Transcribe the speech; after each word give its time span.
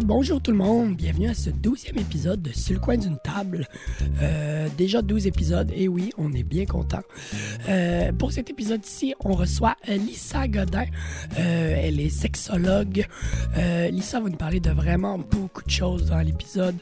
Bonjour 0.00 0.40
tout 0.40 0.52
le 0.52 0.56
monde, 0.56 0.96
bienvenue 0.96 1.28
à 1.28 1.34
ce 1.34 1.50
douzième 1.50 1.98
épisode 1.98 2.40
de 2.40 2.50
Sur 2.50 2.74
le 2.74 2.80
coin 2.80 2.96
d'une 2.96 3.18
table. 3.18 3.68
Euh, 4.22 4.68
déjà 4.78 5.02
12 5.02 5.26
épisodes, 5.26 5.70
et 5.74 5.86
oui, 5.86 6.12
on 6.16 6.32
est 6.32 6.42
bien 6.42 6.64
content. 6.64 7.02
Euh, 7.68 8.10
pour 8.12 8.32
cet 8.32 8.48
épisode-ci, 8.48 9.14
on 9.20 9.34
reçoit 9.34 9.76
euh, 9.90 9.96
Lisa 9.96 10.48
Godin. 10.48 10.86
Elle 11.36 12.00
est 12.00 12.08
sexologue. 12.08 13.06
Lisa 13.90 14.20
va 14.20 14.30
nous 14.30 14.36
parler 14.36 14.60
de 14.60 14.70
vraiment 14.70 15.18
beaucoup 15.18 15.62
de 15.62 15.70
choses 15.70 16.06
dans 16.06 16.20
l'épisode. 16.20 16.76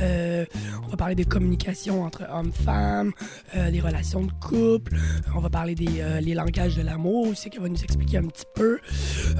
On 0.00 0.88
va 0.88 0.96
parler 0.96 1.14
de 1.14 1.24
communication 1.24 2.02
entre 2.02 2.24
hommes-femmes, 2.32 3.12
des 3.54 3.80
relations 3.80 4.22
de 4.22 4.32
couple. 4.40 4.96
On 5.36 5.40
va 5.40 5.50
parler 5.50 5.74
des 5.74 6.20
les 6.20 6.34
langages 6.34 6.76
de 6.76 6.82
l'amour 6.82 7.28
aussi, 7.28 7.50
qu'elle 7.50 7.62
va 7.62 7.68
nous 7.68 7.82
expliquer 7.82 8.18
un 8.18 8.26
petit 8.26 8.46
peu. 8.54 8.78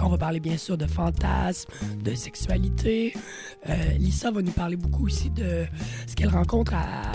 On 0.02 0.08
va 0.08 0.18
parler 0.18 0.40
bien 0.40 0.56
sûr 0.56 0.76
de 0.78 0.86
fantasmes, 0.86 1.70
de 2.04 2.14
sexualité. 2.14 2.99
Euh, 3.68 3.74
Lisa 3.98 4.30
va 4.30 4.42
nous 4.42 4.52
parler 4.52 4.76
beaucoup 4.76 5.06
aussi 5.06 5.30
de 5.30 5.66
ce 6.06 6.14
qu'elle 6.14 6.30
rencontre 6.30 6.74
à, 6.74 7.12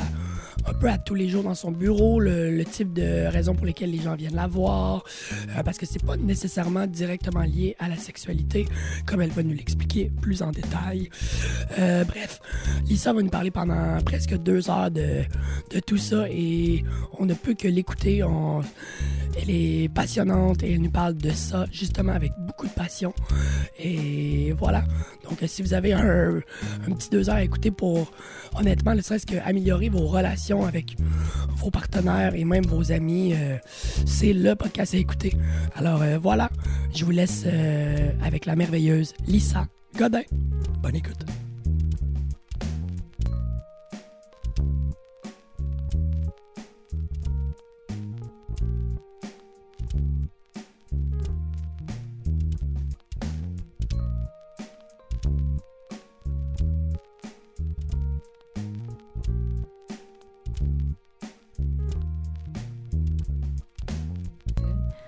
un 0.66 0.74
peu 0.74 0.90
à 0.90 0.98
tous 0.98 1.16
les 1.16 1.30
jours 1.30 1.44
dans 1.44 1.56
son 1.56 1.72
bureau, 1.72 2.20
le, 2.20 2.64
type 2.66 2.94
de 2.94 3.28
raisons 3.28 3.54
pour 3.54 3.66
lesquelles 3.66 3.92
les 3.92 4.02
gens 4.02 4.16
viennent 4.16 4.36
la 4.36 4.48
voir, 4.48 5.04
euh, 5.56 5.64
parce 5.64 5.78
que 5.78 5.86
c'est 5.86 6.04
pas 6.04 6.18
nécessairement 6.18 6.88
directement 6.88 7.42
lié 7.42 7.76
à 7.80 7.88
la 7.88 7.98
sexualité, 7.98 8.66
comme 9.06 9.22
elle 9.22 9.30
va 9.30 9.44
nous 9.44 9.54
l'expliquer 9.54 10.12
plus 10.22 10.42
en 10.42 10.52
détail. 10.52 11.10
Euh, 11.80 12.04
bref, 12.06 12.42
Lisa 12.86 13.14
va 13.14 13.22
nous 13.22 13.30
parler 13.30 13.52
pendant 13.52 14.02
presque 14.04 14.36
deux 14.38 14.70
heures 14.70 14.92
de, 14.92 15.24
de 15.72 15.80
tout 15.80 15.98
ça 15.98 16.26
et 16.30 16.84
on 17.20 17.26
ne 17.26 17.34
peut 17.34 17.54
que 17.54 17.68
l'écouter. 17.68 18.24
Elle 19.38 19.50
est 19.50 19.94
passionnante 19.94 20.64
et 20.64 20.74
elle 20.74 20.82
nous 20.82 20.92
parle 20.92 21.16
de 21.16 21.30
ça 21.32 21.66
justement 21.72 22.14
avec 22.14 22.32
beaucoup 22.40 22.68
de 22.68 22.72
passion. 22.72 23.14
Et 23.78 24.54
voilà. 24.58 24.84
Donc, 25.24 25.40
si 25.48 25.62
vous 25.62 25.74
avez 25.74 25.94
un, 25.94 26.38
un 26.88 26.92
petit 26.94 27.10
deux 27.10 27.30
heures 27.30 27.36
à 27.36 27.44
écouter 27.44 27.72
pour, 27.72 28.12
honnêtement, 28.58 28.96
ne 28.96 29.02
serait-ce 29.02 29.26
qu'améliorer 29.26 29.90
vos 29.90 30.08
relations 30.08 30.45
avec 30.54 30.96
vos 31.58 31.72
partenaires 31.72 32.36
et 32.36 32.46
même 32.46 32.66
vos 32.66 32.92
amis, 32.92 33.34
euh, 33.34 33.58
c'est 34.06 34.34
le 34.34 34.56
podcast 34.56 34.94
à 34.94 34.98
écouter. 34.98 35.34
Alors 35.76 36.02
euh, 36.02 36.20
voilà, 36.20 36.50
je 36.94 37.04
vous 37.04 37.12
laisse 37.12 37.44
euh, 37.48 38.12
avec 38.24 38.46
la 38.46 38.56
merveilleuse 38.56 39.14
Lisa 39.26 39.68
Godin. 39.98 40.22
Bonne 40.82 40.96
écoute. 40.96 41.26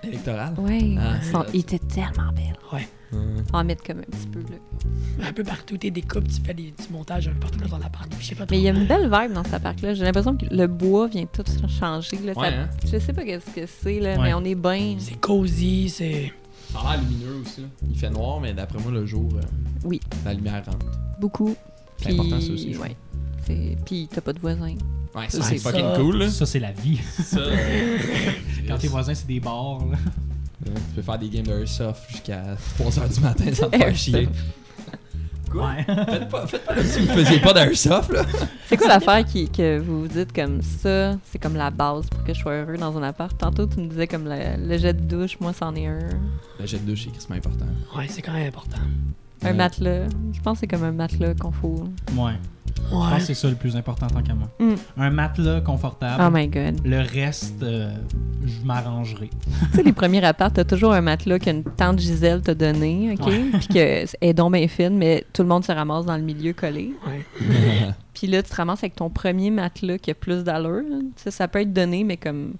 Électoral? 0.07 0.53
Ouais, 0.59 0.95
Ah, 0.99 1.21
son- 1.31 1.45
il 1.53 1.59
était 1.61 1.79
tellement 1.79 2.31
belle. 2.35 2.55
Ouais. 2.73 2.87
Hum. 3.13 3.37
On 3.49 3.51
va 3.53 3.59
en 3.59 3.63
mettre 3.63 3.83
comme 3.83 3.99
un 3.99 4.01
petit 4.01 4.27
peu 4.27 4.39
là. 4.41 5.27
Un 5.29 5.31
peu 5.33 5.43
partout, 5.43 5.77
t'es 5.77 5.91
découpes, 5.91 6.27
tu 6.27 6.41
fais 6.45 6.53
des, 6.53 6.63
du 6.71 6.91
montage 6.91 7.27
un 7.29 7.31
peu 7.33 7.39
partout 7.39 7.59
dans. 7.59 7.79
Je 8.19 8.25
sais 8.25 8.35
pas 8.35 8.45
trop. 8.45 8.53
Mais 8.53 8.59
il 8.59 8.63
y 8.63 8.67
a 8.67 8.71
une 8.73 8.85
belle 8.85 9.03
vibe 9.09 9.33
dans 9.33 9.43
cet 9.45 9.53
appart-là. 9.53 9.93
J'ai 9.93 10.03
l'impression 10.03 10.35
que 10.35 10.45
le 10.51 10.67
bois 10.67 11.07
vient 11.07 11.25
tout 11.25 11.43
changer. 11.79 12.17
Là. 12.17 12.33
Ça- 12.33 12.39
Ouais, 12.41 12.47
hein? 12.49 12.69
Je 12.85 12.97
sais 12.99 13.13
pas 13.13 13.23
qu'est-ce 13.23 13.49
que 13.55 13.65
c'est, 13.65 13.99
là, 14.01 14.15
Ouais. 14.17 14.23
mais 14.23 14.33
on 14.33 14.43
est 14.43 14.55
bien. 14.55 14.95
C'est 14.99 15.19
cosy, 15.19 15.89
c'est. 15.89 16.33
Ça 16.73 16.79
a 16.79 16.97
l'air 16.97 17.01
lumineux 17.07 17.41
aussi. 17.41 17.61
là. 17.61 17.67
Il 17.89 17.97
fait 17.97 18.09
noir, 18.09 18.41
mais 18.41 18.53
d'après 18.53 18.79
moi, 18.79 18.91
le 18.91 19.05
jour, 19.05 19.29
euh, 19.35 19.41
Oui. 19.85 20.01
la 20.25 20.33
lumière 20.33 20.65
rentre. 20.65 20.85
Beaucoup. 21.19 21.55
C'est 21.97 22.09
Puis- 22.09 22.13
important, 22.19 22.41
ça 22.41 22.51
aussi, 22.51 22.75
Ouais. 22.77 22.95
Puis 23.85 24.09
t'as 24.13 24.19
pas 24.19 24.33
de 24.33 24.39
voisins. 24.39 24.75
Ouais, 25.17 25.29
Ça, 25.29 25.41
c'est 25.41 25.57
fucking 25.57 25.81
ça. 25.93 25.95
cool. 25.99 26.17
Là. 26.17 26.29
Ça, 26.29 26.45
c'est 26.45 26.59
la 26.59 26.71
vie. 26.71 26.99
Ça, 27.23 27.37
euh, 27.39 27.97
Quand 28.67 28.77
tes 28.77 28.87
voisins, 28.87 29.13
c'est 29.15 29.27
des 29.27 29.39
bars. 29.39 29.79
là. 29.89 29.97
tu 30.65 30.71
peux 30.95 31.01
faire 31.01 31.17
des 31.19 31.29
games 31.29 31.45
d'airsoft 31.45 32.09
jusqu'à 32.09 32.43
3h 32.79 33.13
du 33.13 33.19
matin 33.21 33.45
sans 33.53 33.69
te 33.69 33.77
faire 33.77 33.95
chier. 33.95 34.29
Quoi? 35.51 35.69
Ouais. 35.69 35.83
Faites 35.85 36.27
pas, 36.29 36.45
faites 36.45 36.65
pas 36.65 36.75
comme 36.75 36.83
si 36.83 36.99
vous 36.99 37.13
faisiez 37.13 37.39
pas 37.39 37.53
d'airsoft, 37.53 38.11
là? 38.11 38.25
C'est 38.67 38.75
quoi 38.75 38.89
l'affaire 38.89 39.23
qui, 39.23 39.49
que 39.49 39.79
vous 39.79 40.01
vous 40.01 40.07
dites 40.09 40.33
comme 40.33 40.61
ça, 40.61 41.15
c'est 41.31 41.39
comme 41.39 41.55
la 41.55 41.69
base 41.71 42.05
pour 42.09 42.21
que 42.25 42.33
je 42.33 42.39
sois 42.41 42.51
heureux 42.51 42.75
dans 42.77 42.97
un 42.97 43.03
appart? 43.03 43.35
Tantôt, 43.37 43.65
tu 43.65 43.79
me 43.79 43.87
disais 43.87 44.07
comme 44.07 44.25
le, 44.25 44.67
le 44.67 44.77
jet 44.77 44.91
de 44.93 44.99
douche, 45.15 45.39
moi, 45.39 45.53
c'en 45.57 45.73
est 45.75 45.87
un. 45.87 45.99
Le 46.59 46.65
jet 46.65 46.79
de 46.79 46.89
douche, 46.91 47.03
c'est 47.05 47.11
crissement 47.11 47.37
important. 47.37 47.65
Ouais, 47.95 48.07
c'est 48.09 48.21
quand 48.21 48.33
même 48.33 48.47
important. 48.47 48.77
Un 49.41 49.47
Ouais. 49.47 49.53
matelas. 49.53 50.09
Je 50.33 50.41
pense 50.41 50.55
que 50.55 50.59
c'est 50.61 50.67
comme 50.67 50.83
un 50.83 50.91
matelas 50.91 51.33
qu'on 51.35 51.53
faut. 51.53 51.87
Ouais. 52.17 52.33
Je 52.77 52.89
pense 52.89 53.11
Ouais. 53.11 53.17
que 53.17 53.23
c'est 53.23 53.33
ça 53.33 53.49
le 53.49 53.55
plus 53.55 53.75
important 53.75 54.07
tant 54.07 54.21
qu'à 54.21 54.33
moi. 54.33 54.47
Mm. 54.59 54.75
Un 54.97 55.09
matelas 55.09 55.61
confortable. 55.61 56.23
Oh 56.25 56.29
my 56.31 56.47
god. 56.47 56.79
Le 56.85 56.99
reste, 56.99 57.61
euh, 57.63 57.91
je 58.45 58.65
m'arrangerai. 58.65 59.29
Tu 59.71 59.75
sais, 59.77 59.83
les 59.83 59.93
premiers 59.93 60.23
apparts, 60.23 60.53
t'as 60.53 60.63
toujours 60.63 60.93
un 60.93 61.01
matelas 61.01 61.39
qu'une 61.39 61.63
tante 61.63 61.99
Gisèle 61.99 62.41
t'a 62.41 62.55
donné, 62.55 63.13
OK? 63.19 63.29
Puis 63.59 63.67
que 63.67 64.05
est 64.21 64.33
donc 64.33 64.53
bien 64.53 64.67
fine, 64.67 64.97
mais 64.97 65.25
tout 65.33 65.41
le 65.41 65.49
monde 65.49 65.65
se 65.65 65.71
ramasse 65.71 66.05
dans 66.05 66.15
le 66.17 66.23
milieu 66.23 66.53
collé. 66.53 66.93
Ouais. 67.05 67.25
Puis 68.13 68.27
là, 68.27 68.41
tu 68.41 68.49
te 68.49 68.55
ramasses 68.55 68.79
avec 68.79 68.95
ton 68.95 69.09
premier 69.09 69.51
matelas 69.51 69.97
qui 69.97 70.11
a 70.11 70.15
plus 70.15 70.43
d'allure. 70.43 70.83
sais, 71.17 71.31
ça 71.31 71.47
peut 71.47 71.61
être 71.61 71.73
donné, 71.73 72.03
mais 72.03 72.17
comme 72.17 72.53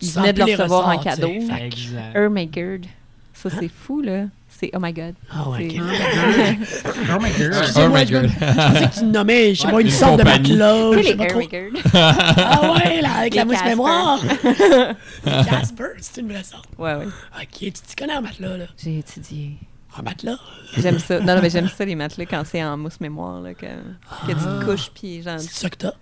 Tu 0.00 0.06
ils 0.06 0.12
venaient 0.12 0.32
de 0.32 0.38
le 0.38 0.44
recevoir 0.44 0.88
en 0.88 0.98
cadeau. 0.98 1.28
Exact. 1.28 2.16
Oh 2.18 2.28
my 2.30 2.46
god. 2.46 2.86
Ça, 3.32 3.50
c'est 3.50 3.68
fou, 3.68 4.00
là. 4.00 4.24
C'est 4.60 4.70
oh 4.74 4.78
my 4.80 4.92
god. 4.92 5.14
Ah 5.32 5.48
ouais, 5.50 5.68
C'est- 5.70 5.80
ok. 5.80 5.86
Oh 7.10 7.18
my 7.20 7.30
god. 7.32 7.52
Oh 7.76 7.88
my 7.88 8.06
God. 8.06 8.30
je 8.30 8.44
pensais 8.54 8.88
que 8.88 8.98
tu 9.00 9.04
nommais, 9.06 9.54
je 9.54 9.62
sais 9.62 9.70
pas, 9.70 9.80
une 9.80 9.90
sorte 9.90 10.18
de 10.20 10.24
matelas, 10.24 10.90
Tu 10.92 10.98
je 10.98 11.02
sais, 11.02 11.14
les 11.14 11.34
oh 11.34 11.38
my 11.38 11.48
god. 11.48 11.82
Ah 11.92 12.72
ouais, 12.74 13.00
là, 13.02 13.12
avec 13.18 13.34
la 13.34 13.44
mousse 13.44 13.64
mémoire. 13.64 14.20
Casper, 15.24 15.84
c'est 16.00 16.20
une 16.20 16.28
vraie 16.32 16.44
sorte. 16.44 16.68
Ouais, 16.78 16.94
ouais. 16.94 17.06
Ok, 17.40 17.48
tu 17.58 17.72
t'y 17.72 17.96
connais 17.96 18.14
en 18.16 18.22
matelas, 18.22 18.56
là? 18.56 18.64
J'ai 18.82 18.98
étudié. 18.98 19.52
En 19.98 20.02
matelas? 20.02 20.38
J'aime 20.76 20.98
ça. 20.98 21.20
Non, 21.20 21.34
non, 21.36 21.42
mais 21.42 21.50
j'aime 21.50 21.68
ça, 21.68 21.84
les 21.84 21.94
matelas, 21.94 22.26
quand 22.26 22.42
c'est 22.44 22.62
en 22.62 22.76
mousse 22.76 23.00
mémoire, 23.00 23.40
là, 23.40 23.54
que, 23.54 23.66
que 23.66 24.32
tu 24.32 24.36
Ah. 24.40 24.60
te 24.60 24.64
couches, 24.64 24.90
puis 24.94 25.22
genre... 25.22 25.38
C'est 25.40 25.50
ça 25.52 25.70
que 25.70 25.76
t'as? 25.76 25.92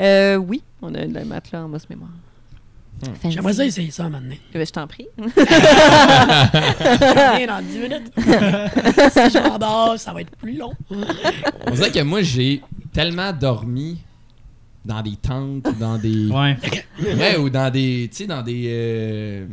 Euh, 0.00 0.36
oui, 0.36 0.62
on 0.82 0.94
a 0.94 1.04
le 1.04 1.24
matelas 1.24 1.62
en 1.64 1.68
mousse 1.68 1.88
mémoire. 1.90 2.10
Hmm. 3.00 3.30
J'aimerais 3.30 3.52
ça 3.52 3.64
essayer 3.64 3.90
ça 3.90 4.08
donné. 4.08 4.40
Eh 4.52 4.58
ben, 4.58 4.66
je 4.66 4.72
t'en 4.72 4.86
prie. 4.86 5.06
Viens 5.18 5.28
dans 7.46 7.62
10 7.62 7.78
minutes. 7.78 8.12
si 8.16 8.22
je 9.30 9.48
m'endors, 9.48 9.98
ça 9.98 10.12
va 10.12 10.22
être 10.22 10.34
plus 10.36 10.56
long. 10.56 10.72
On 10.90 11.70
dirait 11.72 11.90
que 11.92 12.02
moi, 12.02 12.22
j'ai 12.22 12.62
tellement 12.92 13.32
dormi 13.32 13.98
dans 14.84 15.02
des 15.02 15.16
tentes, 15.16 15.66
ou 15.68 15.72
dans 15.78 15.98
des. 15.98 16.28
Ouais. 16.32 16.56
Ouais, 17.00 17.36
ou 17.36 17.50
dans 17.50 17.70
des. 17.70 18.08
Tu 18.10 18.16
sais, 18.18 18.26
dans 18.26 18.42
des. 18.42 18.64
euh, 18.68 19.46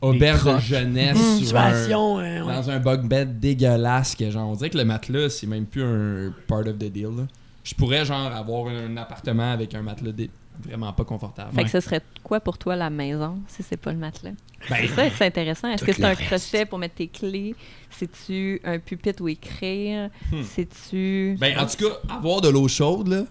auberges 0.00 0.44
de 0.44 0.58
jeunesse. 0.60 1.18
Une 1.40 1.44
sur 1.46 1.56
un- 1.58 1.72
euh, 1.72 2.42
ouais. 2.44 2.54
dans 2.54 2.70
un 2.70 2.78
bug 2.78 3.06
bed 3.08 3.40
dégueulasse 3.40 4.14
que 4.14 4.30
genre 4.30 4.50
on 4.50 4.54
dirait 4.54 4.68
que 4.70 4.76
le 4.76 4.84
matelas 4.84 5.30
c'est 5.30 5.46
même 5.46 5.64
plus 5.64 5.82
un 5.82 6.30
part 6.46 6.58
of 6.60 6.76
the 6.78 6.92
deal 6.92 7.08
là. 7.16 7.22
Je 7.62 7.74
pourrais 7.74 8.04
genre 8.04 8.30
avoir 8.30 8.66
un 8.68 8.98
appartement 8.98 9.50
avec 9.52 9.74
un 9.74 9.80
matelas 9.80 10.12
dé- 10.12 10.28
vraiment 10.62 10.92
pas 10.92 11.04
confortable. 11.04 11.50
Fait 11.52 11.58
Ouais. 11.58 11.64
que 11.64 11.70
ce 11.70 11.80
serait 11.80 12.00
quoi 12.22 12.40
pour 12.40 12.58
toi 12.58 12.76
la 12.76 12.90
maison, 12.90 13.38
si 13.48 13.62
c'est 13.62 13.76
pas 13.76 13.92
le 13.92 13.98
matelas? 13.98 14.30
Ben, 14.70 14.88
Ça, 14.88 15.02
c'est 15.16 15.26
intéressant. 15.26 15.68
Est-ce 15.70 15.84
que 15.84 15.92
c'est 15.92 16.04
un 16.04 16.14
crochet 16.14 16.64
pour 16.66 16.78
mettre 16.78 16.94
tes 16.94 17.08
clés? 17.08 17.54
C'est-tu 17.90 18.60
un 18.64 18.78
pupitre 18.78 19.22
où 19.22 19.28
écrire? 19.28 20.08
Hmm. 20.32 20.42
C'est-tu... 20.42 21.36
ben, 21.38 21.58
en 21.58 21.66
tout 21.66 21.76
cas, 21.88 22.14
avoir 22.14 22.40
de 22.40 22.48
l'eau 22.48 22.66
chaude 22.68 23.08
là. 23.08 23.22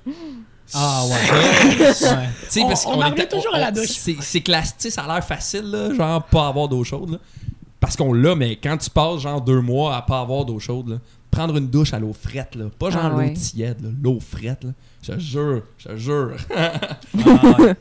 Ah 0.74 1.04
ouais. 1.08 1.92
On- 2.64 2.68
parce 2.68 2.86
on 2.86 2.92
qu'on 2.92 3.02
en 3.02 3.12
était- 3.12 3.24
revient 3.24 3.28
toujours 3.30 3.56
à 3.56 3.60
la 3.60 3.72
douche. 3.72 3.90
C'est 3.90 4.16
c'est 4.22 4.42
que 4.42 4.52
la- 4.52 4.62
tu 4.62 4.70
sais, 4.78 4.90
ça 4.90 5.04
a 5.04 5.14
l'air 5.14 5.24
facile 5.26 5.64
là, 5.66 5.94
genre 5.94 6.24
pas 6.24 6.48
avoir 6.48 6.68
d'eau 6.68 6.84
chaude 6.84 7.12
là. 7.12 7.18
Parce 7.80 7.98
qu'on 7.98 8.14
l'a, 8.14 8.34
mais 8.36 8.56
quand 8.56 8.78
tu 8.78 8.90
passes 8.90 9.20
genre 9.22 9.42
deux 9.42 9.60
mois 9.60 9.98
à 9.98 10.02
pas 10.02 10.22
avoir 10.22 10.46
d'eau 10.46 10.58
chaude 10.60 10.88
là, 10.90 10.96
prendre 11.34 11.58
une 11.58 11.68
douche 11.68 11.94
à 11.94 12.00
l'eau 12.00 12.14
frette 12.14 12.56
là, 12.56 12.66
pas 12.78 12.90
genre 12.92 13.06
Ah 13.06 13.10
l'eau 13.10 13.18
ouais. 13.18 13.34
tiède 13.34 13.82
là, 13.82 13.90
l'eau 14.02 14.20
frette 14.20 14.64
là. 14.64 14.72
Je 15.02 15.12
te 15.14 15.20
jure, 15.20 15.64
je 15.78 15.88
te 15.90 15.98
jure. 15.98 16.36
Ah. 16.56 16.98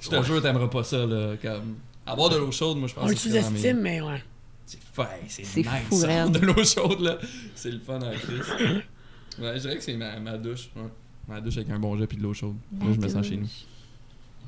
Je 0.01 0.09
te 0.09 0.23
jure, 0.23 0.43
t'aimeras 0.43 0.69
pas 0.69 0.83
ça, 0.85 1.07
là. 1.07 1.37
Comme... 1.41 1.77
Avoir 2.07 2.31
de 2.31 2.37
l'eau 2.37 2.51
chaude, 2.51 2.79
moi, 2.79 2.89
je 2.89 2.95
pense 2.95 3.05
On 3.05 3.09
le 3.09 3.15
que 3.15 3.21
c'est 3.21 3.29
sous-estime, 3.31 3.81
mais 3.81 4.01
ouais. 4.01 4.23
C'est 4.67 4.81
fin, 4.93 5.07
c'est 5.29 5.45
C'est 5.45 5.61
nice, 5.61 5.69
fou, 5.89 6.01
ça, 6.01 6.07
raide. 6.07 6.33
de 6.33 6.39
l'eau 6.41 6.65
chaude, 6.65 7.01
là. 7.01 7.19
C'est 7.55 7.71
le 7.71 7.79
fun 7.79 8.01
Chris. 8.01 8.83
Ouais, 9.41 9.55
je 9.55 9.59
dirais 9.61 9.77
que 9.77 9.83
c'est 9.83 9.97
ma, 9.97 10.19
ma 10.19 10.37
douche. 10.37 10.69
Ouais. 10.77 10.83
Ma 11.29 11.41
douche 11.41 11.57
avec 11.59 11.71
un 11.71 11.79
bon 11.79 11.97
jet 11.97 12.07
puis 12.07 12.17
de 12.19 12.23
l'eau 12.23 12.35
chaude. 12.35 12.57
Là, 12.81 12.87
je 12.93 12.99
me 13.01 13.09
sens 13.09 13.25
chez 13.27 13.37
nous. 13.37 13.49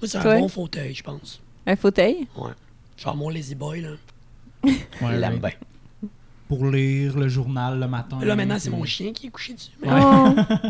Moi, 0.00 0.08
c'est 0.08 0.18
un 0.18 0.40
bon 0.40 0.48
fauteuil, 0.48 0.94
je 0.94 1.02
pense. 1.02 1.40
Un 1.66 1.76
fauteuil? 1.76 2.26
Ouais. 2.36 2.50
Genre 2.96 3.16
mon 3.16 3.28
Lazy 3.28 3.54
Boy, 3.54 3.80
là. 3.82 3.90
Ouais, 4.64 4.74
Il 5.02 5.20
l'aime 5.20 5.34
ouais. 5.34 5.38
bien. 5.40 5.50
Pour 6.56 6.66
lire 6.70 7.18
le 7.18 7.28
journal 7.28 7.78
le 7.80 7.88
matin. 7.88 8.18
Là, 8.22 8.36
maintenant, 8.36 8.58
c'est 8.58 8.70
mon 8.70 8.84
chien 8.84 9.12
qui 9.12 9.26
est 9.26 9.30
couché 9.30 9.54
dessus. 9.54 9.70
Mais 9.82 9.88
Ouais. 9.92 10.00
Oh! 10.04 10.68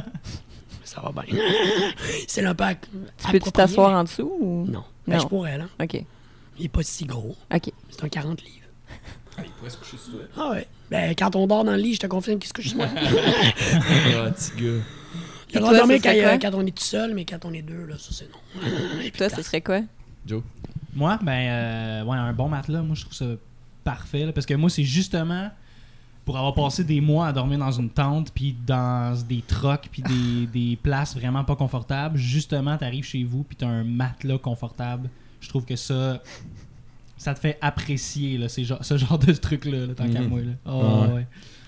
ça 0.85 1.01
va 1.01 1.13
bien. 1.23 1.35
c'est 2.29 2.43
peu 2.55 2.65
ac- 2.65 2.77
tu 2.83 2.89
peux-tu 2.89 3.37
approprié, 3.37 3.53
t'asseoir 3.53 3.91
en 3.99 4.05
dessous 4.05 4.31
ou... 4.41 4.67
Non. 4.69 4.85
Ben, 5.09 5.17
Non. 5.17 5.23
je 5.23 5.27
pourrais, 5.27 5.59
là. 5.59 5.65
OK. 5.83 6.05
Il 6.59 6.65
est 6.67 6.69
pas 6.69 6.83
si 6.83 7.05
gros. 7.05 7.35
OK. 7.53 7.71
C'est 7.91 8.05
un 8.05 8.09
40 8.09 8.43
livres. 8.45 8.55
Ah, 9.37 9.41
il 9.45 9.51
pourrais 9.51 9.71
se 9.71 9.77
coucher 9.79 9.97
sur 9.97 10.13
toi. 10.13 10.21
Ah 10.37 10.51
ouais. 10.53 10.67
Ben, 10.91 11.15
quand 11.19 11.35
on 11.37 11.47
dort 11.49 11.65
dans 11.65 11.73
le 11.73 11.79
lit, 11.79 11.95
je 11.95 12.01
te 12.01 12.07
confirme 12.07 12.39
qu'il 12.39 12.49
se 12.49 12.53
couche 12.55 12.69
sur 12.69 12.77
moi. 12.77 12.87
Ah, 12.95 14.31
petit 14.31 14.51
gars. 14.57 14.63
Il 14.63 14.69
a 14.69 14.71
le 14.71 14.83
Puis 15.49 15.59
droit 15.61 15.71
de 15.73 15.77
toi, 15.77 15.79
dormir 15.79 16.01
quand, 16.03 16.13
quoi? 16.15 16.39
quand 16.51 16.57
on 16.59 16.67
est 16.67 16.77
tout 16.77 16.85
seul, 16.85 17.15
mais 17.15 17.25
quand 17.25 17.45
on 17.45 17.53
est 17.53 17.63
deux, 17.63 17.87
là, 17.87 17.97
ça 17.99 18.11
c'est 18.13 18.29
non. 18.31 19.01
Et 19.03 19.11
Toi, 19.11 19.29
ce 19.31 19.43
serait 19.43 19.61
quoi? 19.61 19.81
Joe? 20.27 20.43
Moi, 20.95 21.19
ben, 21.23 21.33
euh, 21.33 22.05
ouais, 22.05 22.17
un 22.17 22.33
bon 22.33 22.49
matelas, 22.49 22.83
moi, 22.83 22.95
je 22.95 23.03
trouve 23.03 23.15
ça 23.15 23.27
parfait. 23.83 24.27
là, 24.27 24.33
parce 24.33 24.47
que 24.47 24.55
moi, 24.55 24.71
c'est 24.71 24.85
justement 24.85 25.51
pour 26.25 26.37
avoir 26.39 26.55
passé 26.55 26.85
des 26.85 27.01
mois 27.01 27.27
à 27.29 27.33
dormir 27.33 27.59
dans 27.59 27.71
une 27.73 27.91
tente, 27.91 28.31
puis 28.33 28.57
dans 28.67 29.15
des 29.29 29.43
trocs, 29.47 29.89
puis 29.93 30.03
des, 30.03 30.47
des 30.53 30.77
places 30.77 31.15
vraiment 31.17 31.45
pas 31.45 31.57
confortables. 31.57 32.17
Justement, 32.19 32.77
t'arrives 32.79 33.05
chez 33.05 33.25
vous, 33.25 33.43
puis 33.43 33.57
t'as 33.57 33.67
un 33.67 33.85
matelas 33.85 34.39
confortable. 34.39 35.11
Je 35.41 35.49
trouve 35.51 35.65
que 35.67 35.77
ça, 35.77 36.23
ça 37.19 37.35
te 37.35 37.41
fait 37.41 37.59
apprécier 37.61 38.39
là, 38.39 38.49
ces 38.49 38.65
ce 38.81 38.97
genre 38.97 39.19
de 39.19 39.33
truc-là, 39.33 39.87
là, 39.87 39.95
tant 39.95 40.09
qu'à 40.09 40.21
Mhm. 40.21 40.29
moi. 40.29 40.41
Là. 40.41 40.53
Oh, 40.67 41.03
Ouais. 41.09 41.15
ouais. 41.15 41.27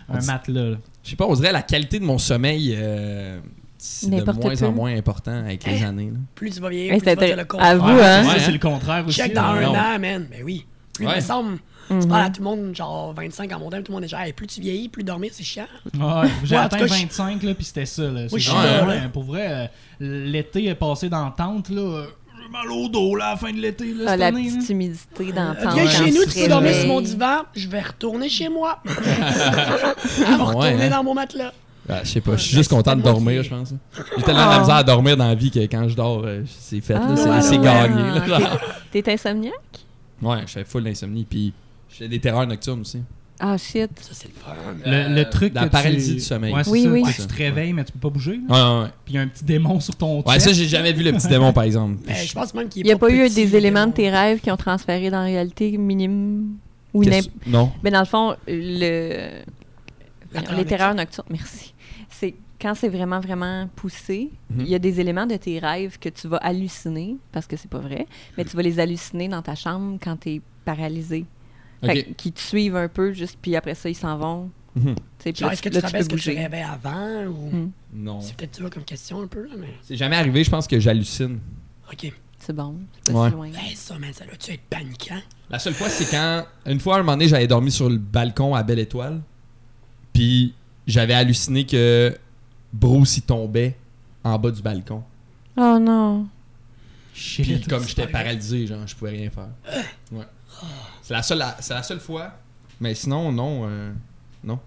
Un 0.09 0.21
matelas. 0.25 0.77
Je 1.05 1.11
sais 1.11 1.17
pas, 1.17 1.27
on 1.27 1.35
dirait 1.35 1.53
la 1.53 1.63
qualité 1.63 1.99
de 1.99 2.05
mon 2.05 2.17
sommeil, 2.19 2.73
euh, 2.77 3.41
c'est 3.77 4.09
de 4.09 4.33
moins 4.33 4.63
en 4.63 4.73
moins 4.73 4.97
important 4.97 5.33
avec 5.45 5.65
les 5.67 5.83
Hein? 5.83 5.89
années. 5.89 6.11
là. 6.13 6.19
Plus 6.35 6.51
tu 6.51 6.61
vas 6.61 6.69
vieillir, 6.71 6.93
Hey, 6.95 7.01
plus 7.01 7.11
tu 7.15 7.17
vas 7.27 7.37
le 7.37 7.45
compte. 7.45 7.61
à 7.61 7.77
vous, 7.77 7.85
Ouais, 7.85 8.03
hein? 8.05 8.27
Ouais, 8.29 8.39
c'est 8.39 8.47
hein. 8.49 8.53
le 8.53 8.59
contraire 8.59 9.07
aussi. 9.07 9.17
Check 9.21 9.35
dans 9.35 9.53
là. 9.53 9.69
un 9.69 9.97
an, 9.97 9.99
man. 10.01 10.27
Ben 10.31 10.43
oui. 10.45 10.65
Plus, 10.95 11.07
Ouais. 11.07 11.13
il 11.13 11.17
me 11.17 11.21
semble, 11.21 11.59
tu 11.89 11.95
Mhm. 11.95 12.09
parles 12.09 12.25
à 12.27 12.31
tout 12.31 12.41
le 12.43 12.45
monde, 12.45 12.75
genre 12.75 13.13
25 13.15 13.53
en 13.53 13.59
montagne, 13.61 13.83
tout 13.83 13.93
le 13.93 13.97
monde 13.97 14.05
est 14.05 14.09
genre, 14.09 14.21
Hey, 14.21 14.33
plus 14.33 14.47
tu 14.47 14.61
vieillis, 14.61 14.89
plus 14.89 15.05
dormir, 15.05 15.31
c'est 15.33 15.45
chiant. 15.45 15.67
Ouais, 15.95 16.29
j'ai 16.45 16.57
Ouais, 16.57 16.63
atteint 16.63 16.79
tout 16.79 16.87
cas, 16.87 16.95
je- 16.95 17.01
25, 17.03 17.43
là, 17.43 17.55
puis 17.55 17.65
c'était 17.65 17.87
ça. 17.87 18.03
Là. 18.03 18.27
Genre, 18.29 18.57
ouais, 18.89 19.01
là. 19.01 19.09
Pour 19.13 19.25
vrai, 19.25 19.71
euh, 20.01 20.27
l'été 20.31 20.65
est 20.67 20.75
passé 20.75 21.09
dans 21.09 21.25
la 21.25 21.31
tente, 21.37 21.69
là. 21.71 21.81
euh, 21.83 22.07
J'ai 22.43 22.53
mal 22.53 22.71
au 22.71 22.89
dos, 22.89 23.17
là, 23.17 23.27
à 23.27 23.31
la 23.33 23.37
fin 23.37 23.51
de 23.53 23.57
l'été, 23.59 23.87
là, 23.93 24.05
Ah, 24.07 24.11
cette 24.11 24.21
la 24.21 24.27
année, 24.27 24.49
là. 24.51 24.57
petite 24.57 24.71
humidité 24.71 25.33
dans 25.33 25.53
le 25.53 25.59
Euh, 25.59 25.63
temps. 25.65 25.75
Viens 25.75 25.89
chez 25.91 26.11
nous, 26.13 26.25
tu 26.25 26.41
peux 26.41 26.49
dormir 26.49 26.75
sur 26.75 26.87
mon 26.87 27.01
divan, 27.01 27.39
je 27.57 27.69
vais 27.69 27.81
retourner 27.81 28.29
chez 28.29 28.49
moi. 28.49 28.81
Elle 28.87 30.37
va 30.37 30.45
retourner 30.45 30.75
Ouais, 30.77 30.83
hein? 30.85 30.91
dans 30.91 31.03
mon 31.05 31.15
matelas. 31.15 31.53
Ah, 31.89 32.01
je 32.03 32.09
sais 32.11 32.21
pas, 32.21 32.37
je 32.37 32.43
suis 32.43 32.57
juste 32.57 32.71
content 32.71 32.97
de 32.97 33.03
dormir, 33.03 33.43
je 33.45 33.51
pense. 33.51 33.73
J'ai 34.17 34.23
tellement 34.25 34.45
de 34.47 34.51
la 34.51 34.57
Oh. 34.57 34.61
misère 34.61 34.75
à 34.77 34.83
dormir 34.83 35.17
dans 35.17 35.29
la 35.29 35.35
vie 35.37 35.51
que 35.53 35.61
quand 35.61 35.89
je 35.89 35.95
dors, 35.95 36.25
c'est 36.47 36.81
fait, 36.81 36.95
là, 36.95 37.01
Ah, 37.11 37.17
c'est 37.17 37.29
ouais, 37.31 37.43
c'est 37.43 37.59
ouais. 37.59 37.65
gagné. 37.65 38.29
là, 38.29 38.39
Ah. 38.45 38.59
T'es 38.91 39.13
insomniaque? 39.13 39.55
Ouais, 40.21 40.39
je 40.47 40.53
fais 40.53 40.65
full 40.65 40.83
d'insomnie, 40.85 41.25
puis 41.29 41.53
j'ai 41.99 42.09
des 42.09 42.19
terreurs 42.21 42.47
nocturnes 42.47 42.81
aussi. 42.81 43.01
Ah, 43.39 43.59
shit. 43.59 43.91
Ça, 44.01 44.11
c'est 44.13 44.29
le 44.29 44.35
fun. 44.35 44.55
Le, 44.87 45.15
le 45.15 45.29
truc 45.29 45.53
la 45.55 45.65
que 45.65 45.69
paralysie 45.69 46.09
tu... 46.13 46.15
du 46.17 46.21
sommeil. 46.21 46.55
Ouais, 46.55 46.63
Oui, 46.69 46.85
ça, 46.85 46.89
oui. 46.91 47.03
que 47.03 47.21
tu 47.23 47.27
te 47.27 47.35
réveilles, 47.37 47.75
mais 47.75 47.85
tu 47.85 47.93
peux 47.93 47.99
pas 47.99 48.09
bouger. 48.09 48.41
là. 48.49 48.55
Ouais, 48.55 48.79
ouais, 48.79 48.85
ouais. 48.85 48.91
Puis 49.05 49.13
il 49.13 49.17
y 49.17 49.19
a 49.19 49.23
un 49.23 49.29
petit 49.29 49.45
démon 49.45 49.79
sur 49.79 49.95
ton 49.95 50.23
Ouais, 50.23 50.35
chest. 50.35 50.47
ça, 50.47 50.53
j'ai 50.55 50.67
jamais 50.67 50.93
vu 50.95 51.03
le 51.05 51.13
petit 51.13 51.29
démon, 51.29 51.53
par 51.53 51.65
exemple. 51.65 51.97
Mais 52.07 52.15
Ben, 52.15 52.27
je 52.27 52.33
pense 52.33 52.55
même 52.55 52.69
qu'il 52.71 52.81
Il 52.83 52.87
n'y 52.87 52.93
a 52.93 52.97
pas 52.99 53.11
eu 53.11 53.25
petit, 53.25 53.35
des 53.35 53.57
éléments 53.57 53.87
de 53.87 53.93
tes 53.93 54.09
rêves 54.09 54.41
qui 54.41 54.51
ont 54.51 54.57
transféré 54.57 55.11
dans 55.11 55.19
la 55.19 55.25
réalité 55.27 55.77
minime 55.77 56.57
ou 56.95 57.05
Non. 57.47 57.73
Mais 57.83 57.91
dans 57.91 58.01
le 58.01 58.07
fond, 58.07 58.37
le... 58.49 59.43
Les 60.57 60.65
terreurs 60.65 60.95
nocturnes, 60.95 61.27
merci. 61.31 61.75
C'est 62.11 62.35
quand 62.61 62.75
c'est 62.75 62.89
vraiment, 62.89 63.21
vraiment 63.21 63.69
poussé, 63.77 64.31
Mhm. 64.51 64.61
il 64.61 64.69
y 64.69 64.75
a 64.75 64.79
des 64.79 64.99
éléments 64.99 65.27
de 65.27 65.37
tes 65.37 65.59
rêves 65.59 65.99
que 65.99 66.09
tu 66.09 66.27
vas 66.27 66.39
halluciner, 66.39 67.17
parce 67.33 67.47
que 67.47 67.57
c'est 67.57 67.71
pas 67.71 67.79
vrai, 67.81 68.07
mais 68.39 68.45
tu 68.47 68.57
vas 68.57 68.63
les 68.63 68.81
halluciner 68.81 69.29
dans 69.29 69.43
ta 69.43 69.55
chambre 69.55 69.99
quand 70.03 70.17
tu 70.19 70.31
es 70.31 70.41
paralysé. 70.65 71.27
Fait 71.87 72.01
Ok. 72.01 72.07
que- 72.09 72.13
qui 72.13 72.33
te 72.33 72.41
suivent 72.41 72.77
un 72.77 72.89
peu, 72.89 73.13
juste, 73.13 73.39
puis 73.41 73.57
après 73.57 73.75
ça, 73.75 73.89
ils 73.89 73.95
s'en 73.95 74.17
vont. 74.19 74.51
Mhm. 74.75 74.95
Tu 74.95 75.03
sais, 75.19 75.33
puis 75.33 75.41
Genre, 75.41 75.49
là, 75.49 75.53
est-ce 75.55 75.63
que 75.63 75.69
tu 75.71 75.77
te 75.79 75.83
rappelles 75.83 76.05
ce 76.05 76.09
que 76.09 76.17
tu 76.17 76.31
rêvais 76.31 76.63
avant 76.63 77.25
ou. 77.27 77.51
Hmm. 77.51 77.71
Non. 77.95 78.21
C'est 78.21 78.37
peut-être 78.37 78.57
ça 78.57 78.69
comme 78.71 78.85
question 78.85 79.23
un 79.23 79.27
peu, 79.27 79.45
là, 79.45 79.55
mais. 79.59 79.69
C'est 79.83 79.97
jamais 79.97 80.17
arrivé, 80.17 80.45
je 80.45 80.51
pense 80.51 80.67
que 80.67 80.79
j'hallucine. 80.79 81.39
Ok. 81.91 82.13
C'est 82.39 82.53
bon, 82.55 82.77
c'est 83.03 83.13
pas 83.13 83.21
Ouais. 83.23 83.29
si 83.31 83.35
loin. 83.35 83.49
Ben, 83.49 83.75
ça, 83.75 83.99
man, 83.99 84.13
ça 84.13 84.25
doit-tu 84.27 84.53
être 84.53 84.61
paniquant? 84.69 85.21
La 85.49 85.59
seule 85.59 85.73
fois, 85.73 85.89
c'est 85.89 86.05
quand. 86.11 86.45
Une 86.67 86.79
fois, 86.79 86.97
à 86.97 86.99
un 86.99 87.03
moment 87.03 87.13
donné, 87.13 87.27
j'avais 87.29 87.47
dormi 87.47 87.71
sur 87.73 87.89
le 87.89 87.97
balcon 87.97 88.55
à 88.55 88.63
Belle 88.63 88.79
Étoile. 88.79 89.21
Puis 90.13 90.55
j'avais 90.87 91.15
halluciné 91.15 91.65
que 91.67 92.15
Bruce, 92.73 93.17
il 93.17 93.23
tombait 93.23 93.77
en 94.23 94.39
bas 94.39 94.51
du 94.51 94.61
balcon. 94.63 95.03
Oh 95.57 95.79
non. 95.81 96.27
Puis 97.15 97.23
Shit. 97.45 97.69
comme 97.69 97.83
c'est 97.83 97.89
j'étais 97.91 98.07
paralysé, 98.07 98.67
genre, 98.67 98.87
je 98.87 98.95
pouvais 98.95 99.13
rien 99.13 99.31
faire. 99.31 99.49
Ouais. 100.13 100.25
C'est 101.03 101.15
la 101.15 101.23
seule, 101.23 101.45
c'est 101.61 101.75
la 101.75 101.83
seule 101.83 102.01
fois. 102.01 102.33
Mais 102.81 102.95
sinon, 102.95 103.33
non. 103.33 103.63
euh, 103.69 103.93
non. 104.45 104.59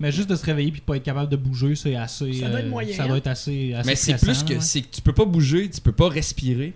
Mais 0.00 0.10
juste 0.10 0.28
de 0.28 0.34
se 0.36 0.44
réveiller 0.44 0.72
puis 0.72 0.80
pas 0.80 0.96
être 0.96 1.02
capable 1.04 1.30
de 1.30 1.36
bouger, 1.36 1.76
c'est 1.76 1.94
assez. 1.94 2.32
Ça 2.34 2.48
doit 2.48 2.58
être 2.60 2.66
euh, 2.66 2.70
moyen, 2.70 2.96
Ça 2.96 3.04
hein. 3.04 3.08
doit 3.08 3.16
être 3.18 3.26
assez. 3.28 3.74
assez 3.74 3.86
Mais 3.86 3.94
c'est 3.96 4.16
plus 4.16 4.42
que 4.42 4.54
ouais. 4.54 4.60
c'est 4.60 4.82
que 4.82 4.94
tu 4.94 5.00
peux 5.00 5.12
pas 5.12 5.24
bouger, 5.24 5.70
tu 5.70 5.80
peux 5.80 5.92
pas 5.92 6.08
respirer. 6.08 6.74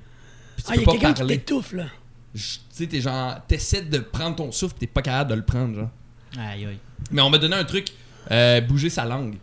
Puis 0.56 0.64
tu 0.64 0.70
Ah, 0.70 0.74
il 0.76 0.82
y 0.82 0.84
peux 0.84 0.90
a 0.90 0.92
pas 0.92 0.92
quelqu'un 0.92 1.12
qui 1.14 1.18
parler. 1.20 1.38
t'étouffe, 1.38 1.72
là. 1.72 1.86
Tu 2.34 2.40
sais, 2.70 2.86
t'es 2.86 3.00
genre. 3.00 3.36
T'essaies 3.48 3.82
de 3.82 3.98
prendre 3.98 4.36
ton 4.36 4.52
souffle, 4.52 4.74
t'es 4.78 4.86
pas 4.86 5.02
capable 5.02 5.30
de 5.30 5.34
le 5.36 5.42
prendre, 5.44 5.74
genre. 5.74 5.90
Aïe, 6.38 6.66
aïe. 6.66 6.78
Mais 7.10 7.22
on 7.22 7.30
m'a 7.30 7.38
donné 7.38 7.56
un 7.56 7.64
truc, 7.64 7.88
euh, 8.30 8.60
bouger 8.60 8.90
sa 8.90 9.04
langue. 9.04 9.36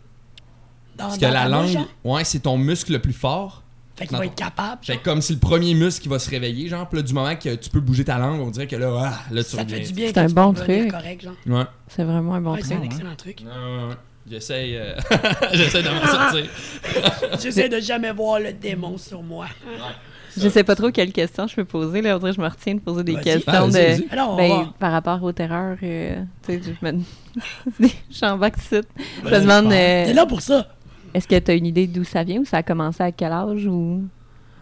Dans, 0.98 1.08
Parce 1.08 1.18
dans 1.20 1.28
que 1.28 1.34
la 1.34 1.44
bouche, 1.44 1.52
langue, 1.52 1.72
genre. 1.74 1.88
ouais, 2.06 2.24
c'est 2.24 2.40
ton 2.40 2.58
muscle 2.58 2.94
le 2.94 3.00
plus 3.00 3.12
fort. 3.14 3.64
Fait 3.98 4.08
qu'il 4.08 4.18
va 4.18 4.26
être 4.26 4.36
capable. 4.36 4.84
Fait 4.84 4.98
comme 4.98 5.22
c'est 5.22 5.34
le 5.34 5.40
premier 5.40 5.74
muscle 5.74 6.02
qui 6.04 6.10
va 6.10 6.20
se 6.20 6.30
réveiller, 6.30 6.68
genre, 6.68 6.88
puis 6.90 6.98
là, 6.98 7.04
du 7.04 7.14
moment 7.14 7.36
que 7.36 7.56
tu 7.56 7.70
peux 7.70 7.80
bouger 7.80 8.04
ta 8.04 8.18
langue, 8.18 8.42
on 8.42 8.50
dirait 8.50 8.68
que 8.68 8.76
là, 8.76 8.92
ah, 9.00 9.20
là, 9.34 9.44
tu 9.44 9.52
Ça 9.52 9.58
te 9.58 9.62
reviens. 9.64 9.78
fait 9.78 9.84
du 9.88 9.94
bien. 9.94 10.08
C'est 10.10 10.18
un 10.18 10.28
bon 10.28 10.54
truc. 10.54 10.92
correct, 10.92 11.24
genre. 11.24 11.34
Ouais. 11.48 11.64
C'est 11.88 12.04
vraiment 12.04 12.34
un 12.36 12.42
bon 12.42 12.54
Ouais, 12.56 12.62
c'est 12.62 12.74
un 12.74 12.78
truc. 12.80 12.92
excellent 12.92 13.16
truc. 13.16 13.40
Ouais, 13.42 13.48
ouais, 13.48 13.88
ouais. 13.90 13.96
J'essaye, 14.30 14.76
euh, 14.76 14.96
j'essaie 15.54 15.84
de 15.84 15.90
m'en 15.90 16.06
sortir. 16.08 16.46
J'essaie 17.42 17.70
de 17.70 17.80
jamais 17.80 18.12
voir 18.12 18.40
le 18.40 18.54
démon 18.54 18.98
sur 18.98 19.22
moi. 19.22 19.46
Je 20.36 20.50
sais 20.50 20.64
pas 20.64 20.76
trop 20.76 20.90
quelle 20.92 21.12
question 21.14 21.48
je 21.48 21.56
peux 21.56 21.64
poser. 21.64 22.02
Là, 22.02 22.16
on 22.16 22.20
dirait 22.20 22.32
que 22.32 22.38
je 22.38 22.42
me 22.42 22.48
retiens 22.48 22.74
de 22.76 22.80
poser 22.80 23.04
des 23.04 23.14
Vas-y. 23.14 23.24
questions 23.24 23.54
Ah, 23.56 23.62
vas-y, 23.68 23.72
de... 23.72 23.78
vas-y. 24.02 24.08
Alors, 24.12 24.32
on 24.34 24.36
Ben, 24.36 24.50
va. 24.50 24.74
par 24.80 24.92
rapport 24.92 25.22
aux 25.24 25.32
terreurs, 25.32 25.78
euh, 25.84 26.16
tu 26.46 26.54
sais, 26.54 26.62
je 26.82 26.86
me... 26.86 27.00
je 27.80 27.88
suis 28.16 28.26
en 28.26 28.38
Je 28.38 29.30
me 29.30 29.40
demande, 29.42 29.70
T'es 29.70 30.10
euh, 30.10 30.14
là 30.14 30.26
pour 30.26 30.42
ça. 30.42 30.68
Est-ce 31.16 31.28
que 31.28 31.40
tu 31.40 31.52
as 31.52 31.54
une 31.56 31.66
idée 31.66 31.88
d'où 31.88 32.04
ça 32.04 32.24
vient 32.24 32.40
ou 32.42 32.46
ça 32.46 32.58
a 32.58 32.64
commencé 32.64 33.02
à 33.02 33.12
quel 33.12 33.32
âge 33.32 33.66
ou? 33.66 34.04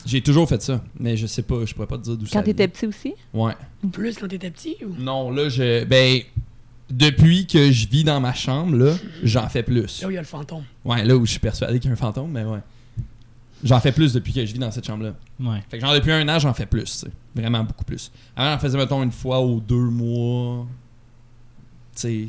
J'ai 0.06 0.22
toujours 0.22 0.48
fait 0.48 0.62
ça, 0.62 0.84
mais 1.00 1.16
je 1.18 1.26
sais 1.28 1.42
pas, 1.44 1.66
je 1.66 1.74
pourrais 1.74 1.88
pas 1.88 1.98
te 1.98 2.04
dire 2.04 2.18
d'où 2.18 2.26
ça 2.26 2.40
quand 2.40 2.44
tu 2.44 2.50
étais 2.52 2.66
vient. 2.68 2.72
petit 2.74 2.86
aussi? 2.88 3.14
Ouais. 3.34 3.54
Plus 3.92 4.18
quand 4.18 4.28
t'étais 4.28 4.52
petit 4.52 4.76
ou? 4.86 4.94
Non, 5.02 5.32
là, 5.32 5.48
je. 5.50 5.84
Ben, 5.86 6.22
depuis 6.90 7.48
que 7.48 7.72
je 7.72 7.88
vis 7.88 8.04
dans 8.04 8.20
ma 8.20 8.34
chambre, 8.34 8.76
là, 8.76 8.94
j'en 9.24 9.48
fais 9.50 9.64
plus. 9.64 10.02
Là 10.02 10.08
où 10.08 10.12
il 10.12 10.16
y 10.16 10.18
a 10.18 10.22
le 10.22 10.28
fantôme. 10.28 10.64
Ouais, 10.86 11.04
là 11.06 11.16
où 11.16 11.26
je 11.26 11.32
suis 11.32 11.40
persuadé 11.40 11.80
qu'il 11.80 11.88
y 11.90 11.92
a 11.92 11.94
un 11.94 11.98
fantôme, 11.98 12.32
mais 12.32 12.44
ouais. 12.44 12.60
J'en 13.64 13.80
fais 13.80 13.94
plus 13.94 14.12
depuis 14.12 14.34
que 14.34 14.46
je 14.46 14.52
vis 14.52 14.60
dans 14.60 14.72
cette 14.72 14.86
chambre-là. 14.86 15.14
Ouais. 15.40 15.64
Fait 15.72 15.78
que 15.78 15.86
genre 15.86 15.94
depuis 15.96 16.12
un 16.12 16.28
an, 16.28 16.38
j'en 16.38 16.54
fais 16.54 16.66
plus, 16.66 16.84
tu 16.84 16.90
sais. 16.92 17.08
Vraiment 17.34 17.64
beaucoup 17.64 17.86
plus. 17.86 18.12
Avant, 18.36 18.52
j'en 18.52 18.60
faisais, 18.60 18.78
mettons, 18.78 19.02
une 19.02 19.12
fois 19.14 19.42
ou 19.44 19.62
deux 19.62 19.90
mois. 19.90 20.68
Tu 21.96 22.02
sais. 22.02 22.28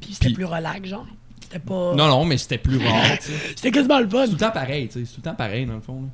Puis 0.00 0.14
c'était 0.14 0.26
Puis- 0.26 0.34
plus 0.36 0.44
relax, 0.46 0.88
genre. 0.88 1.06
C'était 1.48 1.58
pas. 1.60 1.94
Non, 1.94 2.08
non, 2.08 2.24
mais 2.24 2.36
c'était 2.38 2.58
plus 2.58 2.78
rare. 2.78 3.18
C'était 3.54 3.70
quasiment 3.70 4.00
le 4.00 4.08
fun. 4.08 4.22
C'est 4.22 4.26
tout 4.26 4.32
le 4.32 4.38
temps 4.38 4.50
pareil, 4.50 4.88
tu 4.88 4.94
sais. 5.00 5.04
C'est 5.06 5.12
tout 5.14 5.20
le 5.24 5.30
temps 5.30 5.34
pareil, 5.36 5.64
dans 5.66 5.74
le 5.74 5.80
fond. 5.80 6.02
là. 6.02 6.08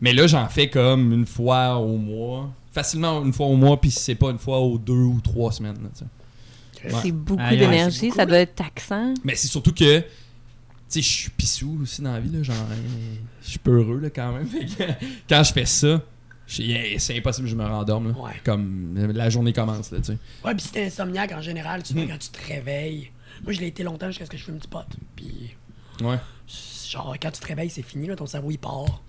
Mais 0.00 0.12
là, 0.12 0.26
j'en 0.26 0.46
fais 0.48 0.68
comme 0.68 1.12
une 1.12 1.24
fois 1.26 1.76
au 1.76 1.96
mois. 1.96 2.50
Facilement 2.72 3.24
une 3.24 3.32
fois 3.32 3.46
au 3.46 3.56
mois, 3.56 3.80
puis 3.80 3.90
si 3.90 4.00
c'est 4.00 4.14
pas 4.16 4.30
une 4.30 4.38
fois 4.38 4.58
aux 4.58 4.76
deux 4.78 4.92
ou 4.92 5.20
trois 5.22 5.52
semaines, 5.52 5.76
là. 5.82 6.06
Ouais. 6.84 6.90
C'est 7.02 7.12
beaucoup 7.12 7.42
d'énergie, 7.48 8.10
ça 8.10 8.26
doit 8.26 8.38
être 8.38 8.56
taxant. 8.56 9.14
Mais 9.24 9.34
c'est 9.36 9.46
surtout 9.46 9.72
que, 9.72 10.00
tu 10.00 10.04
sais, 10.88 11.00
je 11.00 11.08
suis 11.08 11.30
pissou 11.30 11.78
aussi 11.82 12.02
dans 12.02 12.12
la 12.12 12.20
vie, 12.20 12.30
là. 12.30 12.42
Genre, 12.42 12.56
je 13.42 13.48
suis 13.50 13.58
peu 13.58 13.78
heureux, 13.78 14.00
là, 14.00 14.10
quand 14.10 14.32
même. 14.32 14.48
Quand 15.28 15.42
je 15.44 15.52
fais 15.54 15.64
ça, 15.64 16.02
c'est 16.46 17.16
impossible 17.16 17.46
que 17.46 17.50
je 17.52 17.56
me 17.56 17.64
rendorme, 17.64 18.08
là. 18.12 18.18
Ouais. 18.20 18.32
Comme 18.44 18.94
la 19.14 19.30
journée 19.30 19.52
commence, 19.54 19.90
là, 19.92 19.98
tu 19.98 20.04
sais. 20.12 20.18
Ouais, 20.44 20.52
puis 20.54 20.62
si 20.66 20.72
t'es 20.72 20.84
insomniaque 20.86 21.32
en 21.32 21.40
général, 21.40 21.82
tu 21.82 21.94
Hmm. 21.94 21.98
vois, 22.00 22.06
quand 22.08 22.18
tu 22.18 22.28
te 22.28 22.46
réveilles. 22.52 23.10
Moi, 23.42 23.52
je 23.52 23.60
l'ai 23.60 23.66
été 23.68 23.82
longtemps 23.82 24.06
jusqu'à 24.08 24.26
ce 24.26 24.30
que 24.30 24.36
je 24.36 24.44
fume 24.44 24.58
du 24.58 24.68
pot. 24.68 24.84
Puis, 25.16 25.56
Ouais. 26.02 26.16
genre, 26.88 27.14
quand 27.20 27.30
tu 27.30 27.40
te 27.40 27.46
réveilles, 27.46 27.70
c'est 27.70 27.82
fini, 27.82 28.06
là, 28.06 28.16
ton 28.16 28.26
cerveau, 28.26 28.50
il 28.50 28.58
part. 28.58 29.02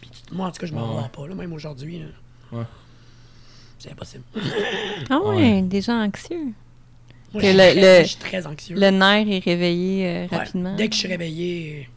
Puis 0.00 0.10
tu- 0.10 0.34
moi, 0.34 0.46
en 0.46 0.50
tout 0.50 0.58
cas, 0.60 0.66
je 0.66 0.72
m'en 0.74 0.94
Ouais. 0.94 1.00
rends 1.02 1.08
pas, 1.08 1.26
là, 1.26 1.34
même 1.34 1.52
aujourd'hui. 1.52 1.98
là. 2.00 2.06
Ouais. 2.58 2.64
C'est 3.78 3.90
impossible. 3.92 4.24
Ah 5.10 5.18
ouais, 5.20 5.36
Ouais. 5.36 5.62
déjà 5.62 5.92
anxieux. 5.94 6.52
Moi, 7.34 7.42
Que 7.42 7.48
je, 7.48 7.52
suis 7.52 7.52
le- 7.52 7.72
très, 7.80 7.98
le- 7.98 8.04
je 8.04 8.08
suis 8.08 8.16
très 8.18 8.46
anxieux. 8.46 8.76
Le 8.78 8.90
nerf 8.90 9.28
est 9.28 9.38
réveillé 9.44 10.06
euh, 10.06 10.26
Ouais, 10.28 10.36
rapidement. 10.38 10.74
Dès 10.76 10.88
que 10.88 10.94
je 10.94 11.00
suis 11.00 11.08
réveillé, 11.08 11.88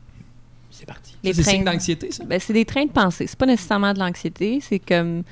c'est 0.72 0.86
parti. 0.86 1.16
Les 1.24 1.32
Ça, 1.34 1.38
c'est 1.38 1.44
trains- 1.44 1.52
signe 1.52 1.64
d'anxiété, 1.64 2.12
ça? 2.12 2.26
Ben, 2.26 2.40
c'est 2.40 2.52
des 2.54 2.66
trains 2.66 2.86
de 2.86 2.92
pensée. 2.92 3.28
C'est 3.28 3.38
pas 3.40 3.46
nécessairement 3.46 3.94
de 3.94 4.00
l'anxiété, 4.00 4.60
c'est 4.62 4.80
comme 4.80 5.24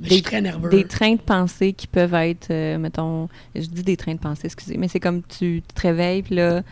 Je 0.00 0.06
suis 0.08 0.16
des, 0.16 0.22
très 0.22 0.40
nerveux. 0.40 0.70
des 0.70 0.84
trains 0.86 1.14
de 1.14 1.20
pensée 1.20 1.72
qui 1.72 1.86
peuvent 1.86 2.14
être, 2.14 2.50
euh, 2.50 2.78
mettons, 2.78 3.28
je 3.54 3.60
dis 3.66 3.82
des 3.82 3.96
trains 3.96 4.14
de 4.14 4.18
pensée, 4.20 4.46
excusez, 4.46 4.76
mais 4.78 4.88
c'est 4.88 5.00
comme 5.00 5.22
tu 5.22 5.62
te 5.74 5.80
réveilles, 5.80 6.22
puis 6.22 6.34
là, 6.36 6.62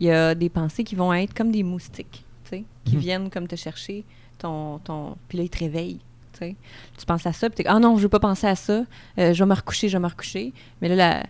il 0.00 0.06
y 0.06 0.10
a 0.10 0.34
des 0.34 0.48
pensées 0.48 0.84
qui 0.84 0.94
vont 0.94 1.12
être 1.12 1.34
comme 1.34 1.50
des 1.50 1.62
moustiques, 1.62 2.24
tu 2.44 2.50
sais, 2.50 2.64
qui 2.84 2.94
Mhm. 2.96 3.00
viennent 3.00 3.30
comme 3.30 3.46
te 3.48 3.56
chercher, 3.56 4.04
ton, 4.38 4.78
ton, 4.78 5.16
puis 5.28 5.38
là, 5.38 5.44
ils 5.44 5.50
te 5.50 5.58
réveillent. 5.58 6.00
Tu 6.32 6.38
sais. 6.40 6.56
Tu 6.98 7.06
penses 7.06 7.26
à 7.26 7.32
ça, 7.32 7.48
puis 7.48 7.62
t'es 7.62 7.68
ah 7.70 7.78
non, 7.78 7.96
je 7.96 8.02
veux 8.02 8.08
pas 8.08 8.18
penser 8.18 8.46
à 8.46 8.56
ça, 8.56 8.84
euh, 9.18 9.32
je 9.32 9.44
vais 9.44 9.48
me 9.48 9.54
recoucher, 9.54 9.88
je 9.88 9.96
vais 9.96 10.02
me 10.02 10.08
recoucher. 10.08 10.52
Mais 10.82 10.88
là, 10.88 10.94
la- 10.96 11.26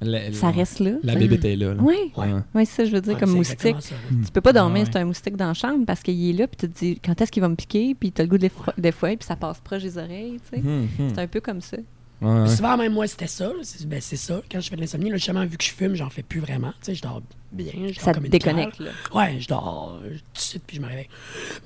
La- 0.00 0.32
ça 0.32 0.50
reste 0.50 0.80
là. 0.80 0.92
La 1.02 1.12
tu 1.14 1.20
bébête 1.20 1.44
est 1.44 1.56
là. 1.56 1.72
là. 1.74 1.80
Oui, 1.82 1.94
Ouais. 2.16 2.26
Ouais. 2.32 2.40
ouais, 2.54 2.64
c'est 2.64 2.82
ça, 2.82 2.84
je 2.84 2.90
veux 2.92 3.00
dire, 3.00 3.14
Ouais, 3.14 3.20
comme 3.20 3.30
moustique. 3.30 3.76
Tu 4.24 4.30
peux 4.32 4.40
pas 4.40 4.52
dormir 4.52 4.80
Ouais. 4.80 4.84
si 4.86 4.90
t'as 4.90 5.00
un 5.00 5.04
moustique 5.04 5.36
dans 5.36 5.46
la 5.48 5.54
chambre 5.54 5.84
parce 5.86 6.02
qu'il 6.02 6.28
est 6.28 6.32
là, 6.32 6.46
puis 6.46 6.56
tu 6.56 6.68
te 6.68 6.78
dis 6.78 7.00
quand 7.02 7.18
est-ce 7.20 7.30
qu'il 7.32 7.40
va 7.42 7.48
me 7.48 7.54
piquer, 7.56 7.94
puis 7.94 8.12
t'as 8.12 8.24
le 8.24 8.28
goût 8.28 8.38
de 8.38 8.50
des 8.78 8.92
fois, 8.92 9.08
puis 9.10 9.18
ça 9.26 9.36
passe 9.36 9.60
proche 9.60 9.82
des 9.82 9.96
oreilles, 9.96 10.40
tu 10.50 10.60
sais. 10.60 10.66
Hum, 10.66 10.88
hum. 10.98 11.10
C'est 11.14 11.20
un 11.20 11.26
peu 11.26 11.40
comme 11.40 11.60
ça. 11.60 11.76
Ouais. 12.20 12.48
Souvent, 12.48 12.76
même 12.76 12.92
moi, 12.92 13.06
c'était 13.06 13.26
ça. 13.26 13.50
C'est 13.62 13.86
ben, 13.88 14.00
c'est 14.00 14.16
ça. 14.16 14.40
Quand 14.50 14.60
je 14.60 14.70
fais 14.70 14.76
de 14.76 14.80
l'insomnie, 14.80 15.10
là, 15.10 15.16
justement, 15.16 15.44
vu 15.44 15.56
que 15.58 15.64
je 15.64 15.70
fume, 15.72 15.94
j'en 15.94 16.08
fais 16.10 16.22
plus 16.22 16.40
vraiment. 16.40 16.70
Tu 16.80 16.86
sais, 16.86 16.94
je 16.94 17.02
dors 17.02 17.20
bien. 17.52 17.66
Je 17.74 17.94
dors 17.94 18.02
Ça 18.02 18.10
te 18.12 18.16
comme 18.16 18.24
une 18.24 18.30
déconnecte, 18.30 18.78
là. 18.78 18.90
Ouais, 19.14 19.36
je 19.40 19.48
dors 19.48 19.98
euh, 20.02 20.08
tout 20.10 20.14
de 20.34 20.38
suite, 20.38 20.62
puis 20.66 20.76
je 20.76 20.82
me 20.82 20.86
réveille. 20.86 21.08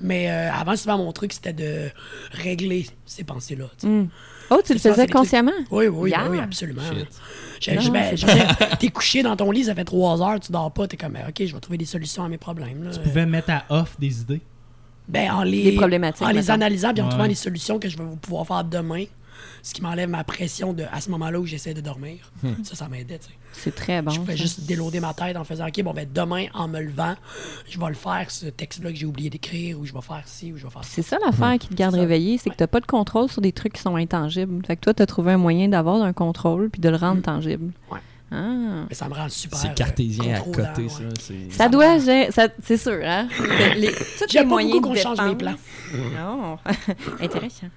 Mais 0.01 0.29
euh, 0.29 0.51
avant, 0.51 0.75
souvent, 0.75 0.97
mon 0.97 1.11
truc, 1.13 1.33
c'était 1.33 1.53
de 1.53 1.89
régler 2.31 2.87
ces 3.05 3.23
pensées-là. 3.23 3.65
tu 3.79 3.87
sais. 3.87 3.87
Hmm. 3.87 4.07
Oh, 4.51 4.61
tu 4.65 4.73
le 4.73 4.79
faisais 4.79 5.07
consciemment? 5.07 5.51
Oui, 5.71 5.87
oui, 5.87 6.09
Yeah. 6.11 6.27
oui, 6.29 6.39
absolument. 6.39 6.81
T'es 8.79 8.87
couché 8.89 9.21
dans 9.23 9.35
ton 9.35 9.51
lit, 9.51 9.65
ça 9.65 9.75
fait 9.75 9.83
trois 9.83 10.21
heures, 10.21 10.39
tu 10.39 10.51
dors 10.51 10.71
pas, 10.71 10.87
t'es 10.87 10.97
comme, 10.97 11.15
ok, 11.27 11.45
je 11.45 11.53
vais 11.53 11.59
trouver 11.59 11.77
des 11.77 11.85
solutions 11.85 12.23
à 12.23 12.29
mes 12.29 12.37
problèmes. 12.37 12.83
là. 12.83 12.91
Tu 12.91 12.99
pouvais 12.99 13.25
mettre 13.25 13.49
à 13.51 13.63
off 13.69 13.95
des 13.99 14.21
idées? 14.21 14.41
Ben, 15.07 15.31
en 15.31 15.43
les, 15.43 15.71
problématiques, 15.75 16.25
En 16.25 16.29
les 16.29 16.51
analysant 16.51 16.93
puis 16.93 17.01
en 17.01 17.09
trouvant 17.09 17.25
les 17.25 17.35
solutions 17.35 17.79
que 17.79 17.89
je 17.89 17.97
vais 17.97 18.03
pouvoir 18.21 18.45
faire 18.45 18.63
demain, 18.63 19.05
ce 19.61 19.73
qui 19.73 19.81
m'enlève 19.81 20.09
ma 20.09 20.23
pression 20.23 20.73
de, 20.73 20.83
à 20.91 21.01
ce 21.01 21.09
moment-là 21.11 21.39
où 21.39 21.45
j'essaie 21.45 21.73
de 21.73 21.81
dormir. 21.81 22.31
Ça, 22.63 22.75
ça 22.75 22.87
m'aidait, 22.87 23.19
tu 23.19 23.27
sais. 23.27 23.33
C'est 23.51 23.73
très 23.73 24.01
bon. 24.01 24.11
je 24.11 24.19
pouvais 24.19 24.37
ça. 24.37 24.43
juste 24.43 24.61
déloader 24.61 24.99
ma 24.99 25.13
tête 25.13 25.35
en 25.35 25.43
faisant, 25.43 25.67
OK, 25.67 25.81
bon, 25.81 25.93
ben 25.93 26.07
demain, 26.11 26.45
en 26.53 26.67
me 26.67 26.79
levant, 26.79 27.15
je 27.67 27.79
vais 27.79 27.87
le 27.87 27.93
faire, 27.95 28.29
ce 28.29 28.45
texte-là 28.45 28.91
que 28.91 28.97
j'ai 28.97 29.05
oublié 29.05 29.29
d'écrire, 29.29 29.79
ou 29.79 29.85
je 29.85 29.93
vais 29.93 30.01
faire 30.01 30.23
ci, 30.25 30.53
ou 30.53 30.57
je 30.57 30.63
vais 30.63 30.69
faire 30.69 30.83
ça. 30.83 30.89
C'est 30.91 31.01
ça 31.01 31.17
l'affaire 31.25 31.57
qui 31.57 31.67
te 31.67 31.73
garde 31.73 31.95
réveillé, 31.95 32.37
c'est 32.37 32.49
que 32.49 32.55
tu 32.55 32.63
n'as 32.63 32.67
pas 32.67 32.79
de 32.79 32.85
contrôle 32.85 33.29
sur 33.29 33.41
des 33.41 33.51
trucs 33.51 33.73
qui 33.73 33.81
sont 33.81 33.95
intangibles. 33.95 34.65
Fait 34.65 34.75
que 34.75 34.81
toi, 34.81 34.93
tu 34.93 35.01
as 35.01 35.05
trouvé 35.05 35.33
un 35.33 35.37
moyen 35.37 35.67
d'avoir 35.67 36.01
un 36.01 36.13
contrôle 36.13 36.69
puis 36.69 36.81
de 36.81 36.89
le 36.89 36.95
rendre 36.95 37.21
tangible. 37.21 37.71
Ouais. 37.91 37.99
Ah. 38.31 38.85
Mais 38.89 38.95
ça 38.95 39.09
me 39.09 39.13
rend 39.13 39.27
super. 39.29 39.57
C'est 39.57 39.69
euh, 39.69 39.73
cartésien 39.73 40.35
à 40.35 40.39
côté, 40.41 40.83
ouais. 40.83 40.89
ça. 40.89 41.03
c'est- 41.19 41.51
Ça 41.51 41.67
doit, 41.69 41.99
ça- 41.99 42.47
c'est 42.63 42.77
sûr, 42.77 42.99
hein? 43.03 43.27
Les, 43.75 43.91
tous 43.91 44.21
les 44.21 44.27
J'aime 44.29 44.43
pas 44.43 44.49
moyens 44.49 44.73
beaucoup 44.73 44.89
qu'on 44.89 44.95
change 44.95 45.21
mes 45.21 45.35
défense. 45.35 45.55
Non, 46.15 46.57
intéressant. 47.21 47.67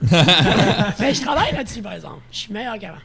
Mais 1.00 1.14
je 1.14 1.20
travaille 1.22 1.52
là-dessus, 1.54 1.80
par 1.80 1.94
exemple. 1.94 2.20
Je 2.30 2.38
suis 2.38 2.52
meilleur 2.52 2.78
qu'avant. 2.78 2.98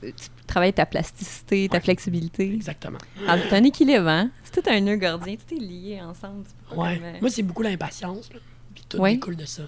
Tu 0.00 0.12
travailles 0.46 0.72
ta 0.72 0.86
plasticité, 0.86 1.68
ta 1.68 1.78
Ouais. 1.78 1.82
flexibilité. 1.82 2.52
Exactement. 2.54 2.98
Ah, 3.26 3.36
C'est 3.38 3.56
un 3.56 3.64
équilibre, 3.64 4.08
hein? 4.08 4.30
C'est 4.44 4.62
tout 4.62 4.70
un 4.70 4.80
nœud 4.80 4.96
gardien, 4.96 5.34
tout 5.34 5.54
est 5.54 5.58
lié 5.58 6.00
ensemble. 6.00 6.44
Ouais. 6.76 6.94
comme, 6.96 7.04
euh, 7.04 7.12
Moi, 7.20 7.30
c'est 7.30 7.42
beaucoup 7.42 7.62
l'impatience, 7.62 8.32
là. 8.32 8.38
Puis 8.74 8.84
tout 8.88 8.98
Ouais. 8.98 9.14
découle 9.14 9.36
de 9.36 9.44
ça. 9.44 9.64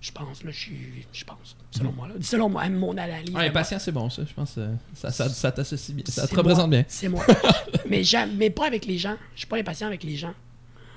Je 0.00 0.12
pense, 0.12 0.42
là, 0.44 0.50
je 0.50 0.58
suis. 0.58 1.06
Je 1.12 1.24
pense. 1.24 1.56
Selon 1.70 1.92
moi, 1.92 2.08
là. 2.08 2.14
Selon 2.22 2.48
moi, 2.48 2.66
mon 2.70 2.96
analyse. 2.96 3.34
Ouais, 3.34 3.48
de 3.48 3.52
patient, 3.52 3.78
c'est 3.78 3.92
bon, 3.92 4.08
ça. 4.08 4.22
Je 4.26 4.32
pense 4.32 4.54
que 4.54 4.66
ça, 4.94 5.10
ça, 5.10 5.28
ça 5.28 5.52
t'associe 5.52 5.94
bien. 5.94 6.04
Ça 6.08 6.26
te 6.26 6.34
représente 6.34 6.68
moi. 6.68 6.78
bien. 6.78 6.84
C'est 6.88 7.08
moi. 7.08 7.24
mais, 7.88 8.02
j'aime- 8.02 8.34
mais 8.36 8.48
pas 8.48 8.66
avec 8.66 8.86
les 8.86 8.96
gens. 8.96 9.16
Je 9.34 9.40
suis 9.40 9.46
pas 9.46 9.58
impatient 9.58 9.86
avec 9.88 10.02
les 10.02 10.16
gens. 10.16 10.32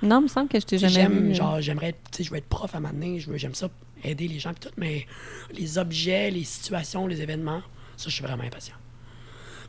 Non, 0.02 0.20
il 0.20 0.24
me 0.24 0.28
semble 0.28 0.48
que 0.50 0.60
je 0.60 0.66
t'ai 0.66 0.78
jamais 0.78 0.94
J'aime, 0.94 1.20
vu. 1.28 1.32
euh, 1.32 1.34
genre, 1.34 1.62
j'aimerais, 1.62 1.94
tu 1.94 2.18
sais, 2.18 2.24
je 2.24 2.32
veux 2.32 2.38
être 2.38 2.48
prof 2.48 2.74
à 2.76 2.80
m'amener, 2.82 3.20
je 3.22 3.30
veux, 3.30 3.38
j'aime 3.38 3.56
ça, 3.56 3.70
aider 4.04 4.28
les 4.28 4.38
gens 4.40 4.52
et 4.52 4.56
tout, 4.56 4.70
mais 4.76 5.06
les 5.54 5.78
objets, 5.78 6.30
les 6.30 6.44
situations, 6.44 7.08
les 7.08 7.22
événements, 7.22 7.62
ça, 7.96 8.10
je 8.10 8.14
suis 8.16 8.24
vraiment 8.24 8.44
impatient. 8.44 8.76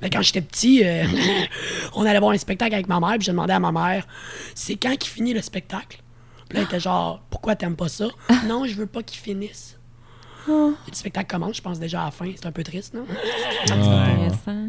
Mais 0.02 0.10
quand 0.10 0.22
j'étais 0.22 0.40
petit, 0.40 0.82
euh, 0.84 1.04
on 1.94 2.04
allait 2.04 2.18
voir 2.18 2.32
un 2.32 2.38
spectacle 2.38 2.74
avec 2.74 2.88
ma 2.88 2.98
mère, 2.98 3.12
puis 3.12 3.22
j'ai 3.26 3.30
demandé 3.32 3.52
à 3.52 3.60
ma 3.60 3.70
mère, 3.70 4.06
c'est 4.56 4.74
quand 4.74 4.96
qu'il 4.96 5.10
finit 5.12 5.34
le 5.34 5.40
spectacle? 5.42 6.00
Puis 6.48 6.56
là, 6.58 6.60
elle 6.62 6.66
était 6.68 6.80
genre, 6.80 7.20
pourquoi 7.30 7.56
t'aimes 7.56 7.76
pas 7.76 7.88
ça? 7.88 8.06
non, 8.46 8.64
je 8.66 8.74
veux 8.74 8.86
pas 8.86 9.02
qu'il 9.02 9.20
finisse. 9.20 9.78
Oh. 10.48 10.74
Et 10.86 10.90
le 10.90 10.96
spectacle 10.96 11.30
commence, 11.30 11.56
je 11.56 11.62
pense 11.62 11.78
déjà 11.80 12.02
à 12.02 12.04
la 12.06 12.10
fin, 12.10 12.30
c'est 12.36 12.46
un 12.46 12.52
peu 12.52 12.62
triste, 12.62 12.92
non? 12.94 13.06
C'est 13.66 13.72
intéressant. 13.72 14.68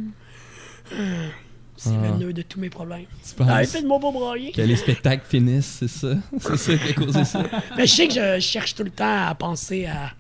C'est 1.78 1.90
le 1.92 2.18
nœud 2.18 2.32
de 2.34 2.42
tous 2.42 2.60
mes 2.60 2.70
problèmes. 2.70 3.06
Tu 3.28 3.36
penses? 3.36 3.48
Ah, 3.52 3.64
faites-moi 3.66 4.00
pas 4.00 4.12
brailler. 4.12 4.52
que 4.54 4.62
les 4.62 4.78
spectacles 4.78 5.26
finissent, 5.28 5.78
c'est 5.80 5.90
ça? 5.90 6.16
C'est 6.40 6.58
ça 6.58 6.78
qui 6.78 6.90
a 6.90 6.94
causé 6.94 7.26
ça? 7.26 7.44
Mais 7.78 7.86
je 7.86 7.94
sais 7.94 8.08
que 8.08 8.14
je 8.14 8.40
cherche 8.40 8.76
tout 8.76 8.84
le 8.84 8.90
temps 8.92 9.28
à 9.28 9.36
penser 9.36 9.86
à. 9.86 10.12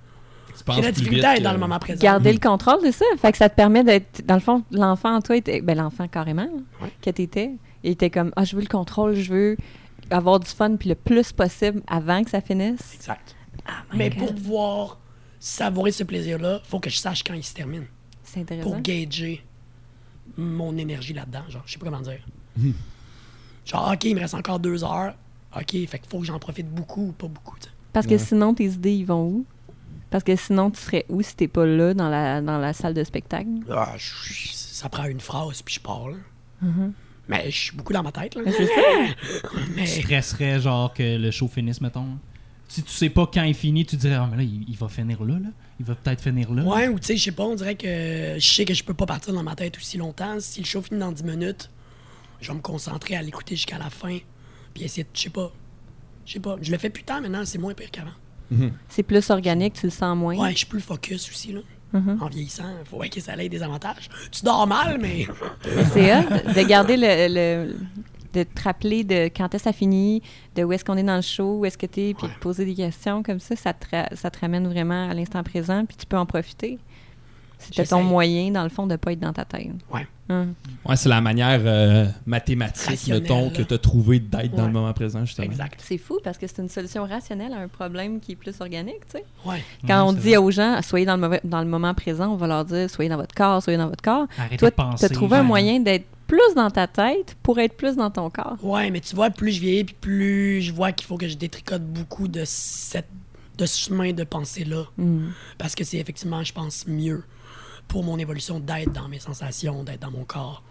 Tu 0.73 0.81
la 0.81 0.91
difficulté 0.91 1.25
à 1.25 1.33
être 1.33 1.39
que- 1.39 1.43
dans 1.43 1.51
le 1.53 1.57
moment 1.59 1.79
présent. 1.79 2.01
Garder 2.01 2.33
le 2.33 2.39
contrôle, 2.39 2.79
c'est 2.81 2.91
ça. 2.91 3.05
Fait 3.17 3.31
que 3.31 3.37
ça 3.37 3.47
te 3.49 3.55
permet 3.55 3.83
d'être. 3.83 4.25
Dans 4.25 4.33
le 4.33 4.39
fond, 4.41 4.63
l'enfant 4.71 5.15
en 5.15 5.21
toi 5.21 5.35
était. 5.37 5.61
Ben, 5.61 5.77
l'enfant 5.77 6.07
carrément, 6.07 6.47
Ouais. 6.81 6.91
que 7.01 7.09
t'étais. 7.09 7.51
Il 7.83 7.91
était 7.91 8.09
comme 8.09 8.31
Ah, 8.35 8.43
je 8.45 8.55
veux 8.55 8.61
le 8.61 8.67
contrôle, 8.67 9.15
je 9.15 9.31
veux 9.31 9.57
avoir 10.09 10.39
du 10.39 10.47
fun, 10.47 10.75
puis 10.75 10.89
le 10.89 10.95
plus 10.95 11.31
possible 11.31 11.81
avant 11.87 12.23
que 12.23 12.29
ça 12.29 12.41
finisse. 12.41 12.93
Exact. 12.95 13.35
Ah, 13.67 13.83
Mais 13.93 14.09
God. 14.09 14.19
pour 14.19 14.35
pouvoir 14.35 14.99
savourer 15.39 15.91
ce 15.91 16.03
plaisir-là, 16.03 16.61
faut 16.65 16.79
que 16.79 16.89
je 16.89 16.97
sache 16.97 17.23
quand 17.23 17.33
il 17.33 17.43
se 17.43 17.53
termine. 17.53 17.85
C'est 18.23 18.41
intéressant. 18.41 18.69
Pour 18.69 18.81
gager 18.81 19.43
mon 20.37 20.77
énergie 20.77 21.13
là-dedans. 21.13 21.43
Genre, 21.49 21.63
je 21.65 21.73
sais 21.73 21.79
pas 21.79 21.85
comment 21.85 22.01
dire. 22.01 22.19
Genre, 23.65 23.91
OK, 23.93 24.03
il 24.03 24.15
me 24.15 24.19
reste 24.21 24.33
encore 24.33 24.59
deux 24.59 24.83
heures. 24.83 25.15
OK, 25.55 25.71
fait 25.71 25.87
qu'il 25.99 26.09
faut 26.09 26.19
que 26.19 26.25
j'en 26.25 26.39
profite 26.39 26.69
beaucoup 26.69 27.07
ou 27.07 27.11
pas 27.11 27.27
beaucoup. 27.27 27.55
Parce 27.93 28.07
que 28.07 28.17
sinon, 28.17 28.53
tes 28.53 28.65
idées, 28.65 28.93
ils 28.95 29.05
vont 29.05 29.23
où? 29.27 29.45
Parce 30.09 30.23
que 30.23 30.35
sinon, 30.35 30.69
tu 30.69 30.79
serais 30.81 31.05
où 31.09 31.21
si 31.21 31.35
t'es 31.35 31.47
pas 31.47 31.65
là 31.65 31.93
dans 31.93 32.09
la, 32.09 32.41
dans 32.41 32.57
la 32.57 32.73
salle 32.73 32.93
de 32.93 33.03
spectacle? 33.03 33.49
Ah, 33.71 33.93
je- 33.97 34.49
ça 34.53 34.89
prend 34.89 35.05
une 35.05 35.19
phrase, 35.21 35.61
puis 35.61 35.75
je 35.75 35.79
pars. 35.79 36.09
Là. 36.09 36.17
Mm-hmm. 36.63 36.91
Mais 37.27 37.49
je 37.49 37.57
suis 37.57 37.75
beaucoup 37.75 37.93
dans 37.93 38.03
ma 38.03 38.11
tête. 38.11 38.35
Là. 38.35 38.43
Mais 39.75 39.85
Tu 39.85 40.01
stresserais, 40.01 40.59
genre, 40.59 40.93
que 40.93 41.17
le 41.17 41.31
show 41.31 41.47
finisse, 41.47 41.81
mettons. 41.81 42.17
Si 42.67 42.83
tu 42.83 42.91
sais 42.91 43.09
pas 43.09 43.29
quand 43.31 43.43
il 43.43 43.53
finit, 43.53 43.85
tu 43.85 43.95
dirais, 43.95 44.15
ah, 44.15 44.27
mais 44.29 44.37
là, 44.37 44.43
il, 44.43 44.65
il 44.67 44.75
va 44.75 44.87
finir 44.87 45.23
là, 45.23 45.35
là. 45.35 45.49
Il 45.79 45.85
va 45.85 45.93
peut-être 45.93 46.19
finir 46.21 46.51
là. 46.51 46.63
Ouais, 46.63 46.87
ou 46.87 46.99
tu 46.99 47.07
sais, 47.07 47.17
je 47.17 47.23
sais 47.25 47.31
pas, 47.31 47.43
on 47.43 47.53
dirait 47.53 47.75
que 47.75 48.35
je 48.39 48.39
sais 48.53 48.65
que 48.65 48.73
je 48.73 48.83
peux 48.83 48.95
pas 48.95 49.05
partir 49.05 49.33
dans 49.33 49.43
ma 49.43 49.55
tête 49.55 49.77
aussi 49.77 49.97
longtemps. 49.97 50.39
Si 50.39 50.61
le 50.61 50.65
show 50.65 50.81
finit 50.81 50.99
dans 50.99 51.11
10 51.11 51.23
minutes, 51.25 51.69
je 52.41 52.47
vais 52.47 52.55
me 52.55 52.61
concentrer 52.61 53.15
à 53.15 53.21
l'écouter 53.21 53.55
jusqu'à 53.55 53.77
la 53.77 53.89
fin. 53.91 54.17
Puis 54.73 54.83
essayer 54.83 55.03
de, 55.03 55.09
je 55.13 55.21
sais 55.21 55.29
pas. 55.29 55.51
Je 56.25 56.33
sais 56.33 56.39
pas. 56.39 56.57
Je 56.59 56.71
le 56.71 56.77
fais 56.79 56.89
plus 56.89 57.03
tard 57.03 57.21
maintenant, 57.21 57.45
c'est 57.45 57.59
moins 57.59 57.73
pire 57.75 57.91
qu'avant. 57.91 58.09
C'est 58.89 59.03
plus 59.03 59.29
organique, 59.29 59.73
tu 59.73 59.85
le 59.85 59.91
sens 59.91 60.17
moins. 60.17 60.35
Ouais, 60.37 60.51
je 60.51 60.57
suis 60.57 60.65
plus 60.67 60.79
focus 60.81 61.29
aussi, 61.29 61.51
là. 61.53 61.61
Mm-hmm. 61.95 62.19
En 62.21 62.27
vieillissant, 62.27 62.63
faut 62.85 62.97
ouais, 62.97 63.09
que 63.09 63.19
ça 63.21 63.35
ait 63.37 63.49
des 63.49 63.63
avantages. 63.63 64.09
Tu 64.31 64.43
dors 64.43 64.67
mal, 64.67 64.97
mais. 65.01 65.27
Mais 65.75 65.83
c'est 65.93 66.53
de 66.63 66.67
garder 66.67 66.97
le, 66.97 67.27
le- 67.67 67.75
de 68.33 68.43
te 68.43 68.61
rappeler 68.63 69.05
de 69.05 69.25
quand 69.35 69.45
est-ce 69.55 69.63
que 69.63 69.69
ça 69.69 69.73
finit, 69.73 70.21
de 70.55 70.63
où 70.65 70.73
est-ce 70.73 70.83
qu'on 70.83 70.97
est 70.97 71.03
dans 71.03 71.15
le 71.15 71.21
show, 71.21 71.59
où 71.59 71.65
est-ce 71.65 71.77
que 71.77 71.85
tu 71.85 72.01
es, 72.01 72.13
puis 72.13 72.27
Ouais. 72.27 72.33
de 72.33 72.39
poser 72.39 72.65
des 72.65 72.75
questions 72.75 73.23
comme 73.23 73.39
ça, 73.39 73.55
ça 73.55 73.71
te, 73.73 73.85
ça 74.13 74.29
te 74.29 74.39
ramène 74.41 74.67
vraiment 74.67 75.09
à 75.09 75.13
l'instant 75.13 75.41
présent, 75.41 75.85
puis 75.85 75.95
tu 75.95 76.05
peux 76.05 76.17
en 76.17 76.25
profiter. 76.25 76.77
C'était 77.57 77.85
ton 77.85 78.03
moyen, 78.03 78.51
dans 78.51 78.63
le 78.63 78.69
fond, 78.69 78.85
de 78.87 78.91
ne 78.91 78.97
pas 78.97 79.13
être 79.13 79.19
dans 79.21 79.31
ta 79.31 79.45
tête. 79.45 79.69
Ouais. 79.89 80.05
Hum. 80.27 80.53
Ouais, 80.85 80.95
c'est 80.95 81.09
la 81.09 81.21
manière 81.21 81.61
euh, 81.63 82.07
mathématique, 82.25 83.07
mettons, 83.09 83.49
que 83.51 83.61
tu 83.61 83.73
as 83.73 83.77
trouvé 83.77 84.19
d'être 84.19 84.55
dans 84.55 84.65
le 84.65 84.71
moment 84.73 84.91
présent, 84.93 85.23
justement. 85.23 85.45
Exact. 85.45 85.79
C'est 85.83 85.97
fou 85.99 86.19
parce 86.23 86.37
que 86.37 86.47
c'est 86.47 86.59
une 86.61 86.69
solution 86.69 87.05
rationnelle 87.05 87.53
à 87.53 87.57
un 87.59 87.67
problème 87.67 88.19
qui 88.19 88.31
est 88.31 88.35
plus 88.35 88.59
organique, 88.59 89.05
tu 89.11 89.19
sais. 89.19 89.25
Ouais. 89.45 89.63
Quand 89.87 90.03
Ouais, 90.03 90.09
on 90.09 90.13
dit 90.13 90.29
vrai. 90.29 90.37
aux 90.37 90.49
gens, 90.51 90.81
soyez 90.81 91.05
dans 91.05 91.15
le, 91.15 91.21
mauvais- 91.21 91.41
dans 91.43 91.59
le 91.61 91.67
moment 91.67 91.93
présent, 91.93 92.31
on 92.33 92.37
va 92.37 92.47
leur 92.47 92.65
dire, 92.65 92.89
soyez 92.89 93.09
dans 93.09 93.17
votre 93.17 93.35
corps, 93.35 93.61
soyez 93.61 93.77
dans 93.77 93.87
votre 93.89 94.03
corps. 94.03 94.25
Arrêtez 94.37 94.57
Toi, 94.57 94.69
de 94.71 94.75
penser. 94.75 95.07
tu 95.07 95.13
as 95.13 95.15
trouvé 95.15 95.37
un 95.37 95.41
ouais. 95.41 95.45
moyen 95.47 95.79
d'être 95.79 96.05
plus 96.25 96.55
dans 96.55 96.71
ta 96.71 96.87
tête 96.87 97.37
pour 97.43 97.59
être 97.59 97.77
plus 97.77 97.95
dans 97.95 98.09
ton 98.09 98.31
corps. 98.31 98.57
Ouais, 98.63 98.89
mais 98.89 99.01
tu 99.01 99.15
vois, 99.15 99.29
plus 99.29 99.51
je 99.51 99.59
vieillis, 99.61 99.83
puis 99.83 99.95
plus 100.01 100.61
je 100.63 100.73
vois 100.73 100.91
qu'il 100.91 101.05
faut 101.05 101.17
que 101.17 101.27
je 101.27 101.35
détricote 101.37 101.83
beaucoup 101.83 102.27
de, 102.27 102.41
cette, 102.45 103.09
de 103.59 103.65
ce 103.67 103.77
chemin 103.89 104.11
de 104.11 104.23
pensée-là. 104.23 104.85
Hum. 104.97 105.31
Parce 105.59 105.75
que 105.75 105.83
c'est 105.83 105.97
effectivement, 105.97 106.43
je 106.43 106.51
pense, 106.51 106.87
mieux 106.87 107.23
pour 107.87 108.03
mon 108.03 108.17
évolution 108.19 108.59
d'être 108.59 108.91
dans 108.91 109.07
mes 109.07 109.19
sensations, 109.19 109.83
d'être 109.83 110.01
dans 110.01 110.11
mon 110.11 110.23
corps. 110.25 110.63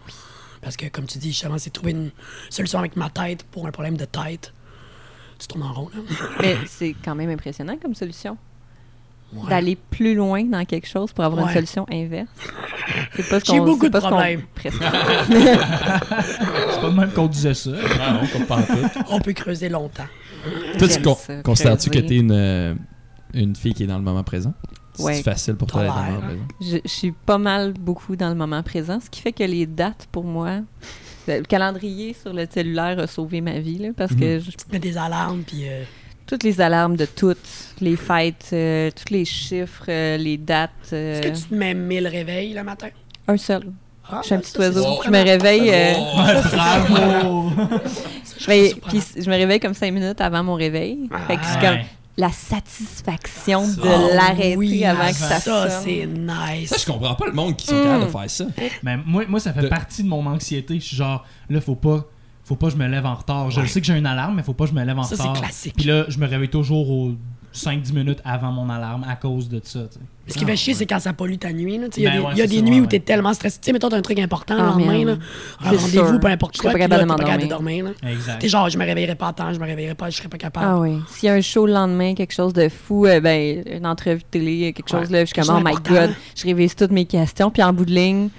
Parce 0.61 0.77
que, 0.77 0.87
comme 0.87 1.05
tu 1.05 1.17
dis, 1.17 1.29
justement, 1.31 1.57
c'est 1.57 1.69
trouver 1.71 1.91
une 1.91 2.11
solution 2.49 2.79
avec 2.79 2.95
ma 2.95 3.09
tête 3.09 3.43
pour 3.43 3.67
un 3.67 3.71
problème 3.71 3.97
de 3.97 4.05
tête. 4.05 4.53
Tu 5.37 5.47
tournes 5.47 5.63
en 5.63 5.73
rond, 5.73 5.89
là. 5.93 6.01
Mais 6.41 6.55
c'est 6.65 6.95
quand 7.03 7.13
même 7.15 7.29
impressionnant 7.29 7.77
comme 7.81 7.93
solution. 7.93 8.37
Ouais. 9.33 9.49
D'aller 9.49 9.75
plus 9.75 10.15
loin 10.15 10.43
dans 10.45 10.63
quelque 10.65 10.87
chose 10.87 11.11
pour 11.11 11.23
avoir 11.25 11.43
Ouais. 11.43 11.49
une 11.49 11.55
solution 11.55 11.85
inverse. 11.91 12.29
C'est 13.15 13.27
pas 13.29 13.39
ce 13.39 13.45
J'ai 13.51 13.59
beaucoup 13.59 13.85
c'est 13.85 13.89
de 13.89 13.99
problèmes. 13.99 14.43
C'est 14.63 14.71
pas 16.81 16.89
de 16.89 16.95
même 16.95 17.11
qu'on 17.11 17.27
disait 17.27 17.53
ça. 17.53 17.71
Ah 17.99 18.13
non. 18.13 18.45
On 19.09 19.19
peut 19.19 19.33
creuser 19.33 19.69
longtemps. 19.69 20.05
Toi, 20.77 20.87
tu 20.87 21.01
con- 21.01 21.17
considères-tu 21.43 21.89
que 21.89 21.97
creuser. 21.99 22.07
tu 22.07 22.15
es 22.15 22.19
une, 22.19 22.31
euh, 22.31 22.75
une 23.33 23.55
fille 23.55 23.73
qui 23.73 23.83
est 23.83 23.87
dans 23.87 23.97
le 23.97 24.03
moment 24.03 24.23
présent? 24.23 24.53
Ouais. 24.99 25.15
C'est 25.15 25.23
facile 25.23 25.55
pour 25.55 25.67
toi 25.67 25.83
d'être 25.83 25.93
dans 25.95 26.01
le 26.05 26.11
moment 26.11 26.21
Tolère. 26.21 26.37
présent. 26.57 26.71
Je, 26.73 26.77
je 26.83 26.89
suis 26.93 27.11
pas 27.11 27.37
mal 27.37 27.73
beaucoup 27.73 28.15
dans 28.15 28.29
le 28.29 28.35
moment 28.35 28.63
présent, 28.63 28.99
ce 28.99 29.09
qui 29.09 29.21
fait 29.21 29.31
que 29.33 29.43
les 29.43 29.65
dates, 29.65 30.07
pour 30.11 30.23
moi, 30.23 30.59
le 31.27 31.41
calendrier 31.41 32.13
sur 32.19 32.33
le 32.33 32.45
cellulaire 32.49 32.99
a 32.99 33.07
sauvé 33.07 33.41
ma 33.41 33.59
vie, 33.59 33.77
là, 33.79 33.89
parce 33.95 34.13
que 34.15 34.39
je- 34.39 34.51
Mets 34.71 34.79
des 34.79 34.97
alarmes, 34.97 35.41
puis... 35.45 35.67
euh, 35.67 35.83
toutes 36.27 36.43
les 36.43 36.59
alarmes 36.59 36.95
de 36.95 37.05
toutes, 37.05 37.37
les 37.81 37.95
fêtes, 37.95 38.49
euh, 38.53 38.89
tous 38.89 39.13
les 39.13 39.25
chiffres, 39.25 39.85
euh, 39.89 40.17
les 40.17 40.37
dates, 40.37 40.71
euh, 40.93 41.21
Est-ce 41.21 41.29
que 41.29 41.35
tu 41.43 41.49
te 41.49 41.53
mets 41.55 41.73
1000 41.75 42.07
réveils 42.07 42.53
le 42.53 42.63
matin? 42.63 42.87
un 43.27 43.37
seul. 43.37 43.71
Ah, 44.07 44.19
Je 44.21 44.25
suis 44.27 44.35
un 44.35 44.37
ben, 44.37 44.43
petit 44.43 44.57
oiseau. 44.59 44.85
Je 45.03 45.09
me 45.09 45.23
réveille, 45.23 45.95
Bravo! 46.53 47.49
Je 48.39 49.29
me 49.29 49.35
réveille 49.35 49.59
comme 49.59 49.73
cinq 49.73 49.91
minutes 49.91 50.21
avant 50.21 50.43
mon 50.43 50.53
réveil. 50.55 51.09
Fait 51.27 51.37
que 51.37 51.43
je 51.43 51.59
comme 51.59 51.77
la 52.17 52.31
satisfaction 52.31 53.67
de 53.67 53.81
Oh, 53.83 54.09
l'arrêter 54.13 54.55
oui, 54.57 54.85
avant 54.85 55.07
que 55.07 55.13
ça, 55.15 55.39
Ça, 55.39 55.69
c'est 55.69 56.07
nice. 56.07 56.69
Ça, 56.69 56.77
je 56.79 56.85
comprends 56.85 57.15
pas 57.15 57.25
le 57.27 57.33
monde 57.33 57.55
qui 57.55 57.67
sont 57.67 57.75
Mm. 57.79 57.83
capables 57.83 58.05
de 58.05 58.09
faire 58.09 58.29
ça. 58.29 58.45
Mais 58.83 58.97
moi, 59.05 59.23
moi, 59.27 59.39
ça 59.39 59.53
fait 59.53 59.61
De- 59.63 59.67
partie 59.67 60.03
de 60.03 60.07
mon 60.07 60.25
anxiété. 60.25 60.75
Je 60.79 60.85
suis 60.85 60.95
genre, 60.97 61.25
là, 61.49 61.59
faut 61.61 61.75
pas, 61.75 62.05
faut 62.43 62.55
pas 62.55 62.67
que 62.67 62.73
je 62.73 62.77
me 62.77 62.87
lève 62.87 63.05
en 63.05 63.15
retard. 63.15 63.51
Je 63.51 63.59
Ouais. 63.61 63.67
sais 63.67 63.81
que 63.81 63.87
j'ai 63.87 63.97
une 63.97 64.05
alarme, 64.05 64.35
mais 64.35 64.43
faut 64.43 64.53
pas 64.53 64.65
que 64.65 64.69
je 64.71 64.75
me 64.75 64.83
lève 64.83 64.97
en 64.97 65.03
Ça, 65.03 65.15
c'est 65.15 65.21
retard. 65.23 65.41
classique. 65.41 65.75
Puis 65.75 65.85
là, 65.87 66.05
je 66.07 66.17
me 66.19 66.27
réveille 66.27 66.49
toujours 66.49 66.89
au 66.89 67.13
5-10 67.55 67.93
minutes 67.93 68.19
avant 68.25 68.51
mon 68.51 68.69
alarme 68.69 69.05
à 69.09 69.15
cause 69.15 69.47
de 69.49 69.61
ça. 69.63 69.81
tu. 69.91 69.99
Ce 70.27 70.37
qui 70.39 70.43
fait 70.45 70.55
chier, 70.55 70.73
c'est 70.73 70.87
quand 70.87 70.99
ça 70.99 71.13
pollue 71.13 71.35
ta 71.37 71.53
nuit. 71.53 71.79
Tu 71.91 71.99
Il 71.99 72.03
y 72.03 72.07
a 72.07 72.11
Ben 72.11 72.17
des, 72.19 72.25
ouais, 72.25 72.35
y 72.35 72.41
a 72.41 72.47
des 72.47 72.55
ça, 72.55 72.61
nuits 72.63 72.71
ouais, 72.73 72.79
où 72.81 72.85
t'es 72.87 72.97
ouais. 72.97 73.03
tellement 73.03 73.33
stressé. 73.33 73.59
Tu 73.61 73.65
sais, 73.67 73.73
mettons, 73.73 73.89
t'as 73.89 73.97
un 73.97 74.01
truc 74.01 74.17
important 74.19 74.55
le 74.55 74.61
Ah, 74.61 74.65
lendemain, 74.71 75.17
un 75.63 75.69
rendez-vous, 75.69 76.19
peu 76.19 76.27
importe 76.27 76.55
Je 76.57 76.61
quoi, 76.61 76.71
serais 76.71 76.79
puis 76.81 76.89
pas 76.89 76.97
là, 76.97 77.03
t'es 77.03 77.07
pas 77.07 77.15
de 77.15 77.19
capable 77.23 77.43
de 77.43 77.47
dormir. 77.47 77.85
là. 77.85 77.91
Exact. 78.11 78.39
T'es 78.39 78.49
genre, 78.49 78.67
je 78.69 78.77
me 78.77 78.85
réveillerai 78.85 79.15
pas 79.15 79.27
à 79.27 79.33
temps, 79.33 79.53
je 79.53 79.59
me 79.59 79.65
réveillerai 79.65 79.93
pas, 79.95 80.09
je 80.09 80.17
serais 80.17 80.27
pas 80.27 80.37
capable. 80.39 80.65
Ah 80.67 80.79
oui. 80.79 80.97
S'il 81.09 81.27
y 81.27 81.29
a 81.29 81.35
un 81.35 81.41
show 81.41 81.67
le 81.67 81.73
lendemain, 81.73 82.15
quelque 82.15 82.33
chose 82.33 82.53
de 82.53 82.69
fou, 82.69 83.05
euh, 83.05 83.19
ben, 83.21 83.63
une 83.71 83.85
entrevue 83.85 84.19
de 84.19 84.25
télé, 84.31 84.73
quelque 84.73 84.89
chose, 84.89 85.11
là, 85.11 85.21
je 85.25 85.31
suis 85.31 85.41
comme, 85.41 85.55
oh 85.55 85.61
my 85.63 85.75
god, 85.87 86.11
je 86.35 86.43
révise 86.43 86.75
toutes 86.75 86.91
mes 86.91 87.05
questions, 87.05 87.51
puis 87.51 87.61
en 87.61 87.71
bout 87.71 87.85
de 87.85 87.93
ligne, 87.93 88.29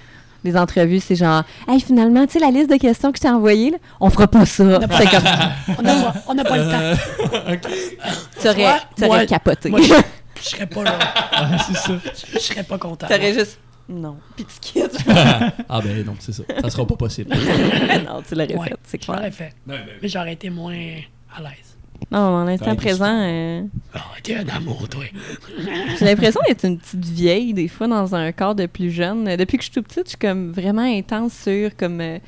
les 0.47 0.57
entrevues, 0.57 0.99
c'est 0.99 1.15
genre, 1.15 1.43
hey, 1.67 1.79
finalement, 1.79 2.25
tu 2.25 2.33
sais, 2.33 2.39
la 2.39 2.51
liste 2.51 2.69
de 2.69 2.77
questions 2.77 3.11
que 3.11 3.17
je 3.17 3.21
t'ai 3.23 3.29
envoyée, 3.29 3.71
là, 3.71 3.77
on 3.99 4.09
fera 4.09 4.27
pas 4.27 4.45
ça. 4.45 4.63
On 4.63 4.79
n'a 4.79 4.87
pas, 4.87 6.13
on 6.27 6.33
n'a 6.33 6.43
pas 6.43 6.57
le 6.57 6.71
temps. 6.71 7.59
tu 8.41 8.47
aurais, 8.47 8.63
Ouais, 8.65 8.79
tu 8.95 9.03
aurais 9.05 9.17
moi- 9.19 9.25
capoté. 9.25 9.69
Moi, 9.69 9.81
je, 9.81 9.93
je 10.41 10.49
serais 10.49 10.65
pas 10.67 10.83
là. 10.83 10.97
Ah, 11.39 11.57
c'est 11.59 11.75
ça. 11.77 11.93
Je 12.33 12.39
serais 12.39 12.63
pas 12.63 12.77
content. 12.77 13.07
T'aurais 13.07 13.33
juste, 13.33 13.59
non. 13.89 14.17
Puis 14.35 14.45
tu 14.45 14.59
quittes. 14.59 14.97
ah 15.69 15.79
ben 15.83 16.03
non, 16.05 16.15
c'est 16.19 16.31
ça. 16.33 16.43
Ça 16.61 16.69
sera 16.69 16.85
pas 16.87 16.95
possible. 16.95 17.29
non, 17.35 18.21
tu 18.27 18.33
l'aurais 18.35 18.55
Ouais, 18.55 18.67
fait, 18.69 18.75
c'est 18.83 19.01
Je 19.01 19.05
clair. 19.05 19.17
l'aurais 19.17 19.31
fait. 19.31 19.53
Mais 19.65 19.77
j'aurais 20.03 20.33
été 20.33 20.49
moins 20.49 20.73
à 21.35 21.41
l'aise. 21.41 21.76
Non, 22.11 22.37
à 22.41 22.45
l'instant 22.45 22.75
présent, 22.75 23.05
euh, 23.09 23.61
Oh, 23.95 23.99
t'es 24.23 24.35
un 24.35 24.47
amour, 24.49 24.87
toi. 24.89 25.03
j'ai 25.99 26.05
l'impression 26.05 26.39
d'être 26.47 26.63
une 26.65 26.77
petite 26.77 27.03
vieille, 27.05 27.53
des 27.53 27.67
fois, 27.67 27.87
dans 27.87 28.15
un 28.15 28.31
corps 28.31 28.55
de 28.55 28.65
plus 28.65 28.91
jeune. 28.91 29.35
Depuis 29.35 29.57
que 29.57 29.63
je 29.63 29.71
suis 29.71 29.81
toute 29.81 29.87
petite, 29.87 30.05
je 30.05 30.09
suis 30.09 30.17
comme 30.17 30.51
vraiment 30.51 30.83
intense 30.83 31.33
sur 31.33 31.75
comme. 31.75 31.99
euh, 32.01 32.19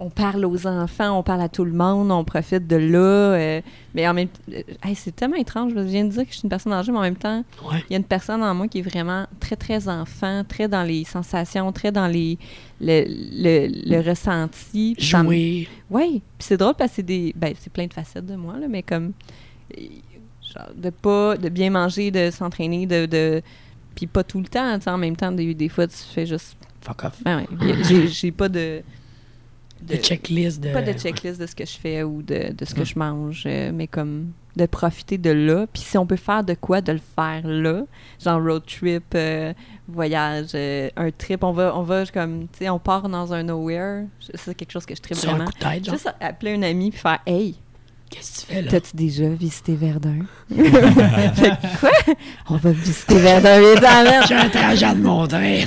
on 0.00 0.10
parle 0.10 0.44
aux 0.44 0.66
enfants, 0.66 1.16
on 1.18 1.22
parle 1.22 1.40
à 1.42 1.48
tout 1.48 1.64
le 1.64 1.72
monde, 1.72 2.10
on 2.10 2.24
profite 2.24 2.66
de 2.66 2.74
là. 2.76 2.98
euh, 2.98 3.60
mais 3.94 4.06
en 4.08 4.12
même 4.14 4.26
temps, 4.28 4.52
c'est 4.94 5.14
tellement 5.14 5.36
étrange. 5.36 5.72
Je 5.74 5.80
viens 5.80 6.04
de 6.04 6.10
dire 6.10 6.22
que 6.24 6.30
je 6.30 6.34
suis 6.34 6.42
une 6.42 6.48
personne 6.50 6.72
âgée, 6.72 6.90
mais 6.90 6.98
en 6.98 7.02
même 7.02 7.16
temps, 7.16 7.44
Ouais. 7.64 7.82
il 7.88 7.92
y 7.92 7.94
a 7.94 7.98
une 7.98 8.04
personne 8.04 8.42
en 8.42 8.52
moi 8.54 8.66
qui 8.66 8.80
est 8.80 8.82
vraiment 8.82 9.26
très, 9.38 9.54
très 9.56 9.88
enfant, 9.88 10.42
très 10.48 10.66
dans 10.66 10.82
les 10.82 11.04
sensations, 11.04 11.70
très 11.70 11.92
dans 11.92 12.08
les, 12.08 12.38
le, 12.80 13.04
le, 13.06 13.68
le 13.88 14.08
ressenti. 14.08 14.96
Jouer. 14.98 15.68
oui, 15.90 16.22
puis 16.38 16.46
c'est 16.46 16.56
drôle 16.56 16.74
parce 16.74 16.90
que 16.90 16.96
c'est 16.96 17.02
des 17.04 17.32
ben 17.36 17.54
c'est 17.58 17.72
plein 17.72 17.86
de 17.86 17.92
facettes 17.92 18.26
de 18.26 18.34
moi 18.34 18.58
là, 18.58 18.66
mais 18.68 18.82
comme 18.82 19.12
euh, 19.78 19.82
genre 20.52 20.70
de 20.76 20.90
pas 20.90 21.36
de 21.36 21.48
bien 21.48 21.70
manger, 21.70 22.10
de 22.10 22.30
s'entraîner, 22.32 22.86
de, 22.86 23.06
de 23.06 23.42
puis 23.94 24.08
pas 24.08 24.24
tout 24.24 24.40
le 24.40 24.46
temps, 24.48 24.76
tu 24.76 24.82
sais, 24.84 24.90
en 24.90 24.98
même 24.98 25.14
temps 25.16 25.30
des, 25.30 25.54
des 25.54 25.68
fois 25.68 25.86
tu 25.86 25.96
fais 25.96 26.26
juste 26.26 26.56
Fuck 26.80 27.04
off. 27.04 27.22
ben 27.22 27.46
ouais, 27.60 28.06
j'ai 28.08 28.32
pas 28.32 28.48
de 28.48 28.82
De 29.86 29.96
checklist. 29.96 30.60
De... 30.60 30.72
pas 30.72 30.82
de 30.82 30.92
checklist 30.92 31.40
de 31.40 31.46
ce 31.46 31.54
que 31.54 31.64
je 31.64 31.76
fais 31.76 32.02
ou 32.02 32.22
de, 32.22 32.52
de 32.52 32.64
ce 32.64 32.74
que 32.74 32.84
je 32.84 32.98
mange, 32.98 33.44
euh, 33.46 33.70
mais 33.72 33.86
comme 33.86 34.32
de 34.56 34.66
profiter 34.66 35.18
de 35.18 35.30
là. 35.30 35.66
Puis 35.72 35.82
si 35.82 35.98
on 35.98 36.06
peut 36.06 36.16
faire 36.16 36.44
de 36.44 36.54
quoi, 36.54 36.80
de 36.80 36.92
le 36.92 37.00
faire 37.16 37.46
là. 37.46 37.82
Genre 38.22 38.42
road 38.42 38.62
trip, 38.66 39.04
euh, 39.14 39.52
voyage, 39.88 40.50
euh, 40.54 40.88
un 40.96 41.10
trip. 41.10 41.42
On 41.42 41.52
va, 41.52 41.76
on 41.76 41.82
va 41.82 42.06
comme, 42.06 42.42
tu 42.52 42.58
sais, 42.60 42.68
on 42.70 42.78
part 42.78 43.08
dans 43.08 43.32
un 43.32 43.42
nowhere. 43.42 44.04
C'est 44.34 44.54
quelque 44.54 44.72
chose 44.72 44.86
que 44.86 44.94
je 44.94 45.02
tripe 45.02 45.16
Sur 45.16 45.30
un 45.30 45.32
vraiment. 45.34 45.50
coup 45.50 45.58
de 45.58 45.58
tête, 45.58 45.84
genre? 45.84 45.94
Juste 45.94 46.14
appeler 46.20 46.54
un 46.54 46.62
ami 46.62 46.90
puis 46.90 47.00
faire 47.00 47.20
Hey, 47.26 47.56
Qu'est-ce 48.10 48.42
que 48.42 48.46
tu 48.46 48.52
fais, 48.54 48.62
là? 48.62 48.70
t'as-tu 48.70 48.96
déjà 48.96 49.28
visité 49.28 49.74
Verdun? 49.74 50.18
Fait 50.48 50.62
que, 50.62 51.80
quoi? 51.80 51.90
On 52.50 52.56
va 52.56 52.70
visiter 52.70 53.18
Verdun, 53.18 53.60
évidemment. 53.60 54.26
J'ai 54.28 54.34
un 54.34 54.48
trajet 54.48 54.86
à 54.86 54.92
te 54.92 54.98
montrer. 54.98 55.64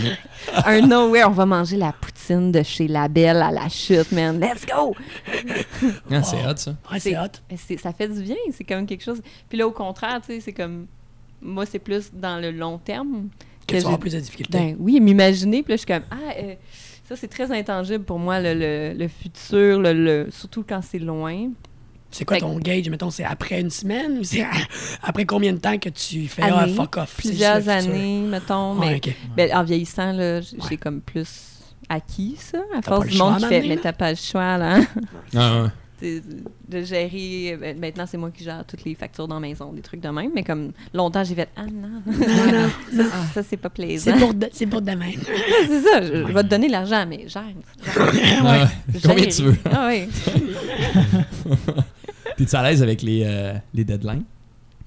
Un 0.65 0.81
nowhere, 0.81 1.25
on 1.27 1.31
va 1.31 1.45
manger 1.45 1.75
la 1.77 1.91
poutine 1.91 2.51
de 2.51 2.63
chez 2.63 2.87
La 2.87 3.07
Belle 3.09 3.41
à 3.41 3.51
la 3.51 3.67
chute, 3.67 4.11
man. 4.13 4.39
Let's 4.39 4.65
go! 4.65 4.95
Ah, 6.11 6.23
c'est 6.23 6.45
hot, 6.47 6.55
ça. 6.55 6.75
Ouais, 6.91 6.99
c'est 6.99 7.17
hot. 7.17 7.27
Ça 7.81 7.91
fait 7.91 8.07
du 8.07 8.21
bien, 8.21 8.35
c'est 8.53 8.63
comme 8.63 8.85
quelque 8.85 9.03
chose. 9.03 9.21
Puis 9.49 9.57
là, 9.57 9.67
au 9.67 9.71
contraire, 9.71 10.19
tu 10.25 10.33
sais, 10.33 10.39
c'est 10.39 10.53
comme. 10.53 10.87
Moi, 11.41 11.65
c'est 11.65 11.79
plus 11.79 12.09
dans 12.13 12.41
le 12.41 12.51
long 12.51 12.77
terme. 12.77 13.27
Que 13.67 13.73
tu 13.73 13.73
vas 13.75 13.79
j'ai- 13.79 13.85
avoir 13.85 13.99
plus 13.99 14.13
de 14.13 14.19
difficultés. 14.19 14.57
Ben 14.57 14.75
oui, 14.79 14.99
m'imaginer. 14.99 15.61
Puis 15.63 15.71
là, 15.73 15.75
je 15.75 15.79
suis 15.79 15.85
comme, 15.87 16.03
ah, 16.09 16.15
euh, 16.39 16.53
ça, 17.07 17.15
c'est 17.15 17.27
très 17.27 17.51
intangible 17.51 18.03
pour 18.05 18.17
moi, 18.19 18.39
le, 18.39 18.53
le- 18.53 18.93
le 18.97 19.07
futur, 19.07 19.79
le, 19.81 19.93
le- 19.93 20.27
surtout 20.31 20.63
quand 20.67 20.81
c'est 20.81 20.99
loin. 20.99 21.49
C'est 22.11 22.25
quoi 22.25 22.35
Fait 22.37 22.41
ton 22.41 22.57
gauge? 22.57 22.89
Mettons, 22.89 23.09
c'est 23.09 23.23
après 23.25 23.59
une 23.59 23.69
semaine 23.69 24.19
ou 24.19 24.23
c'est 24.23 24.45
après 25.03 25.25
combien 25.25 25.53
de 25.53 25.57
temps 25.59 25.77
que 25.77 25.89
tu 25.89 26.27
fais 26.27 26.43
ah, 26.43 26.59
Années, 26.61 26.73
fuck 26.73 26.97
off? 26.97 27.15
Plusieurs 27.17 27.67
années, 27.69 28.21
mettons. 28.21 28.77
Ouais, 28.77 28.99
mais 29.35 29.47
ben, 29.49 29.57
en 29.57 29.63
vieillissant, 29.63 30.13
là, 30.13 30.41
j'ai 30.41 30.57
Ouais. 30.57 30.77
comme 30.77 31.01
plus 31.01 31.27
acquis 31.89 32.35
ça, 32.39 32.59
à 32.77 32.81
force 32.81 33.07
du 33.07 33.17
monde 33.17 33.37
qui 33.39 33.45
fait, 33.45 33.61
mais 33.67 33.77
t'as 33.77 33.93
pas 33.93 34.11
le 34.11 34.17
choix, 34.17 34.57
là. 34.57 34.79
Ah, 35.35 35.63
ouais. 35.63 35.69
De 36.69 36.83
gérer. 36.83 37.57
ben, 37.59 37.79
Maintenant, 37.79 38.05
c'est 38.07 38.17
moi 38.17 38.29
qui 38.29 38.43
gère 38.43 38.63
toutes 38.67 38.83
les 38.85 38.93
factures 38.93 39.27
dans 39.27 39.35
la 39.39 39.41
maison, 39.41 39.73
des 39.73 39.81
trucs 39.81 39.99
de 39.99 40.09
même. 40.09 40.29
Mais 40.35 40.43
comme 40.43 40.71
longtemps, 40.93 41.23
j'ai 41.23 41.33
fait 41.33 41.49
Ah 41.55 41.63
non, 41.65 42.01
Non, 42.05 42.51
non, 42.51 42.69
ça, 43.03 43.03
ça, 43.33 43.41
c'est 43.43 43.57
pas 43.57 43.69
plaisant. 43.71 44.11
c'est 44.13 44.19
pour, 44.19 44.33
de- 44.35 44.49
c'est 44.53 44.67
pour 44.67 44.81
demain. 44.83 45.09
c'est 45.67 45.81
ça, 45.81 46.01
je, 46.03 46.27
je 46.27 46.31
vais 46.31 46.43
te 46.43 46.47
donner 46.49 46.67
l'argent, 46.69 47.03
mais 47.09 47.27
gère. 47.27 47.43
Ah, 47.97 48.01
ouais. 48.03 48.99
Combien 49.03 49.23
Gère. 49.23 49.33
tu 49.35 49.41
veux? 49.43 49.57
Ah 49.71 49.89
oui. 49.89 50.07
T'es-tu 52.37 52.55
à 52.55 52.63
l'aise 52.63 52.81
avec 52.83 53.01
les, 53.01 53.23
euh, 53.25 53.53
les 53.73 53.83
deadlines? 53.83 54.23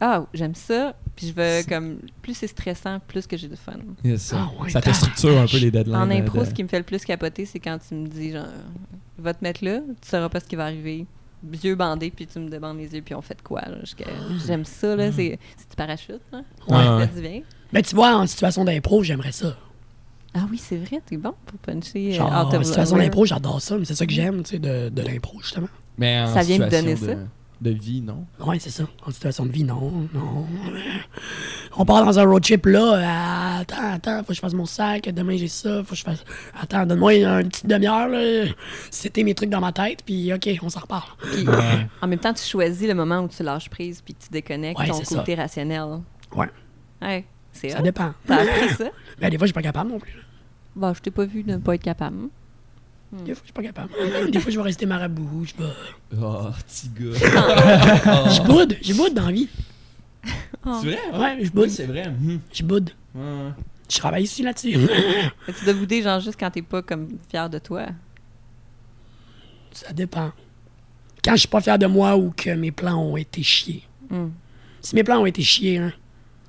Ah, 0.00 0.24
j'aime 0.32 0.54
ça. 0.54 0.94
Puis 1.14 1.26
je 1.28 1.34
veux 1.34 1.62
comme. 1.68 1.98
Plus 2.22 2.32
c'est 2.34 2.46
stressant, 2.46 3.00
plus 3.06 3.26
que 3.26 3.36
j'ai 3.36 3.48
de 3.48 3.56
fun. 3.56 3.74
Yes, 4.02 4.22
ça. 4.22 4.48
Ah, 4.58 4.68
ça 4.70 4.80
te 4.80 4.90
structure 4.92 5.38
un 5.38 5.46
peu 5.46 5.58
les 5.58 5.70
deadlines. 5.70 5.96
En 5.96 6.08
euh, 6.10 6.14
impro, 6.14 6.40
de- 6.40 6.44
ce 6.46 6.54
qui 6.54 6.62
me 6.62 6.68
fait 6.68 6.78
le 6.78 6.84
plus 6.84 7.04
capoter, 7.04 7.44
c'est 7.44 7.58
quand 7.58 7.78
tu 7.86 7.94
me 7.94 8.06
dis 8.06 8.32
genre, 8.32 8.46
va 9.18 9.34
te 9.34 9.44
mettre 9.44 9.62
là, 9.64 9.80
tu 10.00 10.08
sauras 10.08 10.28
pas 10.30 10.40
ce 10.40 10.46
qui 10.46 10.56
va 10.56 10.64
arriver. 10.64 11.06
Yeux 11.64 11.74
bandés, 11.74 12.10
puis 12.10 12.26
tu 12.26 12.38
me 12.38 12.48
demandes 12.50 12.78
les 12.78 12.94
yeux, 12.94 13.00
puis 13.02 13.14
on 13.14 13.22
fait 13.22 13.34
de 13.36 13.42
quoi. 13.42 13.62
J'aime 14.46 14.64
ça, 14.64 14.94
là. 14.96 15.10
C'est 15.12 15.38
c'est 15.56 15.70
du 15.70 15.76
parachute, 15.76 16.20
là. 16.32 16.42
Ouais, 16.68 16.84
Ça 16.84 16.96
ouais. 16.96 17.20
bien? 17.20 17.40
Mais 17.72 17.82
tu 17.82 17.94
vois, 17.94 18.16
en 18.16 18.26
situation 18.26 18.64
d'impro, 18.64 19.02
j'aimerais 19.02 19.32
ça. 19.32 19.56
Ah 20.34 20.46
oui, 20.50 20.58
c'est 20.58 20.76
vrai, 20.76 21.00
t'es 21.04 21.16
bon 21.16 21.34
pour 21.46 21.58
puncher. 21.58 22.12
euh, 22.12 22.16
Genre, 22.16 22.28
out 22.28 22.54
en 22.54 22.58
of 22.58 22.64
situation 22.64 22.96
d'impro, 22.96 23.24
j'adore 23.26 23.60
ça. 23.60 23.76
mais 23.78 23.84
C'est 23.84 23.94
ça 23.96 24.06
que 24.06 24.12
j'aime, 24.12 24.42
tu 24.44 24.50
sais, 24.50 24.58
de, 24.58 24.88
de 24.90 25.02
l'impro, 25.02 25.40
justement. 25.40 25.68
Mais 25.98 26.20
en 26.20 26.26
Ça 26.32 26.42
vient 26.42 26.58
me 26.58 26.64
situation 26.70 26.82
donner 26.84 26.94
de, 26.94 27.06
ça. 27.06 27.26
De 27.60 27.70
vie, 27.70 28.00
non? 28.00 28.24
Ouais, 28.44 28.58
c'est 28.58 28.70
ça. 28.70 28.84
En 29.06 29.10
situation 29.10 29.44
de 29.44 29.52
vie, 29.52 29.64
non, 29.64 30.08
non. 30.14 30.46
On 31.76 31.84
part 31.84 32.04
dans 32.04 32.18
un 32.18 32.24
road 32.24 32.42
trip 32.42 32.66
là. 32.66 32.94
euh, 33.58 33.60
attends, 33.60 33.92
attends, 33.92 34.18
faut 34.20 34.28
que 34.28 34.34
je 34.34 34.40
fasse 34.40 34.54
mon 34.54 34.64
sac. 34.64 35.08
Demain 35.10 35.36
j'ai 35.36 35.48
ça. 35.48 35.82
Faut 35.84 35.90
que 35.90 35.96
je 35.96 36.02
fasse. 36.04 36.24
Attends, 36.60 36.86
donne-moi 36.86 37.14
une 37.14 37.48
petite 37.48 37.66
demi-heure. 37.66 38.08
là. 38.08 38.44
C'était 38.90 39.22
mes 39.22 39.34
trucs 39.34 39.50
dans 39.50 39.60
ma 39.60 39.72
tête. 39.72 40.02
Puis 40.04 40.32
ok, 40.32 40.48
on 40.62 40.68
s'en 40.70 40.80
repart. 40.80 41.16
Puis, 41.20 41.46
Ouais. 41.46 41.86
en 42.02 42.06
même 42.08 42.18
temps, 42.18 42.32
tu 42.34 42.42
choisis 42.44 42.88
le 42.88 42.94
moment 42.94 43.20
où 43.20 43.28
tu 43.28 43.42
lâches 43.42 43.68
prise 43.68 44.00
puis 44.02 44.14
que 44.14 44.22
tu 44.24 44.30
déconnectes 44.30 44.78
Ouais, 44.80 44.88
ton 44.88 44.94
c'est 45.04 45.14
côté 45.14 45.34
rationnel. 45.34 46.00
Ouais, 46.34 46.46
Ouais, 47.02 47.24
c'est 47.52 47.68
ça 47.70 47.82
dépend. 47.82 48.12
T'as 48.26 48.42
appris 48.42 48.68
ça? 48.70 48.84
Mais 49.20 49.30
des 49.30 49.36
fois, 49.38 49.46
je 49.46 49.50
suis 49.50 49.54
pas 49.54 49.62
capable 49.62 49.90
non 49.90 49.98
plus. 49.98 50.12
là. 50.12 50.22
Bon, 50.76 50.94
je 50.94 51.00
t'ai 51.00 51.10
pas 51.10 51.24
vu 51.24 51.44
ne 51.44 51.56
pas 51.58 51.74
être 51.74 51.82
capable. 51.82 52.28
Des 53.12 53.34
fois, 53.34 53.42
je 53.42 53.46
suis 53.46 53.52
pas 53.52 53.62
capable. 53.62 53.90
Des 54.30 54.38
fois, 54.38 54.52
je 54.52 54.56
vais 54.56 54.62
rester 54.62 54.86
marabout. 54.86 55.44
Je 55.44 55.54
boude. 55.54 55.74
Oh, 56.22 56.46
petit 56.66 56.88
gars. 56.90 57.18
Je 58.30 58.42
boude. 58.42 58.76
Je 58.80 58.94
boude 58.94 59.14
dans 59.14 59.26
la 59.26 59.32
vie. 59.32 59.48
C'est 60.24 60.68
vrai? 60.68 60.98
Ouais, 61.14 61.36
je 61.38 61.42
Oui, 61.44 61.50
boude. 61.52 61.70
c'est 61.70 61.86
vrai. 61.86 62.08
Mhm. 62.08 62.40
Je 62.52 62.62
boude. 62.62 62.90
Ouais, 63.14 63.20
ouais. 63.22 63.50
Je 63.88 63.96
travaille 63.98 64.22
ici 64.22 64.42
là-dessus. 64.44 64.72
Que 65.46 65.50
tu 65.52 65.64
dois 65.64 65.74
bouder 65.74 66.02
genre 66.02 66.20
juste 66.20 66.38
quand 66.38 66.50
t'es 66.50 66.62
pas 66.62 66.82
comme 66.82 67.08
fier 67.28 67.50
de 67.50 67.58
toi. 67.58 67.86
ça 69.72 69.92
dépend. 69.92 70.30
Quand 71.24 71.32
je 71.32 71.38
suis 71.40 71.48
pas 71.48 71.60
fier 71.60 71.78
de 71.78 71.86
moi 71.86 72.16
ou 72.16 72.32
que 72.36 72.50
mes 72.50 72.70
plans 72.70 73.02
ont 73.02 73.16
été 73.16 73.42
chiés. 73.42 73.82
Hmm. 74.08 74.28
Si 74.80 74.94
mes 74.94 75.02
plans 75.04 75.20
ont 75.20 75.26
été 75.26 75.42
chiés, 75.42 75.78
hein. 75.78 75.92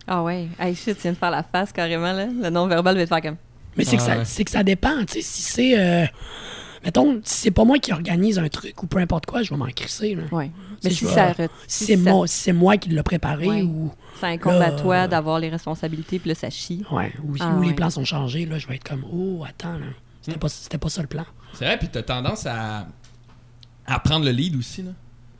Ah 0.07 0.23
ouais. 0.23 0.47
Hey 0.59 0.75
shit, 0.75 0.95
tu 0.95 1.01
viens 1.03 1.11
de 1.13 1.17
faire 1.17 1.31
la 1.31 1.43
face 1.43 1.71
carrément 1.71 2.13
là. 2.13 2.25
Le 2.27 2.49
non-verbal 2.49 2.95
va 2.97 3.03
te 3.03 3.07
faire 3.09 3.21
comme. 3.21 3.37
Mais 3.77 3.83
c'est 3.85 3.97
que, 3.97 4.01
Ah 4.01 4.05
ça- 4.05 4.17
ouais. 4.19 4.25
c'est 4.25 4.43
que 4.43 4.51
ça 4.51 4.63
dépend, 4.63 4.99
tu 5.05 5.13
sais. 5.13 5.21
Si 5.21 5.41
c'est. 5.41 5.79
euh, 5.79 6.05
mettons, 6.83 7.21
si 7.23 7.35
c'est 7.43 7.51
pas 7.51 7.63
moi 7.63 7.77
qui 7.79 7.93
organise 7.93 8.37
un 8.39 8.49
truc 8.49 8.81
ou 8.83 8.87
peu 8.87 8.97
importe 8.99 9.25
quoi, 9.25 9.43
je 9.43 9.49
vais 9.51 9.57
m'en 9.57 9.67
crisser. 9.67 10.15
Là. 10.15 10.23
Ouais. 10.31 10.51
Mais 10.83 10.89
Si 10.89 10.97
si 10.97 11.05
ça, 11.05 11.33
c'est 11.67 11.95
ça- 11.95 12.11
moi, 12.11 12.27
si 12.27 12.51
moi 12.51 12.77
qui 12.77 12.89
l'ai 12.89 13.03
préparé 13.03 13.47
Ouais. 13.47 13.61
ou. 13.61 13.91
ça 14.19 14.27
incombe 14.27 14.61
à 14.61 14.71
toi 14.71 14.95
euh, 14.95 15.07
d'avoir 15.07 15.39
les 15.39 15.49
responsabilités, 15.49 16.19
puis 16.19 16.29
là, 16.29 16.35
ça 16.35 16.49
chie. 16.49 16.83
Ouais, 16.91 17.11
ou, 17.23 17.35
Ah 17.39 17.55
ou 17.55 17.61
les 17.63 17.73
plans 17.73 17.89
sont 17.89 18.05
changés, 18.05 18.45
là, 18.45 18.57
je 18.59 18.67
vais 18.67 18.75
être 18.75 18.87
comme 18.87 19.03
Oh, 19.11 19.43
attends, 19.47 19.73
là. 19.77 19.85
C'était 20.21 20.37
pas, 20.37 20.49
c'était 20.49 20.77
pas 20.77 20.89
ça 20.89 21.01
le 21.01 21.07
plan. 21.07 21.25
C'est 21.53 21.65
vrai, 21.65 21.77
puis 21.79 21.87
t'as 21.87 22.03
tendance 22.03 22.45
à, 22.45 22.87
à 23.87 23.99
prendre 23.99 24.25
le 24.25 24.31
lead 24.31 24.55
aussi. 24.55 24.83
Là. 24.83 24.91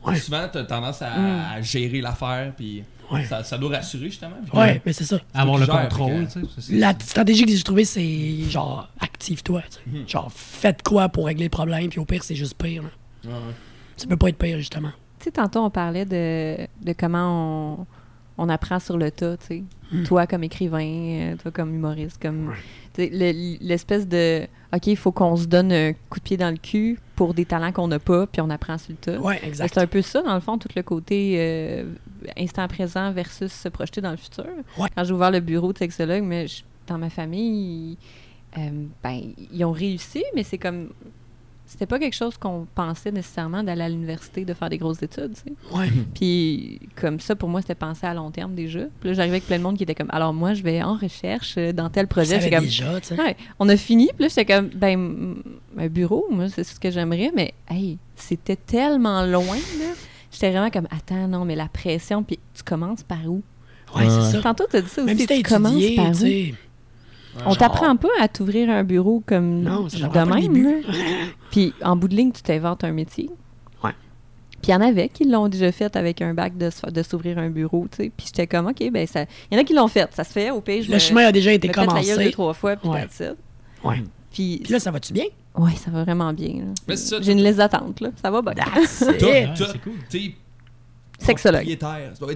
Ouais. 0.04 0.18
Souvent, 0.18 0.48
t'as 0.52 0.64
tendance 0.64 1.00
à, 1.02 1.10
Mm. 1.16 1.40
à 1.54 1.62
gérer 1.62 2.00
l'affaire, 2.00 2.52
puis 2.56 2.82
Ouais. 3.12 3.24
ça, 3.24 3.44
ça 3.44 3.58
doit 3.58 3.70
rassurer 3.76 4.06
justement. 4.06 4.36
puis 4.48 4.58
Ouais, 4.58 4.80
mais 4.86 4.92
c'est 4.92 5.04
ça. 5.04 5.18
Avoir 5.34 5.58
le 5.58 5.66
contrôle, 5.66 6.26
La 6.70 6.92
stratégie 6.98 7.44
que 7.44 7.52
j'ai 7.52 7.62
trouvée, 7.62 7.84
c'est 7.84 8.42
genre 8.48 8.88
active-toi. 9.00 9.62
Mhm. 9.86 10.08
Genre, 10.08 10.30
faites 10.32 10.82
quoi 10.82 11.08
pour 11.08 11.26
régler 11.26 11.44
le 11.44 11.50
problème, 11.50 11.88
puis 11.88 11.98
au 12.00 12.04
pire, 12.04 12.24
c'est 12.24 12.34
juste 12.36 12.54
pire. 12.54 12.82
Ouais. 13.24 13.30
Ça 13.96 14.06
peut 14.06 14.16
pas 14.16 14.28
être 14.28 14.38
pire, 14.38 14.58
justement. 14.58 14.90
Tu 15.18 15.24
sais, 15.26 15.30
tantôt, 15.32 15.60
on 15.60 15.70
parlait 15.70 16.04
de, 16.04 16.66
de 16.84 16.92
comment 16.98 17.86
on, 18.38 18.44
on 18.44 18.48
apprend 18.48 18.80
sur 18.80 18.96
le 18.98 19.10
tas, 19.10 19.36
tu 19.36 19.46
sais. 19.46 19.62
Mm. 19.92 20.04
Toi 20.04 20.26
comme 20.26 20.42
écrivain, 20.42 20.80
euh, 20.82 21.36
toi 21.36 21.50
comme 21.50 21.74
humoriste, 21.74 22.20
comme... 22.20 22.52
Le- 22.98 23.58
L'espèce 23.60 24.08
de... 24.08 24.46
OK, 24.74 24.86
il 24.86 24.96
faut 24.96 25.12
qu'on 25.12 25.36
se 25.36 25.44
donne 25.46 25.70
un 25.72 25.92
coup 26.08 26.18
de 26.18 26.24
pied 26.24 26.36
dans 26.38 26.50
le 26.50 26.56
cul 26.56 26.98
pour 27.24 27.34
des 27.34 27.44
talents 27.44 27.70
qu'on 27.70 27.86
n'a 27.86 28.00
pas, 28.00 28.26
puis 28.26 28.40
on 28.40 28.50
apprend 28.50 28.78
sur 28.78 28.90
le 28.90 28.96
tas. 28.96 29.20
Ouais, 29.20 29.40
C'est 29.54 29.78
un 29.78 29.86
peu 29.86 30.02
ça, 30.02 30.22
dans 30.22 30.34
le 30.34 30.40
fond, 30.40 30.58
tout 30.58 30.68
le 30.74 30.82
côté 30.82 31.36
euh, 31.38 31.84
instant 32.36 32.66
présent 32.66 33.12
versus 33.12 33.52
se 33.52 33.68
projeter 33.68 34.00
dans 34.00 34.10
le 34.10 34.16
futur. 34.16 34.44
Ouais. 34.76 34.88
Quand 34.96 35.04
j'ai 35.04 35.12
ouvert 35.12 35.30
le 35.30 35.38
bureau 35.40 35.72
de 35.72 35.78
sexologue, 35.78 36.24
mais 36.24 36.48
je- 36.48 36.62
dans 36.88 36.98
ma 36.98 37.10
famille, 37.10 37.96
euh, 38.58 38.60
ben, 39.04 39.20
ils 39.52 39.64
ont 39.64 39.70
réussi, 39.72 40.24
mais 40.34 40.42
c'est 40.42 40.58
comme. 40.58 40.88
C'était 41.72 41.86
pas 41.86 41.98
quelque 41.98 42.14
chose 42.14 42.36
qu'on 42.36 42.66
pensait 42.74 43.10
nécessairement 43.10 43.62
d'aller 43.62 43.80
à 43.80 43.88
l'université, 43.88 44.44
de 44.44 44.52
faire 44.52 44.68
des 44.68 44.76
grosses 44.76 45.02
études, 45.02 45.32
tu 45.34 45.40
sais. 45.50 45.74
Ouais. 45.74 45.88
Puis 46.14 46.78
comme 47.00 47.18
ça, 47.18 47.34
pour 47.34 47.48
moi, 47.48 47.62
c'était 47.62 47.74
pensé 47.74 48.04
à 48.06 48.12
long 48.12 48.30
terme 48.30 48.54
déjà. 48.54 48.80
Puis 49.00 49.08
là, 49.08 49.14
j'arrivais 49.14 49.36
avec 49.36 49.46
plein 49.46 49.56
de 49.56 49.62
monde 49.62 49.78
qui 49.78 49.84
était 49.84 49.94
comme, 49.94 50.10
alors 50.10 50.34
moi, 50.34 50.52
je 50.52 50.62
vais 50.62 50.82
en 50.82 50.96
recherche 50.98 51.54
euh, 51.56 51.72
dans 51.72 51.88
tel 51.88 52.04
Je 52.04 52.08
projet. 52.08 52.50
comme, 52.50 52.64
déjà, 52.64 53.00
tu 53.00 53.06
sais. 53.08 53.18
Ouais, 53.18 53.38
on 53.58 53.70
a 53.70 53.76
fini, 53.78 54.08
puis 54.14 54.24
là, 54.24 54.28
j'étais 54.28 54.44
comme, 54.44 54.68
ben, 54.68 55.36
un 55.78 55.86
bureau, 55.88 56.26
moi, 56.30 56.50
c'est 56.50 56.62
ce 56.62 56.78
que 56.78 56.90
j'aimerais, 56.90 57.30
mais, 57.34 57.54
hey, 57.70 57.96
c'était 58.16 58.56
tellement 58.56 59.24
loin, 59.24 59.56
là. 59.56 59.94
J'étais 60.30 60.50
vraiment 60.50 60.68
comme, 60.70 60.88
attends, 60.90 61.26
non, 61.26 61.46
mais 61.46 61.56
la 61.56 61.68
pression, 61.68 62.22
puis 62.22 62.38
tu 62.54 62.62
commences 62.62 63.02
par 63.02 63.24
où? 63.26 63.42
Ouais, 63.96 64.04
c'est 64.10 64.32
ça. 64.32 64.42
Tantôt, 64.42 64.64
tu 64.70 64.76
as 64.76 64.82
dit 64.82 64.88
ça 64.90 65.02
Même 65.04 65.16
aussi, 65.16 65.26
si 65.26 65.42
tu 65.42 65.42
commences 65.42 65.96
par 65.96 66.10
où? 66.10 66.26
On 67.46 67.54
t'apprend 67.54 67.96
pas 67.96 68.08
à 68.20 68.28
t'ouvrir 68.28 68.68
un 68.70 68.84
bureau 68.84 69.22
comme 69.26 69.62
Non, 69.62 69.88
ça 69.88 70.08
de 70.08 70.18
même. 70.30 70.82
Puis 71.50 71.72
en 71.82 71.96
bout 71.96 72.08
de 72.08 72.14
ligne, 72.16 72.32
tu 72.32 72.42
t'inventes 72.42 72.84
un 72.84 72.92
métier. 72.92 73.30
Ouais. 73.82 73.92
Puis 74.60 74.68
il 74.68 74.70
y 74.70 74.74
en 74.74 74.80
avait 74.80 75.08
qui 75.08 75.24
l'ont 75.24 75.48
déjà 75.48 75.72
fait 75.72 75.96
avec 75.96 76.20
un 76.22 76.34
bac 76.34 76.56
de, 76.56 76.70
de 76.90 77.02
s'ouvrir 77.02 77.38
un 77.38 77.48
bureau, 77.50 77.86
tu 77.90 77.96
sais. 78.04 78.12
Puis 78.16 78.26
j'étais 78.26 78.46
comme, 78.46 78.66
OK, 78.68 78.82
ben 78.92 79.06
ça... 79.06 79.22
Il 79.50 79.54
y 79.54 79.58
en 79.58 79.60
a 79.60 79.64
qui 79.64 79.72
l'ont 79.74 79.88
fait, 79.88 80.08
ça 80.14 80.24
se 80.24 80.32
fait, 80.32 80.50
au 80.50 80.62
je 80.66 80.88
Le 80.88 80.94
me- 80.94 80.98
chemin 80.98 81.26
a 81.26 81.32
déjà 81.32 81.52
été 81.52 81.68
me 81.68 81.72
la 81.74 81.84
gueule 81.86 81.88
deux, 82.04 82.10
commencé. 82.12 82.30
trois 82.32 82.54
fois, 82.54 82.76
puis 82.76 82.88
Ouais. 82.88 83.06
Ouais. 83.84 84.02
Puis, 84.32 84.60
Puis 84.62 84.72
là, 84.72 84.78
ça 84.80 84.90
va-tu 84.90 85.12
bien? 85.12 85.24
ouais, 85.58 85.72
ça 85.76 85.90
va 85.90 86.04
vraiment 86.04 86.32
bien. 86.32 86.72
J'ai 87.20 87.32
une 87.32 87.42
liste 87.42 87.58
d'attente, 87.58 88.00
là. 88.00 88.10
Ça 88.22 88.30
va 88.30 88.40
bien. 88.42 88.54
C'est 88.86 89.80
cool. 89.82 89.92
T'es 90.08 90.34
Sexologue. 91.18 91.64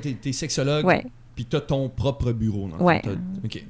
T'es 0.00 0.12
t'es 0.14 0.32
sexologue. 0.32 0.84
Ouais. 0.84 1.04
Puis 1.34 1.44
t'as 1.44 1.60
ton 1.60 1.88
propre 1.88 2.32
bureau. 2.32 2.68
dans 2.68 2.84
Ouais. 2.84 3.02
Ok. 3.44 3.64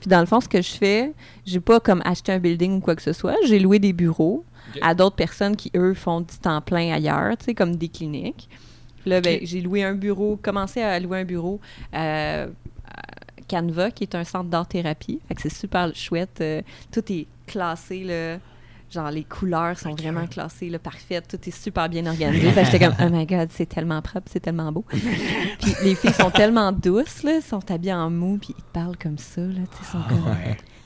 Puis 0.00 0.08
dans 0.08 0.20
le 0.20 0.26
fond, 0.26 0.40
ce 0.40 0.48
que 0.48 0.62
je 0.62 0.72
fais, 0.72 1.12
j'ai 1.44 1.60
pas 1.60 1.80
comme 1.80 2.02
acheté 2.04 2.32
un 2.32 2.38
building 2.38 2.78
ou 2.78 2.80
quoi 2.80 2.94
que 2.96 3.02
ce 3.02 3.12
soit. 3.12 3.36
J'ai 3.46 3.58
loué 3.58 3.78
des 3.78 3.92
bureaux 3.92 4.44
à 4.82 4.94
d'autres 4.94 5.16
personnes 5.16 5.56
qui, 5.56 5.70
eux, 5.76 5.94
font 5.94 6.20
du 6.20 6.36
temps 6.40 6.60
plein 6.60 6.92
ailleurs, 6.92 7.36
tu 7.38 7.46
sais, 7.46 7.54
comme 7.54 7.76
des 7.76 7.88
cliniques. 7.88 8.48
Puis 9.00 9.10
là, 9.10 9.20
ben, 9.20 9.38
j'ai 9.42 9.60
loué 9.60 9.84
un 9.84 9.94
bureau, 9.94 10.36
commencé 10.36 10.82
à 10.82 10.98
louer 10.98 11.20
un 11.20 11.24
bureau 11.24 11.60
euh, 11.94 12.46
à 12.84 13.02
Canva, 13.48 13.90
qui 13.90 14.04
est 14.04 14.14
un 14.14 14.24
centre 14.24 14.50
d'art-thérapie. 14.50 15.20
Fait 15.28 15.34
que 15.34 15.42
c'est 15.42 15.54
super 15.54 15.94
chouette. 15.94 16.38
euh, 16.40 16.62
tout 16.90 17.04
est 17.12 17.26
classé, 17.46 18.02
là. 18.04 18.38
Genre, 18.88 19.10
les 19.10 19.24
couleurs 19.24 19.76
sont 19.78 19.94
vraiment 19.94 20.26
classées, 20.28 20.68
là, 20.70 20.78
parfaites. 20.78 21.26
Tout 21.28 21.38
est 21.48 21.50
super 21.62 21.88
bien 21.88 22.06
organisé. 22.06 22.50
Fait 22.52 22.64
j'étais 22.64 22.78
comme, 22.78 22.94
oh 23.02 23.08
my 23.10 23.26
God, 23.26 23.48
c'est 23.52 23.66
tellement 23.68 24.00
propre, 24.00 24.28
c'est 24.32 24.40
tellement 24.40 24.70
beau. 24.70 24.84
puis 24.88 25.74
les 25.82 25.94
filles 25.96 26.12
sont 26.12 26.30
tellement 26.30 26.70
douces, 26.72 27.22
là, 27.24 27.40
sont 27.40 27.68
habillées 27.70 27.94
en 27.94 28.10
mou, 28.10 28.38
puis 28.40 28.54
ils 28.56 28.62
te 28.62 28.70
parlent 28.72 28.96
comme 28.96 29.18
ça, 29.18 29.40
là, 29.40 29.48
tu 29.78 29.84
sais, 29.84 29.92
sont 29.92 29.98
comme, 30.08 30.24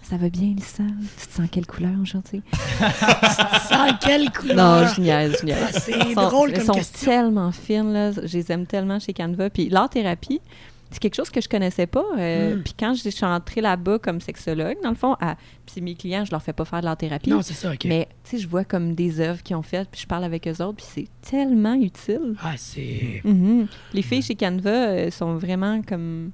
ça 0.03 0.17
va 0.17 0.29
bien, 0.29 0.55
Lisa? 0.57 0.83
Tu 1.21 1.27
te 1.29 1.33
sens 1.35 1.47
quelle 1.53 1.67
couleur 1.67 1.93
aujourd'hui? 2.03 2.43
Sans 3.69 3.97
quelle 4.01 4.25
Non, 4.25 4.31
couleur? 4.31 4.95
je 4.95 5.01
niaise, 5.01 5.37
je 5.41 5.47
niaise. 5.47 5.59
Ah, 5.63 5.79
c'est 5.79 5.93
Elles 5.93 6.15
sont- 6.15 6.23
drôle 6.29 6.51
elles 6.51 6.57
comme 6.57 6.67
sont 6.67 6.73
question. 6.73 7.11
tellement 7.13 7.53
fines, 7.53 7.93
là. 7.93 8.13
Je 8.13 8.39
les 8.39 8.51
aime 8.51 8.67
tellement 8.67 8.99
chez 8.99 9.13
Canva. 9.13 9.51
Puis 9.51 9.69
l'art-thérapie, 9.69 10.41
c'est 10.91 10.99
quelque 10.99 11.15
chose 11.15 11.31
que 11.31 11.41
je 11.41 11.49
connaissais 11.49 11.87
pas. 11.87 12.05
euh, 12.19 12.57
Mm. 12.57 12.63
Puis 12.63 12.75
quand 12.79 12.95
je 12.95 13.09
suis 13.09 13.25
entrée 13.25 13.61
là-bas 13.61 13.99
comme 14.01 14.21
sexologue, 14.21 14.77
dans 14.83 14.91
le 14.91 14.97
fond, 14.97 15.17
à, 15.21 15.37
puis 15.67 15.81
mes 15.81 15.95
clients, 15.95 16.25
je 16.25 16.31
leur 16.33 16.43
fais 16.43 16.53
pas 16.53 16.65
faire 16.65 16.81
de 16.81 16.87
l'art-thérapie. 16.87 17.31
Non, 17.31 17.43
c'est 17.43 17.55
ça, 17.55 17.73
OK. 17.73 17.85
Mais, 17.85 18.09
tu 18.25 18.31
sais, 18.31 18.39
je 18.39 18.49
vois 18.49 18.65
comme 18.65 18.95
des 18.95 19.21
œuvres 19.21 19.43
qu'ils 19.43 19.55
ont 19.57 19.63
faites, 19.63 19.89
puis 19.91 20.01
je 20.01 20.07
parle 20.07 20.25
avec 20.25 20.49
eux 20.49 20.63
autres, 20.63 20.77
puis 20.77 20.87
c'est 20.89 21.09
tellement 21.31 21.75
utile. 21.75 22.35
Ah, 22.43 22.55
c'est... 22.57 23.21
Mhm. 23.25 23.69
Les 23.93 24.03
filles 24.03 24.23
chez 24.23 24.35
Canva 24.35 24.69
euh, 24.71 25.11
sont 25.11 25.37
vraiment 25.37 25.81
comme 25.83 26.33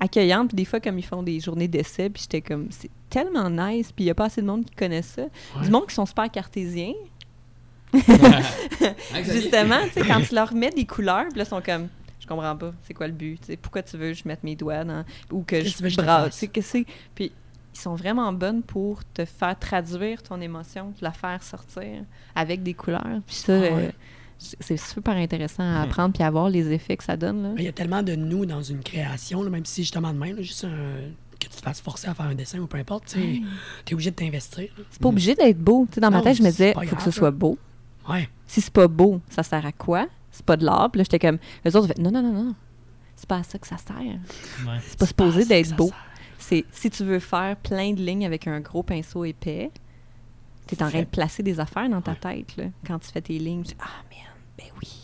accueillantes. 0.00 0.48
Puis 0.48 0.56
des 0.56 0.64
fois, 0.64 0.80
comme 0.80 0.98
ils 0.98 1.04
font 1.04 1.22
des 1.22 1.38
journées 1.40 1.68
d'essai, 1.68 2.10
puis 2.10 2.22
j'étais 2.22 2.40
comme, 2.40 2.68
c'est 2.70 2.90
tellement 3.08 3.48
nice. 3.50 3.92
Puis 3.92 4.04
il 4.04 4.06
n'y 4.06 4.10
a 4.10 4.14
pas 4.14 4.24
assez 4.24 4.40
de 4.40 4.46
monde 4.46 4.64
qui 4.64 4.74
connaît 4.74 5.02
ça. 5.02 5.22
Ouais. 5.22 5.64
Du 5.64 5.70
monde 5.70 5.86
qui 5.86 5.94
sont 5.94 6.06
super 6.06 6.30
cartésiens. 6.30 6.94
Xavier? 7.94 8.94
Justement, 9.32 9.80
tu 9.92 10.00
sais, 10.00 10.06
quand 10.06 10.20
tu 10.20 10.34
leur 10.34 10.54
mets 10.54 10.70
des 10.70 10.84
couleurs, 10.86 11.26
puis 11.28 11.38
là, 11.38 11.44
ils 11.44 11.48
sont 11.48 11.60
comme, 11.60 11.88
comprends 12.30 12.56
pas, 12.56 12.72
c'est 12.82 12.94
quoi 12.94 13.06
le 13.06 13.12
but? 13.12 13.40
Pourquoi 13.60 13.82
tu 13.82 13.96
veux 13.96 14.08
que 14.08 14.14
je 14.14 14.22
mette 14.26 14.42
mes 14.44 14.56
doigts 14.56 14.84
dans. 14.84 15.04
ou 15.30 15.42
que 15.42 15.56
Qu'est-ce 15.62 15.88
je 15.88 15.96
brasse? 15.96 16.44
que 16.52 16.60
c'est? 16.60 16.86
Puis 17.14 17.32
ils 17.74 17.78
sont 17.78 17.94
vraiment 17.94 18.32
bonnes 18.32 18.62
pour 18.62 19.04
te 19.04 19.24
faire 19.24 19.58
traduire 19.58 20.22
ton 20.22 20.40
émotion, 20.40 20.92
te 20.92 21.04
la 21.04 21.12
faire 21.12 21.42
sortir 21.42 22.02
avec 22.34 22.62
des 22.62 22.74
couleurs. 22.74 23.20
Puis 23.26 23.36
ça, 23.36 23.54
Ah 23.56 23.60
ouais. 23.60 23.70
euh, 23.86 23.90
c'est 24.38 24.76
super 24.78 25.14
intéressant 25.16 25.62
à 25.62 25.82
apprendre 25.82 26.14
puis 26.14 26.22
à 26.22 26.30
voir 26.30 26.48
les 26.48 26.72
effets 26.72 26.96
que 26.96 27.04
ça 27.04 27.16
donne. 27.16 27.42
Là. 27.42 27.50
Il 27.58 27.64
y 27.64 27.68
a 27.68 27.72
tellement 27.72 28.02
de 28.02 28.14
nous 28.14 28.46
dans 28.46 28.62
une 28.62 28.82
création, 28.82 29.42
là, 29.42 29.50
même 29.50 29.64
si 29.66 29.82
justement 29.82 30.12
de 30.12 30.18
même, 30.18 30.36
là, 30.36 30.42
juste 30.42 30.64
un- 30.64 31.10
que 31.38 31.46
tu 31.46 31.56
te 31.56 31.62
fasses 31.62 31.80
forcer 31.80 32.08
à 32.08 32.14
faire 32.14 32.26
un 32.26 32.34
dessin 32.34 32.58
ou 32.58 32.66
peu 32.66 32.76
importe, 32.78 33.06
tu 33.06 33.20
sais, 33.20 33.40
t'es 33.84 33.94
obligé 33.94 34.10
de 34.10 34.16
t'investir. 34.16 34.68
C'est 34.90 35.00
pas 35.00 35.08
obligé 35.08 35.34
d'être 35.34 35.58
beau. 35.58 35.86
Dans 35.96 36.10
ma 36.10 36.20
tête, 36.22 36.36
je 36.36 36.42
me 36.42 36.50
disais, 36.50 36.74
il 36.82 36.88
faut 36.88 36.96
que 36.96 37.02
ce 37.02 37.10
soit 37.10 37.30
beau. 37.30 37.58
Ouais. 38.08 38.28
Si 38.46 38.60
c'est 38.60 38.72
pas 38.72 38.88
beau, 38.88 39.20
ça 39.30 39.42
sert 39.42 39.64
à 39.64 39.72
quoi? 39.72 40.06
C'est 40.30 40.44
pas 40.44 40.56
de 40.56 40.64
l'art. 40.64 40.90
Puis 40.90 40.98
là, 40.98 41.04
j'étais 41.04 41.18
comme, 41.18 41.38
les 41.64 41.76
autres, 41.76 41.86
ont 41.86 41.88
fait, 41.88 41.98
non, 41.98 42.10
non, 42.10 42.22
non, 42.22 42.32
non. 42.32 42.54
C'est 43.16 43.28
pas 43.28 43.36
à 43.36 43.42
ça 43.42 43.58
que 43.58 43.66
ça 43.66 43.76
sert. 43.76 43.96
Ouais. 43.96 44.78
C'est 44.82 44.98
pas 44.98 45.06
supposé 45.06 45.44
d'être 45.44 45.76
beau. 45.76 45.90
C'est 46.38 46.64
si 46.72 46.88
tu 46.88 47.04
veux 47.04 47.18
faire 47.18 47.56
plein 47.56 47.92
de 47.92 48.00
lignes 48.00 48.24
avec 48.24 48.46
un 48.46 48.60
gros 48.60 48.82
pinceau 48.82 49.24
épais, 49.24 49.70
tu 50.66 50.74
es 50.74 50.82
en 50.82 50.88
train 50.88 51.00
de 51.00 51.04
placer 51.04 51.42
des 51.42 51.60
affaires 51.60 51.88
dans 51.88 52.00
ta 52.00 52.14
tête. 52.14 52.56
Là. 52.56 52.64
Quand 52.86 52.98
tu 52.98 53.10
fais 53.10 53.20
tes 53.20 53.38
lignes, 53.38 53.62
tu 53.62 53.74
dis, 53.74 53.80
ah, 53.80 54.02
man, 54.10 54.26
ben 54.56 54.66
oui. 54.80 54.99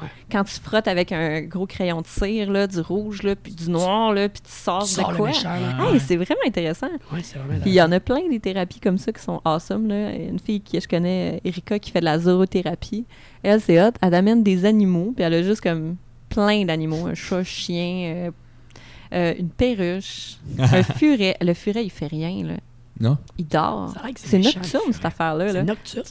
Ouais. 0.00 0.08
Quand 0.30 0.44
tu 0.44 0.58
frottes 0.60 0.88
avec 0.88 1.12
un 1.12 1.42
gros 1.42 1.66
crayon 1.66 2.00
de 2.00 2.06
cire, 2.06 2.50
là, 2.50 2.66
du 2.66 2.80
rouge, 2.80 3.22
là, 3.22 3.36
puis 3.36 3.52
du 3.52 3.70
noir, 3.70 4.12
là, 4.12 4.28
puis 4.28 4.40
tu 4.42 4.50
sors 4.50 4.84
Tu 4.84 4.94
de 4.96 5.00
sors 5.00 5.10
le 5.12 5.16
quoi? 5.16 5.28
méchant, 5.28 5.48
là. 5.50 5.86
Hey, 5.86 5.92
ouais. 5.92 5.98
c'est 5.98 6.16
vraiment 6.16 6.40
intéressant. 6.46 6.88
Ouais, 7.12 7.20
c'est 7.22 7.38
vraiment 7.38 7.60
Puis 7.60 7.70
il 7.70 7.74
y 7.74 7.82
en 7.82 7.92
a 7.92 8.00
plein 8.00 8.28
des 8.28 8.40
thérapies 8.40 8.80
comme 8.80 8.98
ça 8.98 9.12
qui 9.12 9.22
sont 9.22 9.40
awesome. 9.44 9.88
Là. 9.88 10.12
Une 10.12 10.38
fille 10.38 10.60
que 10.60 10.80
je 10.80 10.88
connais, 10.88 11.40
Erika, 11.44 11.78
qui 11.78 11.90
fait 11.90 12.00
de 12.00 12.04
la 12.06 12.18
zoothérapie. 12.18 13.04
Elle, 13.42 13.60
c'est 13.60 13.82
hot. 13.82 13.92
Elle 14.00 14.14
amène 14.14 14.42
des 14.42 14.64
animaux, 14.64 15.12
puis 15.14 15.24
elle 15.24 15.34
a 15.34 15.42
juste 15.42 15.60
comme 15.60 15.96
plein 16.28 16.64
d'animaux. 16.64 17.06
Un 17.06 17.14
chat, 17.14 17.42
chien, 17.44 18.14
euh, 18.14 18.30
euh, 19.12 19.34
une 19.38 19.50
perruche, 19.50 20.36
un 20.58 20.82
furet. 20.82 21.36
Le 21.40 21.54
furet, 21.54 21.84
il 21.84 21.90
fait 21.90 22.06
rien. 22.06 22.44
Là. 22.44 22.54
Non? 23.00 23.18
Il 23.38 23.46
dort. 23.46 23.94
C'est 24.16 24.38
nocturne, 24.38 24.92
cette 24.92 25.04
affaire-là. 25.04 25.48
C'est 25.48 25.54
là. 25.54 25.62
nocturne. 25.64 26.04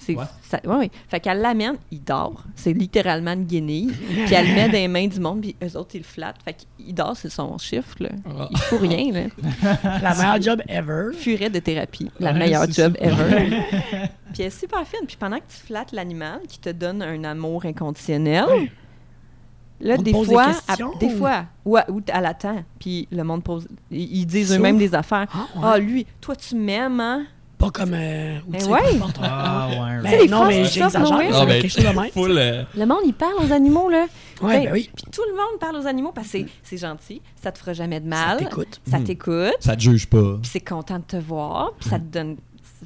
C'est, 0.00 0.14
Ouais. 0.14 0.24
ça- 0.42 0.60
ouais, 0.64 0.76
ouais. 0.76 0.90
Fait 1.08 1.18
qu'elle 1.20 1.40
l'amène, 1.40 1.74
il 1.90 2.02
dort. 2.02 2.44
C'est 2.54 2.72
littéralement 2.72 3.32
une 3.32 3.44
guenille. 3.44 3.88
puis 4.26 4.32
elle 4.34 4.48
le 4.48 4.54
met 4.54 4.66
dans 4.68 4.72
les 4.72 4.88
mains 4.88 5.08
du 5.08 5.18
monde, 5.20 5.40
puis 5.40 5.56
eux 5.62 5.76
autres, 5.76 5.90
ils 5.94 5.98
le 5.98 6.04
flattent. 6.04 6.40
Fait 6.44 6.54
qu'il 6.76 6.94
dort, 6.94 7.16
c'est 7.16 7.28
son 7.28 7.58
chiffre. 7.58 7.96
Là. 8.00 8.10
Ah. 8.24 8.46
Il 8.50 8.58
faut 8.58 8.78
rien. 8.78 9.12
Là. 9.12 9.22
La 10.02 10.14
meilleure 10.14 10.40
job 10.40 10.62
ever. 10.68 11.10
furet 11.14 11.50
de 11.50 11.58
thérapie, 11.58 12.10
la 12.20 12.32
Ouais, 12.32 12.38
meilleure 12.38 12.70
job 12.70 12.96
ever. 13.00 13.48
Puis 14.32 14.42
elle 14.42 14.46
est 14.46 14.50
super 14.50 14.86
fine. 14.86 15.06
Puis 15.06 15.16
pendant 15.18 15.38
que 15.38 15.48
tu 15.48 15.56
flattes 15.66 15.92
l'animal 15.92 16.40
qui 16.48 16.58
te 16.60 16.70
donne 16.70 17.02
un 17.02 17.24
amour 17.24 17.64
inconditionnel, 17.64 18.44
Ouais. 18.48 18.70
là, 19.80 19.94
On 19.94 19.98
te 19.98 20.02
des 20.02 20.12
fois, 20.12 20.46
à- 20.68 20.76
des 21.00 21.06
ou- 21.06 21.18
fois, 21.18 21.44
ouais, 21.64 21.82
ou 21.88 22.00
elle 22.06 22.26
attend. 22.26 22.62
Puis 22.78 23.08
le 23.10 23.24
monde 23.24 23.42
pose, 23.42 23.66
ils 23.90 24.18
ils 24.20 24.26
disent 24.26 24.48
Sauf- 24.50 24.58
eux-mêmes 24.58 24.78
des 24.78 24.94
affaires. 24.94 25.26
Ah, 25.32 25.38
ouais. 25.56 25.62
Ah, 25.64 25.78
lui, 25.78 26.06
toi, 26.20 26.36
tu 26.36 26.54
m'aimes, 26.56 27.00
hein? 27.00 27.24
Pas 27.58 27.70
comme. 27.70 27.92
Euh, 27.92 28.38
Ben 28.46 28.58
tu 28.60 28.64
sais, 28.66 28.70
ouais. 28.70 28.80
Ah, 29.20 29.68
ouais. 29.68 29.76
Ben, 29.76 30.02
Tu 30.04 30.10
sais, 30.10 30.22
les 30.22 30.28
non, 30.28 30.46
mais 30.46 30.64
j'exagère. 30.64 31.00
nowhere. 31.00 31.32
ça 31.32 31.40
Ah, 31.42 31.46
ben, 31.46 31.60
quelque 31.62 31.70
chose 31.72 31.84
de 31.84 32.00
même. 32.00 32.10
Full, 32.12 32.38
euh, 32.38 32.62
Le 32.76 32.86
monde, 32.86 33.00
il 33.04 33.12
parle 33.14 33.34
aux 33.44 33.52
animaux, 33.52 33.88
là. 33.90 34.06
Ouais, 34.40 34.58
Ben, 34.58 34.64
ben 34.66 34.72
oui. 34.74 34.90
Puis 34.94 35.04
tout 35.10 35.22
le 35.28 35.34
monde 35.36 35.58
parle 35.60 35.76
aux 35.76 35.86
animaux 35.86 36.12
parce 36.14 36.28
que 36.28 36.38
c'est- 36.38 36.46
c'est 36.62 36.76
gentil, 36.78 37.20
ça 37.42 37.50
te 37.50 37.58
fera 37.58 37.72
jamais 37.72 37.98
de 38.00 38.08
Ça 38.08 38.16
mal, 38.26 38.38
t'écoute. 38.38 38.80
ça 38.88 38.98
Hmm. 39.00 39.04
t'écoute, 39.04 39.56
ça 39.60 39.74
te 39.74 39.80
juge 39.82 40.06
pas. 40.06 40.38
puis 40.40 40.50
c'est 40.52 40.60
content 40.60 40.98
de 40.98 41.04
te 41.04 41.16
voir, 41.16 41.72
puis 41.80 41.88
ça 41.88 41.98
te 41.98 42.04
donne 42.04 42.36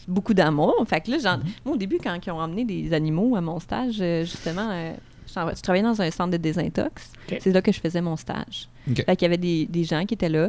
beaucoup 0.09 0.33
d'amour. 0.33 0.75
Fait 0.89 1.03
que 1.03 1.11
là, 1.11 1.19
genre, 1.19 1.37
Mhm. 1.37 1.45
moi, 1.67 1.75
au 1.75 1.79
début, 1.79 1.99
quand 2.03 2.19
ils 2.27 2.31
ont 2.31 2.41
emmené 2.41 2.65
des 2.65 2.95
animaux 2.95 3.37
à 3.37 3.43
mon 3.43 3.61
stage, 3.61 3.97
euh, 4.01 4.23
justement, 4.23 4.71
euh, 4.73 4.95
je 5.29 5.33
tra- 5.35 5.55
je 5.55 5.61
travaillais 5.61 5.85
dans 5.85 6.01
un 6.01 6.11
centre 6.11 6.31
de 6.31 6.39
désintox. 6.39 7.13
C'est 7.41 7.53
là 7.53 7.61
que 7.61 7.73
je 7.73 7.79
faisais 7.81 8.01
mon 8.01 8.17
stage. 8.17 8.69
Ok. 8.91 9.05
Fait 9.05 9.17
qu'il 9.17 9.23
y 9.23 9.27
avait 9.27 9.37
des, 9.37 9.67
des 9.67 9.85
gens 9.85 10.07
qui 10.07 10.15
étaient 10.15 10.31
là, 10.31 10.49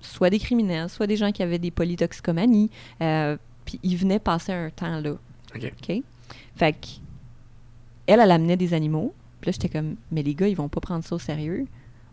soit 0.00 0.30
des 0.30 0.38
criminels, 0.38 0.88
soit 0.88 1.06
des 1.06 1.16
gens 1.16 1.32
qui 1.32 1.42
avaient 1.42 1.58
des 1.58 1.70
polytoxicomanies, 1.70 2.70
euh, 3.02 3.36
puis 3.64 3.78
ils 3.82 3.96
venaient 3.96 4.18
passer 4.18 4.52
un 4.52 4.70
temps 4.70 5.00
là. 5.00 5.12
OK. 5.54 6.02
Fait 6.56 6.72
que, 6.72 6.86
elle, 8.06 8.20
elle 8.20 8.30
amenait 8.30 8.56
des 8.56 8.74
animaux. 8.74 9.14
Puis 9.40 9.48
là, 9.48 9.52
j'étais 9.52 9.68
comme, 9.68 9.96
mais 10.10 10.22
les 10.22 10.34
gars, 10.34 10.48
ils 10.48 10.56
vont 10.56 10.68
pas 10.68 10.80
prendre 10.80 11.04
ça 11.04 11.14
au 11.14 11.18
sérieux. 11.18 11.66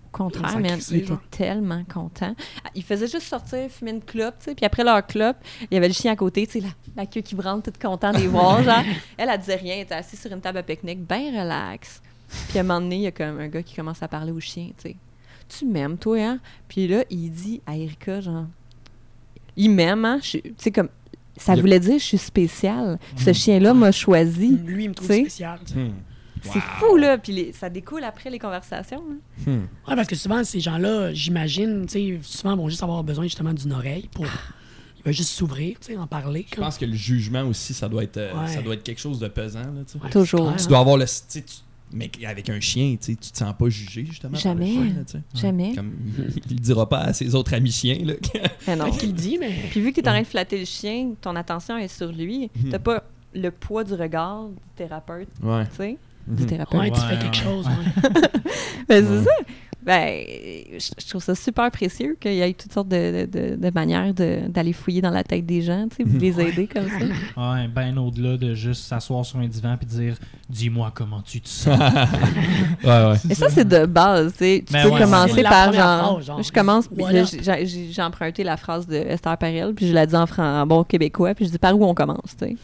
Au 0.07 0.17
contraire, 0.17 0.53
Ils 0.55 0.61
man, 0.61 0.79
ils 0.89 0.97
étaient 0.97 1.13
tellement 1.29 1.83
contents. 1.83 2.33
Ah, 2.63 2.69
Ils 2.73 2.83
faisaient 2.83 3.07
juste 3.07 3.27
sortir, 3.27 3.69
fumer 3.69 3.91
une 3.91 4.01
clope, 4.01 4.35
tu 4.39 4.45
sais. 4.45 4.55
Puis 4.55 4.65
après 4.65 4.83
leur 4.83 5.05
clope, 5.05 5.35
il 5.69 5.73
y 5.73 5.77
avait 5.77 5.89
le 5.89 5.93
chien 5.93 6.13
à 6.13 6.15
côté, 6.15 6.47
tu 6.47 6.53
sais, 6.53 6.59
la, 6.61 6.69
la 6.95 7.05
queue 7.05 7.21
qui 7.21 7.35
branle, 7.35 7.61
toute 7.61 7.77
content 7.77 8.13
de 8.13 8.19
les 8.19 8.27
voir, 8.27 8.63
genre. 8.63 8.83
Elle, 9.17 9.29
elle 9.29 9.39
disait 9.39 9.55
rien, 9.55 9.75
elle 9.75 9.81
était 9.81 9.95
assise 9.95 10.19
sur 10.19 10.31
une 10.31 10.39
table 10.39 10.59
à 10.59 10.63
pique-nique, 10.63 11.05
bien 11.05 11.43
relax. 11.43 12.01
Puis 12.49 12.57
à 12.57 12.61
un 12.61 12.63
moment 12.63 12.81
donné, 12.81 12.95
il 12.95 13.01
y 13.01 13.07
a 13.07 13.11
comme 13.11 13.39
un 13.39 13.47
gars 13.49 13.61
qui 13.63 13.75
commence 13.75 14.01
à 14.01 14.07
parler 14.07 14.31
au 14.31 14.39
chien, 14.39 14.67
tu 14.77 14.89
sais. 14.89 14.95
Tu 15.49 15.65
m'aimes, 15.65 15.97
toi, 15.97 16.17
hein? 16.21 16.39
Puis 16.67 16.87
là, 16.87 17.03
il 17.09 17.29
dit 17.31 17.61
à 17.65 17.75
Erika, 17.77 18.19
genre, 18.21 18.45
il 19.55 19.71
m'aime, 19.71 20.05
hein? 20.05 20.19
Tu 20.21 20.41
sais, 20.57 20.71
comme, 20.71 20.89
ça 21.37 21.55
voulait 21.55 21.79
dire 21.79 21.97
je 21.99 22.03
suis 22.03 22.17
spécial. 22.17 22.99
Ce 23.15 23.29
Mm. 23.29 23.33
chien-là 23.33 23.73
m'a 23.73 23.91
choisi. 23.91 24.49
Lui, 24.65 24.85
il 24.85 24.89
me 24.89 24.93
trouve 24.95 25.07
Tu 25.07 25.13
sais. 25.13 25.21
spécial. 25.21 25.59
tu 25.65 25.73
sais. 25.73 25.79
Hmm. 25.79 25.93
C'est 26.43 26.61
fou, 26.61 26.95
là. 26.97 27.17
Puis 27.17 27.33
les- 27.33 27.51
ça 27.51 27.69
découle 27.69 28.03
après 28.03 28.29
les 28.29 28.39
conversations. 28.39 29.01
là. 29.09 29.51
Hmm. 29.51 29.59
Ouais, 29.87 29.95
parce 29.95 30.07
que 30.07 30.15
souvent, 30.15 30.43
ces 30.43 30.59
gens-là, 30.59 31.11
j'imagine, 31.13 31.85
tu 31.87 31.91
sais, 31.93 32.19
souvent 32.21 32.55
vont 32.55 32.69
juste 32.69 32.83
avoir 32.83 33.03
besoin 33.03 33.23
justement 33.25 33.53
d'une 33.53 33.73
oreille 33.73 34.07
pour. 34.13 34.25
Il 34.97 35.03
va 35.03 35.11
juste 35.11 35.29
s'ouvrir, 35.29 35.77
tu 35.79 35.93
sais, 35.93 35.97
en 35.97 36.05
parler. 36.07 36.45
Je 36.49 36.55
comme. 36.55 36.63
pense 36.65 36.77
que 36.77 36.85
le 36.85 36.93
jugement 36.93 37.43
aussi, 37.43 37.73
ça 37.73 37.89
doit 37.89 38.03
être, 38.03 38.17
euh, 38.17 38.33
Ouais. 38.39 38.47
ça 38.47 38.61
doit 38.61 38.75
être 38.75 38.83
quelque 38.83 38.99
chose 39.01 39.19
de 39.19 39.27
pesant. 39.27 39.61
Là. 39.61 39.81
Ouais, 40.03 40.09
Toujours. 40.09 40.41
clair, 40.47 40.55
Tu 40.57 40.63
hein. 40.63 40.67
dois 40.69 40.79
avoir 40.79 40.97
le. 40.97 41.05
tu 41.05 41.11
sais, 41.27 41.41
tu- 41.41 41.55
Mais 41.93 42.11
avec 42.25 42.49
un 42.49 42.59
chien, 42.59 42.97
tu 43.01 43.15
tu 43.15 43.31
te 43.31 43.37
sens 43.37 43.53
pas 43.57 43.69
jugé, 43.69 44.05
justement. 44.05 44.31
par 44.37 44.55
le 44.55 44.61
Jamais. 44.61 44.71
chien, 44.73 44.83
là, 44.97 45.03
tu 45.05 45.11
sais. 45.13 45.21
Jamais. 45.33 45.73
Comme, 45.75 45.93
il 46.17 46.55
le 46.55 46.59
dira 46.59 46.87
pas 46.89 46.99
à 46.99 47.13
ses 47.13 47.33
autres 47.33 47.53
amis 47.53 47.71
chiens. 47.71 47.97
Là. 48.03 48.13
Mais 48.67 48.75
non. 48.75 48.85
Peut-être 48.85 48.97
qu'il 48.99 49.09
le 49.09 49.15
dit, 49.15 49.37
mais. 49.39 49.53
Puis 49.71 49.79
vu 49.81 49.91
que 49.93 50.01
tu 50.01 50.05
es 50.05 50.09
en 50.09 50.11
train 50.11 50.21
de 50.21 50.27
flatter 50.27 50.59
le 50.59 50.65
chien, 50.65 51.11
ton 51.21 51.35
attention 51.37 51.77
est 51.77 51.87
sur 51.87 52.11
lui. 52.11 52.49
Mhm. 52.61 52.69
T'as 52.71 52.79
pas 52.79 53.03
le 53.33 53.51
poids 53.51 53.83
du 53.85 53.93
regard 53.93 54.47
du 54.49 54.55
thérapeute, 54.75 55.29
ouais. 55.43 55.65
tu 55.69 55.75
sais. 55.77 55.97
Du 56.27 56.43
Mhm. 56.43 56.49
thérapeute. 56.49 56.79
Ouais, 56.81 56.91
tu 56.91 56.99
fais 56.99 57.17
quelque 57.19 57.35
chose. 57.37 57.65
ouais. 57.67 58.11
Ben, 58.89 59.05
Ouais. 59.05 59.17
c'est 59.19 59.23
ça. 59.23 59.31
Ben, 59.87 60.19
je 60.77 61.07
trouve 61.09 61.23
ça 61.23 61.33
super 61.33 61.71
précieux 61.71 62.17
qu'il 62.19 62.33
y 62.33 62.41
ait 62.41 62.53
toutes 62.53 62.73
sortes 62.73 62.89
de, 62.89 63.25
de- 63.25 63.55
de- 63.55 63.71
manières 63.73 64.13
de- 64.13 64.41
d'aller 64.49 64.73
fouiller 64.73 65.01
dans 65.01 65.09
la 65.11 65.23
tête 65.23 65.45
des 65.45 65.61
gens, 65.61 65.87
tu 65.89 66.03
sais, 66.03 66.17
les 66.19 66.41
aider 66.41 66.67
comme 66.67 66.87
ça. 66.89 66.97
Ouais, 67.37 67.67
ben 67.67 67.97
au-delà 67.97 68.35
de 68.37 68.53
juste 68.53 68.83
s'asseoir 68.83 69.25
sur 69.25 69.39
un 69.39 69.47
divan 69.47 69.77
puis 69.77 69.87
dire 69.87 70.15
Dis-moi 70.49 70.91
comment 70.93 71.21
tu 71.21 71.39
te 71.39 71.47
sens. 71.47 71.79
ouais, 72.83 72.89
ouais. 72.89 73.15
Et 73.29 73.33
ça, 73.35 73.49
c'est 73.49 73.67
de 73.67 73.85
base, 73.85 74.33
tu 74.33 74.39
sais. 74.39 74.63
Tu 74.67 74.73
Ben 74.73 74.83
peux 74.83 74.89
ouais, 74.93 75.01
commencer 75.01 75.43
par 75.43 75.67
première 75.67 75.73
genre, 75.83 76.11
phrase, 76.13 76.25
genre. 76.25 76.43
Je 76.43 76.51
commence, 76.51 76.89
Voilà. 76.91 77.21
là, 77.21 77.25
j'ai- 77.63 78.01
emprunté 78.01 78.43
la 78.43 78.57
phrase 78.57 78.87
de 78.87 78.95
Esther 78.95 79.37
Perel, 79.37 79.73
puis 79.73 79.87
je 79.87 79.93
la 79.93 80.05
dis 80.05 80.15
en, 80.15 80.25
fran- 80.27 80.61
en 80.61 80.67
bon 80.67 80.83
québécois, 80.83 81.33
puis 81.33 81.45
je 81.45 81.51
dis 81.51 81.57
par 81.57 81.77
où 81.79 81.83
on 81.85 81.93
commence, 81.93 82.35
tu 82.39 82.45
sais? 82.45 82.55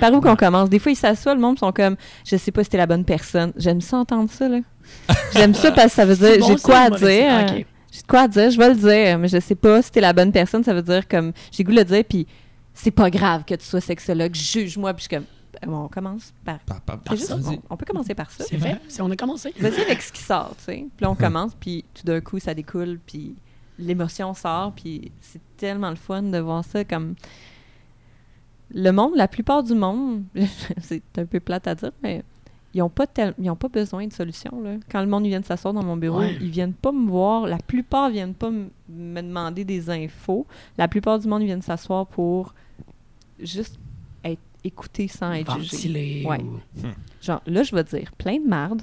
Par 0.00 0.12
où 0.12 0.20
qu'on 0.20 0.36
commence? 0.36 0.68
Des 0.70 0.78
fois, 0.78 0.92
ils 0.92 0.96
s'assoient, 0.96 1.34
le 1.34 1.40
monde, 1.40 1.58
sont 1.58 1.72
comme, 1.72 1.96
je 2.26 2.36
sais 2.36 2.52
pas 2.52 2.62
si 2.64 2.70
t'es 2.70 2.76
la 2.76 2.86
bonne 2.86 3.04
personne. 3.04 3.52
J'aime 3.56 3.80
ça 3.80 3.96
entendre 3.98 4.30
ça, 4.30 4.48
là. 4.48 4.58
J'aime 5.32 5.54
ça 5.54 5.70
parce 5.72 5.88
que 5.88 5.92
ça 5.92 6.04
veut 6.04 6.16
dire, 6.16 6.38
bon, 6.40 6.46
j'ai 6.48 6.56
quoi 6.56 6.78
à 6.78 6.90
dire. 6.90 6.98
signe? 7.08 7.58
Ok. 7.60 7.66
J'ai 7.92 8.02
de 8.02 8.06
quoi 8.06 8.20
à 8.20 8.28
dire, 8.28 8.50
je 8.50 8.58
vais 8.58 8.68
le 8.68 8.74
dire, 8.76 9.18
mais 9.18 9.28
je 9.28 9.38
sais 9.40 9.54
pas 9.54 9.80
si 9.82 9.90
t'es 9.90 10.00
la 10.00 10.12
bonne 10.12 10.32
personne, 10.32 10.62
ça 10.64 10.74
veut 10.74 10.82
dire 10.82 11.06
comme, 11.08 11.32
j'ai 11.50 11.64
goût 11.64 11.72
de 11.72 11.76
le 11.78 11.84
dire, 11.84 12.04
puis 12.08 12.26
c'est 12.74 12.90
pas 12.90 13.08
grave 13.10 13.44
que 13.46 13.54
tu 13.54 13.64
sois 13.64 13.80
sexologue, 13.80 14.34
juge-moi, 14.34 14.92
puis 14.94 15.04
je 15.04 15.08
suis 15.08 15.16
comme, 15.16 15.70
bon, 15.72 15.84
on 15.84 15.88
commence 15.88 16.32
par. 16.44 16.58
Par- 16.60 16.80
juste- 17.16 17.32
on, 17.32 17.58
on 17.70 17.76
peut 17.76 17.86
commencer 17.86 18.14
par 18.14 18.30
ça. 18.30 18.44
C'est 18.46 18.58
fait. 18.58 18.76
C'est- 18.88 19.00
On 19.00 19.10
a 19.10 19.16
commencé. 19.16 19.54
Vas-y 19.58 19.80
avec 19.80 20.02
ce 20.02 20.12
qui 20.12 20.20
sort, 20.22 20.54
tu 20.58 20.64
sais. 20.64 20.72
Puis 20.96 21.04
là, 21.04 21.10
on 21.10 21.14
commence, 21.14 21.54
puis 21.58 21.84
tout 21.94 22.04
d'un 22.04 22.20
coup, 22.20 22.38
ça 22.38 22.52
découle, 22.52 22.98
puis 23.06 23.34
l'émotion 23.78 24.34
sort, 24.34 24.72
puis 24.76 25.10
c'est 25.22 25.40
tellement 25.56 25.90
le 25.90 25.96
fun 25.96 26.22
de 26.22 26.38
voir 26.38 26.64
ça 26.64 26.84
comme... 26.84 27.14
Le 28.74 28.90
monde, 28.90 29.12
la 29.14 29.28
plupart 29.28 29.62
du 29.62 29.74
monde, 29.74 30.24
c'est 30.82 31.02
un 31.18 31.24
peu 31.24 31.38
plate 31.40 31.66
à 31.68 31.74
dire, 31.76 31.92
mais 32.02 32.24
ils 32.76 32.80
n'ont 32.80 32.90
pas, 32.90 33.06
tel- 33.06 33.32
ils 33.40 33.48
ont 33.50 33.56
pas 33.56 33.68
besoin 33.68 34.06
de 34.06 34.12
solution. 34.12 34.60
Là. 34.62 34.74
Quand 34.90 35.00
le 35.00 35.06
monde 35.06 35.24
vient 35.26 35.40
de 35.40 35.46
s'asseoir 35.46 35.72
dans 35.72 35.82
mon 35.82 35.96
bureau, 35.96 36.18
Ouais. 36.20 36.36
ils 36.42 36.50
viennent 36.50 36.74
pas 36.74 36.92
me 36.92 37.08
voir. 37.08 37.46
La 37.46 37.56
plupart 37.56 38.10
viennent 38.10 38.34
pas 38.34 38.50
me 38.50 39.20
demander 39.22 39.64
des 39.64 39.88
infos. 39.88 40.46
La 40.76 40.86
plupart 40.86 41.18
du 41.18 41.26
monde 41.26 41.42
viennent 41.42 41.62
s'asseoir 41.62 42.06
pour 42.06 42.54
juste 43.40 43.78
être 44.24 44.40
écoutés 44.62 45.08
sans 45.08 45.32
être 45.32 45.54
jugés. 45.58 45.70
Ventiler. 45.76 46.24
Ouais. 46.28 46.42
ou- 46.42 46.60
Genre, 47.22 47.40
là, 47.46 47.62
je 47.62 47.74
vais 47.74 47.82
dire 47.84 48.12
plein 48.18 48.38
de 48.38 48.46
marde, 48.46 48.82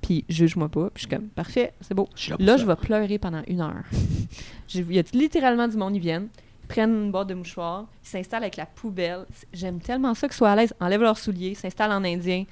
puis 0.00 0.24
juge-moi 0.28 0.68
pas, 0.68 0.90
puis 0.90 1.02
je 1.02 1.08
suis 1.08 1.16
comme, 1.16 1.28
parfait, 1.28 1.72
c'est 1.80 1.94
beau. 1.94 2.08
Je 2.14 2.34
là 2.38 2.56
je 2.56 2.64
vais 2.64 2.76
pleurer 2.76 3.18
pendant 3.18 3.42
une 3.48 3.60
heure. 3.60 3.82
Il 4.74 4.92
y 4.92 4.98
a 4.98 5.02
littéralement 5.12 5.66
du 5.66 5.76
monde, 5.76 5.96
ils 5.96 6.00
viennent, 6.00 6.28
prennent 6.68 7.04
une 7.04 7.10
boîte 7.10 7.28
de 7.28 7.34
mouchoirs, 7.34 7.86
ils 8.04 8.08
s'installent 8.08 8.42
avec 8.44 8.56
la 8.56 8.66
poubelle. 8.66 9.24
J'aime 9.52 9.80
tellement 9.80 10.14
ça 10.14 10.28
qu'ils 10.28 10.36
soient 10.36 10.50
à 10.50 10.56
l'aise, 10.56 10.74
enlèvent 10.80 11.02
leurs 11.02 11.18
souliers, 11.18 11.54
s'installent 11.54 11.92
en 11.92 12.04
indien, 12.04 12.44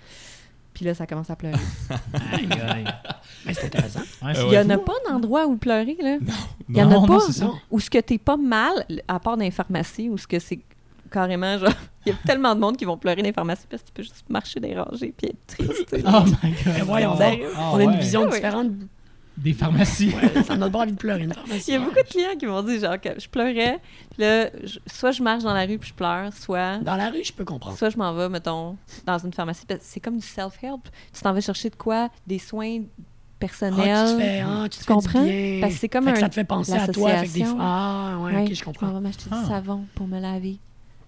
puis 0.74 0.84
là, 0.84 0.94
ça 0.94 1.06
commence 1.06 1.30
à 1.30 1.36
pleurer. 1.36 1.56
Mais 3.46 3.54
c'est 3.54 3.66
intéressant. 3.66 4.00
Ouais, 4.22 4.34
c'est 4.34 4.46
Il 4.46 4.52
y 4.52 4.58
en 4.58 4.68
a 4.70 4.78
pas 4.78 4.92
d'endroit 5.08 5.46
où 5.46 5.56
pleurer, 5.56 5.96
là. 6.00 6.18
Non, 6.20 6.34
Il 6.68 6.76
y 6.76 6.82
en 6.82 6.90
a 6.90 6.94
Non, 6.94 7.06
pas. 7.06 7.18
Non. 7.40 7.54
Où 7.70 7.80
ce 7.80 7.88
que 7.88 7.98
t'es 7.98 8.18
pas 8.18 8.36
mal, 8.36 8.84
à 9.08 9.18
part 9.20 9.36
dans 9.36 9.44
les 9.44 9.50
pharmacies, 9.50 10.08
où 10.10 10.18
ce 10.18 10.26
que 10.26 10.38
c'est 10.38 10.60
carrément 11.10 11.56
genre, 11.58 11.70
il 12.06 12.10
y 12.10 12.14
a 12.14 12.18
tellement 12.26 12.54
de 12.54 12.60
monde 12.60 12.76
qui 12.76 12.84
vont 12.84 12.98
pleurer 12.98 13.22
dans 13.22 13.28
les 13.28 13.32
pharmacies 13.32 13.66
parce 13.70 13.82
que 13.82 13.88
tu 13.88 13.92
peux 13.94 14.02
juste 14.02 14.24
marcher 14.28 14.60
des 14.60 14.78
rangées 14.78 15.14
puis 15.16 15.28
être 15.28 15.46
triste. 15.46 15.94
Oh 16.04 16.24
my 16.42 16.52
god. 16.64 16.82
Oh, 16.82 17.18
donc. 17.18 17.40
oh, 17.44 17.60
On 17.72 17.76
a 17.78 17.82
une 17.84 17.96
vision 17.96 18.22
Ah 18.24 18.26
ouais. 18.26 18.34
différente. 18.34 18.70
Des 19.36 19.52
pharmacies. 19.52 20.08
Ouais, 20.14 20.42
ça 20.42 20.54
me 20.54 20.60
donne 20.60 20.72
pas 20.72 20.80
envie 20.80 20.92
de 20.92 20.96
pleurer, 20.96 21.24
une 21.24 21.32
pharmacie. 21.34 21.64
Il 21.70 21.74
y 21.74 21.76
a 21.76 21.80
beaucoup 21.80 21.94
de 21.96 22.08
clients 22.08 22.36
qui 22.38 22.46
m'ont 22.46 22.62
dit 22.62 22.78
genre 22.80 22.98
que 23.00 23.10
je 23.20 23.28
pleurais, 23.28 23.80
puis 24.12 24.22
là, 24.22 24.48
je- 24.64 24.78
soit 24.86 25.10
je 25.12 25.22
marche 25.22 25.42
dans 25.42 25.52
la 25.52 25.66
rue 25.66 25.76
puis 25.78 25.90
je 25.90 25.94
pleure, 25.94 26.32
soit 26.32 26.78
Dans 26.78 26.96
la 26.96 27.10
rue, 27.10 27.22
je 27.22 27.32
peux 27.32 27.44
comprendre. 27.44 27.76
soit 27.76 27.90
je 27.90 27.98
m'en 27.98 28.14
vais, 28.14 28.28
mettons, 28.30 28.76
dans 29.04 29.18
une 29.18 29.32
pharmacie. 29.34 29.64
parce 29.66 29.80
que 29.80 29.86
C'est 29.86 30.00
comme 30.00 30.16
du 30.18 30.26
self-help. 30.26 30.80
Tu 31.12 31.20
t'en 31.20 31.32
vas 31.34 31.40
chercher 31.42 31.68
de 31.70 31.76
quoi? 31.76 32.08
Des 32.26 32.38
soins 32.38 32.80
personnels. 33.38 33.90
Ah, 33.94 34.06
tu 34.08 34.16
te 34.16 34.22
fais, 34.22 34.40
ah, 34.40 34.62
tu 34.64 34.68
te 34.70 34.74
Tu 34.78 34.84
fais 34.84 34.96
du 34.96 35.02
comprends? 35.06 35.22
bien. 35.24 35.58
Parce 35.60 35.74
que 35.74 35.78
c'est 35.80 35.88
comme 35.90 36.04
Fait 36.06 36.12
que 36.12 36.16
un- 36.16 36.20
ça 36.20 36.28
te 36.30 36.34
fait 36.34 36.44
penser 36.44 36.72
à 36.72 36.88
toi. 36.88 37.18
Fait 37.18 37.26
que 37.26 37.32
des 37.32 37.44
ah, 37.58 38.18
ouais, 38.20 38.32
Ouais, 38.34 38.44
ok, 38.46 38.54
je 38.54 38.64
comprends. 38.64 38.86
m'en 38.86 38.94
vais 38.94 39.00
m'acheter 39.00 39.24
Ah. 39.30 39.40
du 39.42 39.46
savon 39.48 39.84
pour 39.94 40.06
me 40.08 40.18
laver. 40.18 40.56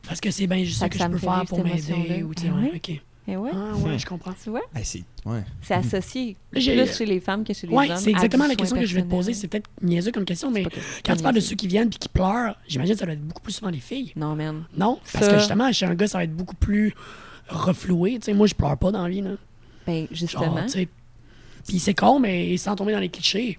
Parce 0.07 0.21
que 0.21 0.31
c'est 0.31 0.47
bien 0.47 0.63
juste 0.65 0.79
ça 0.81 0.89
que 0.89 0.93
que 0.93 0.99
ça 0.99 1.05
je 1.05 1.09
me 1.09 1.15
peux 1.15 1.21
fait 1.21 1.27
faire 1.27 1.45
pour 1.47 1.65
m'aider. 1.65 2.23
Ou, 2.23 2.35
tu 2.35 2.43
sais, 2.43 2.49
Ben 2.51 2.57
ouais, 2.57 2.71
oui. 2.75 2.77
ok. 2.97 3.03
Et 3.31 3.37
ouais, 3.37 3.51
Ah, 3.53 3.77
ouais, 3.77 3.99
je 3.99 4.07
comprends. 4.07 4.33
tu 4.43 4.49
vois? 4.49 4.63
Hey, 4.75 4.85
c'est- 4.87 5.05
ouais. 5.27 5.45
C'est 5.61 5.75
associé 5.75 6.35
plus 6.51 6.63
chez 6.63 7.05
les 7.05 7.21
femmes 7.21 7.45
que 7.45 7.53
chez 7.53 7.67
les 7.67 7.75
Ouais, 7.75 7.91
hommes. 7.91 7.99
c'est 7.99 8.11
exactement 8.11 8.47
la 8.47 8.55
question 8.55 8.79
que 8.79 8.87
je 8.87 8.95
vais 8.95 9.03
te 9.03 9.11
poser. 9.11 9.35
C'est 9.35 9.49
peut-être 9.49 9.69
niaiseux 9.83 10.13
comme 10.13 10.25
question, 10.25 10.51
mais 10.51 10.65
quand 11.05 11.15
tu 11.15 11.23
parles 11.23 11.35
de 11.35 11.41
ceux 11.41 11.55
qui 11.55 11.67
viennent 11.69 11.91
puis 11.91 11.99
qui 11.99 12.09
pleurent, 12.09 12.57
j'imagine 12.67 12.95
que 12.95 13.01
ça 13.01 13.05
doit 13.05 13.13
être 13.15 13.23
beaucoup 13.27 13.43
plus 13.43 13.53
souvent 13.53 13.71
les 13.71 13.81
filles. 13.81 14.13
Non, 14.17 14.35
man. 14.35 14.65
Non? 14.77 14.99
Parce 15.13 15.27
Ça- 15.27 15.33
que 15.33 15.39
justement, 15.39 15.71
chez 15.73 15.85
un 15.85 15.95
gars, 15.95 16.07
ça 16.09 16.19
va 16.19 16.25
être 16.25 16.35
beaucoup 16.35 16.57
plus 16.57 16.95
refloué. 17.49 18.19
Tu 18.19 18.27
sais, 18.27 18.33
moi, 18.35 18.47
je 18.47 18.55
pleure 18.55 18.77
pas 18.79 18.91
dans 18.91 19.03
la 19.03 19.09
vie. 19.11 19.21
Là. 19.21 19.33
Ben, 19.87 20.07
justement. 20.11 20.65
Puis 21.67 21.79
c'est 21.81 21.95
con, 21.95 22.19
mais 22.19 22.57
sans 22.57 22.77
tomber 22.77 22.93
dans 22.93 22.99
les 22.99 23.11
clichés. 23.11 23.59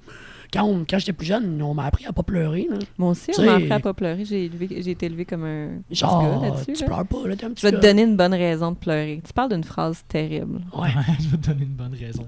Quand, 0.51 0.63
on- 0.63 0.83
quand 0.89 0.97
j'étais 0.97 1.13
plus 1.13 1.27
jeune, 1.27 1.62
on 1.62 1.73
m'a 1.75 1.85
appris 1.85 2.05
à 2.07 2.12
pas 2.13 2.23
pleurer. 2.23 2.67
Là. 2.69 2.77
Moi 2.97 3.12
aussi, 3.12 3.31
Tu 3.31 3.39
on 3.39 3.43
m'a 3.45 3.49
sais- 3.51 3.63
appris 3.63 3.71
à 3.71 3.79
pas 3.79 3.93
pleurer. 3.93 4.25
J'ai 4.25 4.45
élevé- 4.49 4.81
j'ai 4.83 4.91
été 4.91 5.05
élevée 5.05 5.25
comme 5.25 5.43
un 5.43 5.81
petit 5.89 5.99
Genre, 5.99 6.41
gars 6.41 6.47
là-dessus. 6.49 6.73
tu 6.73 6.81
là. 6.81 6.88
pleures 6.88 7.05
pas, 7.05 7.27
là, 7.27 7.35
t'es 7.35 7.45
un 7.45 7.49
petit 7.51 7.62
Je 7.62 7.67
vais 7.67 7.71
te 7.77 7.81
gars. 7.81 7.89
donner 7.89 8.01
une 8.03 8.17
bonne 8.17 8.33
raison 8.33 8.71
de 8.71 8.77
pleurer. 8.77 9.21
Tu 9.25 9.31
parles 9.31 9.49
d'une 9.51 9.63
phrase 9.63 10.03
terrible. 10.07 10.62
Ouais. 10.75 10.89
je 11.19 11.27
vais 11.27 11.38
te 11.38 11.47
donner 11.49 11.63
une 11.65 11.75
bonne 11.75 11.93
raison. 11.99 12.25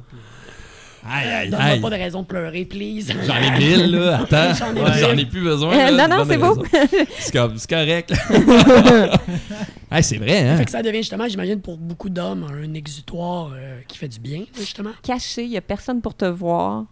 Aïe, 1.03 1.27
aïe, 1.29 1.49
Donne-moi 1.49 1.67
aïe. 1.67 1.81
pas 1.81 1.89
de 1.89 1.95
raison 1.95 2.21
de 2.21 2.27
pleurer, 2.27 2.63
please. 2.63 3.11
J'en 3.25 3.35
ai 3.35 3.57
mille, 3.57 3.89
là. 3.91 4.19
Attends, 4.21 4.53
J'en 4.53 4.75
ai 4.75 4.99
j'en 4.99 5.09
ai, 5.09 5.15
mille. 5.15 5.29
plus 5.29 5.41
besoin. 5.41 5.73
Euh, 5.73 5.89
là, 5.89 6.07
non, 6.07 6.17
non, 6.17 6.25
c'est 6.29 6.37
beau. 6.37 6.63
C'est 7.17 7.33
comme- 7.33 7.57
c'est 7.57 7.67
correct. 7.71 8.13
hey, 9.91 10.03
c'est 10.03 10.17
vrai, 10.17 10.47
hein? 10.47 10.57
Fait 10.57 10.65
que 10.65 10.69
ça 10.71 10.83
devient 10.83 10.97
justement, 10.99 11.27
j'imagine, 11.27 11.59
pour 11.59 11.77
beaucoup 11.79 12.09
d'hommes, 12.09 12.45
un 12.53 12.73
exutoire 12.75 13.51
euh, 13.55 13.79
qui 13.87 13.97
fait 13.97 14.07
du 14.07 14.19
bien, 14.19 14.43
justement. 14.55 14.91
Caché, 15.01 15.43
il 15.43 15.49
n'y 15.49 15.57
a 15.57 15.61
personne 15.61 16.01
pour 16.01 16.13
te 16.13 16.25
voir. 16.25 16.85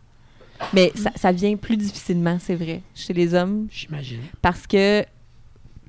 Mais 0.73 0.91
ça, 0.95 1.11
ça 1.15 1.31
vient 1.31 1.55
plus 1.55 1.77
difficilement, 1.77 2.37
c'est 2.39 2.55
vrai, 2.55 2.81
chez 2.93 3.13
les 3.13 3.33
hommes, 3.33 3.67
J'imagine. 3.71 4.19
parce 4.41 4.67
que 4.67 5.05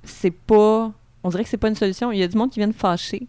c'est 0.04 0.30
pas. 0.30 0.92
On 1.22 1.28
dirait 1.28 1.44
que 1.44 1.50
c'est 1.50 1.56
pas 1.58 1.68
une 1.68 1.74
solution. 1.74 2.12
Il 2.12 2.18
y 2.18 2.22
a 2.22 2.28
du 2.28 2.36
monde 2.36 2.50
qui 2.50 2.60
vient 2.60 2.72
fâcher. 2.72 3.26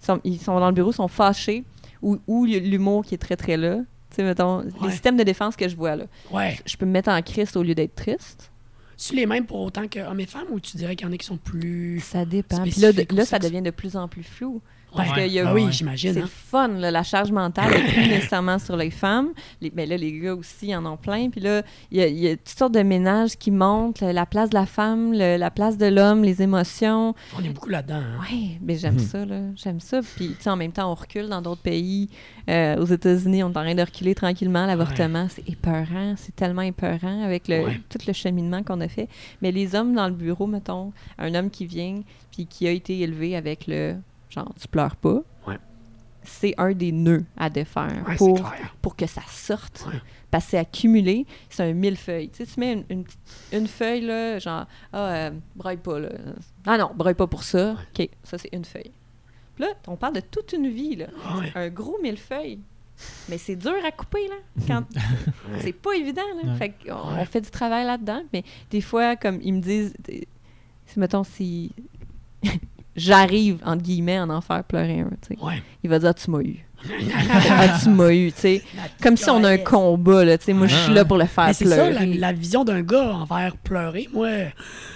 Ils 0.00 0.04
sont, 0.06 0.20
ils 0.24 0.38
sont 0.40 0.58
dans 0.60 0.68
le 0.68 0.74
bureau, 0.74 0.90
ils 0.92 0.94
sont 0.94 1.08
fâchés, 1.08 1.64
ou, 2.02 2.18
ou 2.26 2.44
l'humour 2.46 3.04
qui 3.04 3.14
est 3.14 3.18
très, 3.18 3.36
très 3.36 3.56
là. 3.56 3.76
Tu 4.10 4.16
sais, 4.16 4.22
mettons, 4.22 4.62
les 4.82 4.90
systèmes 4.90 5.16
de 5.16 5.24
défense 5.24 5.56
que 5.56 5.68
je 5.68 5.74
vois 5.76 5.96
là. 5.96 6.04
Ouais. 6.30 6.56
Je 6.64 6.76
peux 6.76 6.86
me 6.86 6.92
mettre 6.92 7.10
en 7.10 7.20
crise 7.22 7.56
au 7.56 7.62
lieu 7.62 7.74
d'être 7.74 7.94
triste. 7.96 8.50
Tu 8.96 9.16
les 9.16 9.26
mêmes 9.26 9.44
pour 9.44 9.60
autant 9.60 9.88
que 9.88 9.98
hommes 9.98 10.20
et 10.20 10.26
femmes 10.26 10.46
ou 10.52 10.60
tu 10.60 10.76
dirais 10.76 10.94
qu'il 10.94 11.06
y 11.06 11.10
en 11.10 11.12
a 11.12 11.16
qui 11.16 11.26
sont 11.26 11.36
plus. 11.36 11.98
Ça 12.00 12.24
dépend. 12.24 12.62
Puis 12.62 12.80
là, 12.80 12.92
de- 12.92 13.22
ça 13.24 13.40
devient 13.40 13.60
de 13.62 13.70
plus 13.70 13.96
en 13.96 14.06
plus 14.06 14.22
flou. 14.22 14.62
Ouais. 14.96 15.04
Parce 15.06 15.18
qu'il 15.20 15.32
y 15.32 15.40
a- 15.40 15.48
Ah 15.48 15.54
oui, 15.54 15.64
Ouais. 15.64 15.72
j'imagine. 15.72 16.12
C'est 16.14 16.20
hein. 16.22 16.28
fun, 16.28 16.68
là, 16.68 16.90
la 16.90 17.02
charge 17.02 17.32
mentale 17.32 17.70
n'est 17.72 17.92
plus 17.92 18.08
nécessairement 18.08 18.58
sur 18.58 18.76
les 18.76 18.90
femmes. 18.90 19.30
Les, 19.60 19.72
mais 19.74 19.86
là, 19.86 19.96
les 19.96 20.18
gars 20.20 20.34
aussi 20.34 20.74
en 20.74 20.86
ont 20.86 20.96
plein. 20.96 21.30
Puis 21.30 21.40
là, 21.40 21.62
il 21.90 21.98
y, 21.98 22.00
a- 22.02 22.06
il 22.06 22.18
y 22.18 22.28
a 22.28 22.36
toutes 22.36 22.48
sortes 22.58 22.74
de 22.74 22.82
ménages 22.82 23.36
qui 23.36 23.50
montent, 23.50 24.00
la, 24.00 24.12
la 24.12 24.26
place 24.26 24.50
de 24.50 24.54
la 24.54 24.66
femme, 24.66 25.12
le- 25.12 25.36
la 25.36 25.50
place 25.50 25.76
de 25.78 25.86
l'homme, 25.86 26.22
les 26.22 26.42
émotions. 26.42 27.14
On 27.38 27.42
est 27.44 27.48
beaucoup 27.48 27.68
là-dedans. 27.70 27.96
hein. 27.96 28.20
Oui, 28.30 28.58
mais 28.62 28.76
j'aime 28.76 28.94
Mhm. 28.94 29.00
ça, 29.00 29.24
là. 29.24 29.40
J'aime 29.56 29.80
ça. 29.80 30.00
Puis, 30.16 30.28
tu 30.36 30.42
sais, 30.42 30.50
en 30.50 30.56
même 30.56 30.72
temps, 30.72 30.90
on 30.90 30.94
recule 30.94 31.28
dans 31.28 31.42
d'autres 31.42 31.62
pays. 31.62 32.08
Euh, 32.48 32.76
aux 32.76 32.84
États-Unis, 32.86 33.42
on 33.42 33.48
est 33.48 33.56
en 33.56 33.62
train 33.62 33.74
de 33.74 33.82
reculer 33.82 34.14
tranquillement. 34.14 34.66
L'avortement, 34.66 35.26
c'est 35.30 35.48
épeurant. 35.48 36.14
C'est 36.16 36.36
tellement 36.36 36.62
épeurant 36.62 37.24
avec 37.24 37.48
le, 37.48 37.64
Ouais. 37.64 37.80
tout 37.88 37.98
le 38.06 38.12
cheminement 38.12 38.62
qu'on 38.62 38.80
a 38.80 38.88
fait. 38.88 39.08
Mais 39.42 39.50
les 39.50 39.74
hommes 39.74 39.94
dans 39.94 40.06
le 40.06 40.14
bureau, 40.14 40.46
mettons, 40.46 40.92
un 41.18 41.34
homme 41.34 41.50
qui 41.50 41.66
vient 41.66 42.02
puis 42.30 42.46
qui 42.46 42.66
a 42.66 42.70
été 42.70 43.00
élevé 43.00 43.36
avec 43.36 43.66
le 43.66 43.94
genre, 44.34 44.52
tu 44.60 44.68
pleures 44.68 44.96
pas. 44.96 45.20
Ouais. 45.46 45.58
C'est 46.22 46.54
un 46.58 46.72
des 46.72 46.90
nœuds 46.92 47.24
à 47.36 47.50
défaire 47.50 48.02
Ouais, 48.08 48.16
pour, 48.16 48.40
pour 48.80 48.96
que 48.96 49.06
ça 49.06 49.22
sorte. 49.28 49.84
Ouais. 49.86 50.00
Parce 50.30 50.44
que 50.46 50.50
c'est 50.52 50.58
accumulé, 50.58 51.26
c'est 51.48 51.62
un 51.62 51.72
millefeuille. 51.74 52.30
Tu 52.30 52.44
sais, 52.44 52.52
tu 52.52 52.58
mets 52.58 52.84
une, 52.88 53.04
une, 53.52 53.66
feuille, 53.68 54.00
là, 54.00 54.38
genre, 54.38 54.66
ah, 54.92 54.98
euh, 55.12 55.30
braille 55.54 55.76
pas, 55.76 56.00
là. 56.00 56.08
Ah 56.66 56.78
non, 56.78 56.90
braille 56.94 57.14
pas 57.14 57.26
pour 57.26 57.44
ça. 57.44 57.76
OK, 57.96 58.08
ça, 58.24 58.38
c'est 58.38 58.48
une 58.52 58.64
feuille. 58.64 58.90
Puis 59.54 59.64
là, 59.64 59.68
on 59.86 59.96
parle 59.96 60.14
de 60.14 60.20
toute 60.20 60.52
une 60.52 60.68
vie, 60.68 60.96
là. 60.96 61.06
Ah 61.24 61.38
ouais. 61.38 61.52
Un 61.54 61.68
gros 61.68 61.98
millefeuille. 62.02 62.58
Mais 63.28 63.38
c'est 63.38 63.56
dur 63.56 63.74
à 63.86 63.90
couper, 63.92 64.26
là. 64.28 64.36
Quand... 64.66 64.84
c'est 65.60 65.72
pas 65.72 65.92
évident, 65.94 66.22
là. 66.42 66.52
Ouais. 66.52 66.58
Fait 66.58 66.70
qu'on 66.70 66.94
on 66.94 67.14
Ouais. 67.16 67.24
fait 67.26 67.40
du 67.40 67.50
travail 67.50 67.84
là-dedans. 67.86 68.22
Mais 68.32 68.42
des 68.70 68.80
fois, 68.80 69.14
comme 69.14 69.40
ils 69.42 69.52
me 69.54 69.60
disent, 69.60 69.94
mettons, 70.96 71.22
si 71.24 71.70
j'arrive, 72.96 73.58
entre 73.64 73.82
guillemets, 73.82 74.16
à 74.16 74.26
en 74.26 74.40
faire 74.40 74.64
pleurer 74.64 75.00
un. 75.00 75.10
Ouais. 75.40 75.62
Il 75.82 75.90
va 75.90 75.98
dire, 75.98 76.14
tu 76.14 76.30
m'as 76.30 76.40
eu. 76.40 76.64
ah, 77.50 77.78
tu 77.82 77.88
m'as 77.88 78.12
eu, 78.12 78.30
tu 78.30 78.40
sais. 78.40 78.62
Comme 79.02 79.16
si 79.16 79.30
on 79.30 79.42
a 79.42 79.50
un 79.50 79.58
combat, 79.58 80.24
là, 80.24 80.36
tu 80.36 80.44
sais. 80.44 80.52
Moi, 80.52 80.66
je 80.66 80.74
suis 80.74 80.92
là 80.92 81.04
pour 81.04 81.16
le 81.16 81.24
faire 81.26 81.46
Mais 81.46 81.54
c'est 81.54 81.64
ça, 81.64 81.76
pleurer. 81.76 82.06
la, 82.06 82.18
la 82.18 82.32
vision 82.32 82.64
d'un 82.64 82.82
gars 82.82 83.14
envers 83.14 83.56
pleurer, 83.56 84.08
moi, 84.12 84.28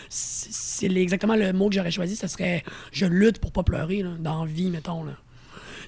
c'est 0.08 0.86
exactement 0.86 1.34
le 1.34 1.52
mot 1.52 1.68
que 1.68 1.74
j'aurais 1.76 1.90
choisi. 1.90 2.16
Ce 2.16 2.26
serait 2.26 2.62
je 2.92 3.06
lutte 3.06 3.38
pour 3.38 3.52
pas 3.52 3.62
pleurer, 3.62 4.02
là, 4.02 4.10
dans 4.18 4.44
vie, 4.44 4.70
mettons. 4.70 5.04
Là. 5.04 5.12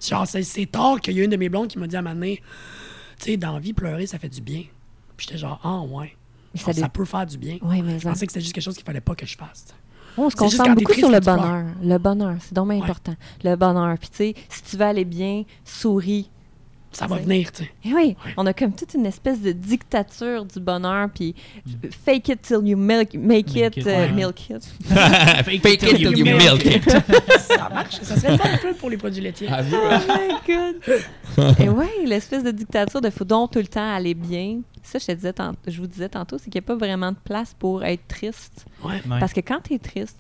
Genre, 0.01 0.27
c'est, 0.27 0.67
tard 0.71 1.01
qu'il 1.01 1.17
y 1.17 1.21
a 1.21 1.25
une 1.25 1.31
de 1.31 1.37
mes 1.37 1.49
blondes 1.49 1.69
qui 1.69 1.79
m'a 1.79 1.87
dit 1.87 1.97
à 1.97 1.99
un 1.99 2.03
moment 2.03 2.15
donné, 2.15 2.43
tu 3.19 3.33
sais, 3.33 3.37
dans 3.37 3.59
vie, 3.59 3.73
pleurer, 3.75 4.07
ça 4.07 4.19
fait 4.19 4.29
du 4.29 4.41
bien. 4.41 4.63
Puis 5.17 5.27
j'étais 5.27 5.39
genre, 5.39 5.61
ah, 5.63 5.81
ouais. 5.81 6.17
Mais 6.55 6.61
Genre, 6.61 6.75
ça 6.75 6.89
peut 6.89 7.05
faire 7.05 7.27
du 7.27 7.39
bien. 7.39 7.59
Ouais, 7.63 7.83
mais 7.83 7.99
Je 7.99 8.09
pensais 8.09 8.27
que 8.27 8.33
c'était 8.33 8.41
juste 8.41 8.55
quelque 8.55 8.65
chose 8.65 8.77
qu'il 8.77 8.85
fallait 8.87 9.01
pas 9.01 9.15
que 9.15 9.27
je 9.27 9.37
fasse. 9.37 9.75
On 10.17 10.29
se 10.31 10.37
concentre 10.37 10.75
beaucoup 10.75 10.93
sur 10.93 11.11
le 11.11 11.21
bonheur. 11.21 11.65
Le 11.83 11.99
bonheur, 11.99 12.35
c'est 12.41 12.53
donc 12.55 12.69
bien 12.69 12.79
Ouais. 12.79 12.85
important. 12.85 13.15
Le 13.45 13.55
bonheur. 13.57 13.97
Puis, 13.99 14.09
tu 14.11 14.17
sais, 14.17 14.35
si 14.49 14.63
tu 14.63 14.77
veux 14.77 14.85
aller 14.85 15.05
bien, 15.05 15.45
souris. 15.65 16.31
Ça 16.93 17.07
va 17.07 17.17
venir, 17.17 17.53
tu 17.53 17.63
sais. 17.65 17.71
Eh 17.85 17.95
oui, 17.95 18.17
Ouais. 18.27 18.35
on 18.37 18.45
a 18.47 18.53
comme 18.53 18.73
toute 18.73 18.95
une 18.95 19.07
espèce 19.07 19.41
de 19.41 19.53
dictature 19.53 20.45
du 20.45 20.59
bonheur, 20.59 21.09
puis 21.15 21.35
fake 22.05 22.29
it 22.31 22.43
till 22.43 22.59
you 22.67 22.77
milk, 22.77 23.15
make, 23.15 23.47
Make 23.55 23.57
it, 23.57 23.77
it, 23.77 23.87
euh, 23.87 24.13
milk 24.13 24.51
it. 24.51 24.65
Fake 25.45 25.65
it 25.65 25.81
till 25.97 26.19
you 26.19 26.25
milk 26.25 26.65
it. 26.65 26.83
Ça 27.39 27.69
marche. 27.73 28.01
Ça 28.03 28.17
serait 28.17 28.33
une 28.33 28.39
bonne 28.39 28.59
pub 28.61 28.77
pour 28.77 28.91
les 28.91 28.97
produits 28.97 29.23
laitiers. 29.23 29.47
Ah, 29.51 29.61
oui, 29.63 29.73
Oh 29.73 29.99
my 30.09 30.55
god! 31.37 31.57
Et 31.61 31.69
ouais, 31.69 31.91
l'espèce 32.07 32.43
de 32.43 32.51
dictature 32.51 33.01
de 33.01 33.09
faut 33.11 33.25
donc 33.25 33.53
tout 33.53 33.61
le 33.61 33.69
temps 33.69 33.95
aller 33.95 34.15
bien. 34.15 34.61
Ça, 34.83 34.99
je, 34.99 35.07
te 35.07 35.13
disais 35.13 35.33
tant- 35.33 35.53
je 35.67 35.81
vous 35.81 35.87
disais 35.87 36.09
tantôt, 36.09 36.39
c'est 36.39 36.51
qu'il 36.51 36.61
n'y 36.61 36.65
a 36.65 36.67
pas 36.67 36.75
vraiment 36.75 37.13
de 37.13 37.19
place 37.23 37.55
pour 37.59 37.85
être 37.85 38.07
triste. 38.09 38.65
Ouais. 38.83 38.95
Ouais. 39.09 39.21
Parce 39.21 39.33
que 39.33 39.41
quand 39.41 39.61
tu 39.63 39.75
es 39.75 39.79
triste, 39.79 40.19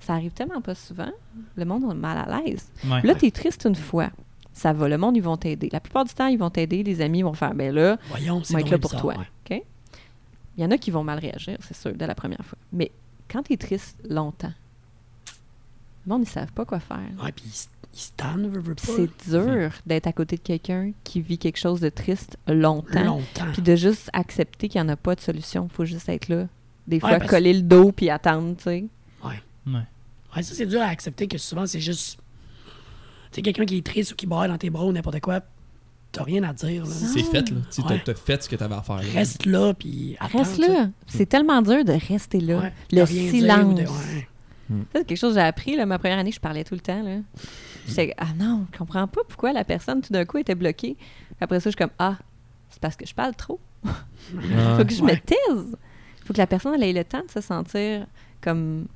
ça 0.00 0.12
arrive 0.14 0.32
tellement 0.32 0.60
pas 0.60 0.74
souvent, 0.74 1.10
le 1.56 1.64
monde 1.64 1.84
est 1.90 1.94
mal 1.94 2.18
à 2.18 2.40
l'aise. 2.42 2.68
Ouais. 2.84 3.00
Là, 3.02 3.14
tu 3.14 3.26
es 3.26 3.30
triste 3.30 3.64
une 3.64 3.76
fois. 3.76 4.10
Ça 4.52 4.72
va, 4.72 4.88
le 4.88 4.98
monde, 4.98 5.16
ils 5.16 5.22
vont 5.22 5.36
t'aider. 5.36 5.68
La 5.72 5.80
plupart 5.80 6.04
du 6.04 6.12
temps, 6.12 6.26
ils 6.26 6.38
vont 6.38 6.50
t'aider. 6.50 6.82
Les 6.82 7.00
amis 7.00 7.22
vont 7.22 7.32
faire, 7.32 7.54
ben 7.54 7.74
là, 7.74 7.96
Voyons, 8.08 8.42
c'est 8.44 8.52
moi, 8.54 8.60
être 8.60 8.70
là 8.70 8.78
pour 8.78 8.90
bizarre, 8.90 9.00
toi. 9.02 9.14
ouais. 9.50 9.64
Il 10.58 10.62
y 10.62 10.66
en 10.66 10.70
a 10.70 10.76
qui 10.76 10.90
vont 10.90 11.02
mal 11.02 11.18
réagir, 11.18 11.56
c'est 11.62 11.74
sûr, 11.74 11.92
dès 11.94 12.06
la 12.06 12.14
première 12.14 12.44
fois. 12.44 12.58
Mais 12.74 12.90
quand 13.30 13.42
tu 13.42 13.54
es 13.54 13.56
triste 13.56 13.96
longtemps, 14.10 14.52
le 16.06 16.12
monde, 16.12 16.22
ils 16.24 16.28
savent 16.28 16.52
pas 16.52 16.66
quoi 16.66 16.78
faire. 16.78 16.98
Ouais, 17.22 17.32
puis 17.32 17.44
ils 17.46 17.52
se- 17.98 18.10
tannent, 18.16 18.50
c'est 18.78 19.30
dur 19.30 19.70
d'être 19.86 20.06
à 20.06 20.12
côté 20.12 20.36
de 20.36 20.42
quelqu'un 20.42 20.92
qui 21.04 21.20
vit 21.22 21.38
quelque 21.38 21.58
chose 21.58 21.80
de 21.80 21.88
triste 21.88 22.36
longtemps. 22.46 23.02
Longtemps. 23.04 23.52
Puis 23.52 23.62
de 23.62 23.76
juste 23.76 24.10
accepter 24.12 24.68
qu'il 24.68 24.80
n'y 24.82 24.86
en 24.86 24.92
a 24.92 24.96
pas 24.96 25.14
de 25.14 25.20
solution. 25.20 25.68
Il 25.70 25.74
faut 25.74 25.84
juste 25.84 26.08
être 26.08 26.28
là. 26.28 26.46
Des 26.86 27.00
fois, 27.00 27.10
coller 27.28 27.54
le 27.54 27.62
dos 27.62 27.92
puis 27.92 28.10
attendre, 28.10 28.54
tu 28.56 28.62
sais. 28.64 28.84
Ouais. 29.24 29.42
Ouais, 30.36 30.42
ça, 30.42 30.54
c'est 30.54 30.66
dur 30.66 30.80
à 30.82 30.86
accepter 30.86 31.28
que 31.28 31.38
souvent, 31.38 31.66
c'est 31.66 31.80
juste. 31.80 32.18
Tu 33.32 33.36
sais, 33.36 33.42
quelqu'un 33.42 33.64
qui 33.64 33.78
est 33.78 33.86
triste 33.86 34.12
ou 34.12 34.14
qui 34.14 34.26
braille 34.26 34.48
dans 34.48 34.58
tes 34.58 34.70
bras 34.70 34.84
ou 34.84 34.92
n'importe 34.92 35.20
quoi, 35.20 35.40
t'as 36.12 36.22
rien 36.22 36.42
à 36.42 36.52
dire. 36.52 36.84
là. 36.84 36.90
C'est 36.92 37.22
fait, 37.22 37.50
là. 37.50 37.56
Tu 37.70 37.82
t'as- 37.82 37.88
Ouais. 37.88 38.02
t'as 38.04 38.14
fait 38.14 38.42
ce 38.42 38.48
que 38.48 38.56
t'avais 38.56 38.74
à 38.74 38.82
faire. 38.82 38.96
là. 38.96 39.02
Reste 39.14 39.46
là, 39.46 39.72
puis 39.74 40.16
attends. 40.20 40.38
Reste 40.38 40.58
là. 40.58 40.88
C'est 41.06 41.26
tellement 41.26 41.62
dur 41.62 41.84
de 41.84 41.92
rester 42.08 42.40
là. 42.40 42.58
Ouais, 42.58 42.72
le 42.92 43.06
silence. 43.06 43.64
ou 43.64 43.72
de- 43.74 43.80
ouais. 43.80 44.28
Ça, 44.70 44.74
c'est 45.00 45.04
quelque 45.06 45.18
chose 45.18 45.34
que 45.34 45.40
j'ai 45.40 45.46
appris. 45.46 45.76
Là, 45.76 45.84
ma 45.86 45.98
première 45.98 46.18
année, 46.18 46.32
je 46.32 46.40
parlais 46.40 46.64
tout 46.64 46.74
le 46.74 46.80
temps. 46.80 47.02
Là. 47.02 47.16
J'étais 47.88 48.14
ah 48.16 48.28
non, 48.38 48.66
je 48.72 48.78
comprends 48.78 49.06
pas 49.08 49.20
pourquoi 49.28 49.52
la 49.52 49.64
personne, 49.64 50.00
tout 50.02 50.12
d'un 50.12 50.24
coup, 50.24 50.38
était 50.38 50.54
bloquée. 50.54 50.96
Après 51.40 51.58
ça, 51.60 51.64
je 51.64 51.70
suis 51.70 51.76
comme, 51.76 51.90
ah, 51.98 52.16
c'est 52.70 52.80
parce 52.80 52.96
que 52.96 53.06
je 53.06 53.14
parle 53.14 53.34
trop. 53.34 53.58
Ah. 53.88 54.76
faut 54.78 54.84
que 54.84 54.94
je 54.94 55.02
Ouais. 55.02 55.14
me 55.14 55.18
taise. 55.18 55.76
faut 56.24 56.32
que 56.32 56.38
la 56.38 56.46
personne 56.46 56.72
elle 56.76 56.84
ait 56.84 56.92
le 56.92 57.04
temps 57.04 57.22
de 57.26 57.30
se 57.30 57.40
sentir 57.40 58.06
comme 58.40 58.86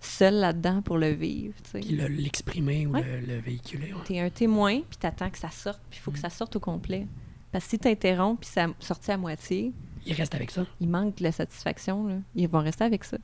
seule 0.00 0.34
là-dedans 0.34 0.82
pour 0.82 0.98
le 0.98 1.10
vivre. 1.10 1.54
tu. 1.72 1.80
Puis 1.80 1.90
le- 1.96 2.06
l'exprimer 2.08 2.86
ou 2.86 2.92
Ouais. 2.92 3.02
le, 3.02 3.34
le 3.34 3.40
véhiculer. 3.40 3.92
ouais. 3.92 4.00
T'es 4.04 4.20
un 4.20 4.30
témoin, 4.30 4.80
puis 4.80 4.98
t'attends 4.98 5.30
que 5.30 5.38
ça 5.38 5.50
sorte, 5.50 5.80
puis 5.90 5.98
il 6.00 6.02
faut 6.02 6.10
que 6.10 6.18
ça 6.18 6.30
sorte 6.30 6.56
au 6.56 6.60
complet. 6.60 7.06
Parce 7.52 7.64
que 7.64 7.70
si 7.70 7.78
t'interromps, 7.78 8.38
puis 8.40 8.50
ça 8.52 8.66
sortit 8.78 9.10
à 9.10 9.16
moitié, 9.16 9.72
Il 10.06 10.12
reste 10.14 10.34
avec 10.34 10.50
ça. 10.50 10.66
il 10.80 10.88
manque 10.88 11.16
de 11.16 11.22
la 11.24 11.32
satisfaction. 11.32 12.06
Là. 12.06 12.14
Ils 12.36 12.48
vont 12.48 12.60
rester 12.60 12.84
avec 12.84 13.04
ça. 13.04 13.16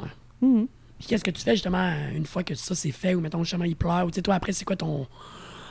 Ouais. 0.00 0.08
Mhm. 0.42 0.68
Puis 0.98 1.08
qu'est-ce 1.08 1.24
que 1.24 1.30
tu 1.30 1.40
fais 1.42 1.52
justement 1.54 1.94
une 2.14 2.26
fois 2.26 2.42
que 2.44 2.54
ça 2.54 2.74
c'est 2.74 2.90
fait 2.92 3.14
ou 3.14 3.20
mettons 3.20 3.42
justement 3.42 3.64
il 3.64 3.74
pleure 3.74 4.04
ou 4.06 4.10
tu 4.10 4.16
sais 4.16 4.22
toi 4.22 4.34
après 4.34 4.52
c'est 4.52 4.66
quoi 4.66 4.76
ton 4.76 5.06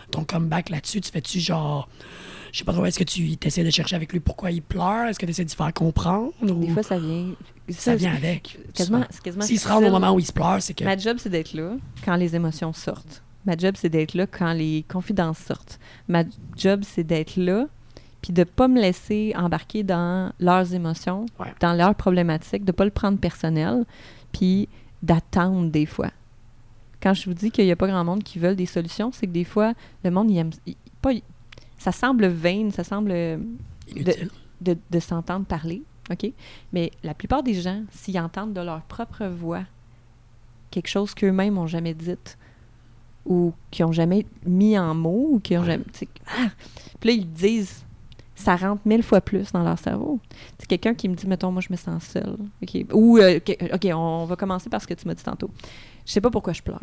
ton 0.10 0.24
comeback 0.26 0.69
là-dessus? 0.72 1.02
Tu 1.02 1.12
fais-tu 1.12 1.39
genre 1.39 1.88
je 2.51 2.57
sais 2.59 2.63
pas 2.65 2.73
trop 2.73 2.85
est-ce 2.85 2.99
que 2.99 3.03
tu 3.03 3.35
essaies 3.43 3.63
de 3.63 3.69
chercher 3.69 3.95
avec 3.95 4.12
lui 4.13 4.19
pourquoi 4.19 4.51
il 4.51 4.62
pleure 4.62 5.07
est-ce 5.07 5.19
que 5.19 5.25
tu 5.25 5.31
essaies 5.31 5.45
d'y 5.45 5.55
faire 5.55 5.73
comprendre 5.73 6.31
ou 6.41 6.65
Des 6.65 6.69
fois, 6.69 6.83
ça 6.83 6.97
vient. 6.99 7.27
ça 7.69 7.95
vient 7.95 8.13
avec 8.15 8.57
Quasiment, 8.73 9.03
quasiment 9.23 9.43
s'il 9.45 9.59
se 9.59 9.67
rend 9.67 9.77
au 9.83 9.89
moment 9.91 10.12
où 10.13 10.19
il 10.19 10.25
se 10.25 10.33
pleure 10.33 10.62
c'est 10.62 10.73
que 10.73 10.83
Ma 10.83 10.97
job, 10.97 11.17
c'est 11.19 11.29
d'être 11.29 11.53
là 11.53 11.73
quand 12.03 12.15
les 12.15 12.35
émotions 12.35 12.73
sortent. 12.73 13.21
Ma 13.45 13.55
job, 13.55 13.75
c'est 13.77 13.89
d'être 13.89 14.13
là 14.15 14.27
quand 14.27 14.51
les 14.53 14.83
confidences 14.89 15.39
sortent. 15.39 15.79
Ma 16.07 16.23
job, 16.57 16.81
c'est 16.83 17.03
d'être 17.03 17.35
là 17.38 17.67
puis 18.21 18.33
de 18.33 18.43
pas 18.43 18.67
me 18.67 18.81
laisser 18.81 19.33
embarquer 19.38 19.81
dans 19.83 20.33
leurs 20.41 20.73
émotions, 20.73 21.25
Ouais. 21.39 21.53
dans 21.62 21.71
leurs 21.73 21.95
problématiques, 21.95 22.65
de 22.65 22.73
pas 22.73 22.83
le 22.83 22.91
prendre 22.91 23.17
personnel, 23.17 23.85
puis 24.33 24.67
d'attendre 25.01 25.69
des 25.69 25.85
fois. 25.85 26.09
Quand 27.01 27.13
je 27.13 27.23
vous 27.25 27.33
dis 27.33 27.49
qu'il 27.49 27.63
n'y 27.63 27.71
a 27.71 27.77
pas 27.77 27.88
grand 27.88 28.03
monde 28.03 28.21
qui 28.23 28.38
veulent 28.38 28.57
des 28.57 28.65
solutions, 28.65 29.12
c'est 29.13 29.25
que 29.25 29.31
des 29.31 29.45
fois, 29.45 29.73
le 30.03 30.12
monde, 30.12 30.29
il 30.29 30.38
aime, 30.38 30.49
il- 30.65 30.75
pas, 31.01 31.12
ça 31.79 31.91
semble 31.91 32.27
vain, 32.27 32.69
ça 32.69 32.83
semble 32.83 33.09
de, 33.09 34.77
de 34.91 34.99
s'entendre 34.99 35.45
parler, 35.47 35.81
OK? 36.11 36.31
Mais 36.73 36.91
la 37.03 37.15
plupart 37.15 37.41
des 37.41 37.55
gens, 37.55 37.81
s'ils 37.91 38.19
entendent 38.19 38.53
de 38.53 38.61
leur 38.61 38.81
propre 38.83 39.25
voix 39.25 39.63
quelque 40.69 40.87
chose 40.87 41.15
qu'eux-mêmes 41.15 41.55
n'ont 41.55 41.65
jamais 41.65 41.95
dit 41.95 42.13
ou 43.25 43.53
qui 43.71 43.81
n'ont 43.81 43.91
jamais 43.91 44.25
mis 44.45 44.77
en 44.77 44.93
mots 44.93 45.29
ou 45.31 45.39
qui 45.39 45.57
ont 45.57 45.61
Ouais. 45.61 45.67
jamais... 45.67 45.83
ah! 46.27 46.49
Puis 46.99 47.09
là, 47.09 47.15
ils 47.15 47.31
disent, 47.31 47.83
ça 48.35 48.55
rentre 48.55 48.81
mille 48.85 49.03
fois 49.03 49.19
plus 49.21 49.51
dans 49.51 49.63
leur 49.63 49.77
cerveau. 49.79 50.19
C'est 50.57 50.67
quelqu'un 50.67 50.93
qui 50.93 51.09
me 51.09 51.15
dit, 51.15 51.27
mettons, 51.27 51.51
moi, 51.51 51.61
je 51.61 51.67
me 51.71 51.75
sens 51.77 52.03
seule. 52.03 52.37
Ou, 52.93 53.17
euh, 53.17 53.39
OK, 53.73 53.87
on 53.93 54.25
va 54.25 54.35
commencer 54.35 54.69
par 54.69 54.81
ce 54.81 54.87
que 54.87 54.93
tu 54.93 55.07
m'as 55.07 55.13
dit 55.15 55.23
tantôt. 55.23 55.49
Je 56.05 56.11
sais 56.11 56.21
pas 56.21 56.29
pourquoi 56.31 56.53
je 56.53 56.61
pleure. 56.61 56.81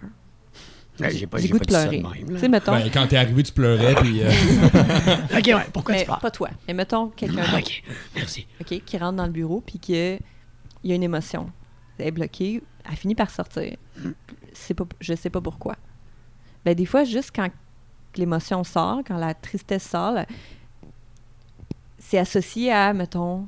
Ouais, 1.01 1.11
j'ai 1.11 1.27
pas 1.27 1.39
J'ai 1.39 1.49
goût 1.49 1.59
pas 1.59 1.65
de 1.65 1.69
dit 1.69 1.75
ça 1.75 1.85
de 1.85 1.89
pleurer. 2.01 2.03
même, 2.21 2.29
Tu 2.35 2.39
sais, 2.39 2.49
mettons... 2.49 2.73
Ben, 2.73 2.91
quand 2.93 3.07
t'es 3.07 3.17
arrivé, 3.17 3.43
tu 3.43 3.53
pleurais, 3.53 3.95
puis. 3.97 4.23
euh, 4.23 4.31
ok 5.39 5.47
ouais 5.47 5.67
pourquoi 5.73 5.95
mais 5.95 6.01
tu 6.01 6.07
pleures? 6.07 6.21
pas 6.21 6.31
toi. 6.31 6.49
Mais 6.67 6.75
mettons 6.75 7.09
quelqu'un 7.09 7.43
Ah, 7.47 7.57
d'autre. 7.57 7.69
ok 7.69 7.83
merci 8.15 8.47
OK, 8.61 8.83
qui 8.85 8.99
rentre 8.99 9.17
dans 9.17 9.27
le 9.27 9.33
bureau 9.33 9.61
puis 9.61 9.79
qu'il 9.79 10.19
y 10.85 10.93
a 10.93 10.95
une 10.95 11.03
émotion. 11.03 11.51
Elle 11.99 12.07
est 12.09 12.11
bloquée, 12.13 12.63
elle 12.89 12.97
finit 12.97 13.15
par 13.15 13.31
sortir. 13.31 13.77
C'est 14.53 14.75
pas, 14.75 14.85
je 15.01 15.15
sais 15.15 15.31
pas 15.31 15.41
pourquoi. 15.41 15.77
Ben, 16.65 16.75
des 16.75 16.87
fois, 16.87 17.05
juste 17.05 17.31
quand 17.35 17.49
l'émotion 18.17 18.65
sort, 18.65 19.01
quand 19.07 19.19
la 19.19 19.35
tristesse 19.35 19.87
sort, 19.89 20.13
là, 20.13 20.27
c'est 21.99 22.19
associé 22.19 22.73
à, 22.73 22.93
mettons, 22.93 23.47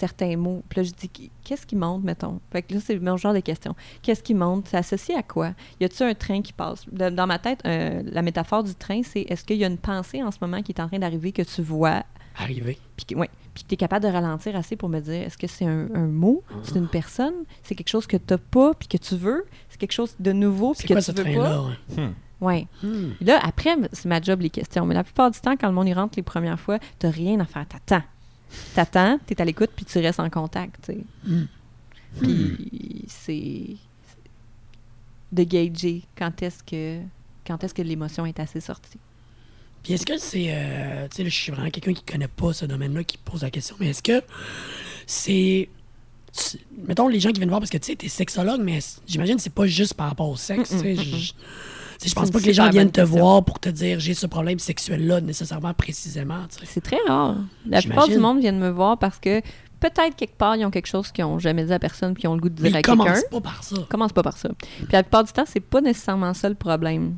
certains 0.00 0.36
mots. 0.36 0.62
Puis 0.68 0.80
là, 0.80 0.82
je 0.82 0.92
dis, 0.92 1.30
qu'est-ce 1.44 1.66
qui 1.66 1.76
monte, 1.76 2.02
mettons? 2.02 2.40
Fait 2.50 2.62
que 2.62 2.74
là, 2.74 2.80
c'est 2.84 2.98
mon 2.98 3.16
genre 3.16 3.34
de 3.34 3.40
question. 3.40 3.74
Qu'est-ce 4.02 4.22
qui 4.22 4.34
monte? 4.34 4.66
C'est 4.68 4.76
associé 4.76 5.14
à 5.14 5.22
quoi? 5.22 5.52
Y 5.80 5.84
a-t-il 5.84 6.08
un 6.08 6.14
train 6.14 6.42
qui 6.42 6.52
passe? 6.52 6.84
Dans 6.90 7.26
ma 7.26 7.38
tête, 7.38 7.60
euh, 7.66 8.02
la 8.04 8.22
métaphore 8.22 8.64
du 8.64 8.74
train, 8.74 9.02
c'est 9.02 9.22
est-ce 9.22 9.44
qu'il 9.44 9.56
y 9.56 9.64
a 9.64 9.68
une 9.68 9.78
pensée 9.78 10.22
en 10.22 10.30
ce 10.30 10.38
moment 10.40 10.62
qui 10.62 10.72
est 10.72 10.80
en 10.80 10.88
train 10.88 10.98
d'arriver 10.98 11.32
que 11.32 11.42
tu 11.42 11.62
vois? 11.62 12.02
Arrivé 12.38 12.78
puis 12.96 13.06
que, 13.06 13.14
ouais, 13.18 13.28
puis 13.54 13.64
tu 13.66 13.74
es 13.74 13.76
capable 13.76 14.06
de 14.06 14.10
ralentir 14.10 14.56
assez 14.56 14.76
pour 14.76 14.88
me 14.88 15.00
dire 15.00 15.22
est-ce 15.22 15.36
que 15.36 15.46
c'est 15.46 15.64
un, 15.66 15.88
un 15.94 16.06
mot, 16.06 16.42
c'est 16.62 16.76
une 16.76 16.88
personne, 16.88 17.34
c'est 17.62 17.74
quelque 17.74 17.88
chose 17.88 18.06
que 18.06 18.16
tu 18.16 18.36
pas 18.38 18.72
puis 18.74 18.88
que 18.88 18.96
tu 18.96 19.16
veux, 19.16 19.44
c'est 19.68 19.78
quelque 19.78 19.92
chose 19.92 20.14
de 20.18 20.32
nouveau 20.32 20.72
puis 20.72 20.82
c'est 20.82 20.88
que 20.88 20.92
quoi 20.94 21.02
tu 21.02 21.12
ce 21.12 21.16
veux 21.16 21.24
pas? 21.24 21.42
là 21.42 21.64
hmm. 21.96 22.12
Ouais. 22.40 22.66
Hmm. 22.82 23.10
Là, 23.20 23.38
après, 23.42 23.76
c'est 23.92 24.08
ma 24.08 24.20
job 24.20 24.40
les 24.40 24.50
questions. 24.50 24.86
Mais 24.86 24.94
la 24.94 25.04
plupart 25.04 25.30
du 25.30 25.38
temps, 25.40 25.56
quand 25.56 25.68
le 25.68 25.74
monde 25.74 25.88
y 25.88 25.92
rentre 25.92 26.14
les 26.16 26.22
premières 26.22 26.58
fois, 26.58 26.78
tu 26.98 27.06
rien 27.06 27.38
à 27.40 27.44
faire. 27.44 27.66
T'attends. 27.68 28.02
T'attends, 28.74 29.18
tu 29.26 29.34
es 29.34 29.40
à 29.40 29.44
l'écoute, 29.44 29.70
puis 29.74 29.84
tu 29.84 29.98
restes 29.98 30.20
en 30.20 30.30
contact. 30.30 30.76
tu 30.84 30.92
sais. 30.92 31.04
Hmm. 31.24 31.46
Puis 32.20 33.04
c'est 33.06 33.76
de 35.32 35.44
gager 35.44 36.02
quand 36.16 36.42
est-ce 36.42 36.62
que 36.64 37.00
quand 37.46 37.62
est-ce 37.64 37.74
que 37.74 37.82
l'émotion 37.82 38.26
est 38.26 38.38
assez 38.40 38.60
sortie. 38.60 38.98
Puis 39.82 39.94
est-ce 39.94 40.04
que 40.04 40.18
c'est. 40.18 40.46
euh, 40.50 41.08
tu 41.08 41.16
sais, 41.16 41.22
là, 41.22 41.28
je 41.28 41.34
suis 41.34 41.52
vraiment 41.52 41.70
quelqu'un 41.70 41.94
qui 41.94 42.02
connaît 42.02 42.28
pas 42.28 42.52
ce 42.52 42.66
domaine-là 42.66 43.02
qui 43.04 43.16
pose 43.18 43.42
la 43.42 43.50
question, 43.50 43.76
mais 43.80 43.88
est-ce 43.88 44.02
que 44.02 44.22
c'est. 45.06 45.68
Mettons 46.86 47.08
les 47.08 47.18
gens 47.18 47.30
qui 47.30 47.40
viennent 47.40 47.48
voir 47.48 47.60
parce 47.60 47.70
que 47.70 47.78
tu 47.78 47.86
sais, 47.86 47.96
t'es 47.96 48.08
sexologue, 48.08 48.60
mais 48.60 48.78
j'imagine 49.06 49.36
que 49.36 49.42
c'est 49.42 49.52
pas 49.54 49.66
juste 49.66 49.94
par 49.94 50.08
rapport 50.08 50.28
au 50.28 50.36
sexe. 50.36 50.70
tu 50.70 50.78
sais, 50.78 50.96
je- 52.02 52.08
je- 52.10 52.14
pense 52.14 52.30
pas 52.30 52.40
que 52.40 52.44
les 52.46 52.52
gens 52.54 52.70
viennent 52.70 52.90
te 52.90 53.00
voir 53.00 53.44
pour 53.44 53.58
te 53.58 53.68
dire 53.68 53.98
j'ai 54.00 54.14
ce 54.14 54.26
problème 54.26 54.58
sexuel-là 54.58 55.20
nécessairement 55.20 55.74
précisément. 55.74 56.40
C'est 56.64 56.80
très 56.82 56.98
rare. 57.06 57.36
La 57.66 57.80
plupart 57.82 58.08
du 58.08 58.18
monde 58.18 58.40
viennent 58.40 58.58
me 58.58 58.70
voir 58.70 58.98
parce 58.98 59.18
que 59.18 59.40
peut-être 59.80 60.14
quelque 60.16 60.36
part, 60.36 60.56
ils 60.56 60.64
ont 60.64 60.70
quelque 60.70 60.86
chose 60.88 61.10
qu'ils 61.12 61.24
n'ont 61.24 61.38
jamais 61.38 61.64
dit 61.64 61.72
à 61.72 61.78
personne 61.78 62.14
puis 62.14 62.24
ils 62.24 62.28
ont 62.28 62.34
le 62.34 62.40
goût 62.40 62.48
de 62.50 62.62
Mais 62.62 62.68
dire 62.68 62.76
à 62.76 62.80
ils 62.80 62.82
quelqu'un. 62.82 63.02
commencent 63.04 63.24
pas 63.30 63.40
par 63.40 63.62
ça. 63.64 63.76
Commence 63.88 64.12
pas 64.12 64.22
par 64.22 64.36
ça. 64.36 64.48
Puis 64.58 64.86
la 64.92 65.02
plupart 65.02 65.24
du 65.24 65.32
temps, 65.32 65.44
c'est 65.46 65.60
pas 65.60 65.80
nécessairement 65.80 66.34
ça 66.34 66.48
le 66.48 66.54
problème. 66.54 67.16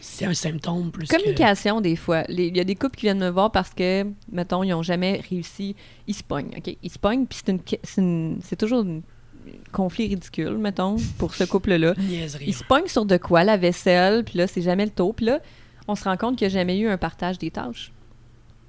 C'est 0.00 0.26
un 0.26 0.34
symptôme 0.34 0.90
plus 0.90 1.08
que. 1.08 1.16
Communication, 1.16 1.80
des 1.80 1.96
fois. 1.96 2.22
Il 2.28 2.56
y 2.56 2.60
a 2.60 2.64
des 2.64 2.74
couples 2.74 2.96
qui 2.96 3.06
viennent 3.06 3.18
me 3.18 3.30
voir 3.30 3.50
parce 3.50 3.70
que, 3.70 4.04
mettons, 4.30 4.62
ils 4.62 4.70
n'ont 4.70 4.82
jamais 4.82 5.22
réussi. 5.28 5.74
Ils 6.06 6.14
se 6.14 6.22
pognent, 6.22 6.50
OK? 6.56 6.76
Ils 6.82 6.90
se 6.90 6.98
pognent, 6.98 7.26
puis 7.26 7.38
c'est 7.44 7.50
une 7.52 7.60
que- 7.60 7.76
c'est 7.82 8.00
une- 8.00 8.38
c'est 8.42 8.56
toujours 8.56 8.82
une 8.82 9.02
conflit 9.72 10.08
ridicule, 10.08 10.56
mettons, 10.58 10.96
pour 11.18 11.34
ce 11.34 11.44
couple-là. 11.44 11.94
Ils 12.40 12.54
se 12.54 12.64
pognent 12.64 12.88
sur 12.88 13.04
de 13.04 13.16
quoi, 13.16 13.44
la 13.44 13.56
vaisselle, 13.56 14.24
puis 14.24 14.38
là, 14.38 14.46
c'est 14.46 14.62
jamais 14.62 14.84
le 14.84 14.90
taux. 14.90 15.12
Puis 15.12 15.26
là, 15.26 15.40
on 15.88 15.94
se 15.94 16.04
rend 16.04 16.16
compte 16.16 16.36
qu'il 16.36 16.48
n'y 16.48 16.54
a 16.54 16.58
jamais 16.58 16.78
eu 16.78 16.88
un 16.88 16.96
partage 16.96 17.38
des 17.38 17.50
tâches. 17.50 17.92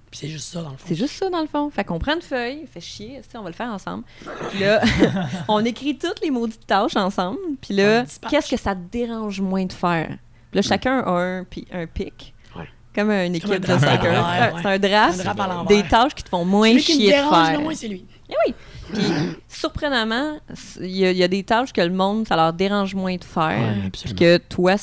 Puis 0.09 0.19
c'est 0.21 0.29
juste 0.29 0.47
ça, 0.47 0.61
dans 0.61 0.71
le 0.71 0.77
fond. 0.77 0.85
C'est 0.87 0.95
juste 0.95 1.13
ça, 1.15 1.29
dans 1.29 1.41
le 1.41 1.47
fond. 1.47 1.69
Fait 1.69 1.83
qu'on 1.83 1.99
prend 1.99 2.15
une 2.15 2.21
feuille, 2.21 2.65
fait 2.71 2.79
chier, 2.79 3.21
on 3.35 3.41
va 3.41 3.49
le 3.49 3.55
faire 3.55 3.67
ensemble? 3.71 4.03
Puis 4.51 4.59
là, 4.59 4.81
on 5.49 5.63
écrit 5.65 5.97
toutes 5.97 6.21
les 6.21 6.31
maudites 6.31 6.65
tâches 6.65 6.95
ensemble. 6.95 7.39
Puis 7.61 7.73
là, 7.73 8.05
qu'est-ce 8.29 8.49
que 8.49 8.57
ça 8.57 8.73
te 8.73 8.79
dérange 8.91 9.41
moins 9.41 9.65
de 9.65 9.73
faire? 9.73 10.07
Puis 10.51 10.59
là, 10.59 10.61
chacun 10.61 10.99
a 10.99 11.11
un, 11.11 11.45
un 11.73 11.87
pic. 11.87 12.33
Comme 12.95 13.11
une 13.11 13.35
équipe 13.35 13.51
un 13.51 13.59
de 13.59 13.65
soccer. 13.67 13.89
l'envers, 13.91 14.03
Ouais, 14.03 14.53
ouais. 14.53 14.61
C'est 14.63 14.67
un 14.69 14.79
draft, 14.79 15.67
des 15.67 15.83
tâches 15.83 16.15
qui 16.15 16.23
te 16.23 16.29
font 16.29 16.43
moins 16.43 16.69
Celui 16.69 16.83
qui 16.83 16.93
me 16.93 16.97
chier 16.99 17.11
de 17.11 17.15
dérange 17.15 17.45
faire. 17.45 17.57
le 17.57 17.63
moins, 17.63 17.75
c'est 17.75 17.87
lui. 17.89 18.05
Eh 18.29 18.33
oui. 18.47 18.53
Puis, 18.93 19.03
surprenamment, 19.47 20.39
il 20.81 20.87
y, 20.87 21.05
a- 21.05 21.11
il 21.11 21.17
y 21.17 21.23
a 21.23 21.27
des 21.27 21.43
tâches 21.43 21.71
que 21.73 21.81
le 21.81 21.91
monde, 21.93 22.27
ça 22.27 22.35
leur 22.35 22.53
dérange 22.53 22.93
moins 22.95 23.15
de 23.15 23.23
faire. 23.23 23.59
Ouais, 23.59 23.89
puis 23.91 24.13
que 24.15 24.37
toi, 24.37 24.75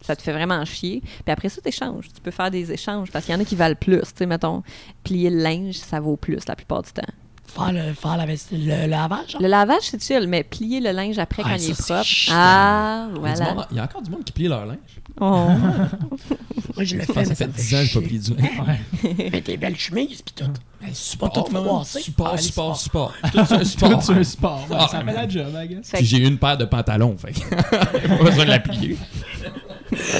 ça 0.00 0.14
te 0.16 0.22
fait 0.22 0.32
vraiment 0.32 0.64
chier. 0.64 1.00
Puis 1.00 1.32
après 1.32 1.48
ça, 1.48 1.60
tu 1.60 1.68
échanges. 1.68 2.08
Tu 2.14 2.20
peux 2.20 2.30
faire 2.30 2.50
des 2.50 2.70
échanges 2.72 3.10
parce 3.10 3.24
qu'il 3.24 3.34
y 3.34 3.38
en 3.38 3.40
a 3.40 3.44
qui 3.44 3.56
valent 3.56 3.74
plus. 3.74 4.00
Tu 4.00 4.06
sais, 4.16 4.26
mettons, 4.26 4.62
plier 5.02 5.30
le 5.30 5.38
linge, 5.42 5.74
ça 5.76 5.98
vaut 6.00 6.16
plus 6.16 6.38
la 6.46 6.56
plupart 6.56 6.82
du 6.82 6.92
temps. 6.92 7.02
Faire 7.48 7.72
le, 7.72 7.94
faire 7.94 8.16
la 8.18 8.26
le 8.26 8.86
lavage, 8.88 9.30
genre? 9.32 9.40
Le 9.42 9.48
lavage, 9.48 9.82
c'est 9.82 10.02
chill, 10.02 10.26
mais 10.28 10.44
plier 10.44 10.80
le 10.80 10.90
linge 10.90 11.18
après 11.18 11.42
Ah, 11.44 11.48
quand 11.50 11.54
il 11.56 11.60
ça, 11.62 11.70
est 11.70 11.74
c'est 11.74 11.82
propre. 11.94 12.04
chiant. 12.04 12.34
Ah, 12.36 13.06
Il 13.08 13.14
y, 13.14 13.26
a 13.26 13.32
du 13.32 13.36
voilà. 13.38 13.54
monde- 13.54 13.66
il 13.70 13.76
y 13.76 13.80
a 13.80 13.84
encore 13.84 14.02
du 14.02 14.10
monde 14.10 14.24
qui 14.24 14.32
plie 14.32 14.48
leur 14.48 14.66
linge. 14.66 14.76
Oh. 15.20 15.48
Moi, 16.76 16.84
je 16.84 16.96
le 16.96 17.02
Ah, 17.08 17.12
fais, 17.12 17.24
ça 17.24 17.30
mais 17.30 17.34
fait 17.34 17.46
me 17.46 17.52
10 17.52 17.74
ans 17.74 17.78
que 17.78 17.84
j'ai 17.86 18.00
pas 18.00 18.06
plié 18.06 18.18
du 18.20 18.34
linge. 18.34 19.30
Mais 19.32 19.40
tes 19.40 19.56
belles 19.56 19.76
chemises, 19.78 20.22
pis 20.22 20.32
tout. 20.34 20.44
Hey, 20.44 20.88
Pas 20.90 20.94
support, 20.94 21.32
tout 21.32 21.44
froissé. 21.50 22.00
Support, 22.02 22.30
Ah, 22.34 22.36
support, 22.38 22.72
les 22.72 22.78
support. 22.78 23.12
Tout 23.32 23.38
c'est 23.48 23.54
un 23.54 23.64
support. 23.64 24.10
Un 24.10 24.24
sport. 24.24 24.66
Ouais, 24.70 24.76
Ah, 24.78 24.88
ça 24.90 24.98
fait 24.98 25.04
man. 25.04 25.14
la 25.14 25.28
job, 25.28 25.46
I 25.56 25.68
guess. 25.68 25.88
Fait 25.90 25.96
Puis 25.98 26.06
que 26.06 26.16
j'ai 26.16 26.18
une 26.26 26.38
paire 26.38 26.56
de 26.58 26.66
pantalons, 26.66 27.16
fait 27.18 27.32
que 27.32 27.54
pas 28.18 28.24
besoin 28.24 28.44
de 28.44 28.50
la 28.50 28.60
plier. 28.60 28.96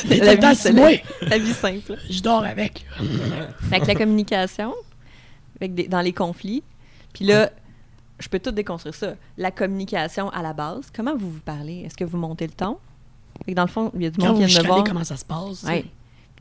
La 0.09 0.35
vie, 0.35 0.57
c'est 0.57 0.73
c'est 0.73 1.03
la 1.29 1.39
vie 1.39 1.53
simple. 1.53 1.97
Je 2.11 2.21
dors 2.23 2.43
avec. 2.45 2.85
Fait 3.71 3.81
que 3.81 3.87
la 3.87 3.95
communication, 3.95 4.75
avec 5.61 5.75
des- 5.75 5.89
dans 5.89 6.01
les 6.01 6.13
conflits. 6.13 6.63
Puis 7.19 7.27
là, 7.27 7.51
je 8.19 8.29
peux 8.29 8.39
tout 8.39 8.51
déconstruire 8.51 8.95
ça. 8.95 9.15
La 9.37 9.51
communication 9.51 10.29
à 10.31 10.43
la 10.43 10.53
base, 10.53 10.91
comment 10.95 11.17
vous 11.17 11.31
vous 11.31 11.41
parlez? 11.41 11.83
Est-ce 11.87 11.97
que 11.97 12.05
vous 12.05 12.19
montez 12.19 12.47
le 12.47 12.53
ton? 12.53 12.79
Fait 13.45 13.53
que 13.53 13.57
dans 13.57 13.63
le 13.65 13.69
fond, 13.69 13.91
il 13.95 14.03
y 14.03 14.07
a 14.07 14.11
du 14.11 14.19
Quand 14.19 14.29
monde 14.33 14.39
qui 14.41 14.45
vient 14.47 14.59
de 14.63 14.63
me 14.67 14.73
voir. 14.73 14.85
comment 14.85 15.05
ça 15.05 15.17
se 15.17 15.25
passe. 15.25 15.63
Ouais. 15.65 15.85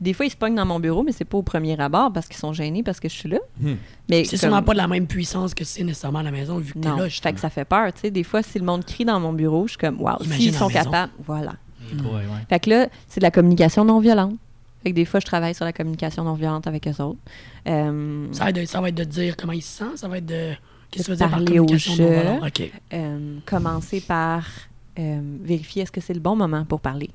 Des 0.00 0.12
fois, 0.12 0.26
ils 0.26 0.30
se 0.30 0.36
pognent 0.36 0.54
dans 0.54 0.64
mon 0.66 0.78
bureau, 0.78 1.02
mais 1.02 1.10
c'est 1.12 1.24
pas 1.24 1.38
au 1.38 1.42
premier 1.42 1.78
abord 1.80 2.12
parce 2.12 2.26
qu'ils 2.28 2.36
sont 2.36 2.52
gênés 2.52 2.82
parce 2.84 3.00
que 3.00 3.08
je 3.08 3.14
suis 3.14 3.28
là. 3.28 3.38
Hmm. 3.60 3.74
Mais 4.08 4.22
C'est 4.24 4.30
comme- 4.30 4.38
sûrement 4.50 4.62
pas 4.62 4.72
de 4.72 4.78
la 4.78 4.86
même 4.88 5.06
puissance 5.08 5.54
que 5.54 5.64
c'est 5.64 5.82
nécessairement 5.82 6.20
à 6.20 6.22
la 6.22 6.30
maison, 6.30 6.58
vu 6.58 6.72
que 6.74 6.78
t'es 6.78 6.88
là, 6.88 6.96
fait 6.98 7.08
justement. 7.10 7.34
que 7.34 7.40
ça 7.40 7.50
fait 7.50 7.64
peur. 7.64 7.92
Tu 7.92 8.00
sais, 8.02 8.10
des 8.12 8.22
fois, 8.22 8.42
si 8.44 8.58
le 8.60 8.64
monde 8.64 8.84
crie 8.84 9.04
dans 9.04 9.18
mon 9.18 9.32
bureau, 9.32 9.66
je 9.66 9.70
suis 9.72 9.78
comme, 9.78 10.00
waouh, 10.00 10.22
s'ils 10.22 10.54
sont 10.54 10.68
maison. 10.68 10.84
capables, 10.84 11.12
voilà. 11.24 11.54
Boy, 11.94 12.12
ouais. 12.12 12.22
Fait 12.48 12.60
que 12.60 12.70
là, 12.70 12.88
c'est 13.08 13.18
de 13.20 13.24
la 13.24 13.30
communication 13.32 13.84
non 13.84 13.98
violente. 13.98 14.34
Fait 14.88 14.92
que 14.92 14.96
des 14.96 15.04
fois, 15.04 15.20
je 15.20 15.26
travaille 15.26 15.54
sur 15.54 15.66
la 15.66 15.74
communication 15.74 16.24
non 16.24 16.32
violente 16.32 16.66
avec 16.66 16.88
eux 16.88 17.02
autres. 17.02 17.18
Euh, 17.68 18.26
Ça 18.32 18.44
va, 18.44 18.50
être 18.50 18.56
de, 18.56 18.64
ça 18.64 18.80
va 18.80 18.88
être 18.88 18.94
de 18.94 19.04
dire 19.04 19.36
comment 19.36 19.52
il 19.52 19.60
se 19.60 19.78
sent, 19.78 19.96
ça 19.96 20.08
va 20.08 20.16
être 20.16 20.24
de. 20.26 20.52
Qu'est-ce 20.90 21.02
que 21.02 21.04
tu 21.04 21.10
veux 21.10 21.16
dire 21.16 21.26
par 21.28 21.38
parler 21.38 21.58
au 21.58 21.64
communication 21.66 21.94
jeu. 21.94 22.04
non 22.04 22.20
violente? 22.22 22.42
OK. 22.46 22.70
euh, 22.94 23.36
commencer 23.44 24.00
par 24.00 24.46
euh, 24.98 25.20
vérifier 25.42 25.82
est-ce 25.82 25.92
que 25.92 26.00
c'est 26.00 26.14
le 26.14 26.20
bon 26.20 26.36
moment 26.36 26.64
pour 26.64 26.80
parler 26.80 27.10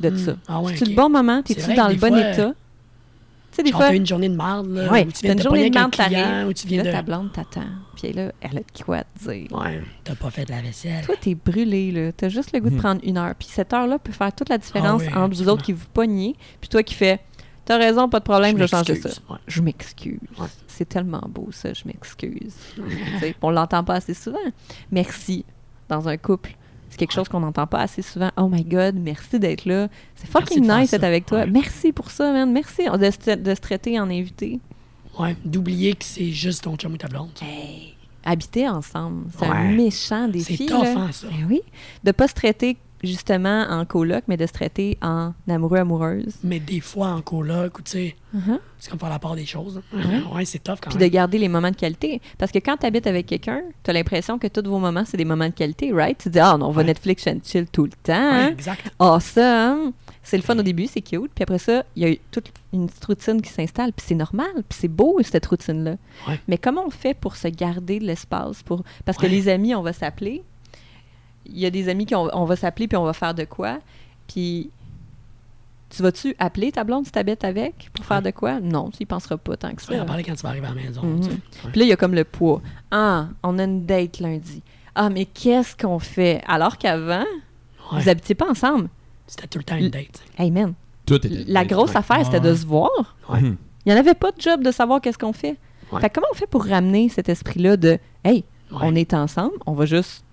de 0.00 0.10
Hmm. 0.10 0.16
ça. 0.18 0.36
Ah 0.48 0.60
ouais, 0.60 0.74
C'est 0.76 0.84
ok. 0.84 0.90
le 0.90 0.96
bon 0.96 1.08
moment? 1.08 1.42
T'es-tu 1.42 1.72
dans 1.74 1.88
le 1.88 1.94
bon 1.94 2.08
fois, 2.08 2.30
état? 2.32 2.52
Tu 3.52 3.56
sais, 3.56 3.62
des 3.64 3.70
Genre, 3.70 3.80
fois, 3.80 3.90
t'as 3.90 3.96
une 3.96 4.06
journée 4.06 4.28
de 4.30 4.34
marde, 4.34 4.66
là, 4.70 4.90
ouais, 4.90 5.06
ou 5.06 5.12
tu 5.12 5.20
viens 5.22 5.32
une 5.32 5.38
de 5.38 5.42
journée 5.42 5.68
de 5.70 5.78
marde, 5.78 5.92
client, 5.92 6.08
t'arrives, 6.10 6.48
ou 6.48 6.52
tu 6.54 6.66
puis 6.66 6.74
viens 6.74 6.82
là, 6.84 6.90
de... 6.90 6.96
ta 6.96 7.02
blonde 7.02 7.32
t'attend. 7.32 7.66
Puis 7.94 8.12
là, 8.12 8.32
elle 8.40 8.56
a 8.56 8.60
de 8.60 8.82
quoi 8.84 9.02
te 9.04 9.30
dire. 9.30 9.52
Ouais, 9.52 9.82
t'as 10.04 10.14
pas 10.14 10.30
fait 10.30 10.46
de 10.46 10.50
la 10.52 10.62
vaisselle. 10.62 11.04
Toi, 11.04 11.14
t'es 11.20 11.34
brûlé, 11.34 11.92
là. 11.92 12.12
T'as 12.12 12.30
juste 12.30 12.52
le 12.52 12.60
goût 12.60 12.70
de 12.70 12.74
Mhm. 12.76 12.80
prendre 12.80 13.00
une 13.04 13.18
heure. 13.18 13.34
Puis 13.38 13.48
cette 13.50 13.72
heure-là 13.74 13.98
peut 13.98 14.12
faire 14.12 14.32
toute 14.34 14.48
la 14.48 14.56
différence 14.58 15.02
Ah 15.04 15.04
oui, 15.04 15.08
entre 15.08 15.18
vous 15.18 15.24
absolument. 15.24 15.52
autres 15.52 15.62
qui 15.64 15.72
vous 15.74 15.86
pognez, 15.92 16.34
puis 16.60 16.68
toi 16.70 16.82
qui 16.82 16.94
fais 16.94 17.20
T'as 17.64 17.76
raison, 17.78 18.08
pas 18.08 18.18
de 18.18 18.24
problème, 18.24 18.56
je, 18.56 18.62
vais 18.62 18.66
changer 18.66 18.96
ça. 18.96 19.08
m'excuse. 19.08 19.22
Ouais. 19.30 19.36
Je 19.46 19.60
m'excuse. 19.62 20.18
Ouais. 20.36 20.48
C'est 20.66 20.88
tellement 20.88 21.22
beau, 21.28 21.48
ça, 21.52 21.72
je 21.72 21.82
m'excuse. 21.86 22.54
Tu 22.74 23.18
sais, 23.20 23.36
on 23.40 23.50
l'entend 23.50 23.84
pas 23.84 23.94
assez 23.94 24.14
souvent. 24.14 24.38
Merci 24.90 25.44
dans 25.88 26.08
un 26.08 26.16
couple. 26.16 26.56
Quelque 27.02 27.14
chose 27.14 27.28
qu'on 27.28 27.40
n'entend 27.40 27.66
pas 27.66 27.80
assez 27.80 28.00
souvent. 28.02 28.30
Oh 28.36 28.48
my 28.48 28.62
God, 28.64 28.94
merci 28.96 29.38
d'être 29.40 29.64
là. 29.64 29.88
C'est 30.14 30.28
fucking 30.30 30.62
nice 30.68 30.90
d'être 30.92 31.02
avec 31.04 31.26
toi. 31.26 31.40
Ouais. 31.40 31.46
Merci 31.46 31.92
pour 31.92 32.10
ça, 32.12 32.32
man. 32.32 32.52
Merci 32.52 32.82
de 32.84 33.10
se, 33.10 33.34
de 33.34 33.54
se 33.54 33.60
traiter 33.60 33.98
en 33.98 34.08
invité. 34.08 34.60
Ouais, 35.18 35.36
d'oublier 35.44 35.94
que 35.94 36.04
c'est 36.04 36.30
juste 36.30 36.62
ton 36.64 36.76
chum 36.76 36.92
ou 36.92 36.96
ta 36.96 37.08
blonde. 37.08 37.30
Hey, 37.42 37.94
habiter 38.24 38.68
ensemble, 38.68 39.24
c'est 39.36 39.46
un 39.46 39.50
Ouais. 39.68 39.74
méchant 39.74 40.28
défi. 40.28 40.56
C'est 40.56 40.66
tough, 40.66 40.84
hein, 40.84 41.10
ça. 41.12 41.26
Ben 41.26 41.46
oui. 41.48 41.60
De 42.04 42.12
pas 42.12 42.28
se 42.28 42.34
traiter 42.34 42.76
justement 43.02 43.66
en 43.68 43.84
coloc, 43.84 44.24
mais 44.28 44.36
de 44.36 44.46
se 44.46 44.52
traiter 44.52 44.98
en 45.02 45.32
amoureux-amoureuse. 45.48 46.34
Mais 46.44 46.60
des 46.60 46.80
fois, 46.80 47.08
en 47.08 47.20
coloc, 47.22 47.78
ou 47.78 47.82
tu 47.82 47.90
sais, 47.90 48.16
Mhm. 48.32 48.58
c'est 48.78 48.90
comme 48.90 48.98
faire 48.98 49.10
la 49.10 49.18
part 49.18 49.34
des 49.36 49.44
choses. 49.46 49.80
hein. 49.92 49.96
Ouais. 49.98 50.22
Ouais, 50.36 50.44
c'est 50.44 50.58
tough 50.62 50.76
quand 50.80 50.90
Puis 50.90 50.98
de 50.98 51.06
garder 51.06 51.38
les 51.38 51.48
moments 51.48 51.70
de 51.70 51.76
qualité. 51.76 52.20
Parce 52.38 52.50
que 52.52 52.58
quand 52.58 52.76
tu 52.78 52.86
habites 52.86 53.06
avec 53.06 53.26
quelqu'un, 53.26 53.60
tu 53.82 53.90
as 53.90 53.92
l'impression 53.92 54.38
que 54.38 54.46
tous 54.46 54.68
vos 54.68 54.78
moments, 54.78 55.04
c'est 55.04 55.16
des 55.16 55.24
moments 55.24 55.46
de 55.48 55.52
qualité, 55.54 55.92
right? 55.92 56.16
Tu 56.18 56.30
dis, 56.30 56.38
ah, 56.40 56.56
non, 56.58 56.66
on 56.66 56.70
va 56.70 56.80
Ouais. 56.82 56.86
Netflix 56.88 57.26
and 57.26 57.38
chill 57.44 57.66
tout 57.66 57.84
le 57.84 57.90
temps. 58.02 58.12
Ouais, 58.12 58.42
hein? 58.44 58.48
exact. 58.50 58.90
Awesome! 58.98 59.92
C'est 60.24 60.36
le 60.36 60.42
fun 60.44 60.56
au 60.58 60.62
début, 60.62 60.86
c'est 60.86 61.00
cute. 61.02 61.32
Puis 61.34 61.42
après 61.42 61.58
ça, 61.58 61.84
il 61.96 62.02
y 62.02 62.06
a 62.06 62.10
eu 62.10 62.18
toute 62.30 62.50
une 62.72 62.86
petite 62.86 63.04
routine 63.04 63.42
qui 63.42 63.50
s'installe. 63.50 63.92
Puis 63.92 64.06
c'est 64.08 64.14
normal. 64.14 64.46
Puis 64.68 64.78
c'est 64.80 64.88
beau, 64.88 65.18
cette 65.22 65.44
routine-là. 65.46 65.96
Ouais. 66.28 66.40
Mais 66.48 66.58
comment 66.58 66.84
on 66.86 66.90
fait 66.90 67.14
pour 67.14 67.34
se 67.36 67.48
garder 67.48 67.98
de 67.98 68.04
l'espace? 68.04 68.62
Pour... 68.62 68.84
Parce 69.04 69.18
que 69.18 69.26
les 69.26 69.48
amis, 69.48 69.74
on 69.74 69.82
va 69.82 69.92
s'appeler. 69.92 70.44
Il 71.46 71.58
y 71.58 71.66
a 71.66 71.70
des 71.70 71.88
amis 71.88 72.06
qu'on 72.06 72.28
on 72.32 72.44
va 72.44 72.56
s'appeler 72.56 72.88
puis 72.88 72.96
on 72.96 73.04
va 73.04 73.12
faire 73.12 73.34
de 73.34 73.44
quoi? 73.44 73.78
Puis 74.28 74.70
tu 75.90 76.02
vas-tu 76.02 76.34
appeler 76.38 76.72
ta 76.72 76.84
blonde 76.84 77.04
si 77.04 77.12
t'habites 77.12 77.44
avec 77.44 77.90
pour 77.92 78.04
faire 78.04 78.22
de 78.22 78.30
quoi? 78.30 78.60
Non, 78.60 78.90
tu 78.90 79.02
y 79.02 79.06
penseras 79.06 79.36
pas 79.36 79.56
tant 79.56 79.70
que 79.74 79.82
Tu 79.82 79.88
vas 79.90 79.96
ça. 79.98 80.02
en 80.02 80.06
parler 80.06 80.22
quand 80.24 80.34
tu 80.34 80.42
vas 80.42 80.48
arriver 80.50 80.66
à 80.66 80.70
la 80.74 80.80
maison. 80.82 81.02
Mhm. 81.02 81.20
Ouais. 81.22 81.28
Puis 81.70 81.80
là, 81.80 81.84
il 81.84 81.88
y 81.88 81.92
a 81.92 81.96
comme 81.96 82.14
le 82.14 82.24
poids. 82.24 82.62
Ah, 82.90 83.28
on 83.42 83.58
a 83.58 83.64
une 83.64 83.84
date 83.84 84.18
lundi. 84.20 84.62
Ah, 84.94 85.10
mais 85.10 85.26
qu'est-ce 85.26 85.76
qu'on 85.76 85.98
fait? 85.98 86.42
Alors 86.46 86.78
qu'avant, 86.78 87.24
Ouais. 87.92 88.00
vous 88.00 88.08
habitiez 88.08 88.34
pas 88.34 88.48
ensemble. 88.48 88.88
C'était 89.26 89.46
tout 89.48 89.58
le 89.58 89.64
temps 89.64 89.76
une 89.76 89.90
date. 89.90 90.22
Hey 90.38 90.50
man, 90.50 90.72
Tout 91.04 91.14
était. 91.16 91.44
la 91.46 91.64
grosse 91.64 91.90
ouais. 91.90 91.96
affaire, 91.98 92.24
c'était 92.24 92.40
de 92.40 92.50
Ouais. 92.50 92.56
se 92.56 92.66
voir. 92.66 92.90
Ouais. 93.28 93.40
Mhm. 93.40 93.56
Il 93.84 93.92
n'y 93.92 93.98
en 93.98 94.00
avait 94.00 94.14
pas 94.14 94.30
de 94.30 94.40
job 94.40 94.62
de 94.62 94.70
savoir 94.70 95.00
qu'est-ce 95.00 95.18
qu'on 95.18 95.32
fait. 95.32 95.58
Ouais. 95.90 96.00
Fait 96.00 96.08
que 96.08 96.14
comment 96.14 96.28
on 96.32 96.34
fait 96.36 96.46
pour 96.46 96.64
ramener 96.64 97.08
cet 97.10 97.28
esprit-là 97.28 97.76
de 97.76 97.98
Hey, 98.24 98.44
Ouais. 98.70 98.78
on 98.82 98.94
est 98.94 99.12
ensemble, 99.12 99.52
on 99.66 99.72
va 99.72 99.84
juste 99.84 100.24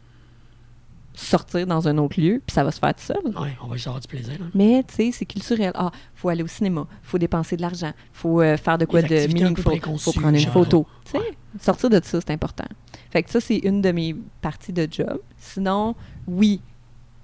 sortir 1.13 1.67
dans 1.67 1.87
un 1.87 1.97
autre 1.97 2.19
lieu, 2.19 2.41
puis 2.45 2.53
ça 2.53 2.63
va 2.63 2.71
se 2.71 2.79
faire 2.79 2.93
tout 2.95 3.03
seul. 3.03 3.17
Ouais, 3.41 3.55
on 3.63 3.67
va 3.67 3.75
juste 3.75 3.87
avoir 3.87 3.99
du 4.01 4.07
plaisir. 4.07 4.33
là. 4.39 4.45
Mais, 4.53 4.83
tu 4.87 4.95
sais, 4.95 5.11
c'est 5.11 5.25
culturel. 5.25 5.71
Ah, 5.75 5.91
faut 6.15 6.29
aller 6.29 6.43
au 6.43 6.47
cinéma, 6.47 6.87
faut 7.03 7.17
dépenser 7.17 7.57
de 7.57 7.61
l'argent, 7.61 7.91
faut 8.13 8.41
euh, 8.41 8.55
faire 8.57 8.77
de 8.77 8.85
quoi 8.85 9.01
Les 9.01 9.27
de 9.27 9.33
meaningful, 9.33 9.63
faut 9.63 9.69
préconçues, 9.71 10.11
prendre 10.19 10.35
une 10.35 10.37
genre. 10.43 10.53
photo. 10.53 10.87
Tu 11.05 11.11
sais, 11.11 11.17
Ouais. 11.17 11.37
sortir 11.59 11.89
de 11.89 11.99
ça, 12.03 12.19
c'est 12.21 12.31
important. 12.31 12.65
Fait 13.11 13.23
que 13.23 13.29
ça, 13.31 13.41
c'est 13.41 13.57
une 13.57 13.81
de 13.81 13.91
mes 13.91 14.15
parties 14.41 14.71
de 14.73 14.87
job. 14.89 15.19
Sinon, 15.37 15.95
oui, 16.27 16.61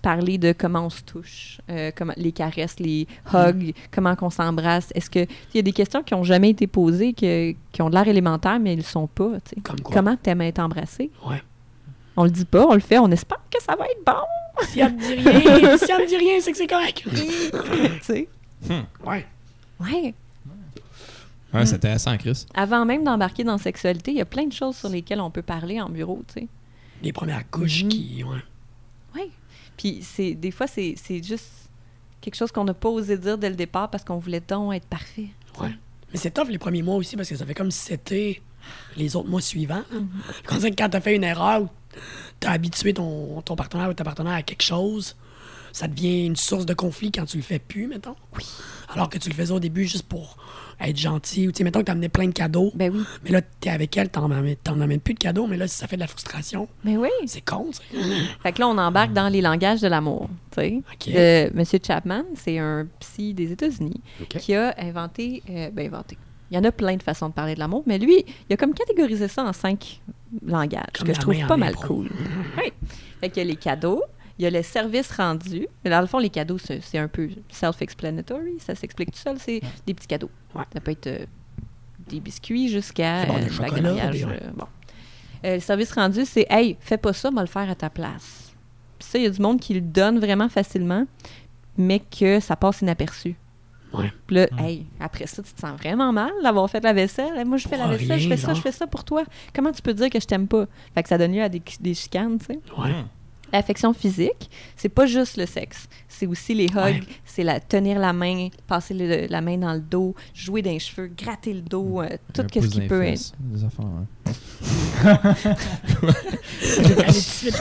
parler 0.01 0.37
de 0.37 0.51
comment 0.51 0.81
on 0.85 0.89
se 0.89 1.01
touche, 1.01 1.59
euh, 1.69 1.89
comment, 1.95 2.13
les 2.17 2.31
caresses, 2.31 2.79
les 2.79 3.07
hugs, 3.33 3.73
comment 3.91 4.15
qu'on 4.15 4.29
s'embrasse. 4.29 4.89
Est-ce 4.93 5.09
que... 5.09 5.19
Il 5.19 5.55
y 5.55 5.59
a 5.59 5.61
des 5.63 5.71
questions 5.71 6.03
qui 6.03 6.13
n'ont 6.13 6.23
jamais 6.23 6.51
été 6.51 6.67
posées, 6.67 7.13
que- 7.13 7.53
qui 7.71 7.81
ont 7.81 7.89
de 7.89 7.95
l'air 7.95 8.07
élémentaires, 8.07 8.59
mais 8.59 8.73
ils 8.73 8.77
ne 8.77 8.81
le 8.81 8.87
sont 8.87 9.07
pas. 9.07 9.31
tu 9.45 9.55
sais. 9.55 9.61
Comme 9.61 9.79
quoi? 9.79 9.95
Comment 9.95 10.15
t'aimes 10.15 10.41
être 10.41 10.59
embrassé? 10.59 11.09
Ouais. 11.27 11.41
On 12.17 12.23
le 12.23 12.29
dit 12.31 12.45
pas, 12.45 12.65
on 12.65 12.73
le 12.73 12.79
fait, 12.79 12.97
on 12.99 13.11
espère 13.11 13.39
que 13.51 13.61
ça 13.61 13.75
va 13.75 13.85
être 13.85 14.03
bon. 14.05 14.63
Si 14.69 14.79
elle 14.79 14.93
me 14.95 14.99
dit 14.99 15.13
rien, 15.29 15.77
si 15.77 15.91
elle 15.91 16.01
me 16.01 16.07
dit 16.07 16.17
rien, 16.17 16.39
c'est 16.41 16.51
que 16.51 16.57
c'est 16.57 16.67
correct. 16.67 17.03
tu 17.03 18.03
sais. 18.03 18.27
Ouais. 19.05 19.25
Ouais. 19.79 20.13
Ouais, 21.53 21.65
c'est 21.65 21.75
intéressant, 21.75 22.17
Chris. 22.17 22.45
Avant 22.53 22.85
même 22.85 23.03
d'embarquer 23.03 23.43
dans 23.43 23.53
la 23.53 23.57
sexualité, 23.57 24.11
il 24.11 24.17
y 24.17 24.21
a 24.21 24.25
plein 24.25 24.45
de 24.45 24.53
choses 24.53 24.75
sur 24.75 24.89
lesquelles 24.89 25.21
on 25.21 25.31
peut 25.31 25.41
parler 25.41 25.79
en 25.79 25.89
bureau, 25.89 26.21
tu 26.27 26.41
sais. 26.41 26.47
Les 27.01 27.13
premières 27.13 27.49
couches 27.49 27.83
Mhm. 27.83 27.89
qui. 27.89 28.23
Ouais. 28.23 28.39
Oui. 29.15 29.31
Puis 29.77 29.99
c'est 30.01 30.33
des 30.33 30.51
fois, 30.51 30.67
c'est 30.67 30.95
c'est 30.97 31.21
juste 31.23 31.69
quelque 32.21 32.35
chose 32.35 32.51
qu'on 32.51 32.63
n'a 32.63 32.73
pas 32.73 32.89
osé 32.89 33.17
dire 33.17 33.37
dès 33.37 33.49
le 33.49 33.55
départ 33.55 33.89
parce 33.89 34.03
qu'on 34.03 34.17
voulait 34.17 34.41
donc 34.41 34.73
être 34.73 34.87
parfait. 34.87 35.27
Ouais. 35.61 35.69
Mais 36.11 36.17
c'est 36.17 36.31
tough 36.31 36.47
les 36.49 36.57
premiers 36.57 36.81
mois 36.81 36.95
aussi 36.95 37.15
parce 37.15 37.29
que 37.29 37.35
ça 37.35 37.45
fait 37.45 37.53
comme 37.53 37.71
si 37.71 37.79
c'était 37.85 38.41
les 38.97 39.15
autres 39.15 39.29
mois 39.29 39.41
suivants. 39.41 39.83
Mhm. 39.91 40.07
Quand, 40.45 40.57
quand 40.77 40.89
t'as 40.89 41.01
fait 41.01 41.15
une 41.15 41.23
erreur 41.23 41.63
ou 41.63 41.69
t'as 42.39 42.51
habitué 42.51 42.93
ton, 42.93 43.41
ton 43.41 43.55
partenaire 43.55 43.89
ou 43.89 43.93
ta 43.93 44.03
partenaire 44.03 44.33
à 44.33 44.41
quelque 44.43 44.63
chose, 44.63 45.15
ça 45.71 45.87
devient 45.87 46.25
une 46.25 46.35
source 46.37 46.65
de 46.65 46.73
conflit 46.73 47.11
quand 47.11 47.25
tu 47.25 47.37
le 47.37 47.43
fais 47.43 47.59
plus, 47.59 47.87
mettons. 47.87 48.15
Oui. 48.37 48.45
Alors 48.93 49.09
que 49.09 49.17
tu 49.17 49.27
le 49.29 49.35
faisais 49.35 49.51
au 49.51 49.59
début 49.59 49.85
juste 49.85 50.07
pour 50.07 50.37
être 50.79 50.97
gentil. 50.97 51.47
Ou 51.47 51.51
tu 51.51 51.57
sais, 51.57 51.63
mettons 51.65 51.79
que 51.79 51.85
t'amenais 51.85 52.07
plein 52.09 52.27
de 52.27 52.31
cadeaux. 52.33 52.71
Ben 52.75 52.93
oui. 52.93 53.03
Mais 53.23 53.31
là, 53.31 53.41
t'es 53.41 53.69
avec 53.69 53.95
elle, 53.97 54.09
t'en 54.09 54.31
amènes, 54.31 54.55
amènes 54.65 54.99
plus 55.01 55.13
de 55.15 55.19
cadeaux, 55.19 55.47
mais 55.47 55.57
là, 55.57 55.67
si 55.67 55.75
ça 55.75 55.87
fait 55.87 55.97
de 55.97 56.01
la 56.01 56.07
frustration, 56.07 56.69
Ben 56.85 56.97
oui. 56.97 57.09
c'est 57.25 57.41
con, 57.41 57.67
tu 57.71 57.77
sais. 57.77 58.05
Fait 58.43 58.53
que 58.53 58.59
là, 58.61 58.67
on 58.69 58.77
embarque 58.77 59.11
dans 59.11 59.27
les 59.27 59.41
langages 59.41 59.81
de 59.81 59.87
l'amour, 59.87 60.29
tu 60.51 60.61
sais. 60.61 60.81
Euh, 61.09 61.49
Monsieur 61.53 61.79
Chapman, 61.85 62.23
c'est 62.35 62.57
un 62.57 62.87
psy 63.01 63.33
des 63.33 63.51
États-Unis 63.51 64.01
qui 64.29 64.53
a 64.55 64.73
inventé, 64.77 65.43
euh, 65.49 65.69
ben 65.71 65.87
inventé. 65.87 66.17
Il 66.51 66.55
y 66.55 66.57
en 66.59 66.63
a 66.63 66.71
plein 66.71 66.95
de 66.95 67.03
façons 67.03 67.29
de 67.29 67.33
parler 67.33 67.55
de 67.55 67.59
l'amour, 67.59 67.83
mais 67.87 67.97
lui, 67.97 68.23
il 68.49 68.53
a 68.53 68.57
comme 68.57 68.73
catégorisé 68.73 69.27
ça 69.27 69.43
en 69.43 69.53
cinq 69.53 70.01
langages, 70.45 70.83
Comme 70.97 71.07
que 71.07 71.13
je 71.13 71.19
trouve 71.19 71.35
pas 71.47 71.57
mal 71.57 71.69
impro. 71.73 71.87
cool. 71.95 72.09
Oui. 72.57 72.71
Fait 73.19 73.29
qu'il 73.29 73.37
y 73.43 73.45
a 73.45 73.49
les 73.49 73.55
cadeaux, 73.55 74.03
il 74.37 74.43
y 74.43 74.47
a 74.47 74.49
le 74.51 74.61
service 74.61 75.11
rendu. 75.11 75.67
Mais 75.83 75.89
Dans 75.89 76.01
le 76.01 76.07
fond, 76.07 76.19
les 76.19 76.29
cadeaux, 76.29 76.57
c'est 76.57 76.97
un 76.97 77.07
peu 77.07 77.29
self-explanatory. 77.49 78.59
Ça 78.59 78.75
s'explique 78.75 79.11
tout 79.11 79.17
seul. 79.19 79.37
C'est 79.39 79.61
des 79.87 79.93
petits 79.93 80.07
cadeaux. 80.07 80.29
Ouais. 80.53 80.63
Ça 80.73 80.79
peut 80.81 80.91
être 80.91 81.07
euh, 81.07 81.25
des 82.07 82.19
biscuits 82.19 82.69
jusqu'à 82.69 83.25
bon, 83.25 83.37
des 83.39 83.45
euh, 83.45 83.49
chocolats, 83.49 83.93
bagage, 83.93 84.13
des- 84.17 84.23
euh, 84.25 84.51
bon. 84.55 84.65
Euh, 85.45 85.55
le 85.55 85.59
service 85.61 85.91
rendu, 85.93 86.25
c'est 86.25 86.45
Hey, 86.49 86.77
fais 86.79 86.97
pas 86.97 87.13
ça, 87.13 87.29
va 87.31 87.41
le 87.41 87.47
faire 87.47 87.69
à 87.69 87.75
ta 87.75 87.89
place. 87.89 88.53
Puis 88.99 89.07
ça, 89.09 89.17
il 89.17 89.23
y 89.23 89.27
a 89.27 89.29
du 89.29 89.41
monde 89.41 89.59
qui 89.59 89.73
le 89.73 89.81
donne 89.81 90.19
vraiment 90.19 90.49
facilement, 90.49 91.05
mais 91.77 91.99
que 91.99 92.39
ça 92.39 92.55
passe 92.55 92.81
inaperçu. 92.81 93.35
Ouais. 93.97 94.11
Puis 94.27 94.35
là, 94.35 94.47
hey, 94.57 94.85
après 94.99 95.27
ça, 95.27 95.41
tu 95.43 95.51
te 95.53 95.59
sens 95.59 95.77
vraiment 95.77 96.11
mal 96.13 96.31
d'avoir 96.43 96.69
fait 96.69 96.83
la 96.83 96.93
vaisselle. 96.93 97.37
Hey, 97.37 97.45
moi, 97.45 97.57
je 97.57 97.67
fais 97.67 97.77
la 97.77 97.85
Pour 97.87 97.93
vaisselle, 97.93 98.19
je 98.19 98.27
fais 98.29 98.37
ça, 98.37 98.47
genre. 98.47 98.55
je 98.55 98.61
fais 98.61 98.71
ça 98.71 98.87
pour 98.87 99.03
toi. 99.03 99.23
Comment 99.53 99.71
tu 99.71 99.81
peux 99.81 99.93
dire 99.93 100.09
que 100.09 100.19
je 100.19 100.25
t'aime 100.27 100.47
pas? 100.47 100.65
Fait 100.93 101.03
que 101.03 101.09
ça 101.09 101.17
donne 101.17 101.33
lieu 101.33 101.41
à 101.43 101.49
des, 101.49 101.61
des 101.79 101.93
chicanes, 101.93 102.37
tu 102.39 102.45
sais. 102.45 102.59
Ouais. 102.77 102.93
L'affection 103.55 103.93
physique, 103.93 104.49
c'est 104.75 104.89
pas 104.89 105.05
juste 105.05 105.37
le 105.37 105.45
sexe. 105.45 105.87
C'est 106.09 106.27
aussi 106.27 106.53
les 106.53 106.65
hugs, 106.65 106.75
Ouais. 106.75 106.99
c'est 107.23 107.43
la 107.43 107.59
tenir 107.61 107.99
la 107.99 108.11
main, 108.11 108.49
passer 108.67 108.93
le- 108.93 109.27
la 109.29 109.39
main 109.41 109.57
dans 109.57 109.73
le 109.73 109.79
dos, 109.79 110.13
jouer 110.33 110.61
dans 110.61 110.71
les 110.71 110.79
cheveux, 110.79 111.07
gratter 111.07 111.53
le 111.53 111.61
dos, 111.61 112.01
euh, 112.01 112.09
tout 112.33 112.41
ce 112.53 112.67
qui 112.67 112.81
peut 112.81 112.99
les 113.01 113.07
être. 113.07 113.11
fesses, 113.11 113.33
Des 113.39 113.63
affaires, 113.63 113.85
hein. 113.85 114.05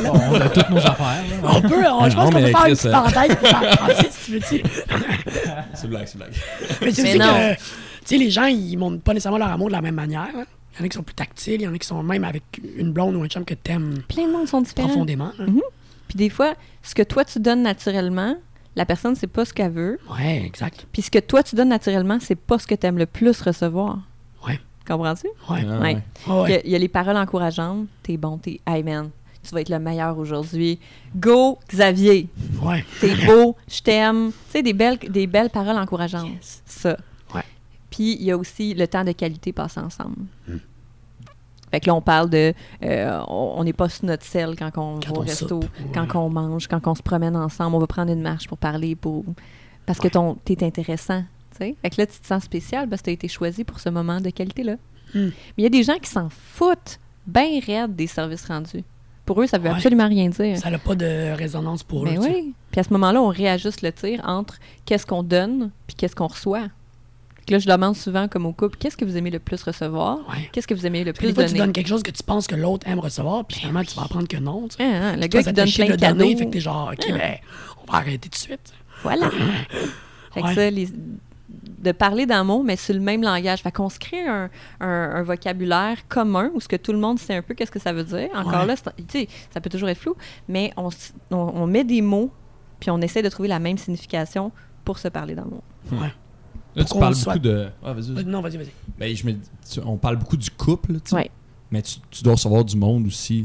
Bon, 0.03 0.12
on 0.30 0.40
a 0.40 0.49
toutes 0.49 0.70
nos 0.70 0.78
affaires. 0.78 1.22
là. 1.42 1.51
On 1.57 1.61
peut, 1.62 1.68
on- 1.74 2.11
je 2.11 2.16
Non, 2.16 2.22
pense 2.24 2.34
qu'on 2.34 2.40
peut 2.40 2.47
faire 2.47 2.66
une 2.66 2.74
petite 2.76 2.90
parenthèse 2.90 3.36
pour 3.36 3.49
faire 3.49 4.03
si 4.12 4.24
tu 4.24 4.32
veux-tu? 4.38 4.62
C'est 5.74 5.88
blague, 5.88 6.07
c'est 6.07 6.18
blague. 6.18 6.32
Mais 6.80 6.88
aussi 6.88 7.18
non. 7.18 7.24
que, 7.26 7.55
tu 7.55 7.61
sais, 8.05 8.16
les 8.18 8.30
gens, 8.30 8.45
ils 8.47 8.76
montrent 8.76 9.01
pas 9.03 9.12
nécessairement 9.12 9.38
leur 9.38 9.51
amour 9.51 9.68
de 9.68 9.72
la 9.72 9.80
même 9.82 9.95
manière. 9.95 10.22
hein. 10.34 10.45
Il 10.74 10.80
y 10.80 10.82
en 10.82 10.86
a 10.86 10.88
qui 10.88 10.97
sont 10.97 11.03
plus 11.05 11.14
tactiles, 11.14 11.61
il 11.61 11.62
y 11.62 11.68
en 11.68 11.74
a 11.74 11.78
qui 11.78 11.86
sont 11.86 12.03
même 12.03 12.24
avec 12.24 12.42
une 12.76 12.92
blonde 12.92 13.14
ou 13.16 13.22
un 13.22 13.28
chum 13.28 13.45
que 13.45 13.55
t'aimes 13.55 13.99
Plein 14.09 14.26
de 14.26 14.32
monde 14.32 14.49
sont 14.49 14.61
différents. 14.61 14.88
profondément. 14.88 15.30
hein. 15.38 15.47
Puis 16.09 16.17
des 16.17 16.31
fois, 16.31 16.55
ce 16.83 16.95
que 16.95 17.03
toi 17.03 17.25
tu 17.25 17.39
donnes 17.41 17.63
naturellement, 17.63 18.37
la 18.77 18.85
personne 18.87 19.15
c'est 19.15 19.27
pas 19.27 19.45
ce 19.45 19.53
qu'elle 19.53 19.73
veut. 19.73 19.99
Ouais, 20.11 20.43
exact. 20.45 20.87
Puis 20.93 21.03
ce 21.03 21.11
que 21.11 21.19
toi 21.19 21.43
tu 21.43 21.55
donnes 21.57 21.69
naturellement, 21.69 22.19
c'est 22.21 22.35
pas 22.37 22.59
ce 22.59 22.67
que 22.67 22.75
tu 22.75 22.87
aimes 22.87 22.99
le 22.99 23.07
plus 23.07 23.41
recevoir. 23.41 23.99
Ouais. 24.47 24.61
Comprends-tu? 24.87 25.29
Ouais. 25.51 25.65
Ah, 25.69 25.79
Ouais. 25.81 25.95
ouais. 25.95 25.95
Ouais, 25.95 26.03
Il, 26.27 26.31
y 26.31 26.33
a, 26.33 26.41
ouais. 26.43 26.63
il 26.65 26.71
y 26.73 26.75
a 26.75 26.79
les 26.79 26.89
paroles 26.89 27.17
encourageantes. 27.17 27.87
T'es 28.03 28.17
bon, 28.17 28.37
t'es. 28.39 28.61
Hey 28.67 28.83
man, 28.83 29.11
tu 29.43 29.55
vas 29.55 29.61
être 29.63 29.69
le 29.71 29.79
meilleur 29.79 30.19
aujourd'hui. 30.19 30.79
Go, 31.17 31.59
Xavier. 31.69 32.29
Ouais. 32.63 32.85
T'es 33.01 33.15
beau, 33.27 33.57
je 33.69 33.81
t'aime. 33.81 34.31
Tu 34.47 34.53
sais, 34.53 34.63
des 34.63 34.73
belles, 34.75 34.99
des 34.99 35.27
belles 35.27 35.51
paroles 35.51 35.79
encourageantes. 35.79 36.29
Yes. 36.35 36.63
Ça. 36.67 36.97
Ouais. 37.35 37.43
Puis 37.91 38.15
il 38.17 38.25
y 38.25 38.31
a 38.31 38.37
aussi 38.37 38.75
le 38.75 38.87
temps 38.89 39.05
de 39.05 39.13
qualité 39.13 39.53
passé 39.53 39.81
ensemble. 39.81 40.17
Hmm. 40.49 40.59
Fait 41.75 41.81
que 41.81 41.87
là, 41.89 41.95
on 41.97 42.01
parle 42.01 42.31
de. 42.31 42.55
euh, 42.85 43.20
on 43.27 43.64
n'est 43.64 43.72
pas 43.72 43.89
sur 43.89 44.05
notre 44.05 44.22
selle 44.25 44.55
quand 44.57 44.70
on 44.77 45.01
Quand 45.01 45.12
va 45.14 45.18
au 45.18 45.20
resto, 45.22 45.49
soupe, 45.49 45.66
quand 45.93 46.07
on 46.14 46.31
mange, 46.31 46.68
quand 46.68 46.87
on 46.87 46.95
se 46.95 47.03
promène 47.03 47.35
ensemble. 47.37 47.75
On 47.75 47.81
va 47.81 47.89
prendre 47.89 48.12
une 48.12 48.22
marche 48.22 48.47
pour 48.47 48.59
parler, 48.59 48.95
pour 48.95 49.25
parce 49.85 49.99
que 49.99 50.07
ton 50.07 50.37
t'es 50.45 50.62
intéressant. 50.64 51.25
Fait 51.59 51.75
que 51.83 51.95
là, 52.01 52.07
tu 52.07 52.18
te 52.20 52.27
sens 52.27 52.45
spécial 52.45 52.89
parce 52.89 53.01
que 53.03 53.07
tu 53.07 53.11
as 53.11 53.14
été 53.14 53.27
choisi 53.27 53.64
pour 53.64 53.81
ce 53.81 53.89
moment 53.89 54.20
de 54.20 54.31
qualité-là. 54.31 54.75
Hmm. 55.14 55.31
Mais 55.31 55.33
il 55.59 55.62
y 55.64 55.66
a 55.66 55.70
des 55.70 55.83
gens 55.83 55.99
qui 55.99 56.09
s'en 56.11 56.29
foutent 56.31 57.01
bien 57.27 57.59
raide 57.66 57.97
des 57.97 58.07
services 58.07 58.47
rendus. 58.47 58.85
Pour 59.27 59.41
eux, 59.43 59.47
ça 59.49 59.59
veut 59.59 59.68
Ouais. 59.70 59.75
absolument 59.75 60.07
rien 60.09 60.29
dire. 60.29 60.59
Ça 60.59 60.70
n'a 60.70 60.79
pas 60.79 60.95
de 60.95 61.33
résonance 61.37 61.83
pour 61.83 62.05
Ben 62.05 62.18
eux. 62.18 62.20
oui. 62.22 62.55
Puis 62.70 62.81
à 62.81 62.85
ce 62.85 62.93
moment-là, 62.93 63.20
on 63.22 63.29
réajuste 63.29 63.83
le 63.83 63.91
tir 63.91 64.20
entre 64.25 64.59
qu'est-ce 64.85 65.07
qu'on 65.07 65.22
donne 65.25 65.70
puis 65.87 65.97
qu'est-ce 65.97 66.14
qu'on 66.14 66.27
reçoit. 66.29 66.68
Puis 67.47 67.53
là, 67.53 67.59
je 67.59 67.66
demande 67.68 67.95
souvent, 67.97 68.26
comme 68.28 68.47
au 68.47 68.53
couple, 68.53 68.76
qu'est-ce 68.78 68.97
que 68.97 69.05
vous 69.05 69.16
aimez 69.16 69.30
le 69.30 69.38
plus 69.38 69.62
recevoir? 69.62 70.18
Ouais. 70.30 70.49
Qu'est-ce 70.53 70.66
que 70.66 70.74
vous 70.74 70.86
aimez 70.86 71.05
le 71.05 71.12
plus 71.12 71.26
des 71.28 71.34
fois, 71.34 71.45
tu 71.45 71.49
donner? 71.51 71.59
donnes 71.61 71.72
quelque 71.72 71.88
chose 71.88 72.03
que 72.03 72.11
tu 72.11 72.22
penses 72.22 72.47
que 72.47 72.55
l'autre 72.55 72.86
aime 72.88 72.99
recevoir, 73.01 73.45
puis 73.45 73.59
finalement, 73.59 73.82
tu 73.84 73.95
vas 73.97 74.03
apprendre 74.05 74.26
que 74.28 74.36
non. 74.38 74.66
tu 74.68 74.76
sais. 74.76 74.84
Hein, 74.84 75.01
hein, 75.12 75.16
le 75.16 75.26
gars 75.26 75.42
qui 75.42 75.53
donne 75.53 75.70
plein 75.70 75.84
de 75.86 75.90
donner, 75.97 75.99
cadeaux. 76.01 76.38
fait 76.38 76.47
que 76.47 76.51
t'es 76.51 76.61
genre, 76.61 76.90
OK, 76.92 77.07
ben, 77.12 77.36
on 77.86 77.92
va 77.92 77.99
arrêter 77.99 78.28
tout 78.28 78.30
de 78.30 78.34
suite. 78.36 78.72
Voilà. 79.03 79.30
fait 80.32 80.40
que 80.42 80.47
Ouais. 80.47 80.55
ça, 80.55 80.70
les- 80.70 80.88
de 81.78 81.92
parler 81.92 82.24
d'amour, 82.24 82.64
mais 82.64 82.76
sur 82.76 82.95
le 82.95 83.01
même 83.01 83.22
langage. 83.22 83.61
Fait 83.61 83.70
qu'on 83.70 83.90
se 83.90 83.99
crée 83.99 84.26
un, 84.26 84.49
un- 84.80 84.86
un 85.16 85.22
vocabulaire 85.22 86.09
commun 86.09 86.51
où 86.55 86.61
ce 86.61 86.66
que 86.66 86.76
tout 86.76 86.92
le 86.92 86.99
monde 86.99 87.18
sait 87.18 87.34
un 87.36 87.42
peu 87.42 87.53
qu'est-ce 87.53 87.70
que 87.70 87.78
ça 87.78 87.92
veut 87.92 88.05
dire. 88.05 88.28
Encore 88.34 88.61
Ouais. 88.62 88.66
là, 88.68 88.74
tu 89.07 89.26
ça 89.53 89.61
peut 89.61 89.68
toujours 89.68 89.90
être 89.90 89.99
flou, 89.99 90.14
mais 90.49 90.72
on, 90.78 90.88
on, 91.30 91.36
on 91.36 91.66
met 91.66 91.84
des 91.84 92.01
mots, 92.01 92.30
puis 92.80 92.90
on 92.90 93.01
essaie 93.03 93.20
de 93.20 93.28
trouver 93.28 93.49
la 93.51 93.59
même 93.59 93.76
signification 93.76 94.51
pour 94.82 94.99
se 94.99 95.09
parler 95.09 95.34
d'amour. 95.34 95.62
Ouais. 95.92 96.11
Là, 96.77 96.85
tu 96.85 96.99
parles 96.99 97.14
soit- 97.14 97.35
beaucoup 97.35 97.47
de. 97.47 97.68
Ah, 97.85 97.93
vas-y, 97.93 98.12
vas-y. 98.12 98.25
Non, 98.25 98.41
vas-y, 98.41 98.57
vas-y. 98.57 98.70
Ben, 98.99 99.14
je 99.14 99.27
me... 99.27 99.33
tu- 99.33 99.81
on 99.85 99.97
parle 99.97 100.16
beaucoup 100.16 100.37
du 100.37 100.51
couple, 100.51 100.95
tu 100.95 101.01
sais. 101.11 101.14
Ouais. 101.16 101.31
Mais 101.70 101.83
tu, 101.83 101.97
tu 102.11 102.22
dois 102.22 102.35
recevoir 102.35 102.64
du 102.64 102.77
monde 102.77 103.07
aussi. 103.07 103.43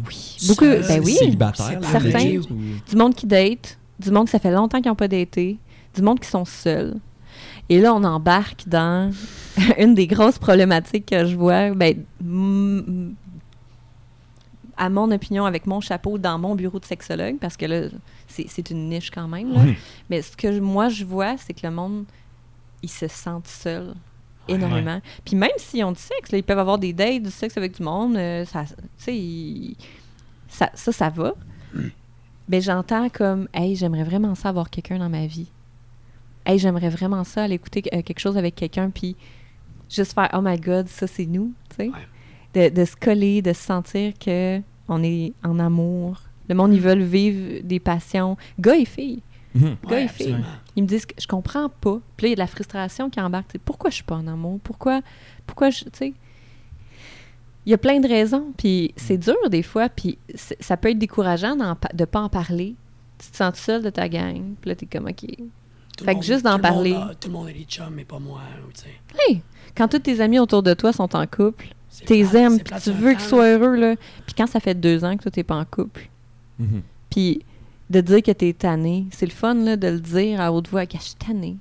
Beaucoup, 0.48 0.66
Seul, 0.66 0.86
ben 0.88 1.02
oui. 1.04 1.14
Célibataire. 1.14 1.80
Certains. 1.84 2.38
ou- 2.38 2.90
Du 2.90 2.96
monde 2.96 3.16
qui 3.16 3.26
date, 3.28 3.78
du 4.00 4.12
monde 4.12 4.26
que 4.26 4.32
ça 4.32 4.40
fait 4.40 4.52
longtemps 4.52 4.82
qu'ils 4.82 4.90
n'ont 4.92 4.96
pas 4.96 5.08
daté, 5.08 5.58
du 5.96 6.02
monde 6.02 6.20
qui 6.20 6.28
sont 6.30 6.46
seuls. 6.46 6.96
Et 7.70 7.80
là, 7.80 7.94
on 7.94 8.04
embarque 8.04 8.68
dans 8.68 9.12
une 9.80 9.94
des 9.96 10.08
grosses 10.08 10.38
problématiques 10.40 11.06
que 11.08 11.26
je 11.26 11.36
vois, 11.36 11.72
ben, 11.72 12.04
mm, 12.22 13.12
à 14.78 14.90
mon 14.90 15.12
opinion, 15.12 15.46
avec 15.46 15.66
mon 15.68 15.82
chapeau, 15.82 16.18
dans 16.18 16.40
mon 16.40 16.56
bureau 16.56 16.80
de 16.80 16.86
sexologue, 16.86 17.38
parce 17.40 17.58
que 17.58 17.66
là, 17.66 17.82
c'est 18.28 18.46
c'est 18.48 18.70
une 18.70 18.90
niche 18.90 19.12
quand 19.12 19.28
même. 19.28 19.54
là. 19.54 19.60
Oui. 19.66 19.76
Mais 20.10 20.22
ce 20.22 20.36
que 20.38 20.60
moi, 20.60 20.88
je 20.90 21.04
vois, 21.04 21.36
c'est 21.38 21.54
que 21.54 21.68
le 21.68 21.74
monde, 21.74 22.06
ils 22.84 22.90
se 22.90 23.08
sentent 23.08 23.48
seuls 23.48 23.94
énormément. 24.48 25.02
Puis 25.26 25.36
même 25.36 25.50
s'ils 25.58 25.84
ont 25.84 25.92
du 25.92 26.00
sexe, 26.00 26.32
là, 26.32 26.38
ils 26.40 26.44
peuvent 26.44 26.60
avoir 26.60 26.78
des 26.80 26.92
dates, 26.94 27.24
du 27.24 27.30
sexe 27.32 27.56
avec 27.58 27.76
du 27.78 27.84
monde, 27.84 28.16
euh, 28.18 28.46
ça, 28.46 28.64
ils- 29.08 29.76
ça, 30.48 30.70
ça, 30.74 30.92
ça 30.92 31.10
va. 31.10 31.34
Ben, 32.48 32.62
j'entends 32.62 33.10
comme, 33.10 33.48
hey, 33.54 33.76
j'aimerais 33.76 34.04
vraiment 34.04 34.34
ça 34.34 34.50
avoir 34.50 34.70
quelqu'un 34.72 34.98
dans 34.98 35.10
ma 35.10 35.28
vie. 35.28 35.48
Hey, 36.46 36.58
j'aimerais 36.58 36.90
vraiment 36.90 37.24
ça 37.24 37.44
aller 37.44 37.56
écouter 37.56 37.84
euh, 37.94 38.02
quelque 38.02 38.20
chose 38.20 38.38
avec 38.38 38.56
quelqu'un, 38.56 38.90
puis 38.90 39.16
juste 39.88 40.14
faire, 40.14 40.30
oh 40.34 40.40
my 40.42 40.60
god, 40.60 40.88
ça 40.88 41.06
c'est 41.06 41.28
nous, 41.28 41.54
tu 41.70 41.76
sais. 41.76 41.92
De, 42.56 42.74
de 42.74 42.86
se 42.86 42.96
coller, 42.96 43.44
de 43.44 43.54
se 43.54 43.62
sentir 43.62 44.14
que 44.18 44.60
on 44.88 45.04
est 45.04 45.34
en 45.44 45.60
amour. 45.60 46.20
Le 46.48 46.56
monde, 46.56 46.74
ils 46.74 46.82
veulent 46.82 47.04
vivre 47.04 47.62
des 47.64 47.80
passions. 47.80 48.36
Gars 48.60 48.76
et 48.78 48.86
filles. 48.86 49.22
Mhm. 49.54 49.76
Gars 49.84 49.90
Ouais, 49.92 50.06
et 50.06 50.08
filles. 50.08 50.36
Ils 50.76 50.84
me 50.84 50.88
disent 50.88 51.06
que 51.06 51.14
je 51.20 51.28
comprends 51.28 51.70
pas. 51.70 52.00
Puis 52.18 52.26
là, 52.26 52.28
il 52.28 52.30
y 52.30 52.34
a 52.34 52.36
de 52.36 52.40
la 52.40 52.48
frustration 52.48 53.10
qui 53.10 53.20
embarque. 53.20 53.48
Tu 53.48 53.54
sais, 53.54 53.60
pourquoi 53.64 53.90
je 53.90 53.96
suis 53.96 54.04
pas 54.04 54.16
en 54.16 54.28
amour? 54.28 54.60
Pourquoi, 54.64 55.02
pourquoi 55.46 55.70
je, 55.70 55.84
tu 55.86 55.90
sais... 55.94 56.14
Il 57.66 57.72
y 57.72 57.74
a 57.74 57.78
plein 57.78 58.00
de 58.00 58.08
raisons, 58.08 58.52
puis 58.58 58.94
c'est 58.96 59.18
dur 59.18 59.36
des 59.50 59.62
fois, 59.64 59.90
puis 59.90 60.18
ça 60.60 60.76
peut 60.78 60.90
être 60.90 60.98
décourageant 60.98 61.56
de 61.94 62.06
pas 62.06 62.22
en 62.22 62.30
parler. 62.30 62.76
Tu 63.20 63.30
te 63.30 63.36
sens 63.38 63.54
tout 63.54 63.60
seul 63.60 63.84
de 63.84 63.90
ta 63.90 64.08
gang, 64.10 64.54
puis 64.62 64.70
là, 64.70 64.76
t'es 64.76 64.86
comme, 64.86 65.08
OK. 65.08 65.26
Tout 65.98 66.06
Fait 66.06 66.12
que 66.12 66.16
monde- 66.16 66.24
juste 66.24 66.44
d'en 66.46 66.54
monde 66.54 66.62
parler. 66.62 66.94
a- 66.94 67.14
tout 67.20 67.28
le 67.28 67.34
monde 67.34 67.50
a 67.50 67.52
des 67.52 67.66
chums, 67.66 67.94
mais 67.94 68.06
pas 68.06 68.18
moi. 68.18 68.40
ou 68.68 68.72
tu 68.72 68.82
sais. 68.82 68.88
Hey! 69.28 69.42
Quand 69.76 69.88
tous 69.90 70.00
tes 70.00 70.20
amis 70.22 70.40
autour 70.40 70.64
de 70.64 70.74
toi 70.74 70.94
sont 70.94 71.14
en 71.16 71.28
couple, 71.28 71.68
t'es 72.06 72.22
aimes, 72.38 72.60
puis 72.60 72.80
tu 72.82 72.92
veux 72.92 73.12
qu'ils 73.12 73.20
soient 73.22 73.50
heureux, 73.50 73.76
là. 73.76 73.96
Puis 74.26 74.34
quand 74.36 74.48
ça 74.48 74.60
fait 74.62 74.74
deux 74.80 75.04
ans 75.04 75.16
que 75.18 75.24
toi, 75.24 75.32
t'es 75.32 75.44
pas 75.44 75.58
en 75.58 75.66
couple, 75.66 76.10
Mhm. 76.58 76.82
Puis 77.12 77.42
de 77.90 78.02
dire 78.02 78.22
que 78.22 78.32
t'es 78.32 78.54
tanné, 78.54 79.06
c'est 79.12 79.26
le 79.26 79.32
fun 79.32 79.56
là, 79.56 79.76
de 79.76 79.88
le 79.88 80.00
dire 80.00 80.42
à 80.42 80.52
haute 80.52 80.70
voix 80.70 80.86
que 80.86 80.98
je 80.98 81.04
suis 81.04 81.16
tanné. 81.16 81.58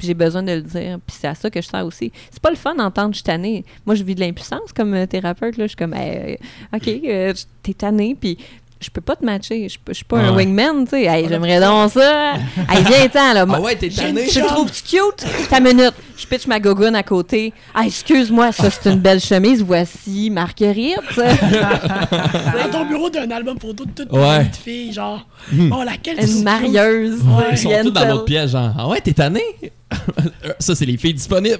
J'ai 0.00 0.14
besoin 0.14 0.42
de 0.42 0.52
le 0.52 0.62
dire. 0.62 0.98
Puis 1.06 1.16
c'est 1.18 1.26
à 1.26 1.34
ça 1.34 1.50
que 1.50 1.60
je 1.60 1.66
sers 1.66 1.84
aussi. 1.84 2.12
C'est 2.30 2.40
pas 2.40 2.50
le 2.50 2.56
fun 2.56 2.74
d'entendre 2.74 3.12
je 3.12 3.16
suis 3.16 3.24
tanné. 3.24 3.64
Moi, 3.84 3.96
je 3.96 4.04
vis 4.04 4.14
de 4.14 4.20
l'impuissance 4.20 4.72
comme 4.72 4.94
euh, 4.94 5.06
thérapeute. 5.06 5.56
Là. 5.56 5.64
Je 5.64 5.68
suis 5.68 5.76
comme, 5.76 5.94
euh, 5.96 6.36
OK, 6.72 6.88
euh, 6.88 7.34
t'es 7.62 7.74
tanné. 7.74 8.16
Puis 8.18 8.38
je 8.80 8.90
peux 8.90 9.00
pas 9.00 9.16
te 9.16 9.24
matcher. 9.24 9.68
Je 9.68 9.76
je 9.88 9.92
suis 9.92 10.04
pas 10.04 10.18
un 10.18 10.30
Ouais. 10.30 10.44
wingman. 10.44 10.84
tu 10.84 10.90
sais. 10.90 11.04
Hey, 11.04 11.26
J'aimerais 11.28 11.60
donc 11.60 11.90
ça. 11.92 12.34
hey, 12.70 12.82
viens-ten, 12.86 13.34
là. 13.34 13.46
Ah 13.52 13.60
ouais, 13.60 13.74
t'es 13.76 13.88
tanné. 13.88 14.26
Tu 14.28 14.40
le 14.40 14.46
trouves-tu 14.46 14.82
cute? 14.82 15.26
Ta 15.50 15.60
minute. 15.60 15.94
Je 16.16 16.26
pitch 16.26 16.46
ma 16.46 16.58
gogoune 16.60 16.96
à 16.96 17.02
côté. 17.02 17.52
Ah, 17.74 17.82
excuse-moi, 17.86 18.50
ça, 18.52 18.70
c'est 18.70 18.90
une 18.90 18.98
belle 18.98 19.20
chemise. 19.20 19.62
Voici 19.62 20.30
Marguerite. 20.30 20.96
Dans 21.16 22.70
ton 22.72 22.84
bureau, 22.86 23.08
t'as 23.10 23.22
un 23.24 23.30
album 23.30 23.58
photo 23.60 23.84
de 23.84 23.90
toutes 23.90 24.12
Ouais. 24.12 24.38
les 24.38 24.44
petites 24.46 24.62
filles, 24.62 24.92
genre, 24.92 25.26
oh, 25.72 25.82
laquelle 25.84 26.18
une 26.20 26.42
marieuse. 26.42 27.20
Ouais. 27.22 27.44
Ils 27.52 27.58
sont 27.58 27.70
tous 27.82 27.90
dans 27.90 28.04
l'autre 28.08 28.24
pièce, 28.24 28.50
genre, 28.50 28.72
ah 28.76 28.88
ouais, 28.88 29.00
t'es 29.00 29.12
tanné? 29.12 29.42
ça, 30.58 30.74
c'est 30.74 30.84
les 30.86 30.96
filles 30.96 31.14
disponibles. 31.14 31.58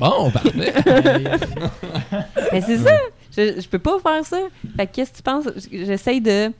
Ah 0.00 0.10
bon, 0.18 0.30
parfait. 0.30 0.72
Mais 2.52 2.60
c'est 2.66 2.78
ça. 2.78 2.90
Je, 3.36 3.60
je 3.60 3.68
peux 3.68 3.78
pas 3.78 3.98
faire 4.00 4.24
ça. 4.24 4.40
Fait 4.76 4.86
que 4.86 4.92
qu'est-ce 4.94 5.12
que 5.12 5.16
tu 5.18 5.22
penses? 5.22 5.44
J'essaye 5.72 6.20
de. 6.20 6.52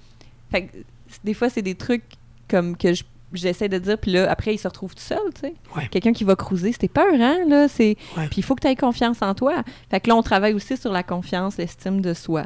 Fait 0.51 0.66
que 0.66 0.77
des 1.25 1.35
fois, 1.35 1.49
c'est 1.51 1.62
des 1.62 1.75
trucs 1.75 2.05
comme 2.49 2.77
que 2.77 2.93
je- 2.95 3.05
j'essaie 3.33 3.68
de 3.68 3.79
dire, 3.79 3.97
puis 3.99 4.11
là, 4.12 4.31
après, 4.31 4.55
il 4.55 4.59
se 4.59 4.66
retrouve 4.68 4.95
tout 4.95 5.03
seul, 5.03 5.18
tu 5.35 5.41
sais. 5.43 5.55
Ouais. 5.77 5.87
Quelqu'un 5.89 6.12
qui 6.12 6.25
va 6.25 6.35
cruiser, 6.37 6.73
c'était 6.73 6.89
peur, 6.89 7.07
hein, 7.14 7.39
là. 7.49 7.66
Puis 7.77 7.97
il 8.37 8.43
faut 8.43 8.55
que 8.55 8.62
tu 8.62 8.68
aies 8.68 8.77
confiance 8.77 9.23
en 9.23 9.35
toi. 9.35 9.62
Fait 9.91 10.01
que 10.01 10.09
là, 10.09 10.16
on 10.16 10.23
travaille 10.23 10.53
aussi 10.55 10.77
sur 10.77 10.93
la 10.93 11.03
confiance, 11.03 11.57
l'estime 11.57 12.01
de 12.01 12.12
soi. 12.14 12.45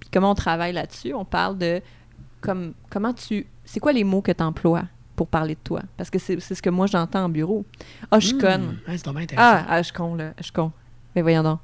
Puis 0.00 0.08
comment 0.12 0.30
on 0.30 0.34
travaille 0.34 0.72
là-dessus? 0.72 1.12
On 1.14 1.24
parle 1.24 1.58
de 1.58 1.80
comme, 2.40 2.74
comment 2.90 3.12
tu... 3.14 3.46
C'est 3.64 3.80
quoi 3.80 3.92
les 3.92 4.04
mots 4.04 4.20
que 4.22 4.32
tu 4.32 4.42
emploies 4.42 4.84
pour 5.16 5.26
parler 5.28 5.54
de 5.54 5.60
toi? 5.64 5.80
Parce 5.96 6.10
que 6.10 6.18
c'est, 6.18 6.38
ce 6.40 6.60
que 6.60 6.68
moi, 6.70 6.86
j'entends 6.86 7.24
en 7.24 7.28
bureau. 7.30 7.64
Ah, 8.10 8.18
je 8.20 8.26
suis 8.28 8.36
Hmm, 8.36 8.40
conne. 8.40 8.78
intéressant. 8.86 9.36
Ah, 9.36 9.64
ah, 9.68 9.78
je 9.78 9.84
suis 9.84 9.94
con, 9.94 10.14
là. 10.14 10.32
Je 10.42 10.52
con. 10.52 10.70
Mais 11.16 11.22
voyons 11.22 11.42
donc. 11.42 11.60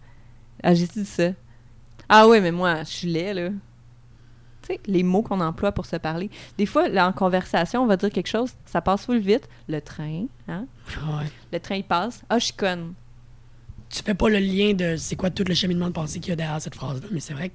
Ah, 0.62 0.72
j'ai 0.74 0.86
dit 0.86 1.04
ça. 1.04 1.30
Ah 2.12 2.26
ouais, 2.26 2.40
mais 2.40 2.50
moi, 2.50 2.82
je 2.82 2.88
suis 2.90 3.08
laid, 3.08 3.34
là. 3.34 3.48
Tu 3.50 3.54
Tu 4.62 4.74
sais, 4.74 4.80
les 4.86 5.04
mots 5.04 5.22
qu'on 5.22 5.40
emploie 5.40 5.70
pour 5.70 5.86
se 5.86 5.94
parler. 5.94 6.28
Des 6.58 6.66
fois, 6.66 6.88
là, 6.88 7.06
en 7.08 7.12
conversation, 7.12 7.82
on 7.82 7.86
va 7.86 7.96
dire 7.96 8.10
quelque 8.10 8.26
chose, 8.26 8.50
ça 8.66 8.80
passe 8.80 9.06
full 9.06 9.20
vite. 9.20 9.48
Le 9.68 9.80
train, 9.80 10.26
hein? 10.48 10.66
Ouais. 10.88 11.26
Le 11.52 11.60
train, 11.60 11.76
il 11.76 11.84
passe. 11.84 12.22
Ah, 12.28 12.40
je 12.40 12.46
suis 12.46 12.54
conne. 12.54 12.94
Tu 13.88 14.02
fais 14.02 14.14
pas 14.14 14.28
le 14.28 14.38
lien 14.38 14.74
de 14.74 14.96
c'est 14.96 15.14
quoi 15.16 15.30
tout 15.30 15.44
le 15.46 15.54
cheminement 15.54 15.86
de 15.86 15.92
pensée 15.92 16.18
qu'il 16.18 16.30
y 16.30 16.32
a 16.32 16.36
derrière 16.36 16.60
cette 16.60 16.74
phrase-là, 16.74 17.08
mais 17.12 17.20
c'est 17.20 17.32
vrai 17.34 17.48
que 17.50 17.54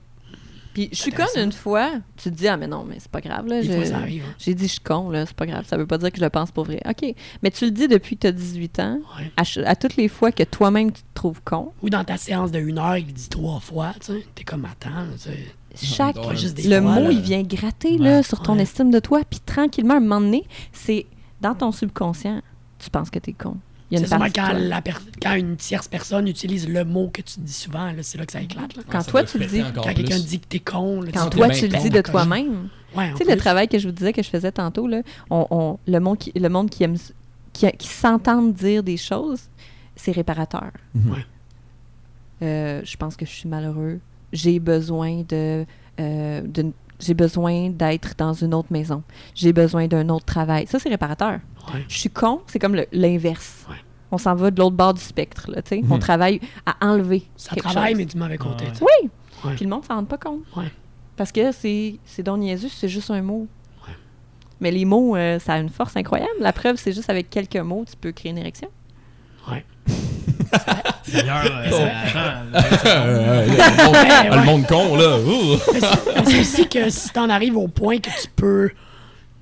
Puis 0.75 0.89
je 0.91 0.97
suis 0.97 1.11
conne 1.11 1.25
une 1.37 1.51
fois. 1.51 1.89
Tu 2.17 2.29
te 2.29 2.35
dis, 2.35 2.47
ah, 2.47 2.57
mais 2.57 2.67
non, 2.67 2.83
mais 2.87 2.97
c'est 2.99 3.09
pas 3.09 3.21
grave, 3.21 3.47
là. 3.47 3.61
des 3.61 3.67
je- 3.67 3.73
fois 3.73 3.85
ça 3.85 3.97
arrive. 3.97 4.23
hein. 4.29 4.35
J'ai 4.37 4.53
dit, 4.53 4.65
je 4.67 4.73
suis 4.73 4.79
con, 4.81 5.09
là, 5.09 5.25
c'est 5.25 5.35
pas 5.35 5.45
grave. 5.47 5.65
Ça 5.65 5.77
veut 5.77 5.87
pas 5.87 5.97
dire 5.97 6.11
que 6.11 6.17
je 6.19 6.23
le 6.23 6.29
pense 6.29 6.51
pour 6.51 6.65
vrai. 6.65 6.81
OK. 6.87 7.15
Mais 7.41 7.49
tu 7.49 7.65
le 7.65 7.71
dis 7.71 7.87
depuis 7.87 8.15
que 8.17 8.21
tu 8.21 8.27
as 8.27 8.31
18 8.33 8.79
ans. 8.81 8.99
Ouais. 9.17 9.31
À, 9.65 9.75
toutes 9.75 9.95
les 9.95 10.07
fois 10.09 10.31
que 10.31 10.43
toi-même, 10.43 10.91
tu 10.91 11.01
te 11.01 11.07
trouves 11.15 11.41
con, 11.43 11.71
Ou 11.81 11.89
dans 11.89 12.03
ta 12.03 12.17
séance 12.17 12.51
de 12.51 12.59
une 12.59 12.77
heure, 12.77 12.97
il 12.97 13.11
dit 13.11 13.29
trois 13.29 13.59
fois, 13.59 13.93
tu 13.99 14.13
sais. 14.13 14.25
T'es 14.35 14.43
comme, 14.43 14.65
attends, 14.65 15.05
tu 15.13 15.29
sais. 15.31 15.85
chaque. 15.85 16.17
Ouais, 16.17 16.35
juste 16.35 16.55
des 16.55 16.63
le 16.67 16.81
fois, 16.81 16.91
mot, 16.95 17.01
là. 17.03 17.11
il 17.11 17.21
vient 17.21 17.41
gratter 17.41 17.97
là, 17.97 18.21
sur 18.21 18.41
ton 18.41 18.55
Ouais. 18.57 18.61
estime 18.63 18.91
de 18.91 18.99
toi. 18.99 19.21
Puis 19.29 19.39
tranquillement, 19.45 19.93
à 19.93 19.97
un 19.97 20.01
moment 20.01 20.19
donné, 20.21 20.43
c'est 20.73 21.05
dans 21.41 21.55
ton 21.55 21.71
subconscient, 21.71 22.41
tu 22.79 22.89
penses 22.89 23.09
que 23.09 23.19
t'es 23.19 23.33
con. 23.33 23.55
Il 23.91 23.99
y 23.99 24.01
a 24.01 24.03
une 24.03 24.09
partie 24.09 24.33
quand, 24.33 24.53
la 24.53 24.81
per- 24.81 24.93
quand 25.21 25.33
une 25.35 25.57
tierce 25.57 25.87
personne 25.87 26.27
utilise 26.27 26.67
le 26.67 26.83
mot 26.83 27.09
que 27.13 27.21
tu 27.21 27.39
dis 27.39 27.53
souvent, 27.53 27.85
là, 27.91 28.01
c'est 28.01 28.17
là 28.17 28.25
que 28.25 28.31
ça 28.31 28.41
éclate. 28.41 28.75
Là. 28.75 28.83
Quand 28.89 29.01
ça 29.01 29.11
toi, 29.11 29.23
tu 29.23 29.37
le 29.37 29.45
dis- 29.45 29.61
Quand 29.75 29.81
quelqu'un 29.83 30.17
dit 30.19 30.39
que 30.39 30.47
t'es 30.47 30.59
con, 30.59 31.01
là, 31.01 31.11
Quand 31.13 31.29
toi, 31.29 31.49
tu 31.49 31.67
le 31.67 31.77
dis 31.77 31.89
de 31.91 32.01
toi-même. 32.01 32.69
Ouais, 32.97 33.11
Tu 33.11 33.23
sais, 33.25 33.31
le 33.35 33.37
travail 33.39 33.67
que 33.67 33.77
je 33.77 33.87
vous 33.87 33.93
disais 33.93 34.11
que 34.13 34.23
je 34.23 34.29
faisais 34.29 34.51
tantôt, 34.51 34.87
là, 34.87 35.01
on, 35.29 35.45
on- 35.51 35.79
le, 35.87 35.99
monde 35.99 36.17
qui, 36.17 36.31
le 36.35 36.47
monde 36.49 36.69
qui 36.69 36.83
aime 36.83 36.95
qui, 37.53 37.69
qui 37.73 37.87
s'entend 37.87 38.41
dire 38.41 38.81
des 38.83 38.97
choses, 38.97 39.41
c'est 39.95 40.11
réparateur. 40.13 40.71
Mhm. 40.95 41.11
Ouais. 41.11 41.25
Euh, 42.41 42.81
je 42.83 42.97
pense 42.97 43.15
que 43.15 43.25
je 43.25 43.31
suis 43.31 43.47
malheureux. 43.49 43.99
J'ai 44.33 44.59
besoin 44.59 45.23
de, 45.29 45.65
euh, 45.99 46.41
j'ai 46.99 47.13
besoin 47.13 47.69
d'être 47.69 48.13
dans 48.17 48.33
une 48.33 48.53
autre 48.53 48.69
maison. 48.71 49.03
J'ai 49.33 49.53
besoin 49.53 49.87
d'un 49.87 50.09
autre 50.09 50.25
travail. 50.25 50.67
Ça, 50.67 50.79
c'est 50.79 50.89
réparateur. 50.89 51.39
Ouais. 51.73 51.85
Je 51.87 51.97
suis 51.97 52.09
con, 52.09 52.41
c'est 52.47 52.59
comme 52.59 52.79
l'inverse. 52.91 53.65
Ouais. 53.69 53.75
On 54.11 54.17
s'en 54.17 54.35
va 54.35 54.51
de 54.51 54.59
l'autre 54.59 54.75
bord 54.75 54.93
du 54.93 55.01
spectre. 55.01 55.49
Là. 55.49 55.61
On 55.89 55.95
Mhm. 55.95 55.99
travaille 55.99 56.39
à 56.65 56.75
enlever. 56.85 57.23
Ça 57.35 57.55
quelque 57.55 57.63
travaille, 57.69 57.91
chose. 57.93 57.97
mais 57.97 58.05
du 58.05 58.17
mauvais 58.17 58.37
côté. 58.37 58.65
Oui. 58.81 59.09
Ouais. 59.43 59.55
Puis 59.55 59.65
le 59.65 59.71
monde 59.71 59.83
s'en 59.85 59.95
rend 59.95 60.05
pas 60.05 60.17
compte. 60.17 60.41
Ouais. 60.55 60.71
Parce 61.17 61.31
que 61.31 61.51
c'est, 61.51 61.95
c'est 62.05 62.23
donc 62.23 62.39
niaiseux, 62.39 62.69
c'est 62.69 62.87
juste 62.89 63.09
un 63.11 63.21
mot. 63.21 63.47
Mais 64.61 64.71
les 64.71 64.85
mots, 64.85 65.17
euh, 65.17 65.37
ça 65.39 65.55
a 65.55 65.57
une 65.59 65.67
force 65.69 65.97
incroyable. 65.97 66.31
La 66.39 66.53
preuve, 66.53 66.77
c'est 66.77 66.93
juste 66.93 67.09
avec 67.09 67.29
quelques 67.29 67.57
mots, 67.57 67.83
tu 67.89 67.95
peux 67.97 68.13
créer 68.13 68.31
une 68.31 68.37
érection. 68.37 68.69
Ouais. 69.51 69.65
D'ailleurs, 71.11 71.45
euh, 71.45 71.69
Oh. 71.71 72.87
Euh, 72.87 73.45
le, 73.47 73.83
monde, 73.83 73.95
Ouais, 73.95 74.37
le 74.37 74.45
monde 74.45 74.65
con, 74.67 74.95
là. 74.95 76.23
c'est 76.25 76.39
aussi 76.39 76.67
que 76.69 76.89
si 76.89 77.09
t'en 77.09 77.29
arrives 77.29 77.57
au 77.57 77.67
point 77.67 77.97
que 77.99 78.09
tu 78.09 78.27
peux 78.35 78.69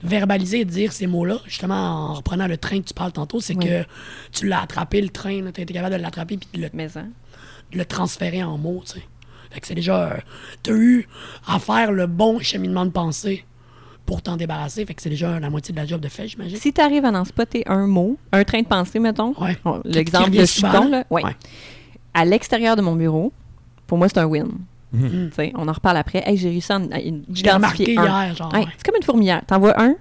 verbaliser 0.04 0.60
et 0.62 0.66
dire 0.66 0.92
ces 0.92 1.08
mots-là, 1.08 1.38
justement 1.46 2.10
en 2.10 2.14
reprenant 2.14 2.48
le 2.48 2.58
train 2.58 2.80
que 2.82 2.86
tu 2.88 2.94
parles 2.94 3.12
tantôt, 3.14 3.40
c'est 3.40 3.56
Oui. 3.56 3.66
que 3.66 3.84
tu 4.32 4.48
l'as 4.48 4.62
attrapé, 4.62 5.02
le 5.02 5.10
train, 5.10 5.42
tu 5.54 5.62
été 5.62 5.74
capable 5.74 5.96
de 5.96 6.02
l'attraper 6.02 6.38
puis 6.38 6.48
de 6.54 6.62
le, 6.66 6.70
Mais 6.74 6.90
hein, 6.98 7.08
de 7.72 7.78
le 7.78 7.86
transférer 7.86 8.44
en 8.44 8.58
mots, 8.58 8.84
tu. 8.86 9.00
Fait 9.52 9.60
que 9.62 9.68
c'est 9.68 9.76
déjà... 9.76 10.12
euh, 10.14 10.18
t'as 10.64 10.74
eu 10.74 11.08
à 11.48 11.60
faire 11.60 11.92
le 11.92 12.08
bon 12.08 12.40
cheminement 12.40 12.86
de 12.86 12.92
pensée 12.92 13.46
pour 14.06 14.22
t'en 14.22 14.36
débarrasser, 14.36 14.86
fait 14.86 14.94
que 14.96 15.02
c'est 15.02 15.10
déjà 15.10 15.40
la 15.40 15.50
moitié 15.50 15.74
de 15.74 15.80
la 15.80 15.86
job 15.86 16.02
de 16.02 16.10
fait, 16.10 16.28
j'imagine. 16.28 16.58
si 16.58 16.74
tu 16.74 16.82
arrives 16.82 17.06
à 17.06 17.10
en 17.12 17.24
spotter 17.24 17.64
un 17.68 17.88
mot, 17.88 18.18
un 18.34 18.44
train 18.44 18.62
de 18.62 18.68
pensée, 18.68 19.00
mettons, 19.00 19.34
Ouais. 19.40 19.56
l'exemple 19.86 20.32
de 20.32 20.62
con, 20.62 20.68
là. 20.84 20.90
là, 20.90 21.06
ouais. 21.10 21.24
Ouais. 21.24 21.36
à 22.14 22.26
l'extérieur 22.26 22.76
de 22.76 22.82
mon 22.82 22.96
bureau, 22.98 23.32
pour 23.88 23.98
moi, 23.98 24.10
c'est 24.10 24.18
un 24.18 24.26
win. 24.26 24.50
Mhm. 24.94 25.32
On 25.56 25.68
en 25.68 25.72
reparle 25.74 25.98
après. 25.98 26.24
Hey, 26.26 26.38
j'ai 26.38 26.50
réussi 26.50 26.72
à 26.72 26.76
à 26.76 27.00
identifier 27.00 27.98
un. 28.00 28.06
hier, 28.26 28.36
genre. 28.36 28.54
Ouais, 28.54 28.60
ouais. 28.60 28.66
C'est 28.78 28.86
comme 28.86 28.96
une 28.96 29.04
fourmilière. 29.04 29.42
T'en 29.48 29.60
vois 29.60 29.80
un, 29.82 29.96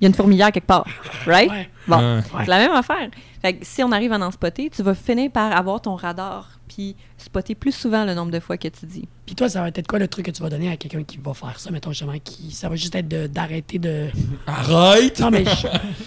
il 0.00 0.04
y 0.04 0.04
a 0.06 0.08
une 0.08 0.14
fourmilière 0.14 0.50
quelque 0.52 0.66
part. 0.66 0.86
Right? 1.26 1.50
Ouais. 1.50 1.68
Bon, 1.86 1.96
Ouais. 1.98 2.22
c'est 2.40 2.46
la 2.50 2.58
même 2.58 2.72
affaire. 2.72 3.08
Fait 3.42 3.52
que 3.54 3.64
si 3.64 3.82
on 3.84 3.92
arrive 3.92 4.12
à 4.12 4.18
en 4.18 4.30
spotter, 4.30 4.70
tu 4.74 4.82
vas 4.82 4.94
finir 4.94 5.30
par 5.30 5.56
avoir 5.56 5.80
ton 5.80 5.94
radar 5.94 6.50
puis 6.68 6.96
spotter 7.16 7.54
plus 7.54 7.70
souvent 7.72 8.04
le 8.04 8.12
nombre 8.12 8.32
de 8.32 8.40
fois 8.40 8.56
que 8.56 8.66
tu 8.66 8.86
dis. 8.86 9.06
Puis 9.24 9.36
toi, 9.36 9.48
ça 9.48 9.60
va 9.60 9.68
être 9.68 9.86
quoi 9.86 9.98
le 10.00 10.08
truc 10.08 10.26
que 10.26 10.30
tu 10.32 10.42
vas 10.42 10.48
donner 10.48 10.68
à 10.70 10.76
quelqu'un 10.76 11.04
qui 11.04 11.18
va 11.18 11.32
faire 11.32 11.58
ça, 11.60 11.70
mettons 11.70 11.90
justement, 11.92 12.14
qui 12.24 12.50
ça 12.50 12.68
va 12.68 12.74
juste 12.74 12.94
être 12.96 13.06
de- 13.06 13.26
d'arrêter 13.28 13.78
de. 13.78 14.08
Arrête! 14.46 15.20
Non, 15.20 15.30
mais 15.30 15.44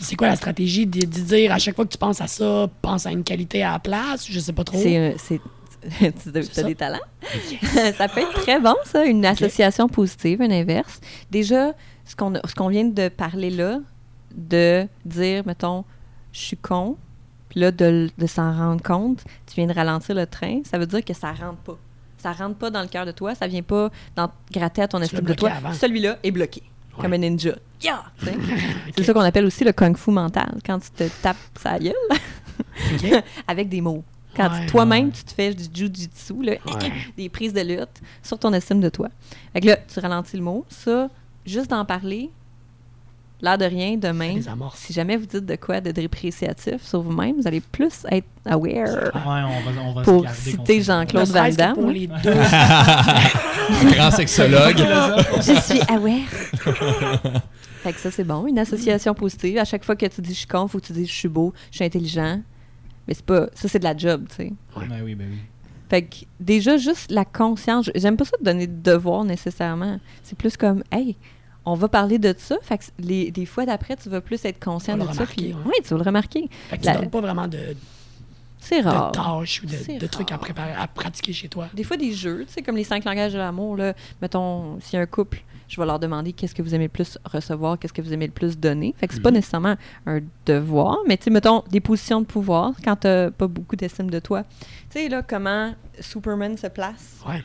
c'est 0.01 0.15
quoi 0.15 0.27
la 0.27 0.35
stratégie 0.35 0.85
de, 0.85 0.99
de 0.99 1.05
dire 1.05 1.51
à 1.53 1.59
chaque 1.59 1.75
fois 1.75 1.85
que 1.85 1.91
tu 1.91 1.97
penses 1.97 2.19
à 2.21 2.27
ça, 2.27 2.67
pense 2.81 3.05
à 3.05 3.11
une 3.11 3.23
qualité 3.23 3.63
à 3.63 3.71
la 3.73 3.79
place, 3.79 4.27
je 4.29 4.39
sais 4.39 4.53
pas 4.53 4.63
trop. 4.65 4.77
C'est, 4.81 4.97
euh, 4.97 5.13
c'est, 5.17 5.39
tu 5.99 6.59
as 6.59 6.63
des 6.63 6.75
talents. 6.75 6.99
ça 7.97 8.07
peut 8.07 8.21
être 8.21 8.33
très 8.41 8.59
bon, 8.59 8.75
ça, 8.85 9.05
une 9.05 9.25
association 9.25 9.87
positive, 9.87 10.41
un 10.41 10.51
inverse. 10.51 10.99
Déjà, 11.31 11.73
ce 12.05 12.15
qu'on, 12.15 12.33
qu'on 12.57 12.67
vient 12.67 12.85
de 12.85 13.09
parler 13.09 13.49
là, 13.49 13.79
de 14.35 14.87
dire, 15.05 15.43
mettons, 15.45 15.85
je 16.31 16.39
suis 16.39 16.57
con, 16.57 16.97
puis 17.49 17.59
là, 17.61 17.71
de, 17.71 18.09
de 18.17 18.27
s'en 18.27 18.51
rendre 18.55 18.81
compte, 18.83 19.23
tu 19.47 19.55
viens 19.55 19.67
de 19.67 19.73
ralentir 19.73 20.15
le 20.15 20.25
train, 20.27 20.61
ça 20.63 20.77
veut 20.77 20.85
dire 20.85 21.03
que 21.03 21.13
ça 21.13 21.31
rentre 21.31 21.57
pas. 21.59 21.77
Ça 22.17 22.33
rentre 22.33 22.55
pas 22.57 22.69
dans 22.69 22.81
le 22.81 22.87
cœur 22.87 23.05
de 23.05 23.11
toi, 23.11 23.33
ça 23.33 23.47
vient 23.47 23.61
pas 23.63 23.89
dans, 24.15 24.29
gratter 24.51 24.81
à 24.81 24.87
ton 24.87 25.01
estime 25.01 25.21
de 25.21 25.33
toi. 25.33 25.51
Celui-là 25.73 26.17
est 26.23 26.31
bloqué, 26.31 26.63
Ouais. 26.97 27.03
comme 27.03 27.13
un 27.13 27.17
ninja. 27.17 27.55
Yeah! 27.81 28.03
C'est 28.97 29.03
ça 29.03 29.13
qu'on 29.13 29.21
appelle 29.21 29.45
aussi 29.45 29.63
le 29.63 29.71
kung 29.71 29.95
fu 29.95 30.11
mental, 30.11 30.57
quand 30.65 30.79
tu 30.79 30.89
te 30.91 31.03
tapes 31.21 31.37
sa 31.59 31.79
gueule 31.79 31.93
Ok. 32.93 33.23
avec 33.47 33.69
des 33.69 33.79
mots. 33.79 34.03
Quand 34.39 34.49
Ouais. 34.49 34.65
toi-même, 34.67 35.11
tu 35.11 35.23
te 35.23 35.33
fais 35.33 35.53
du 35.53 35.65
jujitsu, 35.73 36.41
là, 36.43 36.53
des 37.17 37.27
prises 37.27 37.51
de 37.51 37.59
lutte 37.61 37.99
sur 38.23 38.39
ton 38.39 38.53
estime 38.53 38.79
de 38.79 38.87
toi. 38.89 39.09
Fait 39.51 39.59
que 39.59 39.67
là, 39.67 39.75
tu 39.91 39.99
ralentis 39.99 40.37
le 40.37 40.43
mot. 40.43 40.65
Ça, 40.69 41.09
juste 41.45 41.69
d'en 41.69 41.83
parler, 41.83 42.29
l'air 43.41 43.57
de 43.57 43.65
rien, 43.65 43.97
de 43.97 44.07
même. 44.09 44.37
les 44.37 44.47
amorces. 44.47 44.79
Si 44.79 44.93
jamais 44.93 45.17
vous 45.17 45.25
dites 45.25 45.45
de 45.45 45.55
quoi 45.57 45.81
de 45.81 45.91
dépréciatif 45.91 46.81
sur 46.85 47.01
vous-même, 47.01 47.35
vous 47.41 47.47
allez 47.47 47.59
plus 47.59 48.05
être 48.11 48.27
aware 48.45 49.11
Ouais, 49.13 49.21
on 49.25 49.71
va, 49.71 49.81
on 49.81 49.93
va 49.93 50.01
pour 50.03 50.29
citer. 50.29 50.81
Jean-Claude 50.81 51.29
Damme. 51.57 51.73
pour 51.73 51.87
les 51.87 52.07
deux. 52.23 52.31
Un 52.31 53.91
grand 53.91 54.11
sexologue. 54.11 54.77
Je 55.41 55.59
suis 55.61 55.81
aware. 55.89 56.29
fait 57.83 57.93
que 57.93 57.99
ça, 57.99 58.09
c'est 58.11 58.23
bon. 58.23 58.45
Une 58.47 58.59
association 58.59 59.13
positive. 59.13 59.57
À 59.57 59.65
chaque 59.65 59.83
fois 59.83 59.95
que 59.97 60.05
tu 60.05 60.21
dis 60.21 60.33
je 60.33 60.39
suis 60.39 60.47
con, 60.47 60.67
faut 60.67 60.79
que 60.79 60.85
tu 60.87 60.93
dises 60.93 61.07
je 61.09 61.13
suis 61.13 61.27
beau, 61.29 61.53
je 61.71 61.75
suis 61.77 61.85
intelligent. 61.85 62.41
Mais 63.09 63.15
c'est 63.15 63.25
pas. 63.25 63.47
Ça, 63.53 63.67
c'est 63.67 63.79
de 63.79 63.83
la 63.83 63.97
job, 63.97 64.27
tu 64.29 64.35
sais. 64.35 64.53
Ben 64.77 65.01
oui, 65.03 65.15
ben 65.15 65.27
oui. 65.29 65.37
Fait 65.89 66.03
que 66.03 66.15
déjà, 66.39 66.77
juste 66.77 67.09
la 67.11 67.25
conscience, 67.25 67.89
j'aime 67.95 68.15
pas 68.15 68.23
ça 68.25 68.37
de 68.39 68.45
donner 68.45 68.67
de 68.67 68.79
devoir 68.91 69.25
nécessairement. 69.25 69.99
C'est 70.21 70.37
plus 70.37 70.55
comme, 70.55 70.83
hey, 70.91 71.17
on 71.65 71.73
va 71.73 71.87
parler 71.87 72.19
de 72.19 72.33
ça. 72.37 72.55
Fait 72.61 72.77
que 72.77 72.83
les, 72.99 73.33
les 73.35 73.45
fois 73.47 73.65
d'après, 73.65 73.95
tu 73.97 74.07
vas 74.09 74.21
plus 74.21 74.45
être 74.45 74.63
conscient 74.63 74.95
de 74.95 75.01
ça. 75.13 75.25
puis- 75.25 75.47
ouais. 75.53 75.59
Oui, 75.65 75.73
tu 75.83 75.89
vas 75.89 75.97
le 75.97 76.03
remarquer. 76.03 76.47
Fait 76.69 76.77
que 76.77 76.81
tu 76.83 76.87
La- 76.87 76.97
donnes 76.99 77.09
pas 77.09 77.21
vraiment 77.21 77.47
de, 77.47 77.57
C'est 78.59 78.81
de 78.81 78.87
rare. 78.87 79.11
tâches 79.11 79.61
ou 79.63 79.65
de, 79.67 79.99
de 79.99 80.07
trucs 80.07 80.31
à 80.31 80.35
rare. 80.35 80.41
préparer, 80.41 80.73
à 80.73 80.87
pratiquer 80.87 81.33
chez 81.33 81.47
toi. 81.47 81.67
Des 81.73 81.83
fois, 81.83 81.97
des 81.97 82.11
jeux, 82.13 82.45
tu 82.45 82.53
sais, 82.53 82.61
comme 82.61 82.75
les 82.75 82.83
cinq 82.83 83.05
langages 83.05 83.33
de 83.33 83.37
l'amour, 83.37 83.77
là. 83.77 83.93
Mettons, 84.21 84.79
s'il 84.81 84.95
y 84.95 84.99
a 84.99 85.01
un 85.01 85.05
couple, 85.05 85.43
je 85.67 85.79
vais 85.79 85.85
leur 85.85 85.99
demander 85.99 86.33
qu'est-ce 86.33 86.53
que 86.55 86.61
vous 86.61 86.75
aimez 86.75 86.85
le 86.85 86.89
plus 86.89 87.17
recevoir, 87.25 87.77
qu'est-ce 87.79 87.93
que 87.93 88.01
vous 88.01 88.11
aimez 88.11 88.25
le 88.27 88.33
plus 88.33 88.57
donner. 88.59 88.93
Fait 88.97 89.07
que 89.07 89.13
c'est 89.13 89.21
pas 89.21 89.31
nécessairement 89.31 89.75
un 90.05 90.19
devoir, 90.45 90.97
mais 91.07 91.15
tu 91.17 91.25
sais, 91.25 91.29
mettons, 91.29 91.63
des 91.69 91.79
positions 91.79 92.21
de 92.21 92.25
pouvoir 92.25 92.73
quand 92.83 92.95
t'as 92.97 93.31
pas 93.31 93.47
beaucoup 93.47 93.75
d'estime 93.75 94.09
de 94.09 94.19
toi. 94.19 94.43
Tu 94.89 94.99
sais, 94.99 95.09
là, 95.09 95.21
comment 95.21 95.73
Superman 95.99 96.57
se 96.57 96.67
place? 96.67 97.19
Ouais. 97.27 97.43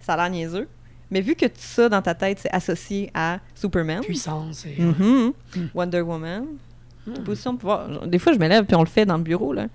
Ça 0.00 0.14
a 0.14 0.16
l'air 0.16 0.30
niaiseux. 0.30 0.68
Mais 1.10 1.20
vu 1.20 1.34
que 1.34 1.46
tout 1.46 1.52
ça, 1.56 1.88
dans 1.88 2.02
ta 2.02 2.14
tête, 2.14 2.38
c'est 2.40 2.50
associé 2.52 3.10
à 3.14 3.38
Superman, 3.54 4.00
Puissance 4.00 4.66
et. 4.66 4.80
mhm, 4.80 5.32
Mm. 5.56 5.60
Wonder 5.74 6.00
Woman, 6.02 6.44
Mm. 7.06 7.12
position 7.24 7.52
de 7.54 7.58
pouvoir. 7.58 8.06
Des 8.06 8.18
fois, 8.18 8.32
je 8.32 8.38
me 8.38 8.48
lève 8.48 8.64
puis 8.64 8.74
on 8.76 8.80
le 8.80 8.86
fait 8.88 9.06
dans 9.06 9.16
le 9.16 9.22
bureau, 9.22 9.52
là. 9.52 9.66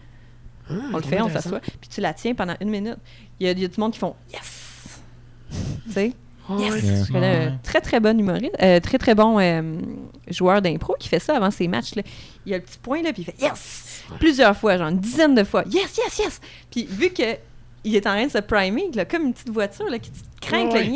Ah, 0.71 0.89
On 0.93 0.97
le 0.97 1.03
fait, 1.03 1.21
on 1.21 1.29
s'assoit, 1.29 1.59
puis 1.59 1.89
tu 1.89 2.01
la 2.01 2.13
tiens 2.13 2.33
pendant 2.33 2.55
une 2.61 2.69
minute. 2.69 2.97
Il 3.39 3.47
y 3.47 3.49
a, 3.49 3.51
il 3.53 3.59
y 3.59 3.65
a 3.65 3.67
du 3.67 3.79
monde 3.79 3.91
qui 3.93 3.99
font 3.99 4.15
Yes! 4.31 5.01
tu 5.87 5.91
sais? 5.91 6.13
Ouais. 6.49 6.61
Yes! 6.65 6.83
Yeah. 6.83 7.03
Je 7.05 7.11
connais 7.11 7.37
Ouais. 7.37 7.45
un 7.45 7.57
très 7.63 7.81
très 7.81 7.99
bon 7.99 8.19
humoriste, 8.19 8.55
euh, 8.61 8.79
très 8.79 8.97
très 8.97 9.15
bon 9.15 9.39
euh, 9.39 9.61
joueur 10.29 10.61
d'impro 10.61 10.95
qui 10.99 11.07
fait 11.07 11.19
ça 11.19 11.35
avant 11.37 11.51
ses 11.51 11.67
matchs. 11.67 11.95
Là. 11.95 12.03
Il 12.45 12.51
y 12.51 12.55
a 12.55 12.57
le 12.57 12.63
petit 12.63 12.77
point 12.79 13.01
là, 13.01 13.13
puis 13.13 13.21
il 13.23 13.25
fait 13.25 13.41
Yes! 13.41 14.03
Plusieurs 14.19 14.55
fois, 14.57 14.77
genre 14.77 14.87
une 14.89 14.99
dizaine 14.99 15.35
de 15.35 15.43
fois. 15.43 15.63
Yes, 15.69 15.97
yes, 15.97 16.17
yes! 16.19 16.41
Puis 16.69 16.85
vu 16.89 17.09
que 17.11 17.23
il 17.83 17.95
est 17.95 18.05
en 18.05 18.11
train 18.11 18.25
de 18.27 18.31
se 18.31 18.37
primer, 18.37 18.91
là, 18.93 19.05
comme 19.05 19.23
une 19.23 19.33
petite 19.33 19.49
voiture 19.49 19.89
là, 19.89 19.97
qui 19.97 20.11
te 20.11 20.17
craint, 20.39 20.69
Ouais. 20.69 20.87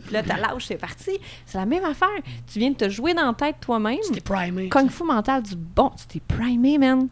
puis 0.00 0.12
là, 0.12 0.22
t'as 0.22 0.36
lâche, 0.36 0.66
c'est 0.66 0.76
parti. 0.76 1.10
C'est 1.44 1.58
la 1.58 1.66
même 1.66 1.84
affaire. 1.84 2.08
Tu 2.52 2.60
viens 2.60 2.70
de 2.70 2.76
te 2.76 2.88
jouer 2.88 3.14
dans 3.14 3.26
la 3.26 3.34
tête 3.34 3.56
toi-même. 3.60 3.98
Tu 4.06 4.12
t'es 4.12 4.20
primé. 4.20 4.68
Kung 4.68 4.88
Fu 4.88 5.02
mental 5.02 5.42
du 5.42 5.56
bon. 5.56 5.90
Tu 5.96 6.20
t'es 6.20 6.36
primé, 6.36 6.78
man. 6.78 7.08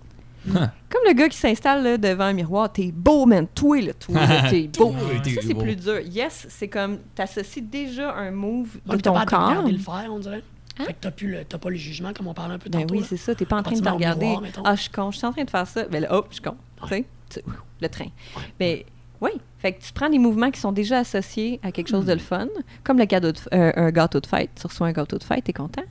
Comme 0.46 1.02
le 1.06 1.12
gars 1.12 1.28
qui 1.28 1.36
s'installe 1.36 1.82
là, 1.82 1.96
devant 1.98 2.24
un 2.24 2.32
miroir. 2.32 2.72
T'es 2.72 2.90
beau, 2.92 3.26
man. 3.26 3.46
Toi, 3.54 3.80
là, 3.82 3.92
toi, 3.94 4.14
là, 4.26 4.42
t'es 4.50 4.68
beau. 4.68 4.92
Ça, 5.24 5.40
c'est 5.46 5.54
plus 5.54 5.76
dur. 5.76 6.00
Yes, 6.00 6.46
c'est 6.48 6.68
comme 6.68 6.98
t'associes 7.14 7.62
déjà 7.62 8.14
un 8.14 8.30
move 8.30 8.78
de 8.86 8.96
ton 8.96 9.12
corps. 9.24 9.48
regarder 9.48 9.72
le 9.72 9.78
faire, 9.78 10.08
on 10.10 10.18
dirait. 10.18 10.42
Hein? 10.78 10.84
Fait 10.86 10.92
que 10.94 10.98
t'as, 11.00 11.10
plus 11.10 11.28
le, 11.30 11.44
t'as 11.44 11.58
pas 11.58 11.68
le 11.70 11.76
jugement, 11.76 12.12
comme 12.14 12.26
on 12.28 12.32
parlait 12.34 12.54
un 12.54 12.58
peu 12.58 12.70
Ben 12.70 12.80
tantôt. 12.80 12.94
oui, 12.94 13.00
là. 13.00 13.06
c'est 13.08 13.16
ça. 13.18 13.34
T'es 13.34 13.44
pas 13.44 13.56
en 13.58 13.62
train 13.62 13.74
de 13.76 13.80
te 13.80 13.88
regarder. 13.88 14.36
ah, 14.64 14.74
je 14.74 14.80
suis 14.82 14.90
con. 14.90 15.10
Je 15.10 15.18
suis 15.18 15.26
en 15.26 15.32
train 15.32 15.44
de 15.44 15.50
faire 15.50 15.66
ça. 15.66 15.84
Ben 15.84 16.00
là, 16.02 16.14
hop, 16.14 16.26
je 16.30 16.34
suis 16.34 16.42
con. 16.42 16.54
Tu 16.82 16.88
sais, 16.88 17.04
tu- 17.28 17.40
le 17.82 17.88
train. 17.88 18.06
Mais 18.58 18.86
Oui. 19.20 19.30
Fait 19.58 19.72
que 19.74 19.82
tu 19.82 19.92
prends 19.92 20.08
des 20.08 20.18
mouvements 20.18 20.50
qui 20.50 20.58
sont 20.58 20.72
déjà 20.72 21.00
associés 21.00 21.60
à 21.62 21.70
quelque 21.70 21.88
chose 21.88 22.06
de 22.06 22.14
le 22.14 22.18
fun, 22.18 22.48
comme 22.82 22.98
le 22.98 23.04
cadeau 23.04 23.30
de 23.32 23.36
f- 23.38 23.48
euh, 23.52 23.72
un 23.76 23.90
gâteau 23.90 24.18
de 24.20 24.26
fête. 24.26 24.48
Tu 24.58 24.66
reçois 24.66 24.86
un 24.86 24.92
gâteau 24.92 25.18
de 25.18 25.22
fête, 25.24 25.44
t'es 25.44 25.52
content? 25.52 25.82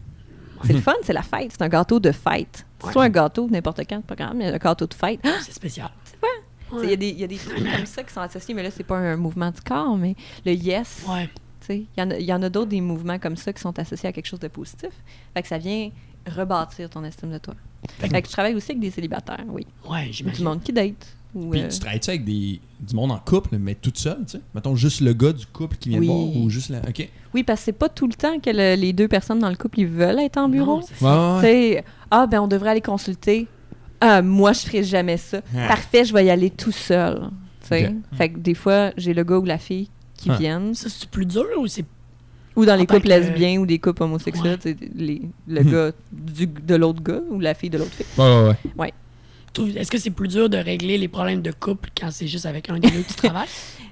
C'est 0.66 0.74
le 0.74 0.82
fun, 0.82 0.94
c'est 1.04 1.14
la 1.14 1.22
fête. 1.24 1.52
C'est 1.52 1.62
un 1.62 1.70
gâteau 1.70 2.00
de 2.00 2.12
fête. 2.12 2.66
Ouais. 2.84 2.92
Soit 2.92 3.04
un 3.04 3.10
gâteau 3.10 3.48
n'importe 3.50 3.80
quand, 3.90 3.98
c'est 3.98 4.06
pas 4.06 4.16
grave, 4.16 4.34
mais 4.36 4.46
un 4.48 4.58
gâteau 4.58 4.86
de 4.88 4.94
fête. 4.94 5.20
Ah! 5.24 5.38
C'est 5.42 5.54
spécial. 5.54 5.90
A 6.72 6.96
des- 6.96 7.10
il 7.10 7.20
y 7.20 7.24
a 7.24 7.28
des 7.28 7.38
trucs 7.38 7.56
comme 7.58 7.86
ça 7.88 8.04
qui 8.04 8.14
sont 8.14 8.22
associés, 8.22 8.54
mais 8.54 8.62
là, 8.62 8.70
c'est 8.70 8.84
pas 8.84 8.98
un 8.98 9.16
mouvement 9.16 9.50
du 9.50 9.60
corps, 9.62 9.98
mais 9.98 10.16
le 10.46 10.52
yes. 10.54 11.04
Ouais. 11.08 11.28
Il 11.70 11.86
y 11.98 12.02
en 12.02 12.10
a, 12.12 12.18
il 12.18 12.26
y 12.26 12.34
en 12.34 12.42
a 12.44 12.50
d'autres 12.50 12.70
des 12.70 12.82
mouvements 12.82 13.20
comme 13.20 13.36
ça 13.38 13.54
qui 13.54 13.62
sont 13.62 13.78
associés 13.80 14.10
à 14.10 14.12
quelque 14.12 14.26
chose 14.28 14.40
de 14.40 14.48
positif. 14.48 14.90
Fait 15.36 15.42
que 15.44 15.48
ça 15.48 15.58
vient 15.60 15.90
rebâtir 16.28 16.90
ton 16.90 17.04
estime 17.04 17.32
de 17.32 17.38
toi. 17.38 17.54
Fait 18.00 18.08
que- 18.08 18.14
Fait 18.16 18.22
que 18.22 18.28
je 18.28 18.32
travaille 18.34 18.56
aussi 18.56 18.72
avec 18.72 18.82
des 18.82 18.92
célibataires, 18.92 19.46
oui. 19.48 19.66
Ouais, 19.88 20.04
Ou 20.04 20.06
du 20.08 20.14
j'imagine. 20.14 20.46
monde 20.46 20.62
qui 20.64 20.74
date. 20.74 21.16
Ou, 21.36 21.52
Puis 21.52 21.62
euh, 21.62 21.68
tu 21.68 21.80
travailles-tu 21.80 22.10
avec 22.10 22.26
des, 22.26 22.60
du 22.80 22.96
monde 22.96 23.12
en 23.12 23.20
couple, 23.20 23.58
mais 23.60 23.76
toute 23.76 23.98
seule, 24.00 24.18
tu 24.26 24.32
sais? 24.38 24.42
Mettons 24.56 24.76
juste 24.76 25.02
le 25.02 25.14
gars 25.14 25.32
du 25.32 25.46
couple 25.46 25.78
qui 25.78 25.90
vient 25.90 26.00
Oui. 26.00 26.08
voir 26.08 26.20
ou 26.38 26.50
juste 26.50 26.70
la. 26.70 26.80
Ok. 26.80 27.08
Oui, 27.36 27.44
parce 27.44 27.60
que 27.62 27.66
c'est 27.66 27.72
pas 27.74 27.90
tout 27.90 28.08
le 28.08 28.14
temps 28.14 28.40
que 28.40 28.50
le- 28.50 28.76
les 28.80 28.94
deux 28.94 29.08
personnes 29.08 29.38
dans 29.40 29.50
le 29.50 29.56
couple 29.56 29.82
ils 29.82 29.88
veulent 29.88 30.20
être 30.20 30.38
en 30.38 30.50
bureau. 30.50 30.78
Non, 30.78 30.82
c'est 30.82 30.96
ça. 30.96 31.06
Ouais, 31.06 31.40
Tu 31.42 31.46
ouais. 31.46 31.74
sais, 31.76 31.84
ah, 32.10 32.26
ben 32.26 32.40
on 32.42 32.48
devrait 32.48 32.72
aller 32.72 32.82
consulter. 32.82 33.48
Ah, 34.02 34.22
moi, 34.24 34.54
je 34.54 34.62
ferais 34.62 34.84
jamais 34.84 35.18
ça. 35.18 35.42
Ah. 35.56 35.68
Parfait, 35.68 36.04
je 36.06 36.14
vais 36.14 36.26
y 36.26 36.30
aller 36.32 36.50
tout 36.50 36.72
seul. 36.72 37.30
Tu 37.62 37.68
sais. 37.68 37.88
Ok. 37.90 38.18
Fait 38.18 38.30
que 38.30 38.40
des 38.40 38.54
fois, 38.56 38.92
j'ai 38.98 39.14
le 39.14 39.24
gars 39.24 39.38
ou 39.38 39.46
la 39.46 39.58
fille 39.60 39.90
qui 40.16 40.32
Ah. 40.32 40.38
viennent. 40.38 40.74
Ça, 40.74 40.90
c'est 40.90 41.10
plus 41.10 41.26
dur 41.28 41.46
ou 41.60 41.68
c'est. 41.68 41.86
Ou 42.56 42.66
dans 42.66 42.74
En 42.74 42.76
les 42.78 42.88
tant 42.88 42.96
couples 42.96 43.08
que- 43.08 43.14
lesbiens 43.14 43.60
ou 43.60 43.66
des 43.68 43.78
couples 43.78 44.02
homosexuels, 44.04 44.58
Ouais. 44.66 44.74
tu 44.76 44.86
sais, 44.86 44.92
les- 44.96 45.22
le 45.48 45.64
gars 45.64 45.92
du, 46.12 46.48
de 46.48 46.76
l'autre 46.76 47.02
gars 47.04 47.22
ou 47.30 47.40
la 47.40 47.54
fille 47.54 47.70
de 47.70 47.78
l'autre 47.78 47.92
fille. 47.94 48.06
Ouais, 48.18 48.26
ouais, 48.26 48.56
ouais. 48.78 48.94
Est-ce 49.76 49.92
que 49.92 49.98
c'est 49.98 50.10
plus 50.10 50.28
dur 50.28 50.50
de 50.50 50.58
régler 50.58 50.98
les 50.98 51.08
problèmes 51.08 51.42
de 51.42 51.52
couple 51.52 51.90
quand 52.00 52.10
c'est 52.12 52.28
juste 52.28 52.46
avec 52.46 52.70
un 52.70 52.80
des 52.80 52.90
deux 52.90 53.02
qui 53.02 53.16
travaille? 53.16 53.48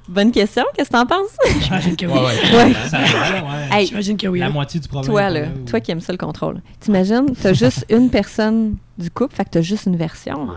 Bonne 0.07 0.32
question, 0.32 0.63
qu'est-ce 0.74 0.89
que 0.89 0.93
t'en 0.93 1.05
penses? 1.05 1.36
J'imagine 1.61 1.97
que 1.97 2.05
oui. 2.05 2.13
Ouais, 2.13 2.20
ouais. 2.22 2.65
ouais. 2.65 2.74
Ça 2.89 2.97
va, 2.97 3.41
ouais. 3.41 3.68
Hey, 3.72 3.88
J'imagine 3.88 4.15
que 4.15 4.28
oui. 4.28 4.39
La 4.39 4.45
hein. 4.45 4.49
moitié 4.49 4.80
du 4.80 4.88
problème. 4.88 5.11
toi, 5.11 5.24
est 5.24 5.32
là, 5.32 5.47
toi 5.65 5.80
qui 5.82 5.91
aimes 5.91 5.99
ça 5.99 6.13
le 6.13 6.18
contrôle, 6.18 6.61
t'imagines, 6.80 7.36
t'as 7.41 7.51
juste 7.51 7.86
une 7.89 8.09
personne 8.09 8.78
du 8.97 9.11
couple, 9.11 9.36
fait 9.36 9.43
que 9.43 9.49
t'as 9.49 9.61
juste 9.61 9.86
une 9.86 9.97
version. 9.97 10.47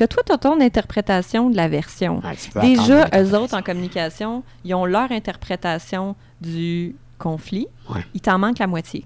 Là, 0.00 0.08
toi, 0.08 0.22
t'as 0.24 0.38
ton 0.38 0.58
interprétation 0.60 1.50
de 1.50 1.56
la 1.56 1.68
version. 1.68 2.22
Déjà, 2.62 3.08
eux 3.14 3.34
autres, 3.36 3.54
en 3.54 3.62
communication, 3.62 4.42
ils 4.64 4.74
ont 4.74 4.86
leur 4.86 5.12
interprétation 5.12 6.16
du 6.40 6.96
conflit. 7.18 7.66
Ouais. 7.90 8.04
Il 8.14 8.20
t'en 8.20 8.38
manque 8.38 8.58
la 8.58 8.66
moitié. 8.66 9.04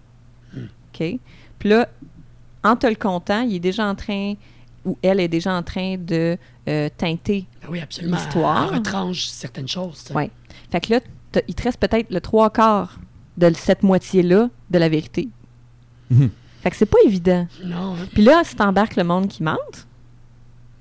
Hmm. 0.54 0.66
OK? 0.94 1.18
Puis 1.58 1.68
là, 1.68 1.88
en 2.64 2.76
te 2.76 2.86
le 2.86 2.94
comptant, 2.94 3.42
il 3.42 3.56
est 3.56 3.60
déjà 3.60 3.84
en 3.86 3.94
train, 3.94 4.34
ou 4.88 4.98
elle 5.02 5.20
est 5.20 5.28
déjà 5.28 5.54
en 5.54 5.62
train 5.62 5.96
de 5.98 6.36
euh, 6.68 6.88
teinter. 6.96 7.46
Ben 7.62 7.68
Oui, 7.70 7.80
absolument. 7.80 8.16
l'histoire. 8.16 8.68
Elle 8.72 8.78
retranche 8.78 9.26
certaines 9.26 9.68
choses. 9.68 10.04
Ouais. 10.14 10.30
Fait 10.70 10.80
que 10.80 10.94
là, 10.94 11.00
il 11.46 11.54
te 11.54 11.62
reste 11.62 11.78
peut-être 11.78 12.10
le 12.10 12.20
trois 12.20 12.50
quarts 12.50 12.98
de 13.36 13.52
cette 13.54 13.82
moitié-là 13.82 14.48
de 14.70 14.78
la 14.78 14.88
vérité. 14.88 15.28
Mhm. 16.10 16.30
Fait 16.62 16.70
que 16.70 16.76
c'est 16.76 16.86
pas 16.86 16.98
évident. 17.04 17.46
Non, 17.64 17.94
hein. 17.94 18.06
Puis 18.12 18.22
là, 18.24 18.42
si 18.44 18.56
t'embarques 18.56 18.96
le 18.96 19.04
monde 19.04 19.28
qui 19.28 19.42
mente, 19.42 19.86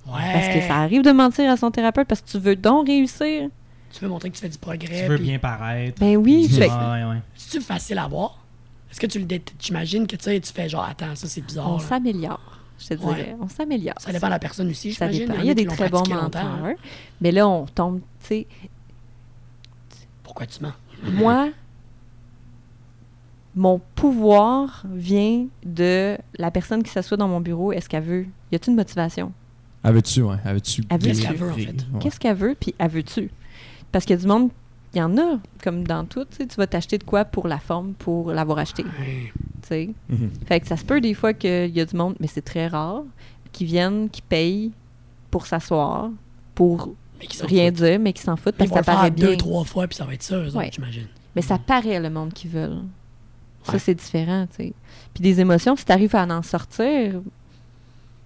Ouais. 0.08 0.32
parce 0.34 0.48
que 0.48 0.62
ça 0.62 0.78
arrive 0.78 1.02
de 1.04 1.12
mentir 1.12 1.52
à 1.52 1.58
son 1.58 1.70
thérapeute 1.70 2.08
parce 2.08 2.22
que 2.22 2.30
tu 2.30 2.40
veux 2.40 2.56
donc 2.56 2.88
réussir, 2.88 3.50
Tu 3.94 4.04
veux 4.04 4.10
montrer 4.10 4.30
que 4.30 4.36
tu 4.36 4.42
fais 4.42 4.50
du 4.50 4.58
progrès. 4.58 5.04
Tu 5.04 5.08
veux 5.10 5.18
bien 5.18 5.38
paraître. 5.40 6.00
ben 6.00 6.16
oui, 6.18 6.46
tu 6.50 6.56
fais- 6.56 6.70
ouais, 6.70 7.04
ouais. 7.04 7.22
C'est-tu 7.36 7.62
facile 7.64 7.98
à 8.00 8.08
voir? 8.08 8.38
Est-ce 8.92 9.00
que 9.02 9.08
tu 9.08 9.20
le 9.20 9.26
J'imagine 9.60 10.08
que 10.08 10.16
tu 10.16 10.24
sais, 10.24 10.40
tu 10.40 10.52
fais 10.54 10.70
genre, 10.70 10.84
attends, 10.90 11.14
ça 11.16 11.28
c'est 11.28 11.42
bizarre. 11.42 11.70
on 11.72 11.80
s'améliore. 11.80 12.57
Je 12.80 12.88
te 12.88 12.94
dirais, 12.94 13.12
Ouais. 13.12 13.36
on 13.42 13.48
s'améliore. 13.48 13.96
Ça 14.00 14.12
dépend 14.12 14.28
de 14.28 14.32
la 14.32 14.40
personne 14.40 14.70
aussi, 14.70 14.94
Ça 14.94 15.06
j'imagine. 15.12 15.28
dépend. 15.28 15.40
en 15.40 15.42
Il 15.44 15.48
y 15.48 15.52
a 15.52 15.54
des 15.56 15.66
très 15.66 15.90
bons 15.90 16.04
menteurs. 16.08 16.60
Mais 17.22 17.32
là, 17.32 17.48
on 17.48 17.66
tombe, 17.66 18.00
tu 18.22 18.28
sais, 18.28 18.48
Pourquoi 20.24 20.46
tu 20.46 20.62
mens? 20.62 20.74
moi, 21.04 21.50
mon 23.56 23.82
pouvoir 23.96 24.84
vient 24.94 25.48
de 25.66 26.18
la 26.38 26.52
personne 26.52 26.84
qui 26.84 26.92
s'assoit 26.92 27.18
dans 27.18 27.28
mon 27.28 27.40
bureau. 27.42 27.72
Est-ce 27.72 27.90
qu'elle 27.90 28.04
veut? 28.04 28.26
Y 28.52 28.56
a-t-il 28.56 28.72
une 28.72 28.76
motivation? 28.78 29.32
Avais-tu, 29.84 30.22
ouais? 30.22 30.38
Avais-tu. 30.46 30.84
Elle 30.90 31.00
veut- 31.00 31.08
Qu'est-ce 31.08 31.22
qu'elle 31.24 31.36
veut, 31.38 31.52
en 31.52 31.56
fait? 31.56 31.62
Ouais. 31.94 32.00
Qu'est-ce 32.00 32.20
qu'elle 32.20 32.36
veut? 32.36 32.56
Puis 32.60 32.76
elle 32.78 32.92
veut-tu? 32.92 33.32
Parce 33.92 34.06
qu'il 34.06 34.16
y 34.16 34.20
a 34.20 34.22
du 34.22 34.28
monde, 34.28 34.50
il 34.94 35.00
y 35.00 35.02
en 35.02 35.18
a, 35.18 35.40
comme 35.64 35.86
dans 35.86 36.06
tout, 36.06 36.26
tu 36.38 36.46
vas 36.58 36.68
t'acheter 36.68 36.98
de 36.98 37.04
quoi 37.04 37.26
pour 37.26 37.48
la 37.48 37.60
forme, 37.60 37.94
pour 37.94 38.32
l'avoir 38.32 38.60
acheté, 38.60 38.84
sais. 39.64 39.90
Mhm. 40.10 40.32
Fait 40.48 40.60
que 40.60 40.68
ça 40.68 40.78
se 40.78 40.86
peut 40.86 41.02
des 41.02 41.14
fois 41.14 41.34
qu'il 41.34 41.76
y 41.76 41.82
a 41.82 41.86
du 41.86 41.96
monde, 41.96 42.16
mais 42.20 42.28
c'est 42.28 42.42
très 42.42 42.68
rare, 42.68 43.04
qui 43.52 43.66
viennent, 43.66 44.10
qui 44.10 44.22
payent 44.22 44.72
pour 45.30 45.46
s'asseoir, 45.46 46.10
pour 46.56 46.94
rien 47.42 47.68
foutent. 47.68 47.74
dire, 47.84 48.00
mais 48.00 48.14
qui 48.14 48.22
s'en 48.22 48.38
foutent 48.38 48.56
Ils 48.60 48.68
parce 48.68 48.70
vont 48.70 48.76
que 48.76 48.80
le 48.80 48.86
ça 48.86 48.92
faire 48.92 49.00
paraît 49.02 49.12
bien. 49.12 49.28
deux, 49.30 49.38
trois 49.38 49.64
fois, 49.66 49.88
puis 49.88 49.96
ça 49.98 50.06
va 50.06 50.14
être 50.14 50.24
ça, 50.24 50.38
eux 50.38 50.48
autres, 50.48 50.58
Ouais. 50.58 50.70
j'imagine. 50.74 51.08
Mais 51.36 51.42
ça 51.42 51.58
paraît 51.58 52.00
le 52.00 52.10
monde 52.10 52.34
qui 52.34 52.48
veulent. 52.48 52.82
Ça, 53.64 53.74
Ouais. 53.74 53.80
c'est 53.80 53.96
différent, 53.96 54.48
tu 54.50 54.56
sais. 54.68 54.74
Puis 55.14 55.22
des 55.22 55.42
émotions, 55.42 55.76
si 55.76 55.84
tu 55.84 55.92
arrives 55.92 56.16
à 56.16 56.24
en 56.26 56.42
sortir, 56.42 57.20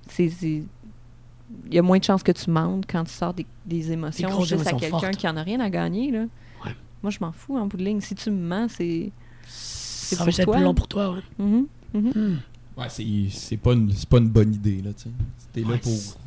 c'est. 0.07 0.31
Il 0.45 1.73
y 1.73 1.79
a 1.79 1.81
moins 1.81 1.97
de 1.97 2.03
chances 2.03 2.23
que 2.23 2.31
tu 2.31 2.49
mentes 2.49 2.85
quand 2.89 3.03
tu 3.03 3.11
sors 3.11 3.33
des, 3.33 3.45
des 3.65 3.91
émotions 3.91 4.29
juste 4.43 4.67
à 4.67 4.73
quelqu'un 4.73 5.11
qui 5.11 5.27
en 5.27 5.35
a 5.35 5.43
rien 5.43 5.59
à 5.59 5.69
gagner. 5.69 6.11
Là. 6.11 6.25
Moi, 7.03 7.09
je 7.11 7.17
m'en 7.21 7.31
fous 7.31 7.57
en 7.57 7.65
bout 7.67 7.77
de 7.77 7.83
ligne. 7.83 8.01
Si 8.01 8.15
tu 8.15 8.29
me 8.31 8.47
ments, 8.47 8.67
c'est. 8.69 9.11
Ça 9.47 10.15
pour 10.17 10.25
va 10.25 10.29
être 10.31 10.43
toi. 10.43 10.55
plus 10.55 10.63
long 10.63 10.73
pour 10.73 10.87
toi, 10.87 11.11
ouais. 11.13 11.21
Hmm. 11.37 11.63
Ouais, 12.77 12.87
c'est, 12.89 13.05
c'est, 13.31 13.57
pas 13.57 13.73
une, 13.73 13.91
c'est 13.91 14.07
pas 14.07 14.17
une 14.17 14.29
bonne 14.29 14.53
idée, 14.53 14.81
là, 14.83 14.91
tu 14.93 15.03
sais. 15.03 15.09
T'es 15.53 15.61
là 15.61 15.77
pour. 15.77 15.91
c'est- 15.91 16.17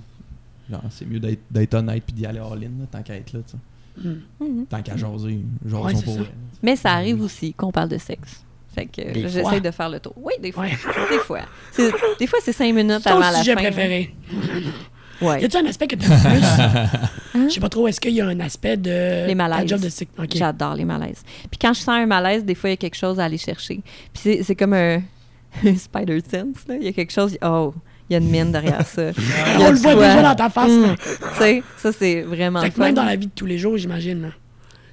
Genre, 0.70 0.82
c'est 0.90 1.06
mieux 1.06 1.20
d'être, 1.20 1.74
honnête 1.74 2.02
puis 2.06 2.14
d'y 2.14 2.24
aller 2.24 2.38
all-in, 2.38 2.70
là, 2.80 2.86
tant 2.90 3.02
qu'à 3.02 3.16
être 3.16 3.32
là, 3.34 3.40
tu 3.46 3.52
sais. 3.52 4.08
Hmm. 4.08 4.20
Mhm. 4.40 4.66
Tant 4.66 4.82
qu'à 4.82 4.96
jaser, 4.96 5.44
Ouais, 5.64 5.92
pour 5.92 6.02
ça. 6.02 6.20
Mais 6.62 6.74
ça 6.76 6.92
arrive 6.92 7.20
aussi 7.22 7.52
qu'on 7.54 7.70
parle 7.70 7.90
de 7.90 7.98
sexe. 7.98 8.42
Fait 8.74 8.86
que 8.86 9.02
j'essaie 9.28 9.60
de 9.60 9.70
faire 9.70 9.88
le 9.88 10.00
tour. 10.00 10.14
Oui, 10.16 10.32
des 10.40 10.50
fois. 10.50 10.64
Ouais. 10.64 10.70
Des 11.10 11.18
fois. 11.18 11.42
C'est- 11.70 11.92
des 12.18 12.26
fois, 12.26 12.38
c'est 12.42 12.52
cinq 12.52 12.74
minutes 12.74 12.98
C'est 13.02 13.10
ton 13.10 13.16
avant 13.20 13.30
la 13.30 13.38
sujet 13.38 13.54
fin. 13.54 13.62
là. 13.62 13.70
préféré. 13.70 14.14
Ouais. 15.20 15.40
Y 15.42 15.44
a-tu 15.44 15.56
un 15.56 15.66
aspect 15.66 15.86
que 15.86 15.96
tu 15.96 16.06
plus? 16.06 16.14
Je 17.48 17.54
sais 17.54 17.60
pas 17.60 17.68
trop, 17.68 17.86
est-ce 17.88 18.00
qu'il 18.00 18.12
y 18.12 18.20
a 18.20 18.26
un 18.26 18.40
aspect 18.40 18.76
de. 18.76 19.26
Les 19.26 19.34
malaises. 19.34 19.68
job 19.68 19.80
de. 19.80 19.88
J'adore 20.34 20.74
les 20.74 20.84
malaises. 20.84 21.22
Puis 21.50 21.58
quand 21.60 21.72
je 21.72 21.80
sens 21.80 21.90
un 21.90 22.06
malaise, 22.06 22.44
des 22.44 22.54
fois, 22.54 22.70
il 22.70 22.72
y 22.72 22.74
a 22.74 22.76
quelque 22.76 22.96
chose 22.96 23.20
à 23.20 23.24
aller 23.24 23.38
chercher. 23.38 23.80
Puis 24.12 24.22
c'est, 24.22 24.42
c'est 24.42 24.54
comme 24.54 24.72
un, 24.74 25.00
un 25.64 25.76
spider 25.76 26.20
sense. 26.20 26.66
Là. 26.68 26.76
Il 26.80 26.84
y 26.84 26.88
a 26.88 26.92
quelque 26.92 27.12
chose, 27.12 27.36
oh, 27.42 27.74
il 28.08 28.14
y 28.14 28.16
a 28.16 28.18
une 28.18 28.30
mine 28.30 28.52
derrière 28.52 28.86
ça. 28.86 29.10
On 29.60 29.70
le 29.70 29.76
voit 29.76 29.94
déjà 29.94 30.22
dans 30.22 30.34
ta 30.34 30.50
face. 30.50 30.70
Mm. 30.70 30.96
Tu 30.96 31.38
sais, 31.38 31.62
ça, 31.78 31.92
c'est 31.92 32.22
vraiment 32.22 32.60
Fait 32.60 32.70
que 32.70 32.80
même 32.80 32.94
dans 32.94 33.04
la 33.04 33.16
vie 33.16 33.26
de 33.26 33.32
tous 33.34 33.46
les 33.46 33.58
jours, 33.58 33.76
j'imagine. 33.76 34.32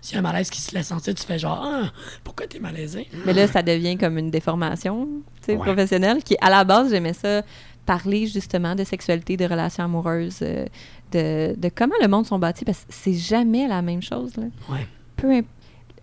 S'il 0.03 0.15
y 0.15 0.17
a 0.17 0.19
un 0.19 0.23
malaise 0.23 0.49
qui 0.49 0.59
se 0.59 0.73
laisse 0.73 0.87
sentir, 0.87 1.13
tu 1.13 1.23
fais 1.23 1.37
genre, 1.37 1.61
ah, 1.63 1.91
pourquoi 2.23 2.47
t'es 2.47 2.57
malaisé? 2.57 3.07
Mais 3.23 3.33
là, 3.33 3.47
ça 3.47 3.61
devient 3.61 3.97
comme 3.97 4.17
une 4.17 4.31
déformation 4.31 5.07
tu 5.41 5.45
sais, 5.45 5.51
Ouais. 5.51 5.59
professionnelle 5.59 6.23
qui, 6.23 6.35
à 6.41 6.49
la 6.49 6.63
base, 6.63 6.89
j'aimais 6.89 7.13
ça 7.13 7.43
parler 7.85 8.27
justement 8.27 8.75
de 8.75 8.83
sexualité, 8.83 9.37
de 9.37 9.45
relations 9.45 9.83
amoureuses, 9.83 10.39
euh, 10.41 10.65
de, 11.11 11.55
de 11.59 11.69
comment 11.73 11.95
le 12.01 12.07
monde 12.07 12.25
sont 12.25 12.39
bâtis, 12.39 12.63
parce 12.65 12.79
que 12.85 12.93
c'est 12.93 13.13
jamais 13.13 13.67
la 13.67 13.81
même 13.81 14.01
chose. 14.01 14.35
Là. 14.37 14.43
Ouais. 14.69 14.87
Peu 15.17 15.31
imp- 15.31 15.47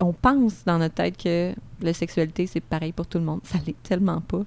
on 0.01 0.13
pense 0.13 0.65
dans 0.65 0.79
notre 0.79 0.95
tête 0.95 1.17
que 1.17 1.53
la 1.81 1.93
sexualité, 1.93 2.47
c'est 2.47 2.61
pareil 2.61 2.93
pour 2.93 3.07
tout 3.07 3.19
le 3.19 3.25
monde. 3.25 3.41
Ça 3.45 3.59
l'est 3.67 3.81
tellement 3.83 4.21
pas. 4.21 4.43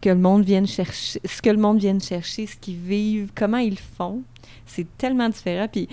Que 0.00 0.10
le 0.10 0.16
monde 0.16 0.44
vienne 0.44 0.66
chercher, 0.66 1.20
ce 1.24 1.40
que 1.40 1.48
le 1.50 1.56
monde 1.56 1.78
vienne 1.78 2.00
chercher, 2.00 2.46
ce 2.46 2.56
qu'ils 2.56 2.76
vivent, 2.76 3.30
comment 3.34 3.56
ils 3.58 3.78
font, 3.78 4.22
c'est 4.66 4.86
tellement 4.98 5.28
différent. 5.30 5.68
Puis, 5.72 5.88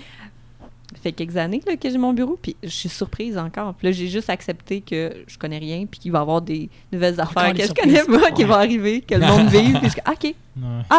ça 0.94 1.00
fait 1.02 1.12
quelques 1.12 1.36
années 1.36 1.62
là, 1.66 1.76
que 1.76 1.90
j'ai 1.90 1.98
mon 1.98 2.12
bureau, 2.12 2.38
puis 2.40 2.56
je 2.62 2.68
suis 2.68 2.88
surprise 2.88 3.36
encore. 3.38 3.74
Puis 3.74 3.86
là, 3.88 3.92
j'ai 3.92 4.08
juste 4.08 4.30
accepté 4.30 4.80
que 4.80 5.24
je 5.26 5.38
connais 5.38 5.58
rien, 5.58 5.86
puis 5.86 5.98
qu'il 6.00 6.12
va 6.12 6.18
y 6.18 6.22
avoir 6.22 6.42
des 6.42 6.68
nouvelles 6.92 7.20
affaires 7.20 7.52
que 7.54 7.62
je 7.62 7.72
connais 7.72 8.04
pas, 8.04 8.30
qui 8.32 8.42
Ouais. 8.42 8.48
vont 8.48 8.54
arriver, 8.54 9.00
que 9.00 9.14
le 9.14 9.26
monde 9.26 9.48
vive. 9.48 9.78
Puis 9.78 9.88
je 9.88 9.92
suis 9.92 10.00
comme, 10.02 10.14
OK, 10.14 10.34
Ouais. 10.56 10.98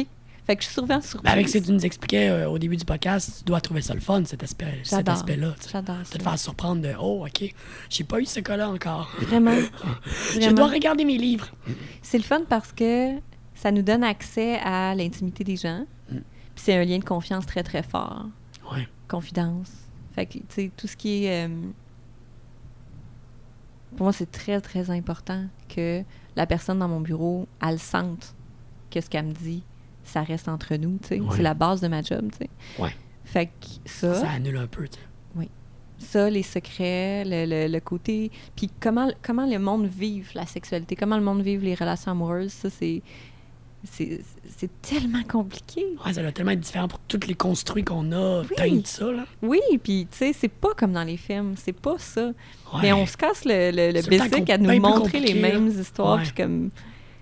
OK. 0.00 0.06
Fait 0.46 0.54
que 0.54 0.62
je 0.62 0.66
suis 0.68 0.74
souvent 0.76 1.00
surprise. 1.00 1.22
Ben, 1.24 1.32
avec 1.32 1.48
ce 1.48 1.58
que 1.58 1.64
tu 1.64 1.72
nous 1.72 1.84
expliquais 1.84 2.28
euh, 2.28 2.48
au 2.48 2.56
début 2.56 2.76
du 2.76 2.84
podcast, 2.84 3.38
tu 3.38 3.44
dois 3.44 3.60
trouver 3.60 3.82
ça 3.82 3.94
le 3.94 4.00
fun, 4.00 4.24
cet, 4.24 4.44
aspect, 4.44 4.78
cet 4.84 4.98
J'adore. 4.98 5.14
aspect-là. 5.16 5.54
tu 5.58 5.64
sais. 5.64 5.70
J'adore 5.72 5.96
De 5.98 6.04
ça. 6.04 6.18
te 6.18 6.22
faire 6.22 6.38
surprendre 6.38 6.82
de 6.82 6.92
Oh, 7.00 7.26
OK, 7.26 7.52
j'ai 7.90 8.04
pas 8.04 8.20
eu 8.20 8.26
ce 8.26 8.38
cas-là 8.38 8.70
encore. 8.70 9.10
Vraiment. 9.22 9.50
Je 10.34 10.38
Vraiment. 10.38 10.52
dois 10.54 10.68
regarder 10.68 11.04
mes 11.04 11.18
livres. 11.18 11.48
C'est 12.00 12.18
le 12.18 12.22
fun 12.22 12.42
parce 12.48 12.72
que 12.72 13.14
ça 13.56 13.72
nous 13.72 13.82
donne 13.82 14.04
accès 14.04 14.60
à 14.62 14.94
l'intimité 14.94 15.42
des 15.42 15.56
gens. 15.56 15.84
Mm. 16.12 16.18
Puis 16.18 16.22
c'est 16.64 16.74
un 16.76 16.84
lien 16.84 16.98
de 16.98 17.04
confiance 17.04 17.44
très, 17.44 17.64
très 17.64 17.82
fort. 17.82 18.26
Confidence. 19.08 19.70
Fait 20.14 20.26
que, 20.26 20.34
tu 20.34 20.44
sais, 20.48 20.70
tout 20.76 20.86
ce 20.86 20.96
qui 20.96 21.24
est. 21.24 21.46
euh, 21.48 21.60
pour 23.96 24.04
moi, 24.04 24.12
c'est 24.12 24.30
très, 24.30 24.60
très 24.60 24.90
important 24.90 25.46
que 25.68 26.02
la 26.34 26.46
personne 26.46 26.78
dans 26.78 26.88
mon 26.88 27.00
bureau, 27.00 27.46
elle 27.66 27.78
sente 27.78 28.34
que 28.90 29.00
ce 29.00 29.08
qu'elle 29.08 29.26
me 29.26 29.32
dit, 29.32 29.62
ça 30.04 30.22
reste 30.22 30.48
entre 30.48 30.74
nous, 30.76 30.98
tu 31.02 31.08
sais. 31.08 31.20
Ouais. 31.20 31.36
C'est 31.36 31.42
la 31.42 31.54
base 31.54 31.80
de 31.80 31.88
ma 31.88 32.02
job, 32.02 32.30
tu 32.32 32.38
sais. 32.38 32.50
Ouais. 32.82 32.94
Fait 33.24 33.46
que 33.46 33.66
ça, 33.86 34.14
Ça 34.14 34.30
annule 34.30 34.56
un 34.58 34.66
peu, 34.66 34.86
tu 34.88 34.98
sais. 34.98 35.48
ça, 35.98 36.28
les 36.28 36.42
secrets, 36.42 37.24
le, 37.24 37.46
le- 37.46 37.72
le 37.72 37.80
côté. 37.80 38.30
Puis 38.54 38.70
comment, 38.80 39.08
comment 39.22 39.46
le 39.46 39.58
monde 39.58 39.86
vive 39.86 40.30
la 40.34 40.44
sexualité, 40.44 40.94
comment 40.94 41.16
le 41.16 41.22
monde 41.24 41.40
vive 41.40 41.62
les 41.64 41.74
relations 41.74 42.12
amoureuses, 42.12 42.52
ça, 42.52 42.68
c'est. 42.68 43.02
C'est 43.84 44.20
tellement 44.82 45.22
compliqué. 45.22 45.84
Ouais, 46.04 46.12
ça 46.12 46.22
doit 46.22 46.32
tellement 46.32 46.52
être 46.52 46.60
différent 46.60 46.88
pour 46.88 46.98
tous 47.00 47.26
les 47.28 47.34
construits 47.34 47.84
qu'on 47.84 48.10
a, 48.12 48.42
Oui. 48.42 48.48
teint 48.56 48.80
ça, 48.84 49.12
là. 49.12 49.24
Oui, 49.42 49.60
puis 49.82 50.06
tu 50.10 50.18
sais, 50.18 50.32
c'est 50.32 50.48
pas 50.48 50.74
comme 50.76 50.92
dans 50.92 51.04
les 51.04 51.16
films, 51.16 51.54
c'est 51.56 51.72
pas 51.72 51.96
ça. 51.98 52.26
Ouais. 52.26 52.80
Mais 52.82 52.92
on 52.92 53.06
se 53.06 53.16
casse 53.16 53.44
le, 53.44 53.70
le, 53.70 53.92
le 53.92 54.02
basic 54.08 54.50
à 54.50 54.58
nous 54.58 54.80
montrer 54.80 55.20
les 55.20 55.34
mêmes 55.34 55.68
là. 55.72 55.80
histoires, 55.80 56.20
puis 56.22 56.32
comme, 56.36 56.70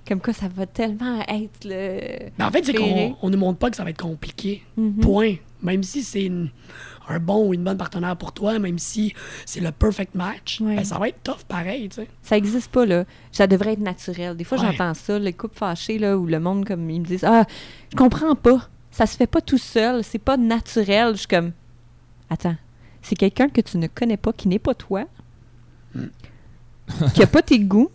comme 0.09 0.20
quoi 0.20 0.32
ça 0.32 0.48
va 0.48 0.66
tellement 0.66 1.20
être 1.28 1.64
le... 1.64 2.30
Mais 2.38 2.44
en 2.44 2.50
fait, 2.50 2.64
c'est 2.64 2.74
qu'on 2.74 3.16
on 3.20 3.30
ne 3.30 3.36
montre 3.36 3.59
pas 3.59 3.70
que 3.70 3.76
ça 3.76 3.84
va 3.84 3.90
être 3.90 4.02
compliqué. 4.02 4.62
Mhm. 4.76 5.00
Point. 5.00 5.34
Même 5.62 5.82
si 5.82 6.02
c'est 6.02 6.24
une- 6.24 6.50
un 7.09 7.18
bon 7.18 7.48
ou 7.48 7.55
une 7.55 7.62
bonne 7.64 7.76
partenaire 7.76 8.16
pour 8.16 8.32
toi, 8.32 8.59
même 8.59 8.78
si 8.78 9.14
c'est 9.44 9.61
le 9.61 9.72
perfect 9.72 10.14
match, 10.14 10.61
Ouais. 10.61 10.76
ben, 10.76 10.84
ça 10.84 10.98
va 10.98 11.09
être 11.09 11.22
tough 11.22 11.44
pareil. 11.46 11.88
Ça 12.22 12.36
existe 12.36 12.70
pas, 12.70 12.86
là. 12.86 13.05
Ça 13.32 13.46
devrait 13.46 13.74
être 13.74 13.80
naturel. 13.80 14.36
Des 14.36 14.44
fois, 14.44 14.59
Ouais. 14.59 14.68
j'entends 14.72 14.94
ça, 14.94 15.18
les 15.18 15.32
couples 15.32 15.57
fâchés, 15.57 15.98
là, 15.98 16.16
où 16.16 16.26
le 16.26 16.40
monde, 16.40 16.64
comme, 16.66 16.88
ils 16.88 17.00
me 17.00 17.07
disent 17.07 17.24
«Ah, 17.28 17.44
je 17.92 17.96
comprends 17.96 18.34
pas. 18.34 18.68
Ça 18.90 19.07
se 19.07 19.16
fait 19.16 19.26
pas 19.26 19.40
tout 19.40 19.59
seul. 19.59 20.02
C'est 20.05 20.18
pas 20.18 20.36
naturel.» 20.36 21.12
Je 21.14 21.18
suis 21.18 21.28
comme 21.28 21.52
«Attends. 22.30 22.57
C'est 23.02 23.16
quelqu'un 23.16 23.48
que 23.48 23.61
tu 23.61 23.76
ne 23.76 23.86
connais 23.86 24.16
pas, 24.16 24.32
qui 24.32 24.48
n'est 24.48 24.59
pas 24.59 24.74
toi, 24.74 25.05
qui 27.14 27.22
a 27.22 27.26
pas 27.26 27.42
tes 27.42 27.59
goûts, 27.61 27.90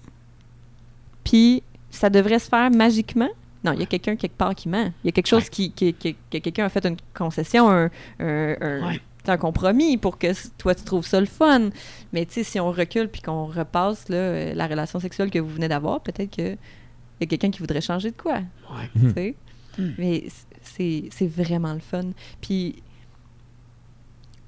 puis 1.23 1.63
ça 1.89 2.09
devrait 2.09 2.39
se 2.39 2.47
faire 2.47 2.69
magiquement. 2.71 3.29
Non, 3.63 3.73
il 3.73 3.79
y 3.79 3.83
a 3.83 3.85
quelqu'un 3.85 4.15
quelque 4.15 4.37
part 4.37 4.55
qui 4.55 4.69
ment. 4.69 4.91
Il 5.03 5.07
y 5.07 5.09
a 5.09 5.11
quelque 5.11 5.27
chose 5.27 5.43
Ouais. 5.43 5.49
qui, 5.49 5.71
qui- 5.71 5.93
qui- 5.93 6.15
que 6.31 6.37
quelqu'un 6.37 6.65
a 6.65 6.69
fait 6.69 6.85
une 6.85 6.95
concession, 7.13 7.69
un, 7.69 7.85
un- 8.19 8.55
un- 8.61 8.87
Ouais. 8.87 9.01
un 9.27 9.37
compromis 9.37 9.97
pour 9.97 10.17
que 10.17 10.27
toi 10.57 10.73
tu 10.73 10.83
trouves 10.85 11.05
ça 11.05 11.19
le 11.19 11.25
fun. 11.25 11.69
Mais 12.13 12.25
tu 12.25 12.33
sais, 12.35 12.43
si 12.43 12.59
on 12.59 12.71
recule 12.71 13.09
puis 13.09 13.21
qu'on 13.21 13.45
repasse 13.47 14.07
là, 14.09 14.15
euh, 14.17 14.53
la 14.53 14.65
relation 14.67 14.99
sexuelle 14.99 15.29
que 15.29 15.39
vous 15.39 15.49
venez 15.49 15.67
d'avoir, 15.67 16.01
peut-être 16.01 16.35
que 16.35 16.53
il 16.53 17.21
y 17.21 17.23
a 17.23 17.25
quelqu'un 17.27 17.51
qui 17.51 17.59
voudrait 17.59 17.81
changer 17.81 18.11
de 18.11 18.15
quoi. 18.15 18.35
Ouais. 18.71 18.89
tu 18.97 19.11
sais? 19.13 19.35
Hmm. 19.77 19.91
Mais 19.97 20.23
c'est 20.61 21.27
vraiment 21.27 21.73
le 21.73 21.79
fun. 21.79 22.11
Puis 22.41 22.81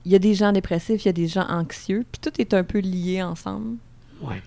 il 0.05 0.11
y 0.11 0.15
a 0.15 0.19
des 0.19 0.33
gens 0.33 0.51
dépressifs, 0.51 1.03
il 1.05 1.07
y 1.07 1.09
a 1.09 1.13
des 1.13 1.27
gens 1.27 1.45
anxieux, 1.49 2.05
puis 2.11 2.19
tout 2.21 2.41
est 2.41 2.53
un 2.53 2.63
peu 2.63 2.79
lié 2.79 3.21
ensemble. 3.21 3.77
Ouais. 4.21 4.41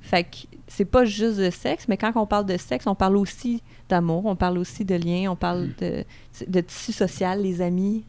Fait 0.00 0.24
que 0.24 0.36
c'est 0.72 0.84
pas 0.84 1.04
juste 1.04 1.38
de 1.38 1.50
sexe, 1.50 1.88
mais 1.88 1.96
quand 1.96 2.12
on 2.14 2.26
parle 2.26 2.46
de 2.46 2.56
sexe, 2.56 2.86
on 2.86 2.94
parle 2.94 3.16
aussi 3.16 3.60
d'amour, 3.88 4.24
on 4.26 4.36
parle 4.36 4.56
aussi 4.56 4.84
de 4.84 4.94
lien, 4.94 5.28
on 5.30 5.34
parle 5.36 5.66
Mm. 5.66 5.74
de, 5.80 6.04
de 6.46 6.60
tissu 6.60 6.92
social, 6.92 7.42
les 7.42 7.60
amis. 7.60 8.04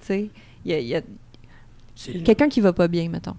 Tu 0.00 0.06
sais, 0.06 0.30
il 0.64 0.72
y 0.82 0.96
a, 0.96 1.00
quelqu'un 2.24 2.48
qui 2.48 2.60
va 2.60 2.72
pas 2.72 2.88
bien, 2.88 3.08
mettons. 3.08 3.36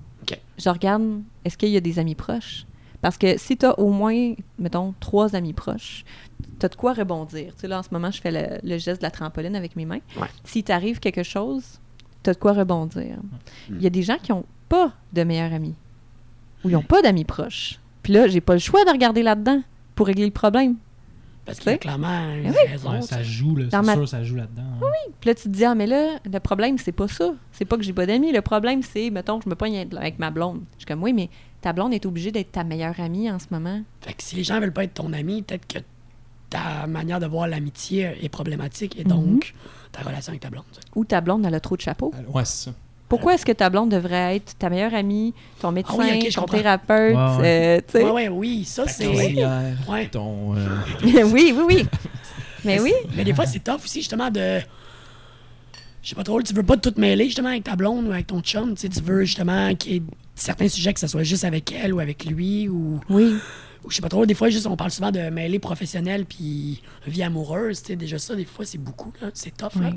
Je 0.58 0.70
regarde, 0.70 1.22
est-ce 1.44 1.58
qu'il 1.58 1.70
y 1.70 1.78
a 1.78 1.82
des 1.82 1.98
amis 2.00 2.16
proches? 2.16 2.66
Parce 3.02 3.18
que 3.18 3.38
si 3.38 3.58
tu 3.58 3.66
as 3.66 3.78
au 3.80 3.90
moins, 3.90 4.34
mettons, 4.60 4.94
trois 5.00 5.36
amis 5.36 5.54
proches, 5.54 6.06
tu 6.60 6.66
as 6.66 6.70
de 6.70 6.76
quoi 6.76 6.94
rebondir. 6.94 7.54
Tu 7.56 7.62
sais, 7.62 7.68
là, 7.68 7.80
en 7.80 7.84
ce 7.84 7.90
moment, 7.92 8.12
je 8.12 8.22
fais 8.22 8.32
le, 8.32 8.60
le 8.64 8.78
geste 8.78 9.02
de 9.02 9.06
la 9.08 9.12
trampoline 9.12 9.56
avec 9.56 9.76
mes 9.76 9.86
mains. 9.86 10.00
Ouais. 10.16 10.28
S'il 10.46 10.64
t'arrive 10.64 11.00
quelque 11.00 11.24
chose, 11.24 11.80
tu 12.24 12.30
as 12.30 12.34
de 12.34 12.40
quoi 12.40 12.54
rebondir. 12.54 13.18
Mm. 13.70 13.76
Il 13.78 13.82
y 13.82 13.88
a 13.88 13.90
des 13.90 14.04
gens 14.04 14.18
qui 14.22 14.32
n'ont 14.32 14.46
pas 14.70 14.94
de 15.12 15.24
meilleurs 15.24 15.52
amis 15.52 15.74
ou 16.64 16.70
ils 16.70 16.74
n'ont 16.74 16.84
pas 16.84 17.02
d'amis 17.02 17.26
proches. 17.26 17.80
Puis 18.04 18.14
là, 18.14 18.28
j'ai 18.28 18.42
pas 18.42 18.54
le 18.54 18.60
choix 18.60 18.84
de 18.86 18.90
regarder 18.90 19.24
là-dedans 19.24 19.62
pour 19.96 20.08
régler 20.08 20.26
le 20.26 20.32
problème. 20.32 20.76
Parce 21.46 21.60
sais? 21.60 21.78
clairement 21.80 22.28
raison. 22.70 23.00
Tu 23.02 23.08
ça 23.08 23.24
joue, 23.24 23.56
là. 23.56 23.66
C'est 23.72 23.82
ma- 23.82 23.94
sûr, 23.96 24.08
ça 24.08 24.24
joue 24.24 24.36
là-dedans. 24.36 24.62
hein. 24.82 24.86
Puis 25.20 25.28
là, 25.30 25.36
tu 25.36 25.44
te 25.44 25.50
dis, 25.50 25.66
ah, 25.66 25.74
mais 25.76 25.88
là, 25.88 26.20
le 26.24 26.40
problème, 26.40 26.78
c'est 26.78 26.92
pas 26.92 27.08
ça. 27.08 27.34
C'est 27.52 27.66
pas 27.66 27.78
que 27.78 27.84
j'ai 27.84 27.94
pas 27.94 28.06
d'amis. 28.06 28.32
Le 28.32 28.42
problème, 28.42 28.84
c'est, 28.84 29.10
mettons, 29.10 29.40
que 29.40 29.46
je 29.46 29.50
me 29.50 29.56
pogne 29.56 29.88
avec 29.98 30.20
ma 30.20 30.30
blonde. 30.30 30.62
Je 30.74 30.80
suis 30.82 30.86
comme, 30.86 31.02
oui, 31.02 31.14
mais 31.14 31.30
ta 31.62 31.74
blonde 31.74 31.94
est 31.94 32.06
obligée 32.06 32.32
d'être 32.32 32.52
ta 32.52 32.64
meilleure 32.64 33.00
amie 33.00 33.30
en 33.30 33.40
ce 33.40 33.46
moment. 33.52 33.82
Fait 34.02 34.14
que 34.14 34.22
si 34.24 34.36
les 34.36 34.44
gens 34.44 34.60
veulent 34.60 34.72
pas 34.74 34.84
être 34.84 34.94
ton 34.94 35.14
ami, 35.14 35.42
peut-être 35.42 35.68
que 35.68 35.80
ta 36.50 36.86
manière 36.86 37.20
de 37.20 37.26
voir 37.26 37.48
l'amitié 37.48 38.18
est 38.22 38.30
problématique 38.30 39.00
et 39.00 39.04
Mhm. 39.04 39.10
donc 39.10 39.54
ta 39.92 40.02
relation 40.02 40.32
avec 40.32 40.42
ta 40.42 40.50
blonde. 40.50 40.64
Ou 40.96 41.06
ta 41.06 41.22
blonde, 41.22 41.44
elle 41.46 41.56
a 41.56 41.60
trop 41.60 41.76
de 41.76 41.82
chapeaux. 41.82 42.14
Ouais, 42.34 42.46
c'est 42.46 42.66
ça. 42.70 42.76
Pourquoi 43.12 43.34
est-ce 43.34 43.46
que 43.46 43.52
ta 43.52 43.70
blonde 43.70 43.90
devrait 43.90 44.38
être 44.38 44.58
ta 44.58 44.70
meilleure 44.70 44.94
amie, 44.94 45.34
ton 45.60 45.74
médecin, 45.74 45.98
Ah 46.00 46.04
oui, 46.14 46.28
je 46.30 46.34
ton 46.36 46.42
comprends. 46.42 46.58
thérapeute, 46.58 47.16
Ouais, 47.42 47.44
euh, 47.44 47.82
tu 47.86 47.92
sais? 47.92 48.04
Ouais, 48.06 48.12
ouais, 48.12 48.28
oui, 48.30 48.64
ça 48.64 48.88
c'est. 48.88 49.04
Ton... 50.12 50.56
euh, 50.56 50.78
oui, 51.04 51.54
oui, 51.54 51.64
oui. 51.68 51.86
Mais 52.66 52.80
oui. 52.80 52.94
Mais 53.18 53.26
des 53.26 53.34
fois, 53.34 53.46
c'est 53.46 53.60
tough 53.60 53.82
aussi, 53.84 54.00
justement, 54.00 54.30
de. 54.32 54.60
Je 56.02 56.10
sais 56.10 56.16
pas 56.16 56.24
trop, 56.24 56.42
tu 56.42 56.54
veux 56.54 56.64
pas 56.64 56.78
tout 56.78 56.94
mêler, 56.96 57.26
justement, 57.26 57.50
avec 57.50 57.66
ta 57.66 57.76
blonde 57.76 58.08
ou 58.08 58.12
avec 58.12 58.28
ton 58.28 58.40
chum. 58.42 58.76
Tu 58.76 58.82
sais, 58.82 58.90
tu 58.90 59.02
veux, 59.02 59.26
justement, 59.26 59.76
qu'il 59.76 59.92
y 59.94 59.96
ait 59.98 60.02
certains 60.34 60.70
sujets, 60.70 60.94
que 60.94 61.00
ce 61.02 61.08
soit 61.08 61.24
juste 61.24 61.44
avec 61.44 61.72
elle 61.74 61.94
ou 61.94 62.00
avec 62.00 62.24
lui 62.26 62.70
ou. 62.70 63.02
Oui. 63.10 63.36
Je 63.90 63.96
sais 63.96 64.02
pas 64.02 64.10
trop, 64.10 64.26
des 64.26 64.34
fois, 64.36 64.50
juste, 64.50 64.68
on 64.68 64.76
parle 64.76 64.92
souvent 64.92 65.12
de 65.12 65.30
mêler 65.30 65.58
professionnel 65.60 66.26
puis 66.26 66.82
vie 67.08 67.24
amoureuse. 67.24 67.82
Tu 67.82 67.88
sais, 67.88 67.96
déjà 67.96 68.20
ça, 68.20 68.36
des 68.36 68.46
fois, 68.46 68.64
c'est 68.66 68.78
beaucoup, 68.78 69.12
là. 69.22 69.30
C'est 69.34 69.56
tough, 69.58 69.82
là. 69.82 69.90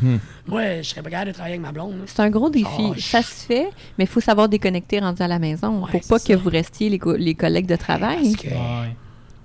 Moi, 0.46 0.82
je 0.82 0.88
serais 0.88 1.02
pas 1.02 1.10
capable 1.10 1.28
de 1.30 1.34
travailler 1.34 1.54
avec 1.56 1.66
ma 1.66 1.72
blonde, 1.72 1.98
là. 1.98 2.04
C'est 2.06 2.20
un 2.20 2.30
gros 2.30 2.50
défi. 2.50 2.66
Oh, 2.78 2.94
Ça 2.98 3.22
se 3.22 3.44
fait, 3.46 3.68
mais 3.98 4.04
il 4.04 4.08
faut 4.08 4.20
savoir 4.20 4.48
déconnecter 4.48 4.98
rendu 5.00 5.22
à 5.22 5.28
la 5.28 5.38
maison 5.38 5.82
Ouais, 5.84 5.90
pour 5.90 6.00
pas 6.08 6.18
ça. 6.18 6.26
que 6.28 6.32
vous 6.38 6.48
restiez 6.48 6.88
les, 6.88 6.98
co- 6.98 7.16
les 7.16 7.34
collègues 7.34 7.66
de 7.66 7.76
travail. 7.76 8.32
Parce 8.32 8.36
que. 8.36 8.48
Ouais. 8.48 8.96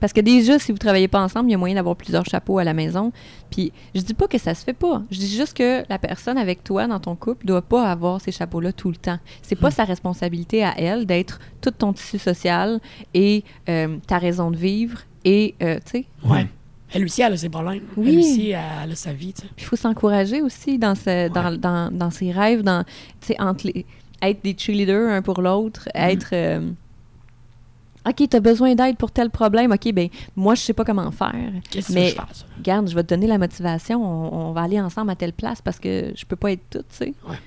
Parce 0.04 0.12
que 0.12 0.20
déjà, 0.20 0.60
si 0.60 0.74
vous 0.74 0.78
travaillez 0.78 1.08
pas 1.08 1.22
ensemble, 1.24 1.48
il 1.48 1.54
y 1.54 1.56
a 1.56 1.58
moyen 1.58 1.76
d'avoir 1.76 1.96
plusieurs 1.96 2.26
chapeaux 2.26 2.58
à 2.60 2.66
la 2.66 2.74
maison. 2.74 3.14
Puis 3.50 3.72
je 3.96 4.02
dis 4.02 4.14
pas 4.14 4.28
que 4.28 4.38
ça 4.38 4.54
se 4.54 4.62
fait 4.66 4.74
pas. 4.74 5.02
Je 5.10 5.18
dis 5.18 5.34
juste 5.34 5.56
que 5.56 5.86
la 5.88 5.98
personne 5.98 6.38
avec 6.38 6.62
toi 6.62 6.88
dans 6.88 7.00
ton 7.00 7.16
couple 7.16 7.46
doit 7.46 7.62
pas 7.62 7.90
avoir 7.90 8.20
ces 8.20 8.34
chapeaux-là 8.34 8.74
tout 8.74 8.90
le 8.90 8.98
temps. 8.98 9.18
C'est 9.42 9.56
Hmm. 9.58 9.62
pas 9.62 9.72
sa 9.72 9.86
responsabilité 9.86 10.62
à 10.66 10.78
elle 10.78 11.06
d'être 11.06 11.40
tout 11.62 11.72
ton 11.72 11.94
tissu 11.94 12.20
social 12.20 12.82
et 13.14 13.46
euh, 13.70 13.96
ta 14.06 14.18
raison 14.18 14.52
de 14.52 14.58
vivre. 14.58 15.00
Et, 15.24 15.56
euh, 15.64 15.76
tu 15.86 16.00
sais, 16.00 16.06
Ouais. 16.30 16.48
Elle 16.94 17.06
aussi, 17.06 17.22
elle 17.22 17.32
a 17.32 17.38
ses 17.38 17.48
problèmes. 17.48 17.84
Oui. 17.96 18.10
Elle 18.10 18.20
aussi, 18.20 18.50
elle 18.50 18.92
a 18.92 18.96
sa 18.96 19.14
vie, 19.14 19.34
il 19.58 19.64
faut 19.64 19.78
s'encourager 19.78 20.42
aussi 20.42 20.78
dans, 20.78 20.96
ce, 20.96 21.30
dans, 21.30 21.58
dans, 21.58 21.90
dans 21.98 22.12
ses 22.12 22.30
rêves, 22.34 22.62
dans, 22.62 22.84
entre 23.40 23.68
les, 23.68 23.86
être 24.22 24.44
des 24.44 24.54
cheerleaders 24.58 25.10
un 25.14 25.22
pour 25.22 25.42
l'autre, 25.42 25.88
Mm-hmm. 25.96 26.12
être... 26.12 26.30
euh, 26.34 26.70
OK, 28.08 28.28
tu 28.30 28.36
as 28.36 28.40
besoin 28.40 28.76
d'aide 28.76 28.98
pour 28.98 29.12
tel 29.12 29.30
problème. 29.30 29.72
OK, 29.72 29.92
ben 29.94 30.10
moi, 30.36 30.56
je 30.56 30.62
sais 30.62 30.74
pas 30.74 30.84
comment 30.84 31.10
faire. 31.12 31.34
Qu'est-ce 31.70 31.88
que 31.90 31.94
Mais- 31.94 32.10
je 32.10 32.16
fasse? 32.16 32.46
Regarde, 32.58 32.90
je 32.90 32.96
vais 32.96 33.04
te 33.04 33.10
donner 33.10 33.28
la 33.28 33.38
motivation. 33.38 34.04
On, 34.04 34.50
on 34.50 34.52
va 34.52 34.62
aller 34.62 34.80
ensemble 34.82 35.12
à 35.12 35.16
telle 35.16 35.34
place 35.34 35.62
parce 35.62 35.80
que 35.80 36.12
je 36.16 36.26
peux 36.26 36.36
pas 36.36 36.52
être 36.52 36.64
toute, 36.70 36.88
tu 36.90 36.96
sais. 36.98 37.14
Ouais. 37.30 37.38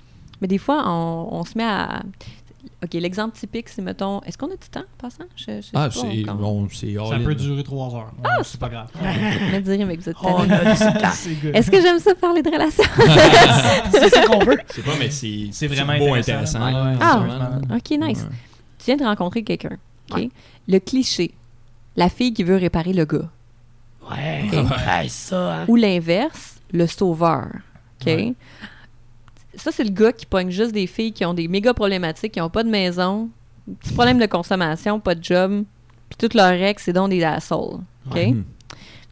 Mais 0.41 0.49
des 0.49 0.59
fois, 0.59 0.83
on, 0.87 1.29
on 1.33 1.45
se 1.45 1.57
met 1.59 1.65
à... 1.65 2.03
OK, 2.85 2.93
l'exemple 2.95 3.35
typique, 3.37 3.69
c'est, 3.69 3.81
mettons... 3.81 4.21
Est-ce 4.23 4.37
qu'on 4.37 4.47
a 4.49 4.57
du 4.57 4.69
temps, 4.71 4.81
en 4.81 4.99
passant? 4.99 5.25
Je, 5.37 5.45
je 5.57 5.61
sais 5.63 5.71
Ah, 5.75 5.89
c'est 5.91 6.29
on- 6.29 6.35
bon, 6.35 6.69
c'est 6.71 6.95
Ça 6.95 7.19
peut 7.25 7.35
durer 7.35 7.63
trois 7.63 7.95
heures. 7.95 8.13
Ah, 8.25 8.43
c'est 8.43 8.61
pas 8.61 8.69
grave. 8.69 8.89
Je 8.95 9.51
vais 9.51 9.61
dire, 9.77 9.87
mais 9.87 9.97
vous 9.97 10.09
êtes 10.09 10.17
On 10.23 10.39
a 10.41 10.47
du 10.47 10.79
temps. 11.01 11.53
Est-ce 11.55 11.71
que 11.71 11.81
j'aime 11.81 11.99
ça 11.99 12.15
parler 12.15 12.43
de 12.43 12.51
relations? 12.51 12.85
C'est 13.93 14.09
ça 14.11 14.27
qu'on 14.27 14.41
veut. 14.45 14.59
C'est 14.69 14.85
pas, 14.85 14.93
mais 14.99 15.11
c'est 15.11 15.49
C'est 15.53 15.69
vraiment 15.69 15.97
beau, 15.99 16.15
intéressant. 16.15 16.61
intéressant. 16.63 16.91
Ouais, 16.91 16.97
Ah. 17.71 17.77
OK, 17.77 17.91
nice. 17.99 18.23
Ouais. 18.23 18.37
Tu 18.79 18.85
viens 18.87 18.97
de 18.97 19.05
rencontrer 19.05 19.43
quelqu'un, 19.43 19.77
Ouais. 20.13 20.31
Le 20.69 20.79
cliché, 20.79 21.33
la 21.97 22.09
fille 22.09 22.33
qui 22.33 22.45
veut 22.45 22.57
réparer 22.57 22.93
le 22.93 23.05
gars. 23.05 23.31
Ouais. 24.11 24.49
Ça, 25.09 25.55
hein? 25.55 25.65
Ou 25.69 25.77
l'inverse, 25.77 26.61
le 26.73 26.87
sauveur, 26.87 27.49
OK? 28.01 28.07
Ouais. 28.07 28.35
Ça, 29.55 29.73
c'est 29.73 29.85
le 29.85 29.91
gars 29.91 30.13
qui 30.13 30.27
pogne 30.27 30.51
juste 30.51 30.73
des 30.73 30.87
filles 30.87 31.13
qui 31.13 31.25
ont 31.25 31.33
des 31.33 31.49
méga 31.49 31.73
problématiques, 31.73 32.33
qui 32.33 32.41
n'ont 32.41 32.51
pas 32.51 32.63
de 32.63 32.69
maison, 32.69 33.31
petit 33.81 33.95
problème 33.95 34.19
de 34.19 34.27
consommation, 34.27 35.01
pas 35.01 35.15
de 35.15 35.25
job, 35.25 35.65
puis 36.11 36.29
tout 36.29 36.37
leur 36.37 36.53
ex, 36.53 36.85
c'est 36.85 36.93
donc 36.93 37.11
des 37.11 37.25
assholes, 37.25 37.81
OK? 38.11 38.19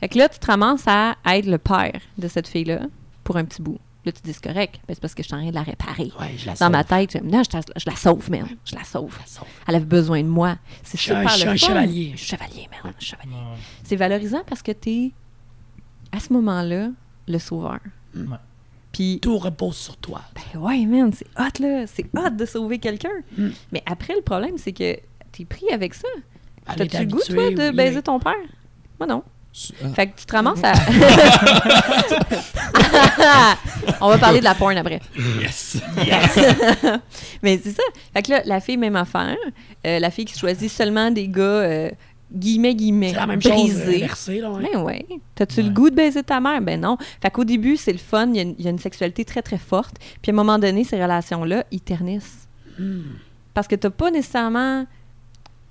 Fait 0.00 0.08
que 0.08 0.18
là, 0.18 0.28
tu 0.28 0.38
te 0.38 0.46
ramasses 0.46 0.86
à 0.86 1.16
être 1.26 1.46
le 1.46 1.56
père 1.56 1.98
de 2.18 2.28
cette 2.28 2.46
fille-là 2.46 2.80
pour 3.22 3.36
un 3.36 3.44
petit 3.44 3.62
bout. 3.62 3.78
Là, 4.04 4.12
tu 4.12 4.20
dis, 4.22 4.32
c'est 4.34 4.44
correct, 4.44 4.74
ben, 4.86 4.94
c'est 4.94 5.00
parce 5.00 5.14
que 5.14 5.22
je 5.22 5.28
suis 5.28 5.34
en 5.34 5.38
train 5.38 5.48
de 5.48 5.54
la 5.54 5.62
réparer. 5.62 6.12
Ouais, 6.20 6.34
je 6.36 6.44
la 6.46 6.52
Dans 6.52 6.58
sauve. 6.66 6.70
ma 6.72 6.84
tête, 6.84 7.12
je, 7.12 7.18
non, 7.18 7.42
je, 7.42 7.56
la- 7.56 7.62
je 7.76 7.88
la 7.90 7.96
sauve, 7.96 8.30
man. 8.30 8.46
Je 8.64 8.74
la 8.76 8.84
sauve. 8.84 9.14
Je 9.14 9.20
la 9.20 9.26
sauve. 9.26 9.48
Elle 9.66 9.74
avait 9.76 9.84
besoin 9.86 10.22
de 10.22 10.28
moi. 10.28 10.56
C'est 10.82 10.98
Je 10.98 11.02
suis 11.04 11.12
un- 11.12 11.20
super 11.22 11.30
je 11.30 11.36
suis 11.36 11.44
le 11.46 11.50
un 11.50 11.56
fun. 11.56 11.66
chevalier. 11.66 12.10
Je 12.12 12.16
suis 12.18 12.26
chevalier, 12.36 12.68
man. 12.84 12.92
je 12.98 13.04
suis 13.06 13.16
chevalier. 13.16 13.34
Ouais. 13.34 13.56
C'est 13.82 13.96
valorisant 13.96 14.42
parce 14.46 14.60
que 14.62 14.72
t'es, 14.72 15.12
à 16.12 16.20
ce 16.20 16.32
moment-là, 16.34 16.90
le 17.28 17.38
sauveur. 17.38 17.78
Ouais. 18.14 18.36
Puis, 18.92 19.18
Tout 19.22 19.38
repose 19.38 19.76
sur 19.76 19.96
toi. 19.96 20.20
ben 20.34 20.60
ouais, 20.60 20.84
man, 20.86 21.10
c'est 21.12 21.26
hot, 21.38 21.60
là. 21.62 21.86
C'est 21.86 22.06
hot 22.16 22.30
de 22.30 22.44
sauver 22.44 22.78
quelqu'un. 22.78 23.08
Mm. 23.36 23.48
Mais 23.72 23.82
après, 23.86 24.14
le 24.14 24.22
problème, 24.22 24.56
c'est 24.58 24.72
que 24.72 24.96
t'es 25.32 25.44
pris 25.44 25.68
avec 25.72 25.94
ça. 25.94 26.06
T'as-tu 26.76 26.98
le 26.98 27.04
goût, 27.06 27.18
toi, 27.26 27.50
de 27.50 27.70
oui, 27.70 27.76
baiser 27.76 27.96
oui. 27.96 28.02
ton 28.02 28.20
père? 28.20 28.34
Moi, 29.00 29.06
non. 29.08 29.22
Ah. 29.84 29.88
Fait 29.94 30.08
que 30.08 30.18
tu 30.18 30.26
te 30.26 30.32
ramasses 30.32 30.64
à... 30.64 30.72
On 34.00 34.08
va 34.08 34.18
parler 34.18 34.40
de 34.40 34.44
la 34.44 34.54
porn 34.54 34.76
après. 34.76 35.00
Yes! 35.40 35.78
Mais 37.42 37.60
c'est 37.62 37.72
ça. 37.72 37.82
Fait 38.12 38.22
que 38.22 38.30
là, 38.32 38.42
la 38.44 38.60
fille, 38.60 38.76
même 38.76 38.96
affaire. 38.96 39.36
Euh, 39.86 39.98
la 39.98 40.10
fille 40.10 40.24
qui 40.24 40.38
choisit 40.38 40.70
seulement 40.70 41.10
des 41.10 41.28
gars, 41.28 41.42
euh, 41.42 41.90
guillemets, 42.32 42.74
guillemets, 42.74 43.10
C'est 43.10 43.16
la 43.16 43.26
même 43.26 43.42
chose 43.42 43.52
brisés. 43.52 43.96
inversée, 44.04 44.40
là, 44.40 44.50
ouais. 44.50 44.70
Ben 44.72 44.82
ouais. 44.82 45.06
T'as-tu 45.34 45.62
le 45.62 45.70
goût 45.70 45.90
de 45.90 45.94
baiser 45.94 46.22
ta 46.22 46.40
mère? 46.40 46.60
Ben 46.60 46.80
non. 46.80 46.96
Fait 47.22 47.30
qu'au 47.30 47.44
début, 47.44 47.76
c'est 47.76 47.92
le 47.92 47.98
fun. 47.98 48.28
Il 48.30 48.36
y, 48.36 48.40
a 48.40 48.42
une- 48.42 48.54
il 48.58 48.64
y 48.64 48.68
a 48.68 48.70
une 48.70 48.78
sexualité 48.78 49.24
très, 49.24 49.42
très 49.42 49.58
forte. 49.58 49.96
Puis 50.22 50.30
à 50.30 50.34
un 50.34 50.36
moment 50.36 50.58
donné, 50.58 50.84
ces 50.84 51.00
relations-là, 51.00 51.64
ils 51.70 51.80
ternissent. 51.80 52.48
Hmm. 52.78 53.02
Parce 53.54 53.68
que 53.68 53.76
t'as 53.76 53.90
pas 53.90 54.10
nécessairement... 54.10 54.86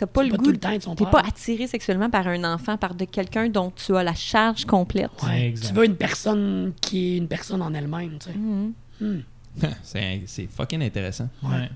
t'as 0.05 0.07
pas 0.07 0.21
C'est 0.21 0.25
le 0.27 0.31
pas 0.31 0.37
goût, 0.37 0.43
tout 0.45 0.51
le 0.51 0.57
temps 0.57 0.71
être 0.71 0.83
son 0.83 0.95
t'es 0.95 1.05
pas 1.05 1.21
attiré 1.21 1.67
sexuellement 1.67 2.09
par 2.09 2.27
un 2.27 2.43
enfant, 2.53 2.77
par 2.77 2.93
de 2.95 3.05
quelqu'un 3.05 3.47
dont 3.49 3.71
tu 3.75 3.95
as 3.95 4.03
la 4.03 4.13
charge 4.13 4.65
complète. 4.65 5.11
Ouais. 5.23 5.47
Exact. 5.47 5.67
Tu 5.69 5.73
veux 5.73 5.85
une 5.85 5.95
personne 5.95 6.73
qui 6.81 7.13
est 7.13 7.17
une 7.17 7.27
personne 7.27 7.61
en 7.61 7.73
elle-même, 7.73 8.17
tu 8.19 8.31
sais. 8.31 8.37
Mhm. 8.37 8.73
Hmm. 9.01 9.19
c'est 9.83 10.21
c'est 10.25 10.47
fucking 10.47 10.81
intéressant. 10.83 11.29
Ouais. 11.43 11.69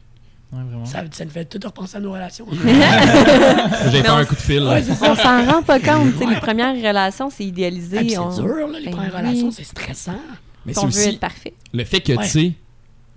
Ouais, 0.53 0.63
vraiment. 0.63 0.85
Ça, 0.85 1.03
ça 1.11 1.25
nous 1.25 1.31
fait 1.31 1.43
tout 1.45 1.59
repenser 1.65 1.97
à 1.97 1.99
nos 1.99 2.11
relations. 2.13 2.47
J'ai 3.91 4.01
fait 4.01 4.07
un 4.07 4.23
coup 4.25 4.35
de 4.35 4.39
fil. 4.39 4.59
là. 4.63 4.69
Ouais, 4.75 4.83
c'est. 4.83 4.91
On 5.09 5.15
s'en 5.15 5.45
rend 5.45 5.61
pas 5.63 5.79
compte. 5.79 6.15
Ouais. 6.19 6.25
Les 6.25 6.35
premières 6.39 6.73
relations, 6.75 7.29
c'est 7.29 7.43
idéalisé. 7.45 7.97
Ah, 7.97 8.01
puis 8.01 8.17
on- 8.17 8.31
c'est 8.31 8.41
dur, 8.41 8.67
là, 8.67 8.79
les 8.79 8.85
Ben 8.85 8.91
premières 8.91 9.13
oui. 9.13 9.19
relations, 9.27 9.51
c'est 9.51 9.63
stressant. 9.65 10.19
Mais 10.65 10.77
on 10.77 10.81
c'est 10.81 10.87
veut 10.87 11.01
aussi 11.01 11.09
être 11.15 11.19
parfait. 11.19 11.53
le 11.73 11.83
fait 11.83 11.99
que, 12.01 12.13
Ouais. 12.13 12.23
tu 12.23 12.29
sais, 12.29 12.53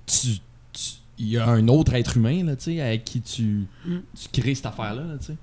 tu- 0.06 0.40
y 1.28 1.36
a 1.38 1.46
un 1.46 1.68
autre 1.68 1.94
être 1.94 2.16
humain, 2.16 2.44
là, 2.44 2.56
tu 2.56 2.64
sais, 2.76 2.80
avec 2.80 3.04
qui 3.04 3.20
tu, 3.20 3.66
Mm. 3.86 3.98
tu 4.32 4.40
crées 4.40 4.54
cette 4.54 4.66
affaire-là, 4.66 5.02
là, 5.02 5.18
tu 5.18 5.26
sais. 5.26 5.36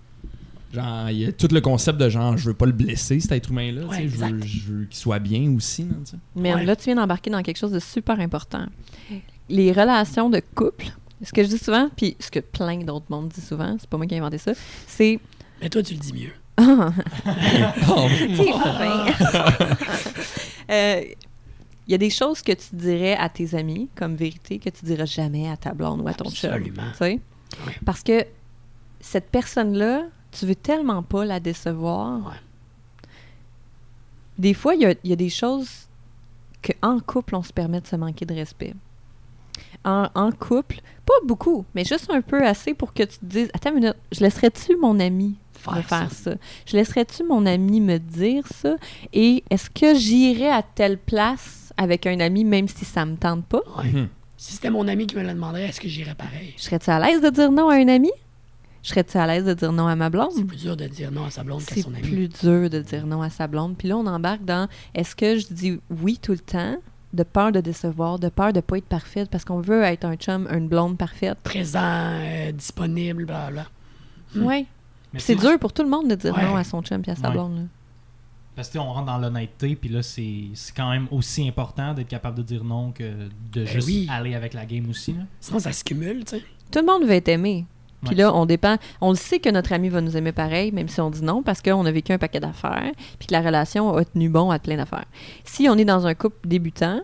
Genre, 0.74 1.10
il 1.10 1.18
y 1.20 1.26
a 1.26 1.32
tout 1.32 1.48
le 1.52 1.62
concept 1.62 1.98
de 2.00 2.10
genre, 2.10 2.36
je 2.38 2.48
veux 2.50 2.54
pas 2.54 2.66
le 2.66 2.72
blesser, 2.74 3.20
cet 3.22 3.32
être 3.32 3.50
humain-là, 3.52 3.82
tu 3.84 3.88
Ouais, 3.88 3.96
sais, 3.98 4.04
je 4.10 4.18
veux, 4.18 4.26
exact. 4.28 4.46
je 4.46 4.60
veux 4.72 4.86
qu'il 4.86 4.98
soit 4.98 5.20
bien 5.20 5.50
aussi, 5.56 5.84
là, 5.84 5.96
tu 6.04 6.12
sais. 6.12 6.18
Mais 6.36 6.54
Ouais. 6.54 6.66
là, 6.66 6.76
tu 6.76 6.86
viens 6.86 6.96
d'embarquer 6.96 7.30
dans 7.30 7.42
quelque 7.42 7.58
chose 7.58 7.72
de 7.72 7.80
super 7.80 8.20
important. 8.20 8.66
Les 9.50 9.72
relations 9.72 10.30
de 10.30 10.42
couple, 10.56 10.88
ce 11.24 11.32
que 11.32 11.42
je 11.44 11.48
dis 11.48 11.58
souvent, 11.58 11.90
puis 11.96 12.18
ce 12.20 12.30
que 12.30 12.40
plein 12.40 12.78
d'autres 12.80 13.06
mondes 13.10 13.30
disent 13.30 13.48
souvent, 13.48 13.78
c'est 13.80 13.90
pas 13.90 13.96
moi 13.98 14.06
qui 14.08 14.16
ai 14.16 14.18
inventé 14.18 14.38
ça, 14.38 14.52
c'est 14.88 15.20
Mais 15.62 15.70
toi, 15.70 15.82
tu 15.82 15.94
le 15.94 16.00
dis 16.00 16.14
mieux. 16.14 16.34
Oh, 17.90 18.08
t'es 18.10 18.52
fin. 18.52 19.06
Euh, 20.70 21.02
Il 21.88 21.92
y 21.92 21.96
a 21.96 21.98
des 21.98 22.10
choses 22.10 22.42
que 22.42 22.52
tu 22.52 22.76
dirais 22.76 23.16
à 23.16 23.30
tes 23.30 23.56
amis 23.56 23.90
comme 23.96 24.16
vérité 24.16 24.60
que 24.60 24.70
tu 24.70 24.86
diras 24.86 25.06
jamais 25.06 25.50
à 25.50 25.56
ta 25.58 25.74
blonde 25.74 26.02
ou 26.02 26.08
à 26.08 26.14
ton 26.14 26.30
chum. 26.30 26.50
Absolument. 26.52 26.92
tu 26.92 26.98
sais? 26.98 27.20
Ouais. 27.66 27.76
Parce 27.86 28.04
que 28.04 28.26
cette 29.00 29.30
personne-là, 29.30 30.04
tu 30.32 30.46
veux 30.46 30.56
tellement 30.56 31.02
pas 31.04 31.24
la 31.26 31.40
décevoir. 31.40 32.26
Ouais. 32.28 33.10
Des 34.38 34.54
fois, 34.54 34.76
il 34.76 34.82
y 34.82 34.86
a, 34.86 34.94
il 35.04 35.10
y 35.10 35.14
a 35.14 35.16
des 35.16 35.30
choses 35.30 35.88
qu'en 36.62 37.00
couple, 37.00 37.36
on 37.36 37.44
se 37.44 37.54
permet 37.54 37.82
de 37.82 37.88
se 37.88 37.96
manquer 37.96 38.26
de 38.26 38.34
respect. 38.36 38.74
En, 39.84 40.10
en 40.14 40.32
couple, 40.32 40.82
pas 41.06 41.14
beaucoup, 41.26 41.66
mais 41.74 41.86
juste 41.86 42.10
un 42.12 42.22
peu 42.22 42.46
assez 42.46 42.74
pour 42.74 42.94
que 42.94 43.04
tu 43.04 43.18
te 43.18 43.26
dises 43.26 43.50
Attends 43.54 43.70
une 43.70 43.76
minute, 43.76 43.96
je 44.12 44.20
laisserais-tu 44.20 44.76
mon 44.76 45.00
ami 45.00 45.36
Faire 45.54 45.74
me 45.76 45.82
ça? 45.82 45.88
faire 45.88 46.12
ça? 46.12 46.32
Je 46.66 46.76
laisserais-tu 46.76 47.24
mon 47.24 47.46
ami 47.46 47.80
me 47.82 47.98
dire 47.98 48.46
ça? 48.48 48.76
Et 49.14 49.44
est-ce 49.50 49.70
que 49.70 49.96
j'irais 49.96 50.52
à 50.52 50.62
telle 50.62 50.98
place 50.98 51.67
avec 51.78 52.06
un 52.08 52.20
ami 52.20 52.44
même 52.44 52.68
si 52.68 52.86
ça 52.86 53.06
me 53.06 53.16
tente 53.16 53.46
pas? 53.46 53.62
Ouais. 53.78 53.92
Mhm. 53.92 54.08
Si 54.38 54.54
c'était 54.54 54.70
mon 54.70 54.88
ami 54.88 55.08
qui 55.08 55.16
me 55.16 55.24
le 55.24 55.30
demanderait, 55.30 55.64
est-ce 55.70 55.82
que 55.82 55.88
j'irais 55.88 56.14
pareil? 56.16 56.54
Serais-tu 56.58 56.90
à 56.92 57.00
l'aise 57.00 57.22
de 57.22 57.30
dire 57.30 57.52
non 57.52 57.70
à 57.70 57.76
un 57.76 57.88
ami? 57.88 58.12
Serais-tu 58.84 59.18
à 59.18 59.26
l'aise 59.28 59.44
de 59.46 59.54
dire 59.54 59.72
non 59.72 59.88
à 59.88 59.96
ma 59.96 60.06
C'est 60.06 60.10
blonde? 60.12 60.48
plus 60.48 60.58
dur 60.62 60.78
de 60.78 60.86
dire 60.88 61.12
non 61.12 61.26
à 61.26 61.30
sa 61.32 61.44
blonde 61.44 61.64
qu'à 61.66 61.76
C'est 61.76 61.82
son 61.82 61.94
ami. 61.94 62.02
plus 62.04 62.28
dur 62.30 62.70
de 62.70 62.80
dire 62.80 63.06
non 63.08 63.22
à 63.22 63.30
sa 63.30 63.48
blonde. 63.48 63.76
Puis 63.78 63.88
là, 63.88 63.98
on 63.98 64.06
embarque 64.06 64.46
dans 64.46 64.70
est-ce 64.94 65.16
que 65.16 65.38
je 65.40 65.48
dis 65.50 65.80
oui 66.04 66.20
tout 66.22 66.34
le 66.34 66.38
temps, 66.40 66.78
de 67.14 67.24
peur 67.24 67.52
de 67.52 67.60
décevoir, 67.62 68.20
de 68.20 68.30
peur 68.30 68.54
de 68.54 68.60
pas 68.60 68.78
être 68.78 68.86
parfaite, 68.86 69.30
parce 69.30 69.44
qu'on 69.44 69.60
veut 69.60 69.82
être 69.84 70.06
un 70.06 70.16
chum, 70.16 70.48
une 70.52 70.68
blonde 70.68 70.98
parfaite? 70.98 71.38
Présent, 71.44 71.80
euh, 71.82 72.52
disponible, 72.52 73.26
blablabla. 73.26 73.66
Hmm. 74.36 74.46
Oui. 74.46 74.68
C'est 75.18 75.36
dur 75.36 75.58
pour 75.58 75.74
tout 75.74 75.84
le 75.84 75.90
monde 75.90 76.08
de 76.10 76.16
dire 76.16 76.36
Ouais. 76.36 76.46
non 76.46 76.56
à 76.56 76.64
son 76.64 76.82
chum 76.84 77.02
et 77.08 77.10
à 77.12 77.16
sa 77.16 77.28
Ouais. 77.30 77.34
blonde. 77.34 77.56
là. 77.56 77.62
Parce 78.58 78.68
que 78.70 78.74
tu 78.74 78.80
sais, 78.80 78.84
on 78.86 78.92
rentre 78.92 79.06
dans 79.06 79.20
l'honnêteté, 79.20 79.76
puis 79.78 79.88
là, 79.88 80.02
c'est 80.04 80.46
c'est 80.56 80.76
quand 80.76 80.90
même 80.90 81.08
aussi 81.12 81.48
important 81.48 81.94
d'être 81.94 82.08
capable 82.10 82.38
de 82.40 82.44
dire 82.44 82.64
non 82.66 82.92
que 82.92 83.04
de 83.54 83.64
juste 83.66 83.88
Ben 83.88 83.94
oui. 83.94 84.08
aller 84.10 84.34
avec 84.36 84.54
la 84.54 84.66
game 84.66 84.90
aussi. 84.90 85.14
Là. 85.14 85.22
Sinon, 85.40 85.60
ça 85.60 85.72
se 85.72 85.84
cumule, 85.84 86.26
tu 86.26 86.38
sais. 86.38 86.44
Tout 86.72 86.80
le 86.80 86.86
monde 86.86 87.04
veut 87.06 87.12
être 87.14 87.30
aimé. 87.30 87.66
Puis 88.04 88.16
Ouais. 88.16 88.22
là, 88.24 88.34
on 88.36 88.46
dépend. 88.46 88.78
On 89.00 89.10
le 89.12 89.16
sait 89.16 89.40
que 89.40 89.50
notre 89.50 89.74
ami 89.74 89.90
va 89.90 90.02
nous 90.02 90.18
aimer 90.18 90.32
pareil, 90.32 90.72
même 90.72 90.88
si 90.88 91.00
on 91.02 91.10
dit 91.10 91.24
non, 91.24 91.42
parce 91.44 91.62
qu'on 91.62 91.86
a 91.86 91.92
vécu 91.92 92.12
un 92.14 92.18
paquet 92.18 92.40
d'affaires, 92.40 92.92
puis 93.20 93.28
que 93.28 93.34
la 93.34 93.42
relation 93.42 93.96
a 93.96 94.04
tenu 94.06 94.28
bon 94.30 94.50
à 94.52 94.60
plein 94.60 94.78
d'affaires. 94.78 95.06
Si 95.46 95.68
on 95.70 95.78
est 95.78 95.86
dans 95.86 96.06
un 96.08 96.14
couple 96.16 96.48
débutant, 96.48 97.02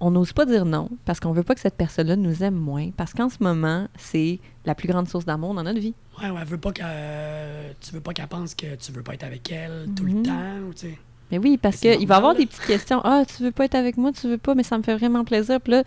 on 0.00 0.10
n'ose 0.12 0.32
pas 0.32 0.46
dire 0.46 0.64
non, 0.64 0.88
parce 1.04 1.18
qu'on 1.20 1.32
veut 1.32 1.42
pas 1.42 1.54
que 1.54 1.60
cette 1.60 1.74
personne-là 1.76 2.16
nous 2.16 2.42
aime 2.44 2.54
moins, 2.54 2.90
parce 2.96 3.12
qu'en 3.12 3.28
ce 3.28 3.38
moment, 3.40 3.88
c'est 3.98 4.38
la 4.64 4.74
plus 4.74 4.86
grande 4.88 5.08
source 5.08 5.24
d'amour 5.24 5.54
dans 5.54 5.62
notre 5.64 5.80
vie. 5.80 5.94
Ouais, 6.22 6.30
ouais, 6.30 6.44
veut 6.44 6.58
pas 6.58 6.72
que, 6.72 6.82
euh, 6.84 7.72
tu 7.80 7.92
veux 7.92 8.00
pas 8.00 8.12
qu'elle 8.12 8.26
pense 8.28 8.54
que 8.54 8.74
tu 8.76 8.92
veux 8.92 9.02
pas 9.02 9.14
être 9.14 9.24
avec 9.24 9.50
elle 9.50 9.88
tout 9.96 10.04
le 10.04 10.12
Mhm. 10.12 10.22
temps, 10.22 10.58
ou 10.68 10.72
tu 10.74 10.80
sais. 10.88 10.98
Mais 11.30 11.38
oui, 11.38 11.58
parce 11.60 11.76
qu'il 11.78 12.06
va 12.06 12.14
y 12.14 12.16
avoir 12.18 12.34
des 12.34 12.46
petites 12.46 12.64
questions. 12.66 13.00
Ah, 13.04 13.22
tu 13.26 13.42
veux 13.42 13.50
pas 13.52 13.64
être 13.66 13.74
avec 13.74 13.96
moi, 13.96 14.12
tu 14.12 14.28
veux 14.28 14.38
pas, 14.38 14.54
mais 14.54 14.62
ça 14.62 14.78
me 14.78 14.82
fait 14.82 14.96
vraiment 14.96 15.24
plaisir. 15.24 15.60
Puis 15.60 15.72
là, 15.72 15.78
là, 15.78 15.84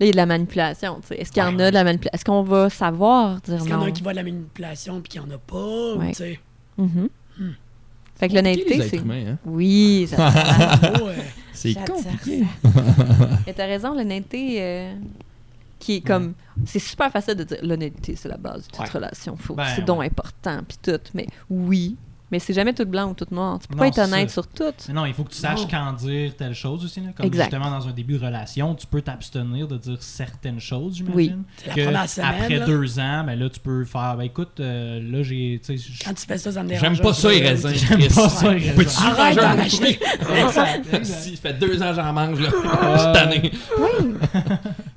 il 0.00 0.06
y 0.06 0.08
a 0.08 0.12
de 0.12 0.16
la 0.16 0.26
manipulation. 0.26 1.00
tu 1.00 1.08
sais. 1.08 1.16
Est-ce 1.20 1.30
qu'il 1.32 1.42
y 1.42 1.46
en 1.46 1.54
Ouais, 1.56 1.62
a 1.64 1.70
de 1.70 1.74
la 1.74 1.84
manipulation? 1.84 2.10
Est-ce 2.14 2.24
qu'on 2.24 2.42
va 2.42 2.70
savoir 2.70 3.40
dire 3.42 3.54
Est-ce 3.56 3.62
qu'il 3.64 3.72
y 3.72 3.74
en 3.74 3.82
a 3.82 3.86
un 3.86 3.92
qui 3.92 4.02
voit 4.02 4.12
de 4.12 4.16
la 4.16 4.22
manipulation 4.24 5.00
puis 5.00 5.10
qu'il 5.10 5.20
y 5.20 5.24
en 5.24 5.30
a 5.30 5.38
pas, 5.38 5.94
ou 5.96 6.02
tu 6.08 6.14
sais? 6.14 6.40
Mhm. 6.78 7.08
Hmm. 7.38 7.50
Fait 8.20 8.28
que 8.28 8.34
l'honnêteté, 8.34 8.82
c'est. 8.82 8.98
hein? 8.98 9.38
Oui, 9.46 10.06
ça. 10.08 10.28
Euh, 10.84 11.14
C'est 11.52 11.74
compliqué. 11.74 12.44
Mais 13.46 13.52
t'as 13.52 13.66
raison, 13.66 13.94
l'honnêteté, 13.94 14.56
euh, 14.60 14.94
qui 15.78 15.96
est 15.96 16.00
comme. 16.00 16.34
C'est 16.66 16.78
super 16.78 17.10
facile 17.10 17.34
de 17.34 17.44
dire 17.44 17.58
l'honnêteté, 17.62 18.14
c'est 18.16 18.28
la 18.28 18.36
base 18.36 18.66
de 18.66 18.70
toute 18.72 18.80
Ouais. 18.80 18.88
relation. 18.88 19.36
Faut, 19.36 19.54
Ben, 19.54 19.64
c'est 19.74 19.84
donc 19.84 20.00
ouais. 20.00 20.06
important, 20.06 20.60
puis 20.68 20.78
tout. 20.82 21.00
Mais 21.14 21.26
oui, 21.50 21.96
mais 22.30 22.38
c'est 22.38 22.52
jamais 22.54 22.72
tout 22.72 22.84
blanc 22.84 23.10
ou 23.10 23.14
tout 23.14 23.26
noir. 23.30 23.58
Tu 23.60 23.68
peux 23.68 23.74
Non, 23.74 23.78
pas 23.80 23.88
être 23.88 23.98
honnête 23.98 24.28
ça. 24.30 24.34
sur 24.34 24.46
tout. 24.46 24.72
Mais 24.88 24.94
non, 24.94 25.06
il 25.06 25.14
faut 25.14 25.24
que 25.24 25.30
tu 25.30 25.38
saches 25.38 25.60
Non. 25.62 25.68
quand 25.70 25.92
dire 25.94 26.32
telle 26.36 26.54
chose 26.54 26.84
aussi. 26.84 27.00
Là. 27.00 27.08
Comme 27.16 27.26
Exact. 27.26 27.44
justement 27.50 27.70
dans 27.70 27.86
un 27.88 27.92
début 27.92 28.18
de 28.18 28.24
relation, 28.24 28.74
tu 28.74 28.86
peux 28.86 29.02
t'abstenir 29.02 29.66
de 29.68 29.76
dire 29.76 29.96
certaines 30.00 30.60
choses, 30.60 30.96
j'imagine. 30.96 31.42
Oui. 31.76 31.82
La 31.90 32.06
semaine, 32.06 32.28
après 32.40 32.58
là. 32.58 32.66
deux 32.66 32.98
ans, 32.98 33.24
ben 33.24 33.38
là, 33.38 33.48
tu 33.50 33.60
peux 33.60 33.84
faire, 33.84 34.16
ben 34.16 34.24
écoute, 34.24 34.60
euh, 34.60 35.00
là, 35.10 35.22
j'ai. 35.22 35.60
tu 35.64 35.76
sais, 35.78 35.82
je- 35.92 36.04
Quand 36.04 36.14
tu 36.14 36.26
fais 36.26 36.38
ça, 36.38 36.52
ça 36.52 36.62
me 36.62 36.68
dérange. 36.68 36.82
J'aime 36.82 36.98
pas 36.98 37.12
ça, 37.14 37.30
les 37.30 37.40
raisins. 37.48 37.72
J'aime 37.74 38.08
pas 38.14 38.28
ça, 38.28 38.52
les 38.54 38.70
raisins. 38.70 39.00
Arrête 39.04 39.36
d'en 39.36 39.58
acheter. 39.58 39.98
Si, 41.02 41.36
ça 41.36 41.42
fait 41.42 41.54
deux 41.58 41.82
ans 41.82 41.90
que 41.90 41.96
j'en 41.96 42.12
mange, 42.12 42.40
là. 42.40 42.48
Je 42.50 42.98
suis 42.98 43.12
tanné. 43.12 43.50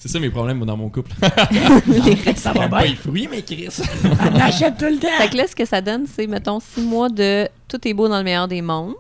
C'est 0.03 0.09
ça 0.09 0.19
mes 0.19 0.29
problèmes 0.29 0.59
dans 0.65 0.75
mon 0.75 0.89
couple. 0.89 1.13
Ça 2.35 2.51
va 2.51 2.67
pas 2.67 2.81
bien. 2.81 2.89
les 2.89 2.95
fruits, 2.97 3.29
mais 3.31 3.41
Chris. 3.41 3.69
On 4.03 4.35
achète 4.35 4.77
tout 4.77 4.83
le 4.83 4.97
temps. 4.97 5.07
Fait 5.17 5.29
que 5.29 5.37
là, 5.37 5.47
ce 5.47 5.55
que 5.55 5.63
ça 5.63 5.79
donne, 5.79 6.07
c'est, 6.13 6.27
mettons, 6.27 6.59
six 6.59 6.81
mois 6.81 7.07
de 7.07 7.47
tout 7.69 7.87
est 7.87 7.93
beau 7.93 8.09
dans 8.09 8.17
le 8.17 8.25
meilleur 8.25 8.49
des 8.49 8.61
mondes. 8.61 8.95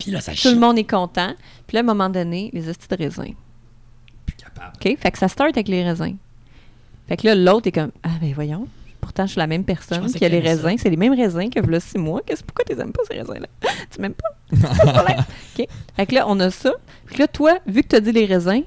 Puis 0.00 0.10
là, 0.10 0.20
ça 0.20 0.32
Tout 0.32 0.38
chie. 0.38 0.52
le 0.52 0.58
monde 0.58 0.76
est 0.76 0.82
content. 0.90 1.32
Puis 1.68 1.76
là, 1.76 1.78
à 1.78 1.82
un 1.84 1.86
moment 1.86 2.08
donné, 2.08 2.50
les 2.52 2.68
hosties 2.68 2.88
de 2.88 2.96
raisins. 2.96 3.34
Plus 4.26 4.34
capable. 4.34 4.72
OK? 4.84 4.98
Fait 4.98 5.10
que 5.12 5.18
ça 5.18 5.28
start 5.28 5.50
avec 5.54 5.68
les 5.68 5.84
raisins. 5.84 6.16
Fait 7.06 7.16
que 7.16 7.28
là, 7.28 7.36
l'autre 7.36 7.68
est 7.68 7.72
comme 7.72 7.92
Ah, 8.02 8.08
ben 8.20 8.32
voyons. 8.34 8.66
Pourtant, 9.00 9.26
je 9.26 9.30
suis 9.30 9.38
la 9.38 9.46
même 9.46 9.62
personne 9.62 10.12
qui 10.12 10.24
a 10.24 10.28
les 10.28 10.40
raisins. 10.40 10.74
C'est 10.76 10.90
les 10.90 10.96
mêmes 10.96 11.14
raisins 11.14 11.50
que 11.50 11.60
là 11.60 11.78
six 11.78 11.98
mois. 11.98 12.20
Qu'est-ce, 12.26 12.42
pourquoi 12.42 12.64
tu 12.64 12.74
les 12.74 12.80
aimes 12.82 12.90
pas, 12.90 13.02
ces 13.08 13.14
raisins-là? 13.16 13.46
tu 13.94 14.00
m'aimes 14.00 14.12
pas? 14.12 14.56
Pas 14.76 14.84
de 14.86 14.90
problème. 14.90 15.24
OK? 15.56 15.66
Fait 15.94 16.06
que 16.06 16.14
là, 16.16 16.24
on 16.26 16.40
a 16.40 16.50
ça. 16.50 16.72
Que 17.12 17.18
là, 17.20 17.28
toi, 17.28 17.58
vu 17.68 17.84
que 17.84 17.88
tu 17.90 17.94
as 17.94 18.00
dit 18.00 18.10
les 18.10 18.26
raisins, 18.26 18.62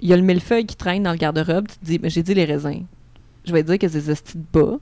il 0.00 0.08
y 0.08 0.12
a 0.12 0.16
le 0.16 0.22
millefeuille 0.22 0.66
qui 0.66 0.76
traîne 0.76 1.02
dans 1.02 1.12
le 1.12 1.16
garde-robe. 1.18 1.68
Tu 1.68 1.76
te 1.78 1.84
dis 1.84 1.98
Ben, 1.98 2.10
J'ai 2.10 2.22
dit 2.22 2.34
les 2.34 2.44
raisins. 2.44 2.82
Je 3.44 3.52
vais 3.52 3.62
dire 3.62 3.78
que 3.78 3.88
ces 3.88 4.10
hosties 4.10 4.36
de 4.38 4.44
bas, 4.60 4.76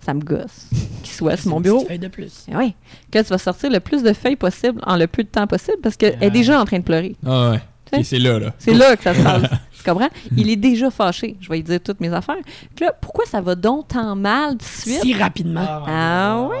ça 0.00 0.14
me 0.14 0.20
gosse. 0.20 0.68
Qu'ils 1.02 1.12
soient 1.14 1.36
C'est 1.36 1.42
sur 1.42 1.50
mon 1.50 1.60
bureau. 1.60 1.84
feuille 1.86 1.98
de 1.98 2.08
plus. 2.08 2.46
Eh 2.50 2.56
oui. 2.56 2.74
Que 3.10 3.18
tu 3.18 3.24
vas 3.28 3.38
sortir 3.38 3.70
le 3.70 3.80
plus 3.80 4.02
de 4.02 4.12
feuilles 4.12 4.36
possible 4.36 4.80
en 4.84 4.96
le 4.96 5.06
peu 5.06 5.22
de 5.24 5.28
temps 5.28 5.46
possible 5.46 5.78
parce 5.82 5.96
qu'elle 5.96 6.16
est 6.20 6.30
déjà 6.30 6.60
en 6.60 6.64
train 6.64 6.78
de 6.78 6.84
pleurer. 6.84 7.16
Ah 7.26 7.50
ouais. 7.50 7.58
Tu 7.86 7.90
sais? 7.96 7.98
Ok, 8.00 8.04
c'est 8.06 8.18
là, 8.18 8.38
là. 8.38 8.54
C'est 8.58 8.74
là 8.74 8.96
que 8.96 9.02
ça 9.02 9.14
se 9.14 9.20
passe. 9.24 9.50
Tu 9.76 9.82
comprends? 9.90 10.08
Il 10.36 10.48
est 10.48 10.56
déjà 10.56 10.90
fâché. 10.90 11.36
Je 11.40 11.48
vais 11.48 11.56
lui 11.56 11.62
dire 11.64 11.80
toutes 11.82 12.00
mes 12.00 12.12
affaires. 12.12 12.36
Là, 12.80 12.92
pourquoi 13.00 13.26
ça 13.26 13.40
va 13.40 13.54
donc 13.56 13.88
tant 13.88 14.14
mal 14.14 14.56
de 14.56 14.62
suite? 14.62 15.00
Si 15.02 15.14
rapidement. 15.14 15.66
Ah 15.86 16.48
God. 16.48 16.56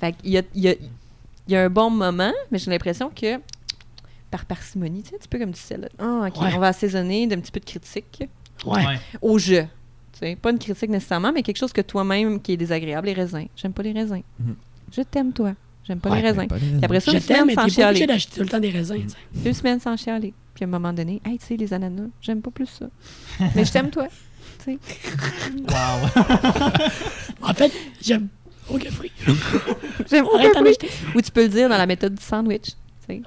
Fait 0.00 0.12
qu'il 0.12 0.30
y 0.32 0.38
a, 0.38 0.42
il 0.54 0.62
y, 0.62 0.68
a, 0.68 0.72
il 0.72 1.52
y 1.52 1.56
a 1.56 1.62
un 1.64 1.70
bon 1.70 1.90
moment, 1.90 2.32
mais 2.50 2.58
j'ai 2.58 2.70
l'impression 2.70 3.10
que 3.14 3.38
par 4.30 4.44
parcimonie, 4.44 5.02
tu 5.02 5.10
sais, 5.10 5.14
un 5.16 5.18
petit 5.18 5.28
peu 5.28 5.38
comme 5.38 5.50
du 5.50 5.60
là. 5.70 5.88
Ah, 5.98 6.26
OK, 6.28 6.40
Ouais. 6.40 6.52
on 6.54 6.58
va 6.58 6.68
assaisonner 6.68 7.26
d'un 7.26 7.40
petit 7.40 7.50
peu 7.52 7.60
de 7.60 7.64
critique 7.64 8.22
Ouais. 8.66 8.98
Au 9.22 9.38
jeu. 9.38 9.62
Tu 10.12 10.18
sais, 10.20 10.36
pas 10.36 10.50
une 10.50 10.58
critique 10.58 10.90
nécessairement, 10.90 11.32
mais 11.32 11.42
quelque 11.42 11.56
chose 11.58 11.72
que 11.72 11.80
toi-même 11.80 12.40
qui 12.40 12.52
est 12.52 12.56
désagréable, 12.56 13.06
les 13.06 13.12
raisins. 13.14 13.46
J'aime 13.56 13.72
pas 13.72 13.82
les 13.82 13.92
raisins. 13.92 14.22
Mhm. 14.38 14.54
Je 14.96 15.02
t'aime, 15.02 15.32
toi. 15.32 15.54
J'aime 15.84 15.98
pas 15.98 16.10
Ouais, 16.10 16.20
les 16.22 16.28
raisins. 16.30 16.46
Puis 16.46 16.60
après 16.82 17.00
ça, 17.00 17.10
Je 17.10 17.16
une 17.16 17.22
semaine 17.22 17.38
t'aime, 17.38 17.46
mais 17.48 17.54
sans 17.54 17.62
t'es 17.62 17.66
pas 17.68 17.74
chialer. 17.74 17.88
obligé 17.90 18.06
d'acheter 18.06 18.34
tout 18.36 18.42
le 18.42 18.48
temps 18.48 18.60
des 18.60 18.70
raisins. 18.70 18.96
tu 19.02 19.08
sais. 19.08 19.16
Deux 19.34 19.52
semaines 19.52 19.80
sans 19.80 19.96
chialer. 19.96 20.34
Puis 20.54 20.64
à 20.64 20.68
un 20.68 20.70
moment 20.70 20.92
donné, 20.92 21.20
hey, 21.24 21.38
tu 21.38 21.46
sais, 21.46 21.56
les 21.56 21.72
ananas, 21.72 22.08
j'aime 22.20 22.42
pas 22.42 22.50
plus 22.50 22.66
ça. 22.66 22.86
Mais 23.56 23.64
je 23.64 23.72
t'aime, 23.72 23.90
toi. 23.90 24.06
Tu 24.64 24.72
sais. 24.72 24.78
Wow. 25.68 26.24
En 27.42 27.54
fait, 27.54 27.72
j'aime 28.02 28.28
aucun 28.68 28.90
fruit. 28.90 29.10
J'aime 30.10 30.26
aucun 30.26 30.52
fruit. 30.52 30.76
Ou 31.14 31.20
tu 31.22 31.30
peux 31.30 31.42
le 31.42 31.48
dire 31.48 31.68
dans 31.68 31.78
la 31.78 31.86
méthode 31.86 32.14
du 32.14 32.22
sandwich. 32.22 32.72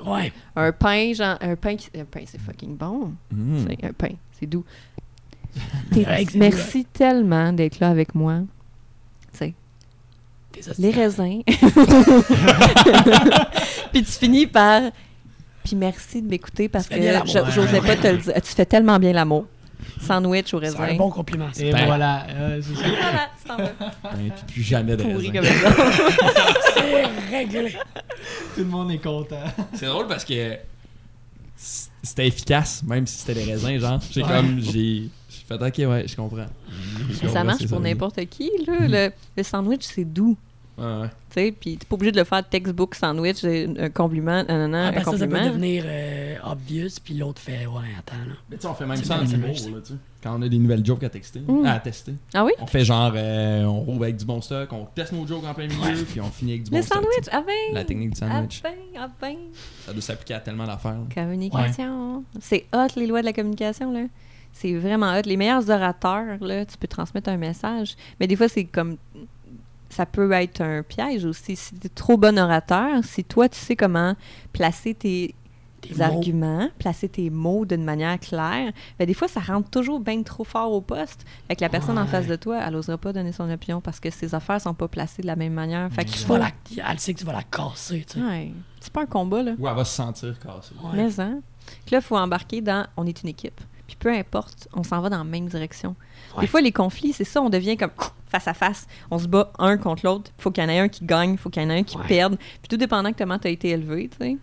Ouais. 0.05 0.31
Un 0.55 0.71
pain, 0.71 1.13
genre, 1.13 1.37
un 1.41 1.55
pain, 1.55 1.75
qui- 1.75 1.89
un 1.97 2.05
pain, 2.05 2.21
c'est 2.25 2.39
fucking 2.39 2.75
bon. 2.77 3.13
Mm. 3.31 3.65
Un 3.83 3.93
pain, 3.93 4.13
c'est 4.39 4.45
doux. 4.45 4.63
Merci 6.35 6.85
tellement 6.85 7.51
d'être 7.53 7.79
là 7.79 7.89
avec 7.89 8.15
moi. 8.15 8.39
Les 10.79 10.91
raisins. 10.91 11.41
Puis 13.91 14.03
tu 14.03 14.11
finis 14.11 14.47
par. 14.47 14.81
Puis 15.63 15.75
merci 15.77 16.21
de 16.21 16.27
m'écousser 16.27 16.67
parce 16.67 16.87
que 16.89 16.95
je- 17.25 17.51
j'osais 17.51 17.79
pas 17.81 17.95
te 17.95 18.07
le 18.07 18.17
dire. 18.17 18.33
Tu 18.35 18.53
fais 18.53 18.65
tellement 18.65 18.99
bien 18.99 19.13
l'amour. 19.13 19.45
Sandwich 20.01 20.53
au 20.53 20.59
C'est 20.61 20.67
un 20.75 20.81
raisin. 20.81 20.95
bon 20.97 21.09
compliment, 21.09 21.47
ça. 21.53 21.63
Et 21.63 21.71
Ben. 21.71 21.85
voilà. 21.85 22.25
euh, 22.29 22.61
c'est 22.61 22.75
ça. 22.75 22.87
Voilà, 22.87 23.29
c'est 23.37 23.51
en. 23.51 23.57
Ben, 23.57 24.31
puis 24.47 24.53
plus 24.53 24.63
jamais 24.63 24.95
de 24.97 25.03
raisin. 25.03 25.31
comme 25.31 25.43
ça. 25.45 26.45
C'est 26.75 27.05
réglé. 27.37 27.71
Tout 28.55 28.59
le 28.59 28.65
monde 28.65 28.91
est 28.91 28.97
content. 28.97 29.43
C'est 29.73 29.85
drôle 29.87 30.07
parce 30.07 30.25
que 30.25 30.57
c'était 31.55 32.27
efficace, 32.27 32.83
même 32.83 33.07
si 33.07 33.19
c'était 33.19 33.33
des 33.35 33.43
raisins, 33.51 33.77
genre. 33.79 33.99
J'ai 34.11 34.23
Ouais. 34.23 34.29
comme, 34.29 34.59
j'ai 34.61 35.09
j'ai 35.29 35.45
fait, 35.47 35.53
ok, 35.55 35.89
ouais, 35.91 36.05
je 36.07 36.15
comprends. 36.15 36.45
Je 37.09 37.13
Ça 37.15 37.27
comprends, 37.27 37.43
marche 37.45 37.67
pour 37.67 37.77
ça. 37.77 37.83
n'importe 37.83 38.25
qui, 38.25 38.49
là. 38.67 38.73
Le, 39.07 39.11
le 39.37 39.43
sandwich, 39.43 39.81
c'est 39.83 40.05
doux. 40.05 40.37
Ouais, 40.77 40.83
ouais. 40.85 41.07
Tu 41.29 41.33
sais, 41.35 41.51
puis 41.51 41.77
t'es 41.77 41.85
pas 41.85 41.93
obligé 41.95 42.11
de 42.11 42.17
le 42.17 42.23
faire 42.23 42.47
textbook 42.47 42.95
sandwich, 42.95 43.43
un 43.43 43.89
compliment, 43.89 44.43
nanana, 44.43 44.85
Ah, 44.85 44.89
un 44.89 44.91
parce 44.93 45.05
que 45.11 45.17
ça, 45.17 45.27
peut 45.27 45.33
compliment. 45.33 45.53
devenir 45.53 45.83
euh, 45.85 46.35
obvious, 46.45 46.89
puis 47.03 47.13
l'autre 47.15 47.41
fait, 47.41 47.65
ouais, 47.67 47.81
attends, 47.99 48.17
là. 48.27 48.33
Mais 48.49 48.55
tu 48.57 48.63
sais, 48.63 48.67
on 48.67 48.73
fait 48.73 48.85
même 48.87 48.97
ça 49.03 49.19
en 49.19 49.25
humour, 49.25 49.49
là, 49.49 49.55
tu 49.85 49.93
sais. 49.93 49.99
Quand 50.23 50.39
on 50.39 50.41
a 50.41 50.47
des 50.49 50.57
nouvelles 50.57 50.83
jokes 50.85 51.03
à 51.03 51.09
texter, 51.09 51.41
Mm. 51.41 51.65
à 51.65 51.79
tester. 51.79 52.13
Ah 52.33 52.43
oui? 52.45 52.53
On 52.59 52.65
fait 52.65 52.85
genre, 52.85 53.11
euh, 53.15 53.63
on 53.65 53.81
roule 53.81 54.03
avec 54.03 54.15
du 54.17 54.25
bon 54.25 54.41
stock, 54.41 54.71
on 54.71 54.85
teste 54.95 55.11
nos 55.11 55.27
jokes 55.27 55.43
en 55.45 55.53
plein 55.53 55.67
milieu, 55.67 56.03
puis 56.05 56.21
on 56.21 56.29
finit 56.31 56.53
avec 56.53 56.63
du 56.63 56.71
Le 56.71 56.77
bon 56.77 56.83
stock. 56.83 56.97
sandwich, 56.97 57.17
tu 57.17 57.23
sais. 57.25 57.31
ah 57.33 57.43
ben! 57.45 57.73
La 57.75 57.83
technique 57.83 58.11
du 58.11 58.15
sandwich. 58.17 58.61
Ah 58.63 58.69
ben, 58.69 58.99
ah 59.01 59.09
ben. 59.21 59.35
Ça 59.85 59.91
doit 59.93 60.01
s'appliquer 60.01 60.33
à 60.35 60.39
tellement 60.39 60.65
d'affaires. 60.65 60.95
Communication. 61.13 62.23
C'est 62.39 62.65
hot, 62.73 62.87
les 62.95 63.05
lois 63.07 63.21
de 63.21 63.25
la 63.25 63.33
communication, 63.33 63.91
là. 63.91 64.05
C'est 64.53 64.73
vraiment 64.75 65.11
hot. 65.17 65.21
Les 65.25 65.35
meilleurs 65.37 65.69
orateurs, 65.69 66.37
là, 66.41 66.65
tu 66.65 66.77
peux 66.77 66.87
transmettre 66.87 67.29
un 67.29 67.37
message. 67.37 67.95
Mais 68.19 68.27
des 68.27 68.35
fois, 68.35 68.47
c'est 68.47 68.65
comme. 68.65 68.97
Ça 69.93 70.05
peut 70.07 70.31
être 70.31 70.61
un 70.61 70.81
piège 70.81 71.23
aussi. 71.25 71.55
Si 71.55 71.75
tu 71.75 71.85
es 71.85 71.89
trop 71.89 72.17
bon 72.17 72.37
orateur, 72.39 73.03
si 73.03 73.23
toi, 73.23 73.47
tu 73.47 73.59
sais 73.59 73.75
comment 73.75 74.15
placer 74.51 74.95
tes, 74.95 75.35
Tes 75.81 75.93
mots. 75.93 76.01
arguments, 76.01 76.69
placer 76.79 77.09
tes 77.09 77.29
mots 77.29 77.65
d'une 77.65 77.83
manière 77.83 78.19
claire, 78.19 78.71
ben, 78.97 79.05
des 79.05 79.13
fois, 79.13 79.27
ça 79.27 79.39
rentre 79.39 79.69
toujours 79.69 79.99
bien 79.99 80.23
trop 80.23 80.43
fort 80.43 80.71
au 80.71 80.81
poste. 80.81 81.25
Fait 81.47 81.55
que 81.55 81.61
la 81.61 81.69
personne 81.69 81.97
en 81.99 82.07
face 82.07 82.25
de 82.25 82.35
toi, 82.35 82.59
elle 82.65 82.73
n'osera 82.73 82.97
pas 82.97 83.13
donner 83.13 83.31
son 83.33 83.47
opinion 83.51 83.81
parce 83.81 83.99
que 83.99 84.09
ses 84.09 84.33
affaires 84.33 84.59
sont 84.59 84.73
pas 84.73 84.87
placées 84.87 85.21
de 85.21 85.27
la 85.27 85.35
même 85.35 85.53
manière. 85.53 85.91
Fait 85.91 86.05
que 86.05 86.09
Tu 86.09 86.19
tu 86.19 86.25
vas 86.25 86.39
la... 86.39 86.49
Elle 86.89 86.99
sait 86.99 87.13
que 87.13 87.19
tu 87.19 87.25
vas 87.25 87.33
la 87.33 87.43
casser, 87.43 88.03
tu 88.07 88.19
sais. 88.19 88.25
Ouais. 88.25 88.51
C'est 88.79 88.91
pas 88.91 89.03
un 89.03 89.05
combat, 89.05 89.43
là. 89.43 89.51
Ou 89.59 89.67
elle 89.67 89.75
va 89.75 89.85
se 89.85 89.95
sentir 89.95 90.39
cassée. 90.39 90.73
Ouais. 90.83 90.91
Mais 90.95 91.19
hein. 91.19 91.39
Là, 91.91 91.99
il 91.99 92.01
faut 92.01 92.17
embarquer 92.17 92.61
dans 92.61 92.87
on 92.97 93.05
est 93.05 93.21
une 93.21 93.29
équipe. 93.29 93.61
Puis 93.87 93.95
peu 93.99 94.09
importe, 94.13 94.67
on 94.73 94.83
s'en 94.83 95.01
va 95.01 95.09
dans 95.09 95.17
la 95.17 95.23
même 95.23 95.47
direction. 95.47 95.95
Ouais. 96.35 96.41
Des 96.41 96.47
fois, 96.47 96.61
les 96.61 96.71
conflits, 96.71 97.13
c'est 97.13 97.23
ça, 97.25 97.41
on 97.41 97.49
devient 97.49 97.77
comme 97.77 97.91
face 98.29 98.47
à 98.47 98.53
face. 98.53 98.87
On 99.11 99.19
se 99.19 99.27
bat 99.27 99.51
un 99.59 99.77
contre 99.77 100.05
l'autre. 100.05 100.31
Il 100.39 100.41
faut 100.41 100.51
qu'il 100.51 100.63
y 100.63 100.65
en 100.65 100.69
ait 100.69 100.79
un 100.79 100.87
qui 100.87 101.05
gagne, 101.05 101.33
il 101.33 101.37
faut 101.37 101.49
qu'il 101.49 101.61
y 101.61 101.65
en 101.65 101.69
ait 101.69 101.79
un 101.79 101.83
qui 101.83 101.97
Ouais. 101.97 102.07
perde. 102.07 102.37
Puis 102.37 102.67
tout 102.69 102.77
dépendant 102.77 103.09
de 103.11 103.15
comment 103.15 103.37
tu 103.37 103.47
as 103.47 103.51
été 103.51 103.69
élevé, 103.69 104.09
tu 104.09 104.17
sais. 104.25 104.37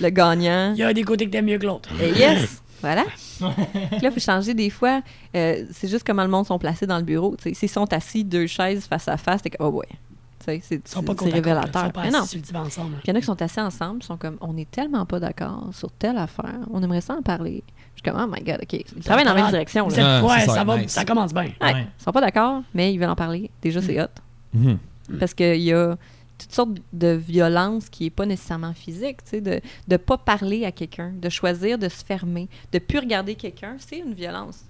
Le 0.00 0.08
gagnant. 0.10 0.72
Il 0.72 0.78
y 0.78 0.82
a 0.82 0.92
des 0.92 1.04
côtés 1.04 1.26
que 1.26 1.30
t'aimes 1.30 1.44
mieux 1.46 1.58
que 1.58 1.66
l'autre. 1.66 1.90
Et 2.02 2.10
yes! 2.18 2.62
Voilà. 2.80 3.04
Puis 3.04 3.44
là, 3.44 3.98
il 4.02 4.10
faut 4.10 4.18
changer 4.20 4.54
des 4.54 4.70
fois. 4.70 5.02
euh, 5.36 5.64
c'est 5.70 5.86
juste 5.86 6.04
comment 6.06 6.22
le 6.24 6.30
monde 6.30 6.46
sont 6.46 6.58
placés 6.58 6.86
dans 6.86 6.96
le 6.96 7.04
bureau. 7.04 7.36
S'ils 7.52 7.68
sont 7.68 7.92
assis 7.92 8.24
deux 8.24 8.46
chaises 8.46 8.86
face 8.86 9.06
à 9.06 9.18
face, 9.18 9.42
t'es 9.42 9.50
comme, 9.50 9.66
oh 9.68 9.78
ouais. 9.80 9.86
Tu 10.38 10.46
sais, 10.46 10.60
c'est 10.64 10.88
Ils. 11.02 11.04
Ils 11.28 11.34
révélateur. 11.34 11.84
sont. 11.84 11.90
Puis 12.88 13.02
il 13.04 13.08
y 13.10 13.12
en 13.12 13.16
a 13.16 13.20
qui 13.20 13.26
sont 13.26 13.42
assis 13.42 13.60
ensemble, 13.60 13.98
ils 14.02 14.06
sont 14.06 14.16
comme, 14.16 14.38
on 14.40 14.56
est 14.56 14.70
tellement 14.70 15.04
pas 15.04 15.20
d'accord 15.20 15.68
sur 15.72 15.92
telle 15.92 16.16
affaire, 16.16 16.60
on 16.72 16.82
aimerait 16.82 17.02
ça 17.02 17.14
en 17.14 17.20
parler. 17.22 17.62
Je 18.02 18.10
suis 18.10 18.16
comme, 18.16 18.22
oh 18.28 18.32
my 18.34 18.42
god, 18.42 18.60
ok. 18.62 18.72
Ils 18.72 19.02
travaillent 19.04 19.24
dans 19.26 19.34
la 19.34 19.42
même 19.42 19.50
direction. 19.50 19.88
Là. 19.88 19.94
êtes- 19.94 20.00
Ah, 20.02 20.24
Ouais, 20.24 20.46
ça, 20.46 20.64
va 20.64 20.78
nice. 20.78 20.90
ça 20.90 21.04
commence 21.04 21.34
bien. 21.34 21.42
Ouais. 21.44 21.54
Ouais. 21.74 21.86
Ils 21.98 22.02
sont 22.02 22.12
pas 22.12 22.20
d'accord, 22.22 22.62
mais 22.72 22.92
ils 22.94 22.98
veulent 22.98 23.10
en 23.10 23.16
parler. 23.16 23.50
Déjà, 23.60 23.82
c'est 23.82 24.00
hot. 24.00 24.06
Mhm. 24.54 24.78
Parce 25.18 25.34
qu'il 25.34 25.60
y 25.60 25.72
a 25.72 25.96
toutes 26.38 26.52
sortes 26.52 26.70
de 26.94 27.08
violence 27.08 27.90
qui 27.90 28.04
n'est 28.04 28.10
pas 28.10 28.24
nécessairement 28.24 28.72
physique, 28.72 29.18
tu 29.24 29.30
sais, 29.30 29.40
de 29.42 29.60
ne 29.88 29.96
pas 29.98 30.16
parler 30.16 30.64
à 30.64 30.72
quelqu'un, 30.72 31.12
de 31.14 31.28
choisir 31.28 31.76
de 31.76 31.88
se 31.90 32.02
fermer, 32.02 32.48
de 32.72 32.78
plus 32.78 32.98
regarder 33.00 33.34
quelqu'un, 33.34 33.76
c'est 33.78 33.98
une 33.98 34.14
violence. 34.14 34.60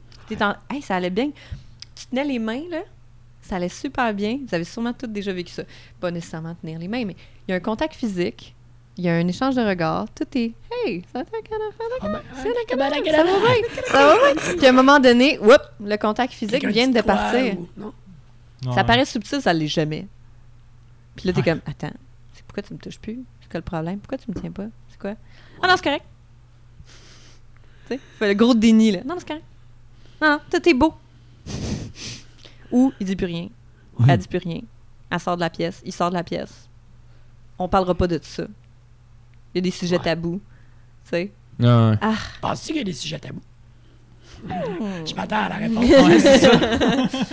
En, 0.41 0.55
hey, 0.75 0.83
ça 0.83 0.97
allait 0.97 1.11
bien. 1.11 1.31
Tu 1.95 2.07
tenais 2.07 2.25
les 2.25 2.39
mains, 2.41 2.63
là, 2.71 2.81
ça 3.43 3.57
allait 3.57 3.69
super 3.69 4.13
bien. 4.15 4.39
Vous 4.49 4.55
avez 4.55 4.65
sûrement 4.65 4.93
tous 4.93 5.07
déjà 5.07 5.33
vécu 5.33 5.53
ça. 5.53 5.63
Pas 6.01 6.11
nécessairement 6.11 6.55
tenir 6.57 6.79
les 6.81 6.89
mains, 6.89 7.05
mais 7.05 7.15
il 7.47 7.51
y 7.53 7.55
a 7.55 7.57
un 7.57 7.61
contact 7.61 7.95
physique, 7.95 8.55
il 8.97 9.05
y 9.05 9.09
a 9.09 9.15
un 9.15 9.29
échange 9.29 9.55
de 9.55 9.63
regards, 9.63 10.07
tout 10.15 10.27
est 10.37 10.53
Hey, 10.87 11.03
ça 11.13 11.25
t'a 11.25 11.31
va 11.31 11.41
bien, 11.43 11.59
ça 11.93 12.05
va 12.05 12.11
bien. 14.35 14.57
Puis 14.57 14.67
à 14.67 14.69
un 14.69 14.73
moment 14.73 15.01
donné, 15.01 15.39
whoop, 15.39 15.61
le 15.81 15.97
contact 15.97 16.33
physique 16.33 16.67
vient 16.67 16.89
de 16.89 17.01
partir. 17.01 17.57
Ça 18.75 18.85
paraît 18.85 19.05
subtil, 19.05 19.41
ça 19.41 19.53
l'est 19.53 19.67
jamais. 19.67 20.07
Puis 21.17 21.27
là, 21.27 21.33
t'es 21.33 21.43
comme, 21.43 21.61
attends, 21.67 21.93
c'est 22.35 22.45
pourquoi 22.45 22.63
tu 22.63 22.73
me 22.75 22.79
touches 22.79 22.99
plus? 22.99 23.19
C'est 23.43 23.51
quoi 23.51 23.61
le 23.61 23.65
problème? 23.65 23.99
Pourquoi 23.99 24.19
tu 24.19 24.31
me 24.31 24.35
tiens 24.41 24.51
pas? 24.51 24.67
C'est 24.89 24.99
quoi? 24.99 25.15
Ah 25.63 25.69
non, 25.69 25.75
c'est 25.77 25.85
correct. 25.85 26.05
Tu 27.89 27.95
sais, 27.95 28.01
fait 28.19 28.29
le 28.29 28.35
gros 28.35 28.55
déni, 28.55 28.93
là. 28.93 29.01
Non, 29.05 29.17
c'est 29.19 29.27
correct. 29.29 29.45
Non, 30.23 30.39
non, 30.53 30.59
est 30.65 30.75
beau. 30.75 30.95
Ou 32.73 32.93
il 33.01 33.07
dit 33.07 33.17
plus 33.17 33.27
rien. 33.27 33.49
Elle 34.09 34.19
dit 34.19 34.29
plus 34.29 34.39
rien. 34.39 34.61
Elle 35.11 35.21
sort 35.21 35.37
de 35.37 35.41
la 35.41 35.51
pièce. 35.51 35.83
Il 35.85 35.93
sort 35.93 36.11
de 36.11 36.15
la 36.15 36.25
pièce. 36.25 36.69
On 37.59 37.69
parlera 37.69 37.95
pas 37.95 38.07
de 38.07 38.19
ça. 38.23 38.45
Il 39.53 39.57
y 39.57 39.59
a 39.59 39.63
des 39.63 39.71
sujets 39.71 39.99
Ouais. 39.99 40.05
tabous. 40.05 40.41
Tu 41.11 41.17
sais? 41.17 41.33
Ouais, 41.59 41.67
ouais. 41.67 41.97
Penses-tu 42.41 42.69
qu'il 42.69 42.77
y 42.77 42.81
a 42.81 42.85
des 42.85 42.93
sujets 42.93 43.19
tabous? 43.19 43.41
Hmm. 44.45 45.05
Je 45.07 45.15
m'attends 45.15 45.37
à 45.37 45.49
la 45.51 45.57
réponse. 45.57 45.85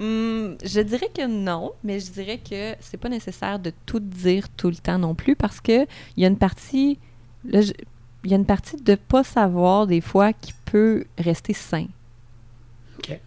Hmm, 0.00 0.54
je 0.64 0.80
dirais 0.80 1.10
que 1.12 1.26
non, 1.26 1.72
mais 1.82 1.98
je 1.98 2.12
dirais 2.12 2.38
que 2.38 2.74
c'est 2.80 2.96
pas 2.96 3.08
nécessaire 3.08 3.58
de 3.58 3.72
tout 3.86 3.98
dire 3.98 4.48
tout 4.50 4.68
le 4.68 4.76
temps 4.76 4.98
non 4.98 5.14
plus 5.16 5.34
parce 5.34 5.60
que 5.60 5.82
il 6.16 6.22
y 6.22 6.24
a 6.24 6.28
une 6.28 6.36
partie 6.38 6.98
là, 7.44 7.60
je- 7.60 7.72
il 8.24 8.30
y 8.30 8.34
a 8.34 8.36
une 8.36 8.46
partie 8.46 8.76
de 8.76 8.94
pas 8.94 9.24
savoir 9.24 9.86
des 9.88 10.00
fois 10.00 10.32
qui 10.32 10.52
peut 10.64 11.04
rester 11.18 11.52
sain. 11.54 11.86
OK. 12.98 13.18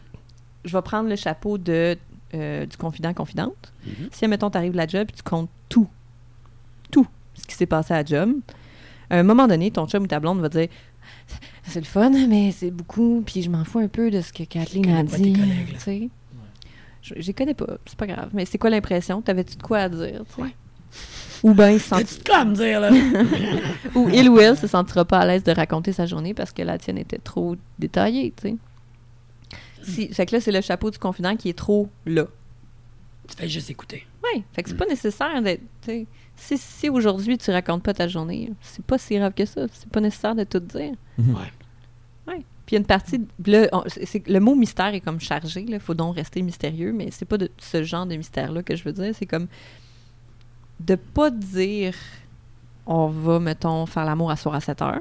Je 0.64 0.72
vais 0.78 0.82
prendre 0.82 1.10
le 1.10 1.16
chapeau 1.18 1.58
de 1.58 1.98
euh, 2.34 2.66
du 2.66 2.78
confident 2.78 3.14
confidente. 3.14 3.74
Mhm. 3.86 4.10
Si 4.12 4.26
mettons 4.28 4.50
t'arrives 4.50 4.74
à 4.74 4.78
la 4.78 4.88
job 4.88 5.08
et 5.10 5.14
tu 5.14 5.24
comptes 5.24 5.50
tout 5.68 5.90
tout 6.92 7.08
ce 7.34 7.46
qui 7.46 7.56
s'est 7.56 7.66
passé 7.66 7.94
à 7.94 7.98
la 7.98 8.06
job, 8.06 8.32
à 9.12 9.20
un 9.20 9.24
moment 9.24 9.48
donné 9.48 9.70
ton 9.72 9.88
chum 9.88 10.04
ou 10.04 10.08
ta 10.08 10.20
blonde 10.20 10.40
va 10.40 10.50
dire 10.50 10.68
c'est 11.64 11.80
le 11.80 11.86
fun, 11.86 12.10
mais 12.28 12.52
c'est 12.52 12.72
beaucoup, 12.72 13.22
puis 13.26 13.42
je 13.42 13.50
m'en 13.50 13.64
fous 13.64 13.80
un 13.80 13.88
peu 13.88 14.10
de 14.10 14.22
ce 14.22 14.34
que 14.34 14.44
Kathleen 14.44 14.90
a 14.90 15.04
dit. 15.04 16.10
Je 17.04 17.14
les 17.16 17.34
connais 17.34 17.54
pas, 17.54 17.78
c'est 17.86 17.98
pas 17.98 18.08
grave. 18.08 18.30
Mais 18.34 18.46
c'est 18.46 18.58
quoi 18.58 18.70
l'impression? 18.70 19.22
T'avais-tu 19.22 19.56
de 19.58 19.64
quoi 19.64 19.80
à 19.80 19.90
dire? 19.90 20.24
Ouais. 20.38 20.56
Ou 21.44 21.54
bien 21.54 21.72
il 21.72 21.80
se 21.80 21.88
senti- 21.90 22.20
de 22.20 22.24
quoi 22.24 22.38
à 22.38 22.46
me 22.46 22.54
dire, 22.54 22.80
là? 22.80 22.92
ou 23.96 24.08
il 24.14 24.30
ou 24.30 24.40
elle 24.40 24.56
se 24.58 24.68
sentira 24.68 25.04
pas 25.06 25.20
à 25.20 25.26
l'aise 25.26 25.44
de 25.44 25.52
raconter 25.52 25.94
sa 25.94 26.06
journée 26.06 26.34
parce 26.36 26.52
que 26.52 26.62
la 26.62 26.78
tienne 26.78 27.00
était 27.00 27.18
trop 27.18 27.56
détaillée, 27.80 28.34
tu 28.40 28.50
sais. 28.50 28.56
Si, 29.82 30.14
fait 30.14 30.28
que 30.28 30.36
là, 30.36 30.42
c'est 30.42 30.52
le 30.52 30.62
chapeau 30.62 30.92
du 30.92 31.00
confident 31.00 31.36
qui 31.36 31.50
est 31.50 31.58
trop 31.58 31.90
là. 32.06 32.26
tu 33.28 33.36
fais 33.36 33.50
juste 33.50 33.72
écouter. 33.72 34.06
Oui, 34.24 34.44
fait 34.54 34.62
que 34.62 34.70
c'est 34.70 34.78
pas 34.78 34.86
nécessaire 34.86 35.42
d'être. 35.42 35.64
Si, 36.44 36.58
si 36.58 36.90
aujourd'hui 36.90 37.38
tu 37.38 37.52
racontes 37.52 37.84
pas 37.84 37.94
ta 37.94 38.08
journée, 38.08 38.52
c'est 38.62 38.84
pas 38.84 38.98
si 38.98 39.16
grave 39.16 39.34
que 39.34 39.46
ça. 39.46 39.68
C'est 39.72 39.88
pas 39.90 40.00
nécessaire 40.02 40.34
de 40.34 40.44
tout 40.44 40.60
dire. 40.60 40.94
Mhm. 41.20 41.36
Ouais. 41.36 41.52
Ouais. 42.28 42.46
Puis 42.66 42.72
il 42.72 42.74
y 42.74 42.76
a 42.78 42.80
une 42.80 42.86
partie. 42.88 43.22
Là, 43.46 43.68
on- 43.72 43.84
c'est- 43.86 44.06
c'est- 44.06 44.28
le 44.28 44.40
mot 44.40 44.56
mystère 44.56 44.94
est 44.94 45.02
comme 45.02 45.20
chargé. 45.20 45.64
Il 45.68 45.80
faut 45.80 45.94
donc 45.94 46.16
rester 46.16 46.42
mystérieux, 46.42 46.94
mais 46.94 47.10
c'est 47.12 47.26
pas 47.26 47.38
de 47.38 47.50
ce 47.60 47.84
genre 47.84 48.06
de 48.08 48.16
mystère-là 48.16 48.64
que 48.64 48.76
je 48.76 48.84
veux 48.84 48.92
dire. 48.94 49.14
C'est 49.14 49.28
comme 49.28 49.48
de 50.80 50.96
pas 50.96 51.30
dire 51.30 51.94
on 52.88 53.08
va, 53.08 53.40
mettons, 53.40 53.86
faire 53.86 54.06
l'amour 54.06 54.32
à 54.32 54.36
soir 54.36 54.56
à 54.56 54.60
7 54.62 54.82
heures. 54.82 55.00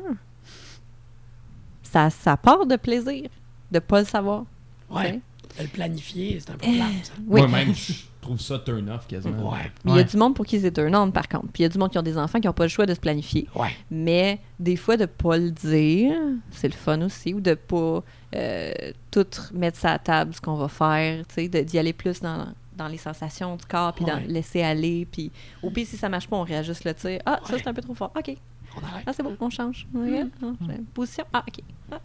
Ça, 1.83 2.11
ça 2.11 2.37
part 2.37 2.67
de 2.67 2.77
plaisir 2.77 3.29
de 3.73 3.79
pas 3.79 4.01
le 4.01 4.07
savoir. 4.07 4.45
Ouais. 4.91 5.21
De 5.59 5.63
le 5.65 5.69
planifier, 5.69 6.39
c'est 6.41 6.51
un 6.51 6.55
peu 6.55 6.61
plate, 6.73 7.05
ça. 7.05 7.13
Oui. 7.27 7.41
Moi-même, 7.41 7.75
je 7.75 7.93
trouve 8.21 8.41
ça 8.41 8.59
turn 8.59 8.89
off 8.91 9.07
quasiment. 9.07 9.53
Ouais. 9.53 9.71
Mais 9.85 9.93
il 9.93 9.97
y 9.97 10.01
a 10.01 10.05
du 10.05 10.17
monde 10.17 10.35
pour 10.35 10.47
qui 10.47 10.61
c'est 10.61 10.79
un 10.79 10.95
on 10.95 11.11
par 11.11 11.29
contre. 11.29 11.47
Puis 11.53 11.61
il 11.61 11.63
y 11.63 11.67
a 11.67 11.69
du 11.69 11.79
monde 11.79 11.91
qui 11.91 11.99
ont 11.99 12.03
des 12.03 12.17
enfants 12.19 12.39
qui 12.41 12.47
n'ont 12.47 12.53
pas 12.53 12.65
le 12.65 12.69
choix 12.69 12.87
de 12.87 12.95
se 12.95 13.01
planifier. 13.01 13.49
Ouais. 13.55 13.71
Mais 13.91 14.39
des 14.59 14.77
fois, 14.77 14.97
de 14.97 15.07
pas 15.07 15.37
le 15.39 15.51
dire, 15.51 16.13
c'est 16.51 16.69
le 16.69 16.75
fun 16.75 17.01
aussi. 17.03 17.35
Ou 17.35 17.41
de 17.41 17.55
pas 17.55 18.03
euh, 18.37 18.73
tout 19.11 19.27
mettre 19.53 19.79
ça 19.79 19.93
à 19.93 19.99
table, 19.99 20.35
ce 20.35 20.41
qu'on 20.41 20.55
va 20.57 20.69
faire. 20.69 21.27
Tu 21.29 21.35
sais, 21.35 21.49
de- 21.49 21.61
d'y 21.63 21.79
aller 21.79 21.93
plus 21.93 22.21
dans, 22.21 22.47
dans 22.77 22.89
les 22.89 22.99
sensations 22.99 23.57
du 23.57 23.65
corps, 23.67 23.93
puis 23.95 24.05
d'en 24.05 24.17
Ouais. 24.17 24.27
laisser 24.29 24.63
aller. 24.63 25.07
Puis 25.11 25.31
au 25.63 25.71
pire, 25.71 25.87
si 25.87 25.97
ça 25.97 26.09
marche 26.09 26.29
pas, 26.29 26.37
on 26.37 26.45
réajuste 26.45 26.85
le 26.85 26.95
tir. 26.95 27.21
Ah, 27.27 27.41
ça, 27.45 27.57
c'est 27.59 27.69
un 27.69 27.75
peu 27.75 27.83
trop 27.83 27.95
fort. 27.95 28.13
OK. 28.17 28.37
On 28.77 28.87
arrête. 28.87 29.03
Ah, 29.07 29.13
c'est 29.13 29.23
bon, 29.25 29.37
on 29.41 29.51
change. 29.51 29.87
Mm. 29.93 30.29
Ah, 30.43 30.47
j'ai- 30.69 30.75
Position. 30.95 31.25
Ah, 31.33 31.45
OK. 31.49 31.65
Ah, 31.91 31.99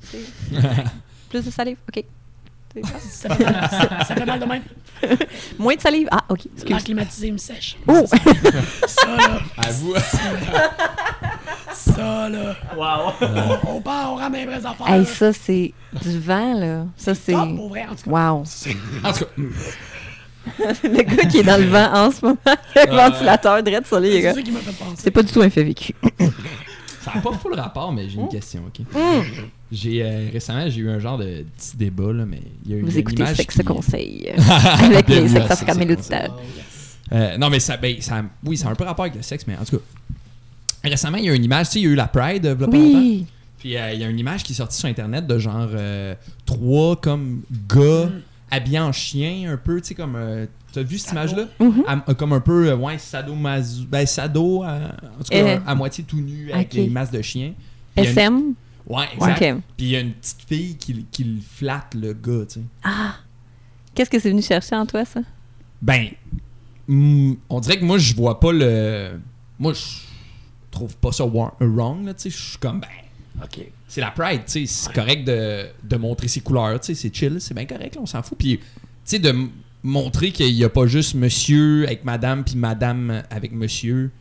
plus 1.30 1.46
de 1.46 1.52
salive. 1.52 1.78
OK. 1.88 2.04
C'est 2.84 3.28
ça. 3.30 3.36
Fait, 3.36 3.44
mal, 3.46 3.70
ça, 3.70 4.04
ça 4.06 4.16
fait 4.16 4.26
mal 4.26 4.40
de 4.40 4.46
même. 4.46 4.64
Moins 5.60 5.76
de 5.76 5.82
salive. 5.82 6.08
Ah, 6.12 6.24
OK. 6.30 6.42
L'air 6.68 6.84
climatisé 6.84 7.32
me 7.32 7.38
sèche. 7.38 7.78
Oh! 7.88 8.06
Ça, 8.88 9.08
là. 9.16 9.40
À 9.58 9.72
vous. 9.72 9.94
Ça, 11.74 12.30
là. 12.30 12.56
Wow. 12.76 13.14
On, 13.66 13.76
on 13.78 13.82
part, 13.82 14.14
on 14.14 14.16
ramène 14.16 14.42
les 14.50 14.56
vraies 14.58 14.66
affaires. 14.66 14.88
hey, 14.94 15.06
ça, 15.06 15.32
c'est 15.34 15.74
du 16.02 16.20
vent, 16.20 16.54
là. 16.54 16.86
Ça, 16.98 17.14
c'est. 17.16 17.34
top, 17.34 17.56
pour 17.56 17.70
vrai, 17.70 17.86
en 17.90 17.96
tout 17.96 18.10
cas. 18.10 18.12
Wow. 18.12 18.44
En 19.04 19.14
tout 19.14 19.26
cas, 19.26 19.44
le 20.84 21.02
gars 21.02 21.26
qui 21.28 21.40
est 21.40 21.44
dans 21.44 21.58
le 21.60 21.68
vent 21.68 21.92
en 21.94 22.12
ce 22.12 22.24
moment, 22.26 22.38
avec 22.76 22.90
le 22.92 22.96
ventilateur 22.96 23.64
direct 23.64 23.88
sur 23.88 24.00
lui, 24.00 24.10
les 24.10 24.16
C'est 24.18 24.22
gars. 24.22 24.34
ça 24.36 24.42
qui 24.42 24.52
m'a 24.52 24.60
fait 24.60 24.72
penser. 24.84 24.96
C'est 24.98 25.12
pas 25.12 25.24
du 25.24 25.32
tout 25.32 25.42
un 25.42 25.50
fait 25.50 25.64
vécu. 25.64 25.94
ça 27.02 27.14
n'a 27.16 27.22
pas 27.22 27.32
full 27.34 27.56
rapport, 27.56 27.92
mais 27.92 28.08
j'ai 28.10 28.20
une 28.20 28.30
question, 28.30 28.62
ok? 28.68 28.86
Mm. 28.94 29.22
J'ai 29.72 30.04
euh, 30.04 30.30
récemment 30.32 30.70
j'ai 30.70 30.82
eu 30.82 30.90
un 30.90 31.00
genre 31.00 31.18
de 31.18 31.44
petit 31.58 31.76
débat 31.76 32.14
là, 32.14 32.26
mais 32.26 32.42
il 32.66 32.72
y 32.72 32.74
a 32.76 32.78
eu 32.78 32.82
Vous 32.82 32.92
une 32.92 32.98
écoutez 33.00 33.24
image 33.24 33.36
Sexe 33.38 33.56
qui- 33.58 33.64
Conseil 33.64 34.30
avec 34.38 35.08
les 35.10 35.28
sexes 35.28 35.64
yes. 35.68 36.98
Euh, 37.12 37.38
non 37.38 37.50
mais 37.50 37.60
ça, 37.60 37.76
ben, 37.78 37.96
ça 38.00 38.24
oui 38.44 38.58
ça 38.58 38.68
a 38.68 38.72
un 38.72 38.76
peu 38.76 38.84
rapport 38.84 39.06
avec 39.06 39.16
le 39.16 39.22
sexe 39.24 39.46
mais 39.48 39.56
en 39.58 39.66
tout 39.66 39.78
cas 39.78 39.84
récemment 40.84 41.18
il 41.18 41.26
y 41.26 41.30
a 41.30 41.34
une 41.36 41.44
image 41.44 41.68
tu 41.68 41.74
sais 41.74 41.80
il 41.80 41.84
y 41.84 41.88
a 41.88 41.92
eu 41.92 41.96
la 41.96 42.08
Pride 42.08 42.44
il 42.44 42.48
y 42.48 42.50
a 42.50 42.56
pas 42.56 42.66
longtemps. 42.66 42.78
Oui. 42.78 43.26
Puis 43.58 43.78
euh, 43.78 43.92
il 43.94 44.00
y 44.02 44.04
a 44.04 44.10
une 44.10 44.20
image 44.20 44.44
qui 44.44 44.54
est 44.54 44.56
sortie 44.56 44.78
sur 44.78 44.88
internet 44.88 45.26
de 45.26 45.38
genre 45.40 45.68
euh, 45.74 46.14
trois 46.46 46.96
comme 46.98 47.42
gars 47.68 48.10
habillés 48.52 48.80
en 48.80 48.92
chien 48.92 49.52
un 49.52 49.58
peu 49.58 49.82
tu 49.82 49.88
sais 49.90 49.96
comme 49.96 50.16
euh, 50.16 50.46
t'as 50.74 50.84
vu 50.84 50.98
cette 51.00 51.14
Sado. 51.16 51.32
image 51.34 51.36
là 51.36 51.48
Mhm. 51.60 52.16
comme 52.16 52.34
un 52.34 52.40
peu 52.40 52.72
ouais 52.74 52.98
sado 53.00 53.34
ben 53.90 54.06
sado 54.06 54.64
en 54.64 54.70
tout 55.20 55.32
cas 55.32 55.38
Euh, 55.38 55.58
à 55.66 55.74
moitié 55.74 56.04
tout 56.04 56.18
nu 56.22 56.52
avec 56.52 56.68
ok. 56.68 56.74
des 56.76 56.90
masses 56.90 57.12
de 57.12 57.22
chiens 57.24 57.54
Puis 57.96 58.06
SM. 58.06 58.54
Ouais 58.88 59.06
exact 59.14 59.42
Ok. 59.42 59.62
puis 59.78 59.86
il 59.86 59.90
y 59.92 59.96
a 59.96 60.00
une 60.02 60.14
petite 60.14 60.42
fille 60.48 60.76
qui, 60.78 61.06
qui 61.12 61.24
le 61.24 61.42
flatte 61.42 61.94
le 61.96 62.14
gars 62.14 62.46
tu 62.48 62.56
sais 62.60 62.66
Ah. 62.84 63.16
Qu'est-ce 63.94 64.10
que 64.10 64.20
c'est 64.20 64.30
venu 64.30 64.42
chercher 64.42 64.76
en 64.76 64.86
toi, 64.86 65.06
ça? 65.06 65.22
Ben, 65.82 66.10
hmm, 66.88 67.34
on 67.48 67.60
dirait 67.62 67.80
que 67.80 67.86
moi, 67.86 67.98
je 67.98 68.14
vois 68.14 68.42
pas 68.42 68.52
le. 68.52 69.20
Moi, 69.58 69.72
je 69.72 69.80
trouve 70.70 70.98
pas 70.98 71.14
ça 71.14 71.24
wrong, 71.24 72.06
là, 72.06 72.14
tu 72.14 72.24
sais. 72.24 72.30
Je 72.30 72.38
suis 72.38 72.58
comme, 72.58 72.82
ben, 72.82 73.42
OK. 73.42 73.66
c'est 73.88 74.02
la 74.02 74.12
Pride, 74.12 74.42
tu 74.46 74.52
sais. 74.52 74.66
C'est 74.66 74.92
correct 74.92 75.24
de, 75.26 75.68
de 75.82 75.96
montrer 75.96 76.28
ses 76.28 76.42
couleurs, 76.42 76.78
tu 76.82 76.88
sais. 76.88 76.96
C'est 76.96 77.16
chill, 77.16 77.38
c'est 77.40 77.54
bien 77.54 77.66
correct, 77.66 77.96
là, 77.96 78.02
on 78.02 78.06
s'en 78.06 78.22
fout. 78.22 78.38
Puis, 78.38 78.58
tu 78.58 78.64
sais, 79.06 79.20
de 79.20 79.34
montrer 79.82 80.32
qu'il 80.34 80.50
y 80.52 80.66
a 80.66 80.70
pas 80.70 80.88
juste 80.88 81.16
monsieur 81.16 81.86
avec 81.86 82.04
madame, 82.04 82.44
puis 82.44 82.56
madame 82.58 83.24
avec 83.30 83.54
monsieur, 83.54 84.12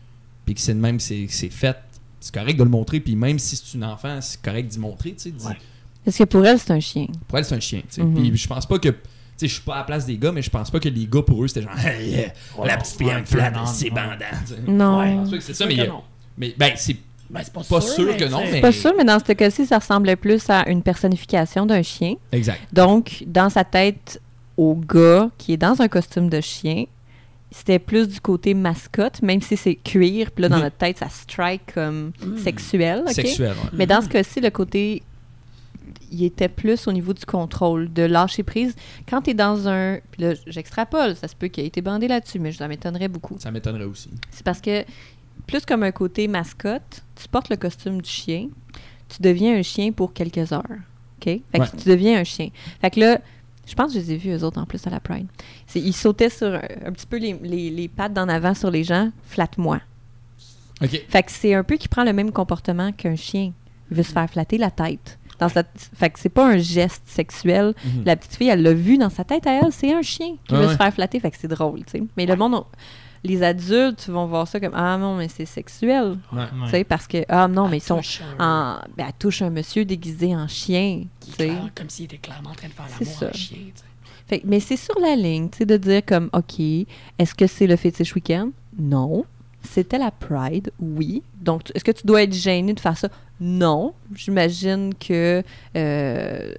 puis 0.45 0.55
que 0.55 0.61
c'est 0.61 0.75
de 0.75 0.79
même, 0.81 1.01
c'est 1.01 1.27
c'est 1.29 1.51
fait. 1.51 1.77
C'est 2.25 2.35
correct 2.35 2.57
de 2.57 2.65
le 2.65 2.71
montrer, 2.71 3.01
puis 3.01 3.17
même 3.17 3.39
si 3.39 3.55
c'est 3.57 3.75
une 3.77 3.85
enfant, 3.85 4.19
c'est 4.23 4.41
correct 4.41 4.67
d'y 4.69 4.79
montrer, 4.79 5.11
tu 5.13 5.25
sais. 5.25 5.31
d'y- 5.31 5.45
Ouais. 5.47 5.59
Parce 6.05 6.17
que 6.17 6.25
pour 6.25 6.45
elle, 6.47 6.59
c'est 6.59 6.71
un 6.71 6.81
chien. 6.81 7.07
Pour 7.29 7.37
elle, 7.39 7.45
c'est 7.45 7.55
un 7.55 7.61
chien, 7.61 7.81
tu 7.81 7.87
sais. 7.97 8.03
Mhm. 8.03 8.15
Puis 8.15 8.37
je 8.39 8.49
pense 8.49 8.65
pas 8.67 8.79
que. 8.79 8.89
Tu 8.89 8.97
sais, 9.37 9.49
je 9.49 9.53
suis 9.55 9.63
pas 9.63 9.75
à 9.75 9.79
la 9.79 9.85
place 9.85 10.07
des 10.07 10.17
gars, 10.17 10.33
mais 10.33 10.41
je 10.43 10.49
pense 10.49 10.71
pas 10.71 10.81
que 10.81 10.89
les 10.89 11.07
gars, 11.07 11.21
pour 11.23 11.43
eux, 11.45 11.49
c'était 11.49 11.63
genre, 11.63 11.77
Hey, 11.79 12.09
yeah, 12.11 12.33
la 12.65 12.77
petite 12.79 12.97
fille, 12.97 13.07
ouais, 13.09 13.13
elle 13.15 13.21
me 13.21 13.27
flatte, 13.27 13.55
non, 13.55 13.67
c'est 13.67 13.89
non. 13.91 13.95
bandant. 13.97 14.17
tu 14.47 14.55
sais. 14.55 14.61
Non. 14.67 14.99
Ouais. 15.01 15.11
Je 15.11 15.17
pense 15.17 15.31
pas 15.31 15.37
que 15.37 15.43
c'est 15.43 15.55
ça, 15.55 15.67
mais, 15.67 15.77
que 15.77 15.87
non. 15.89 16.03
mais 16.39 16.55
ben, 16.57 16.73
c'est 16.77 16.97
Ben, 17.31 17.41
c'est 17.43 17.53
pas, 17.53 17.63
pas 17.63 17.81
sûr 17.81 18.17
que 18.17 18.25
non, 18.25 18.43
mais- 18.51 18.61
Pas 18.61 18.73
sûr, 18.73 18.93
mais 18.97 19.05
dans 19.05 19.19
ce 19.19 19.33
cas-ci, 19.33 19.67
ça 19.67 19.79
ressemblait 19.79 20.17
plus 20.17 20.49
à 20.49 20.69
une 20.71 20.83
personnification 20.83 21.67
d'un 21.67 21.83
chien. 21.83 22.15
exact. 22.33 22.61
Donc, 22.73 23.23
dans 23.27 23.51
sa 23.51 23.65
tête, 23.65 24.21
au 24.57 24.75
gars 24.77 25.29
qui 25.37 25.53
est 25.53 25.57
dans 25.59 25.81
un 25.83 25.89
costume 25.89 26.29
de 26.31 26.41
chien, 26.41 26.85
c'était 27.57 27.79
plus 27.79 28.09
du 28.09 28.21
côté 28.21 28.53
mascotte, 28.53 29.23
même 29.23 29.41
si 29.41 29.57
c'est 29.57 29.77
cuir, 29.77 30.33
puis 30.33 30.43
là, 30.43 30.49
dans 30.49 30.59
notre 30.59 30.77
tête, 30.77 30.99
ça 30.99 31.09
strike 31.09 31.75
comme 31.75 32.11
Mm. 32.21 32.39
sexuel, 32.39 33.03
OK? 33.07 33.13
Sexuel, 33.13 33.51
ouais. 33.53 33.71
Mais 33.73 33.87
dans 33.87 34.01
ce 34.01 34.09
cas-ci, 34.09 34.41
le 34.41 34.51
côté, 34.51 35.03
il 36.11 36.25
était 36.25 36.49
plus 36.49 36.89
au 36.89 36.93
niveau 36.93 37.13
du 37.13 37.25
contrôle, 37.25 37.93
de 37.93 38.03
lâcher 38.03 38.43
prise. 38.43 38.75
Quand 39.09 39.23
tu 39.23 39.31
es 39.31 39.35
dans 39.35 39.69
un... 39.69 39.99
Puis 40.11 40.23
là, 40.23 40.33
j'extrapole, 40.49 41.15
ça 41.15 41.29
se 41.29 41.37
peut 41.37 41.47
qu'il 41.49 41.63
ait 41.65 41.69
été 41.69 41.81
bandé 41.81 42.09
là-dessus, 42.09 42.39
mais 42.41 42.51
ça 42.53 42.67
m'étonnerait 42.67 43.09
beaucoup. 43.09 43.37
Ça 43.39 43.51
m'étonnerait 43.53 43.85
aussi. 43.85 44.11
C'est 44.31 44.45
parce 44.45 44.61
que, 44.61 44.85
plus 45.47 45.65
comme 45.65 45.83
un 45.85 45.93
côté 45.93 46.27
mascotte, 46.27 47.03
tu 47.21 47.29
portes 47.29 47.51
le 47.51 47.57
costume 47.57 48.03
du 48.03 48.11
chien, 48.11 48.49
tu 49.09 49.23
deviens 49.23 49.57
un 49.57 49.63
chien 49.63 49.93
pour 49.93 50.13
quelques 50.13 50.53
heures. 50.53 50.63
OK? 51.21 51.25
Fait 51.25 51.41
que 51.53 51.59
Ouais. 51.59 51.69
tu 51.83 51.89
deviens 51.89 52.19
un 52.21 52.25
chien. 52.25 52.49
Fait 52.81 52.91
que 52.91 52.99
là, 53.01 53.21
je 53.67 53.75
pense 53.75 53.93
que 53.93 53.99
je 54.01 54.05
les 54.05 54.13
ai 54.13 54.17
vus, 54.17 54.31
eux 54.31 54.45
autres, 54.45 54.61
en 54.61 54.67
plus, 54.67 54.87
à 54.87 54.91
la 54.91 55.01
Pride. 55.01 55.27
Ils 55.75 55.93
sautaient 55.95 56.31
sur 56.31 56.49
un, 56.55 56.93
petit 56.93 57.07
peu 57.07 57.17
les, 57.19 57.33
les- 57.43 57.71
les 57.71 57.89
pattes 57.89 58.13
d'en 58.13 58.29
avant 58.29 58.55
sur 58.55 58.71
les 58.71 58.85
gens, 58.85 59.11
flatte-moi. 59.25 59.81
OK. 60.83 61.03
Fait 61.09 61.23
que 61.23 61.31
c'est 61.31 61.55
un 61.55 61.63
peu 61.65 61.77
qui 61.77 61.89
prend 61.89 62.05
le 62.05 62.13
même 62.13 62.33
comportement 62.33 62.93
qu'un 62.93 63.17
chien. 63.17 63.53
Il 63.91 63.97
veut 63.97 64.03
se 64.03 64.13
faire 64.13 64.29
flatter 64.29 64.59
la 64.59 64.71
tête. 64.71 65.19
Dans 65.39 65.49
sa- 65.49 65.65
Fait 65.95 66.11
que 66.11 66.19
c'est 66.19 66.29
pas 66.29 66.47
un 66.49 66.59
geste 66.59 67.03
sexuel. 67.07 67.75
Mhm. 67.85 68.05
La 68.05 68.17
petite 68.17 68.37
fille, 68.37 68.49
elle 68.49 68.63
l'a 68.63 68.73
vu 68.75 68.99
dans 68.99 69.11
sa 69.11 69.25
tête 69.25 69.47
à 69.47 69.53
elle, 69.53 69.73
c'est 69.73 69.93
un 69.93 70.03
chien 70.03 70.37
qui 70.49 70.55
veut 70.55 70.67
ouais. 70.67 70.73
se 70.73 70.77
faire 70.77 70.93
flatter. 70.93 71.21
Fait 71.21 71.31
que 71.31 71.37
c'est 71.39 71.49
drôle, 71.49 71.85
tu 71.85 71.99
sais. 71.99 72.03
Mais 72.17 72.27
le 72.27 72.37
monde, 72.37 72.55
on- 72.55 72.67
les 73.25 73.43
adultes 73.43 74.07
vont 74.09 74.27
voir 74.27 74.47
ça 74.47 74.61
comme 74.61 74.75
Ah 74.75 74.97
non, 74.99 75.17
mais 75.17 75.29
c'est 75.29 75.47
sexuel. 75.47 76.19
Ouais. 76.33 76.39
Ouais. 76.41 76.47
Tu 76.65 76.71
sais, 76.71 76.85
parce 76.85 77.07
que 77.07 77.25
Ah 77.29 77.49
non, 77.49 77.69
mais 77.69 77.79
ils 77.79 77.83
sont 77.83 78.01
un- 78.39 78.45
en. 78.45 78.79
Ben, 78.97 79.07
elle 79.09 79.13
touche 79.19 79.43
un 79.43 79.51
monsieur 79.51 79.85
déguisé 79.85 80.37
en 80.37 80.47
chien. 80.47 81.05
qui 81.21 81.33
comme 81.75 81.89
s'il 81.89 82.05
était 82.05 82.19
clairement 82.19 82.51
en 82.51 82.55
train 82.55 82.69
de 82.69 82.73
faire 82.75 82.85
C'est 82.99 83.05
l'amour 83.05 83.19
ça. 83.19 83.29
en 83.29 83.33
chien. 83.33 83.59
tu 83.75 83.81
sais. 83.81 83.85
Fait 84.27 84.41
que- 84.41 84.47
mais 84.47 84.61
c'est 84.61 84.77
sur 84.77 84.99
la 85.01 85.17
ligne, 85.17 85.51
tu 85.51 85.59
sais, 85.59 85.67
de 85.67 85.77
dire 85.77 86.03
comme, 86.07 86.31
OK, 86.33 86.59
est-ce 87.19 87.35
que 87.35 87.47
c'est 87.47 87.67
le 87.67 87.77
fétiche 87.77 88.15
week-end? 88.15 88.51
Non. 88.79 89.25
C'était 89.63 89.99
la 89.99 90.11
Pride? 90.11 90.71
Oui. 90.79 91.23
Donc, 91.41 91.71
est-ce 91.75 91.85
que 91.85 91.91
tu 91.93 92.07
dois 92.07 92.23
être 92.23 92.33
gêné 92.35 92.73
de 92.75 92.81
faire 92.81 92.97
ça? 92.99 93.09
Non. 93.41 93.95
J'imagine 94.15 94.95
que, 94.95 95.43
euh, 95.77 96.53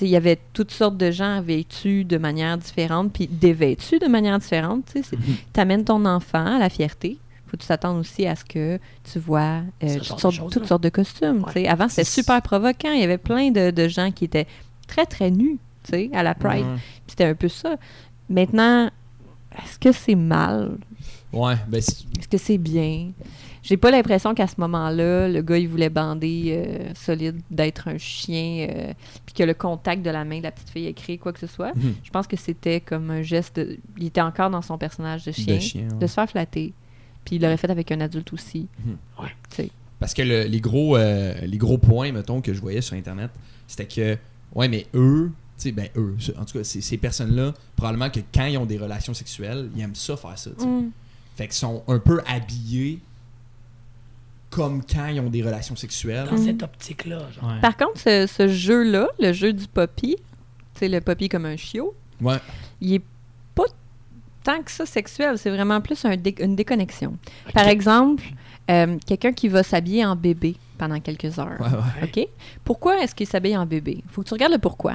il 0.00 0.08
y 0.08 0.16
avait 0.16 0.38
toutes 0.52 0.70
sortes 0.70 0.96
de 0.96 1.10
gens 1.10 1.40
vêtus 1.40 2.04
de 2.04 2.18
manière 2.18 2.58
différente, 2.58 3.12
puis 3.12 3.26
dévêtus 3.26 3.98
de 3.98 4.06
manière 4.06 4.38
différente, 4.38 4.84
tu. 4.92 5.02
Tu 5.02 5.60
amènes 5.60 5.84
ton 5.84 6.04
enfant 6.04 6.56
à 6.56 6.58
la 6.58 6.68
fierté. 6.68 7.18
Faut 7.46 7.56
que 7.56 7.62
tu 7.62 7.68
t'attendes 7.68 7.98
aussi 7.98 8.26
à 8.26 8.34
ce 8.34 8.44
que 8.44 8.78
tu 9.10 9.18
vois 9.18 9.60
euh, 9.82 9.94
toutes, 9.94 10.04
sortes, 10.04 10.20
choses-là. 10.34 10.50
toutes 10.50 10.66
sortes 10.66 10.82
de 10.82 10.88
costumes. 10.88 11.44
Avant, 11.68 11.88
c'était 11.88 12.04
super 12.04 12.42
provoquant. 12.42 12.92
Il 12.92 13.00
y 13.00 13.04
avait 13.04 13.18
plein 13.18 13.50
de, 13.50 13.70
de 13.70 13.88
gens 13.88 14.10
qui 14.10 14.24
étaient 14.24 14.46
très, 14.88 15.06
très 15.06 15.30
nus 15.30 15.58
à 16.12 16.22
la 16.22 16.34
Pride. 16.34 16.64
C'était 17.06 17.24
un 17.24 17.34
peu 17.34 17.48
ça. 17.48 17.76
Maintenant, 18.28 18.90
est-ce 19.62 19.78
que 19.78 19.92
c'est 19.92 20.14
mal? 20.14 20.78
Ouais, 21.32 21.56
ben, 21.68 21.78
Est-ce 21.78 22.28
que 22.28 22.38
c'est 22.38 22.58
bien? 22.58 23.10
J'ai 23.64 23.76
pas 23.78 23.90
l'impression 23.90 24.34
qu'à 24.34 24.46
ce 24.46 24.54
moment-là, 24.58 25.26
le 25.28 25.40
gars, 25.42 25.56
il 25.58 25.66
voulait 25.68 25.88
bander 25.88 26.50
euh, 26.50 26.92
solide 26.94 27.40
d'être 27.50 27.88
un 27.88 27.96
chien, 27.98 28.68
euh, 28.70 28.92
puis 29.24 29.34
que 29.34 29.42
le 29.42 29.54
contact 29.54 30.02
de 30.02 30.10
la 30.10 30.24
main 30.24 30.38
de 30.38 30.42
la 30.44 30.52
petite 30.52 30.68
fille 30.70 30.86
ait 30.86 30.92
créé 30.92 31.16
quoi 31.18 31.32
que 31.32 31.40
ce 31.40 31.46
soit. 31.46 31.74
Mhm. 31.74 31.94
Je 32.04 32.10
pense 32.10 32.26
que 32.26 32.36
c'était 32.36 32.80
comme 32.80 33.10
un 33.10 33.22
geste. 33.22 33.56
de- 33.56 33.78
Il 33.98 34.04
était 34.06 34.20
encore 34.20 34.50
dans 34.50 34.62
son 34.62 34.76
personnage 34.78 35.24
de 35.24 35.32
chien, 35.32 35.54
de 35.56 35.60
chien. 35.60 35.88
ouais. 35.90 35.98
de 35.98 36.06
se 36.06 36.12
faire 36.12 36.28
flatter. 36.28 36.72
Puis 37.24 37.36
il 37.36 37.42
l'aurait 37.42 37.56
fait 37.56 37.70
avec 37.70 37.90
un 37.90 38.00
adulte 38.02 38.32
aussi. 38.34 38.68
Mhm. 38.84 38.96
Ouais. 39.24 39.66
Parce 39.98 40.12
que 40.12 40.20
le- 40.22 40.44
les, 40.44 40.60
gros, 40.60 40.96
euh, 40.98 41.32
les 41.46 41.56
gros 41.56 41.78
points, 41.78 42.12
mettons, 42.12 42.42
que 42.42 42.52
je 42.52 42.60
voyais 42.60 42.82
sur 42.82 42.94
Internet, 42.96 43.30
c'était 43.66 43.86
que, 43.86 44.18
ouais, 44.54 44.68
mais 44.68 44.86
eux, 44.94 45.30
tu 45.56 45.62
sais, 45.62 45.72
ben 45.72 45.88
eux, 45.96 46.16
en 46.38 46.44
tout 46.44 46.58
cas, 46.58 46.64
ces, 46.64 46.82
ces 46.82 46.98
personnes-là, 46.98 47.54
probablement 47.76 48.10
que 48.10 48.20
quand 48.34 48.44
ils 48.44 48.58
ont 48.58 48.66
des 48.66 48.76
relations 48.76 49.14
sexuelles, 49.14 49.70
ils 49.74 49.80
aiment 49.82 49.94
ça 49.94 50.16
faire 50.18 50.36
ça, 50.38 50.50
tu 50.50 50.60
sais. 50.62 50.66
Mm. 50.68 50.90
Fait 51.36 51.44
qu'ils 51.46 51.54
sont 51.54 51.82
un 51.88 51.98
peu 51.98 52.20
habillés 52.26 52.98
comme 54.54 54.82
quand 54.84 55.06
ils 55.06 55.20
ont 55.20 55.28
des 55.30 55.42
relations 55.42 55.76
sexuelles. 55.76 56.26
Dans 56.30 56.36
Mhm. 56.38 56.44
cette 56.44 56.62
optique-là, 56.62 57.18
genre. 57.32 57.50
Ouais. 57.50 57.60
Par 57.60 57.76
contre, 57.76 57.98
ce, 57.98 58.26
ce 58.26 58.48
jeu-là, 58.48 59.08
le 59.18 59.32
jeu 59.32 59.52
du 59.52 59.66
poppy, 59.66 60.16
tu 60.16 60.22
sais, 60.78 60.88
le 60.88 61.00
poppy 61.00 61.28
comme 61.28 61.46
un 61.46 61.56
chiot, 61.56 61.94
Ouais. 62.20 62.38
il 62.80 62.94
est 62.94 63.02
pas 63.54 63.64
tant 64.44 64.62
que 64.62 64.70
ça 64.70 64.86
sexuel, 64.86 65.38
c'est 65.38 65.50
vraiment 65.50 65.80
plus 65.80 66.04
un 66.04 66.16
dé- 66.16 66.34
une 66.40 66.54
déconnexion. 66.56 67.16
Par 67.52 67.66
exemple, 67.68 68.24
euh, 68.70 68.96
quelqu'un 69.06 69.32
qui 69.32 69.48
va 69.48 69.62
s'habiller 69.62 70.04
en 70.04 70.14
bébé 70.16 70.56
pendant 70.78 71.00
quelques 71.00 71.38
heures. 71.38 71.60
Ouais, 71.60 72.02
ouais. 72.06 72.10
OK? 72.24 72.28
Pourquoi 72.64 73.02
est-ce 73.02 73.14
qu'il 73.14 73.26
s'habille 73.26 73.56
en 73.56 73.66
bébé? 73.66 74.02
faut 74.10 74.22
que 74.22 74.28
tu 74.28 74.34
regardes 74.34 74.52
le 74.52 74.58
pourquoi. 74.58 74.94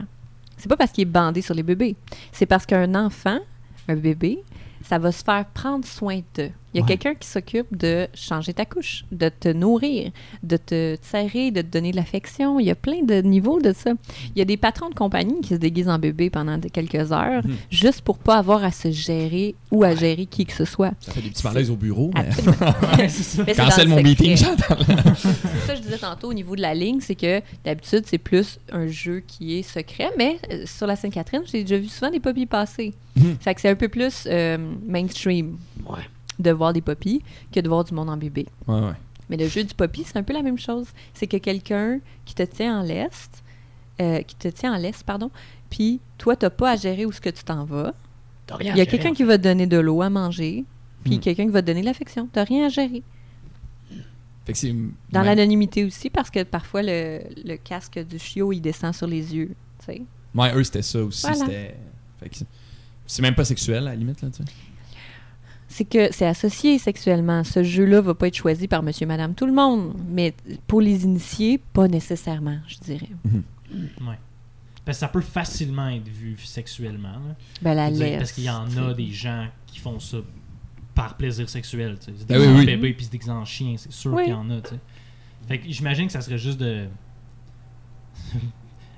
C'est 0.58 0.68
pas 0.70 0.76
parce 0.78 0.92
qu'il 0.92 1.04
est 1.04 1.06
bandé 1.12 1.42
sur 1.42 1.54
les 1.56 1.64
bébés. 1.64 1.96
C'est 2.32 2.46
parce 2.46 2.66
qu'un 2.66 2.94
enfant, 2.96 3.40
un 3.88 3.96
bébé, 3.96 4.40
ça 4.84 4.98
va 5.00 5.12
se 5.12 5.24
faire 5.24 5.46
prendre 5.46 5.86
soin 5.86 6.20
d'eux. 6.36 6.52
Il 6.74 6.78
y 6.78 6.80
a 6.80 6.84
Ouais. 6.84 6.88
quelqu'un 6.90 7.16
qui 7.16 7.28
s'occupe 7.28 7.76
de 7.76 8.08
changer 8.14 8.54
ta 8.54 8.64
couche, 8.66 9.04
de 9.12 9.30
te 9.30 9.50
nourrir, 9.50 10.12
de 10.44 10.56
te 10.58 10.98
serrer, 11.02 11.50
de 11.52 11.62
te 11.62 11.68
donner 11.68 11.92
de 11.92 11.96
l'affection. 11.96 12.60
Il 12.60 12.68
y 12.68 12.70
a 12.72 12.76
plein 12.76 13.04
de 13.04 13.22
niveaux 13.22 13.60
de 13.60 13.74
ça. 13.74 13.92
Il 14.36 14.40
y 14.40 14.42
a 14.42 14.46
des 14.46 14.58
patrons 14.58 14.90
de 14.90 14.94
compagnie 14.96 15.42
qui 15.42 15.50
se 15.50 15.56
déguisent 15.56 15.90
en 15.90 15.98
bébé 16.00 16.30
pendant 16.30 16.58
de- 16.58 16.68
quelques 16.68 17.12
heures, 17.12 17.42
Mhm. 17.46 17.56
juste 17.72 18.02
pour 18.02 18.18
pas 18.20 18.38
avoir 18.38 18.64
à 18.64 18.72
se 18.72 18.92
gérer 18.92 19.56
ou 19.72 19.84
à 19.84 19.96
gérer 19.96 20.26
qui 20.28 20.46
que 20.46 20.54
ce 20.54 20.66
soit. 20.66 20.92
Ça 21.00 21.12
fait 21.12 21.22
des 21.22 21.30
petits 21.30 21.44
malaises 21.44 21.72
au 21.72 21.76
bureau, 21.76 22.12
mais. 22.14 22.30
Mais 22.98 23.10
c'est 23.10 23.86
mon 23.86 24.02
meeting, 24.02 24.36
j'entends. 24.38 24.76
C'est 25.16 25.68
ça 25.68 25.74
que 25.74 25.78
je 25.78 25.82
disais 25.82 25.98
tantôt 25.98 26.30
au 26.30 26.34
niveau 26.34 26.56
de 26.56 26.62
la 26.62 26.74
ligne, 26.74 27.00
c'est 27.02 27.16
que 27.16 27.42
d'habitude, 27.66 28.04
c'est 28.06 28.18
plus 28.18 28.60
un 28.72 28.88
jeu 28.88 29.22
qui 29.26 29.58
est 29.58 29.64
secret, 29.64 30.10
mais 30.18 30.38
euh, 30.52 30.64
sur 30.66 30.88
la 30.88 30.96
Sainte-Catherine, 30.96 31.42
j'ai 31.52 31.64
déjà 31.64 31.78
vu 31.78 31.88
souvent 31.88 32.12
des 32.12 32.20
poppies 32.20 32.46
passer. 32.46 32.94
Mhm. 33.16 33.38
Fait 33.40 33.56
que 33.56 33.62
c'est 33.62 33.70
un 33.70 33.76
peu 33.76 33.88
plus 33.90 34.24
euh, 34.28 34.58
mainstream 34.88 35.58
Ouais. 35.88 36.00
De 36.40 36.52
voir 36.52 36.74
des 36.74 36.82
poppies 36.82 37.22
que 37.52 37.60
de 37.60 37.68
voir 37.70 37.84
du 37.84 37.94
monde 37.94 38.10
en 38.10 38.18
bébé. 38.18 38.46
Ouais, 38.68 38.80
ouais. 38.80 38.94
Mais 39.30 39.38
le 39.38 39.48
jeu 39.48 39.64
du 39.64 39.74
poppy, 39.76 40.04
c'est 40.06 40.18
un 40.18 40.24
peu 40.24 40.34
la 40.34 40.42
même 40.42 40.58
chose. 40.58 40.88
C'est 41.14 41.28
que 41.28 41.38
quelqu'un 41.38 42.00
qui 42.26 42.34
te 42.34 42.44
tient 42.44 42.80
en 42.80 42.82
l'est, 42.84 43.44
euh, 44.02 44.22
qui 44.24 44.36
te 44.36 44.48
tient 44.48 44.74
en 44.74 44.78
laisse, 44.78 45.04
pardon, 45.04 45.30
puis 45.70 46.00
toi, 46.18 46.36
t'as 46.36 46.50
pas 46.50 46.72
à 46.72 46.76
gérer 46.76 47.06
où 47.06 47.12
ce 47.12 47.22
que 47.22 47.30
tu 47.30 47.44
t'en 47.44 47.64
vas. 47.66 47.94
T'as 48.48 48.56
rien 48.56 48.74
Il 48.74 48.78
y 48.78 48.82
a 48.82 48.86
quelqu'un 48.88 49.14
qui 49.14 49.24
va 49.24 49.38
te 49.38 49.44
donner 49.44 49.68
de 49.68 49.78
l'eau 49.78 50.02
à 50.02 50.10
manger, 50.10 50.64
puis 51.04 51.16
Mhm. 51.16 51.20
quelqu'un 51.20 51.46
qui 51.46 51.52
va 51.52 51.62
te 51.62 51.68
donner 51.68 51.82
de 51.82 51.86
l'affection. 51.86 52.28
T'as 52.32 52.44
rien 52.46 52.66
à 52.66 52.70
gérer. 52.70 53.04
Fait 54.46 54.54
que 54.54 54.58
c'est. 54.58 54.74
Dans 55.12 55.20
ouais. 55.20 55.26
l'anonymité 55.28 55.84
aussi, 55.86 56.10
parce 56.10 56.32
que 56.32 56.42
parfois, 56.44 56.82
le, 56.82 57.20
le 57.46 57.56
casque 57.58 58.00
du 58.00 58.18
chiot, 58.18 58.52
il 58.52 58.62
descend 58.62 58.94
sur 58.96 59.06
les 59.06 59.36
yeux. 59.36 59.54
tu 59.80 59.86
sais. 59.94 60.02
Ouais, 60.34 60.56
eux, 60.56 60.64
c'était 60.64 60.82
ça 60.82 61.04
aussi. 61.04 61.22
Voilà. 61.22 61.38
C'était. 61.46 61.76
C'est- 62.32 62.48
c'est 63.06 63.22
même 63.22 63.36
pas 63.36 63.46
sexuel, 63.46 63.78
à 63.88 63.92
la 63.92 63.96
limite, 63.96 64.22
là, 64.22 64.30
tu 64.30 64.44
sais. 64.44 64.50
C'est 65.72 65.86
que 65.86 66.12
c'est 66.12 66.26
associé 66.26 66.78
sexuellement. 66.80 67.44
Ce 67.46 67.64
jeu-là 67.64 68.02
va 68.02 68.14
pas 68.16 68.28
être 68.28 68.36
choisi 68.36 68.68
par 68.68 68.84
monsieur, 68.84 69.06
madame, 69.06 69.34
tout 69.36 69.46
le 69.46 69.54
monde. 69.54 69.94
Mais 70.10 70.34
pour 70.68 70.82
les 70.82 71.04
initiés, 71.06 71.58
pas 71.74 71.88
nécessairement, 71.88 72.58
je 72.68 72.78
dirais. 72.80 73.10
Ouais. 73.74 74.18
Parce 74.84 74.98
que 74.98 75.00
ça 75.02 75.08
peut 75.08 75.22
facilement 75.22 75.88
être 75.90 76.08
vu 76.08 76.36
sexuellement. 76.44 77.12
là. 77.14 77.36
Ben, 77.62 77.74
la 77.76 77.92
dire. 77.92 78.18
Parce 78.18 78.32
qu'il 78.32 78.44
y 78.46 78.50
en 78.50 78.66
a 78.78 78.94
des 78.94 79.12
gens 79.12 79.48
qui 79.68 79.80
font 79.80 80.00
ça 80.00 80.18
par 80.96 81.16
plaisir 81.16 81.48
sexuel. 81.48 81.98
tu 82.00 82.08
sais. 82.08 82.18
Ah 82.22 82.34
déguisent 82.34 82.48
oui, 82.50 82.56
oui. 82.60 82.66
bébé 82.66 82.94
puis 82.94 83.08
déguisent 83.08 83.30
en 83.30 83.46
chien, 83.46 83.76
c'est 83.78 83.92
sûr 83.92 84.14
Oui. 84.14 84.24
qu'il 84.24 84.34
y 84.34 84.36
en 84.36 84.50
a. 84.50 84.60
tu 84.62 84.70
sais. 84.72 84.80
Fait 85.48 85.60
que 85.60 85.70
j'imagine 85.72 86.08
que 86.08 86.12
ça 86.12 86.22
serait 86.22 86.38
juste 86.40 86.60
de. 86.60 86.88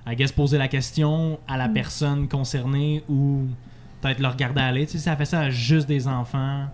I 0.08 0.16
guess 0.16 0.32
poser 0.32 0.58
la 0.58 0.68
question 0.68 1.40
à 1.48 1.56
Mm. 1.56 1.60
la 1.60 1.70
personne 1.70 2.28
concernée 2.28 3.04
ou 3.08 3.46
peut-être 4.02 4.20
le 4.20 4.28
regarder 4.28 4.62
aller. 4.62 4.86
Tu 4.86 4.94
sais, 4.94 4.98
si 4.98 5.04
ça 5.06 5.16
fait 5.16 5.26
ça 5.26 5.40
à 5.42 5.50
juste 5.50 5.88
des 5.88 6.08
enfants. 6.08 6.66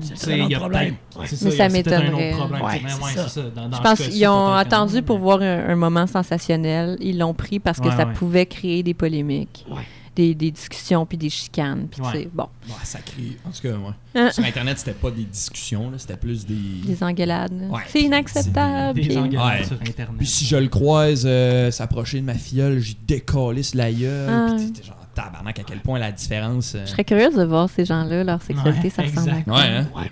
C'est 0.00 0.18
ça 0.18 0.26
problème. 0.58 0.96
Ouais. 1.16 1.26
Mais 1.42 1.50
ça 1.50 1.64
un 1.64 1.68
m'étonnerait. 1.70 2.30
problème. 2.32 2.62
Ouais, 2.62 2.72
sais. 2.72 2.82
Mais 2.84 3.12
ça. 3.14 3.28
ça. 3.28 3.42
Dans 3.42 3.72
Je 3.76 3.82
pense 3.82 4.00
qu'ils 4.02 4.26
ont 4.28 4.52
attendu 4.52 5.00
pour 5.02 5.18
voir 5.18 5.40
un, 5.40 5.70
un 5.70 5.76
moment 5.76 6.06
sensationnel. 6.06 6.98
Ils 7.00 7.16
l'ont 7.18 7.32
pris 7.32 7.58
parce 7.58 7.80
que 7.80 7.88
Ouais, 7.88 7.96
ça 7.96 8.06
ouais. 8.06 8.12
pouvait 8.12 8.44
créer 8.44 8.82
des 8.82 8.92
polémiques, 8.92 9.64
Ouais. 9.70 9.80
des, 10.14 10.34
des 10.34 10.50
discussions 10.50 11.06
puis 11.06 11.16
des 11.16 11.30
chicanes. 11.30 11.86
Puis 11.90 12.02
tu 12.02 12.06
Ouais. 12.06 12.12
sais, 12.24 12.28
bon, 12.30 12.48
Ouais, 12.68 12.74
ça 12.82 12.98
crie. 12.98 13.38
En 13.46 13.50
tout 13.50 13.62
cas, 13.62 13.68
ouais. 13.78 13.94
Hein? 14.14 14.30
Sur 14.30 14.44
Internet, 14.44 14.78
c'était 14.78 14.92
pas 14.92 15.10
des 15.10 15.24
discussions, 15.24 15.90
c'était 15.96 16.18
plus 16.18 16.44
des. 16.44 16.54
des 16.84 17.02
engueulades. 17.02 17.68
Ouais. 17.70 17.80
C'est 17.86 18.02
inacceptable. 18.02 19.00
Des 19.00 19.16
engueulades 19.16 19.60
Ouais. 19.60 19.64
sur 19.64 19.80
Internet. 19.80 20.18
Puis 20.18 20.26
si 20.26 20.44
je 20.44 20.56
le 20.56 20.68
croise 20.68 21.22
euh, 21.26 21.70
s'approcher 21.70 22.20
de 22.20 22.26
ma 22.26 22.34
filleule, 22.34 22.78
j'y 22.78 22.98
décalisse 23.06 23.74
la 23.74 23.90
gueule. 23.90 24.28
Ah. 24.30 24.54
Puis 24.54 24.84
genre 24.84 24.96
tabarnak 25.22 25.58
à 25.58 25.62
quel 25.62 25.80
point 25.80 25.98
la 25.98 26.12
différence. 26.12 26.74
euh, 26.74 26.82
Je 26.84 26.90
serais 26.90 27.04
curieuse 27.04 27.34
de 27.34 27.44
voir 27.44 27.68
ces 27.70 27.84
gens-là, 27.84 28.24
leur 28.24 28.40
sexualité, 28.42 28.84
Ouais, 28.84 28.90
ça 28.90 29.02
ressemble 29.02 29.30
à 29.30 29.38
exact. 29.38 29.44
quoi? 29.44 29.58
Ouais, 29.58 29.66
hein? 29.68 29.86
Ouais. 29.96 30.10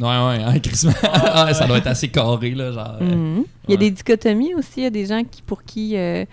Ouais, 0.00 0.06
ouais, 0.38 0.44
hein, 0.44 0.58
crissement. 0.60 0.92
Ouais, 1.46 1.54
ça 1.54 1.66
doit 1.66 1.78
être 1.78 1.86
assez 1.88 2.08
carré, 2.08 2.50
là, 2.52 2.70
genre. 2.72 2.96
euh, 3.00 3.14
Mhm. 3.14 3.44
Il 3.68 3.70
y 3.70 3.74
a 3.74 3.76
ouais. 3.76 3.76
des 3.78 3.90
dichotomies 3.90 4.54
aussi. 4.54 4.74
Il 4.78 4.82
y 4.84 4.86
a 4.86 4.90
des 4.90 5.06
gens 5.06 5.22
qui, 5.24 5.42
pour 5.42 5.62
qui, 5.64 5.96
euh, 5.96 6.24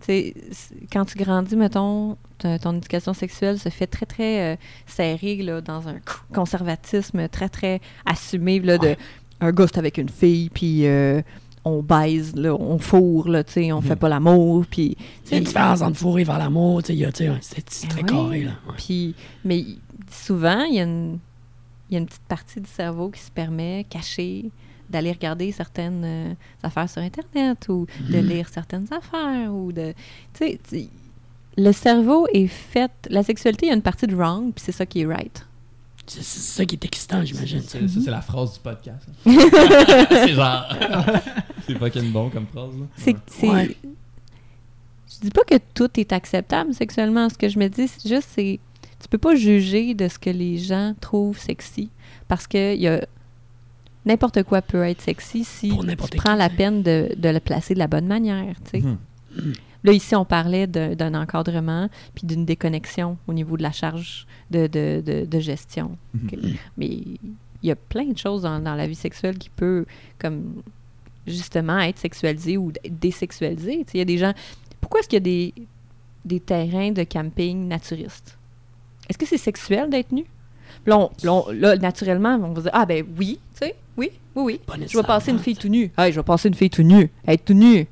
tu 0.00 0.06
sais, 0.06 0.34
c- 0.50 0.74
quand 0.92 1.04
tu 1.04 1.16
grandis, 1.16 1.54
mettons, 1.56 2.16
ta- 2.38 2.58
ton 2.58 2.76
éducation 2.76 3.14
sexuelle 3.14 3.58
se 3.58 3.68
fait 3.68 3.86
très, 3.86 4.04
très 4.06 4.54
euh, 4.54 4.56
serrée 4.86 5.36
là, 5.36 5.60
dans 5.60 5.86
un 5.88 5.94
conservatisme 6.34 7.28
très, 7.28 7.48
très 7.48 7.80
assumé. 8.04 8.58
Là, 8.60 8.78
de, 8.78 8.88
Ouais. 8.88 8.98
un 9.40 9.52
gars, 9.52 9.66
c'est 9.68 9.78
avec 9.78 9.96
une 9.98 10.08
fille, 10.08 10.50
puis 10.50 10.86
euh, 10.86 11.22
on 11.64 11.82
baise, 11.82 12.34
là, 12.36 12.54
on 12.54 12.78
fourre, 12.78 13.28
là, 13.28 13.42
tu 13.44 13.52
sais, 13.54 13.72
on 13.72 13.80
Mhm. 13.80 13.86
fait 13.86 13.96
pas 13.96 14.08
l'amour, 14.08 14.64
puis... 14.70 14.96
C'est 15.24 15.38
une 15.38 15.44
différence 15.44 15.80
entre 15.80 15.96
fourrer 15.96 16.22
et 16.22 16.24
faire 16.24 16.38
l'amour. 16.38 16.82
il 16.88 16.94
y 16.96 17.04
a- 17.04 17.10
C'est 17.40 17.70
c'est 17.70 17.88
très 17.88 18.02
carré. 18.02 18.44
Là. 18.44 18.52
Ouais. 18.68 19.12
Mais 19.44 19.58
y- 19.60 19.78
souvent, 20.10 20.62
il 20.64 20.74
y, 20.74 20.80
a 20.80 20.84
une- 20.84 21.18
il 21.90 21.94
y 21.94 21.96
a 21.96 22.00
une 22.00 22.06
petite 22.06 22.22
partie 22.28 22.60
du 22.60 22.68
cerveau 22.68 23.08
qui 23.08 23.20
se 23.20 23.30
permet, 23.30 23.86
cachée, 23.88 24.50
d'aller 24.90 25.12
regarder 25.12 25.50
certaines 25.52 26.02
euh, 26.04 26.34
affaires 26.62 26.90
sur 26.90 27.00
Internet 27.00 27.66
ou 27.70 27.86
de 28.10 28.18
Mhm. 28.18 28.26
lire 28.28 28.48
certaines 28.50 28.86
affaires 28.92 29.52
ou 29.52 29.72
de... 29.72 29.94
Tu 30.34 30.46
sais, 30.46 30.60
tu- 30.68 30.88
le 31.56 31.72
cerveau 31.72 32.26
est 32.34 32.46
fait... 32.48 32.90
La 33.08 33.22
sexualité, 33.22 33.66
il 33.66 33.68
y 33.70 33.72
a 33.72 33.74
une 33.76 33.80
partie 33.82 34.06
de 34.06 34.14
wrong, 34.14 34.52
puis 34.52 34.62
c'est 34.64 34.72
ça 34.72 34.84
qui 34.84 35.00
est 35.00 35.06
right. 35.06 35.46
C'est 36.06 36.22
ça 36.22 36.64
qui 36.64 36.74
est 36.74 36.84
excitant, 36.84 37.24
j'imagine. 37.24 37.60
Ça, 37.62 37.78
c'est 37.88 38.10
la 38.10 38.20
phrase 38.20 38.54
du 38.54 38.60
podcast. 38.60 39.08
c'est 39.24 40.34
genre. 40.34 40.66
c'est 41.66 41.78
fucking 41.78 42.10
bon 42.12 42.30
comme 42.30 42.46
phrase, 42.46 42.72
là. 42.78 42.86
C'est... 42.96 43.48
Ouais. 43.48 43.76
Je 45.08 45.20
dis 45.20 45.30
pas 45.30 45.44
que 45.44 45.56
tout 45.74 45.88
est 45.98 46.12
acceptable 46.12 46.74
sexuellement. 46.74 47.28
Ce 47.28 47.38
que 47.38 47.48
je 47.48 47.58
me 47.58 47.68
dis, 47.68 47.88
c'est 47.88 48.08
juste, 48.08 48.28
c'est... 48.34 48.60
Tu 49.00 49.08
peux 49.08 49.18
pas 49.18 49.34
juger 49.34 49.94
de 49.94 50.08
ce 50.08 50.18
que 50.18 50.30
les 50.30 50.58
gens 50.58 50.94
trouvent 51.00 51.38
sexy 51.38 51.90
parce 52.28 52.46
que 52.46 52.74
il 52.74 52.80
y 52.80 52.88
a... 52.88 53.04
N'importe 54.06 54.42
quoi 54.42 54.60
peut 54.60 54.82
être 54.82 55.00
sexy 55.00 55.44
si 55.44 55.70
tu 55.70 55.96
qui, 55.96 56.16
prends 56.18 56.34
la 56.34 56.50
peine 56.50 56.82
de, 56.82 57.14
de 57.16 57.28
le 57.30 57.40
placer 57.40 57.72
de 57.72 57.78
la 57.78 57.86
bonne 57.86 58.06
manière. 58.06 58.54
tu 58.70 58.80
sais. 58.80 58.86
Mhm. 58.86 59.54
Là, 59.84 59.92
ici, 59.92 60.14
on 60.16 60.24
parlait 60.24 60.66
d'un 60.66 61.14
encadrement 61.14 61.88
puis 62.14 62.26
d'une 62.26 62.44
déconnexion 62.44 63.18
au 63.28 63.32
niveau 63.34 63.56
de 63.56 63.62
la 63.62 63.70
charge 63.72 64.26
de, 64.50 64.66
de- 64.66 65.02
de- 65.04 65.24
de 65.26 65.40
gestion. 65.40 65.96
Mhm. 66.14 66.54
Mais 66.78 66.86
il 66.88 67.18
y 67.62 67.70
a 67.70 67.76
plein 67.76 68.06
de 68.06 68.16
choses 68.18 68.42
dans, 68.42 68.58
dans 68.60 68.74
la 68.74 68.86
vie 68.86 68.94
sexuelle 68.94 69.36
qui 69.38 69.50
peut, 69.50 69.84
comme, 70.18 70.62
justement, 71.26 71.78
être 71.80 71.98
sexualisée 71.98 72.56
ou 72.56 72.72
désexualisée. 72.88 73.84
Il 73.94 73.98
y 73.98 74.00
a 74.00 74.04
des 74.04 74.18
gens... 74.18 74.32
Pourquoi 74.80 75.00
est-ce 75.00 75.08
qu'il 75.08 75.16
y 75.16 75.18
a 75.18 75.20
des, 75.20 75.54
des 76.24 76.40
terrains 76.40 76.90
de 76.92 77.04
camping 77.04 77.68
naturistes? 77.68 78.36
Est-ce 79.08 79.18
que 79.18 79.26
c'est 79.26 79.38
sexuel 79.38 79.90
d'être 79.90 80.12
nu? 80.12 80.24
Là, 80.86 80.98
on- 80.98 81.10
là, 81.22 81.32
on- 81.34 81.50
là, 81.52 81.76
naturellement, 81.76 82.36
on 82.42 82.52
va 82.52 82.62
dire, 82.62 82.70
ah 82.74 82.84
ben 82.86 83.04
oui, 83.18 83.38
tu 83.52 83.66
sais, 83.66 83.74
oui, 83.96 84.10
oui, 84.34 84.58
oui. 84.68 84.86
Je 84.88 84.96
vais 84.96 85.04
passer 85.04 85.30
une 85.30 85.38
fille 85.38 85.56
tout 85.56 85.68
nue. 85.68 85.90
Hey, 85.96 86.10
je 86.12 86.18
vais 86.20 86.24
passer 86.24 86.48
une 86.48 86.54
fille 86.54 86.70
tout 86.70 86.82
nue. 86.82 87.10
Être 87.26 87.44
tout 87.44 87.54
nue. 87.54 87.86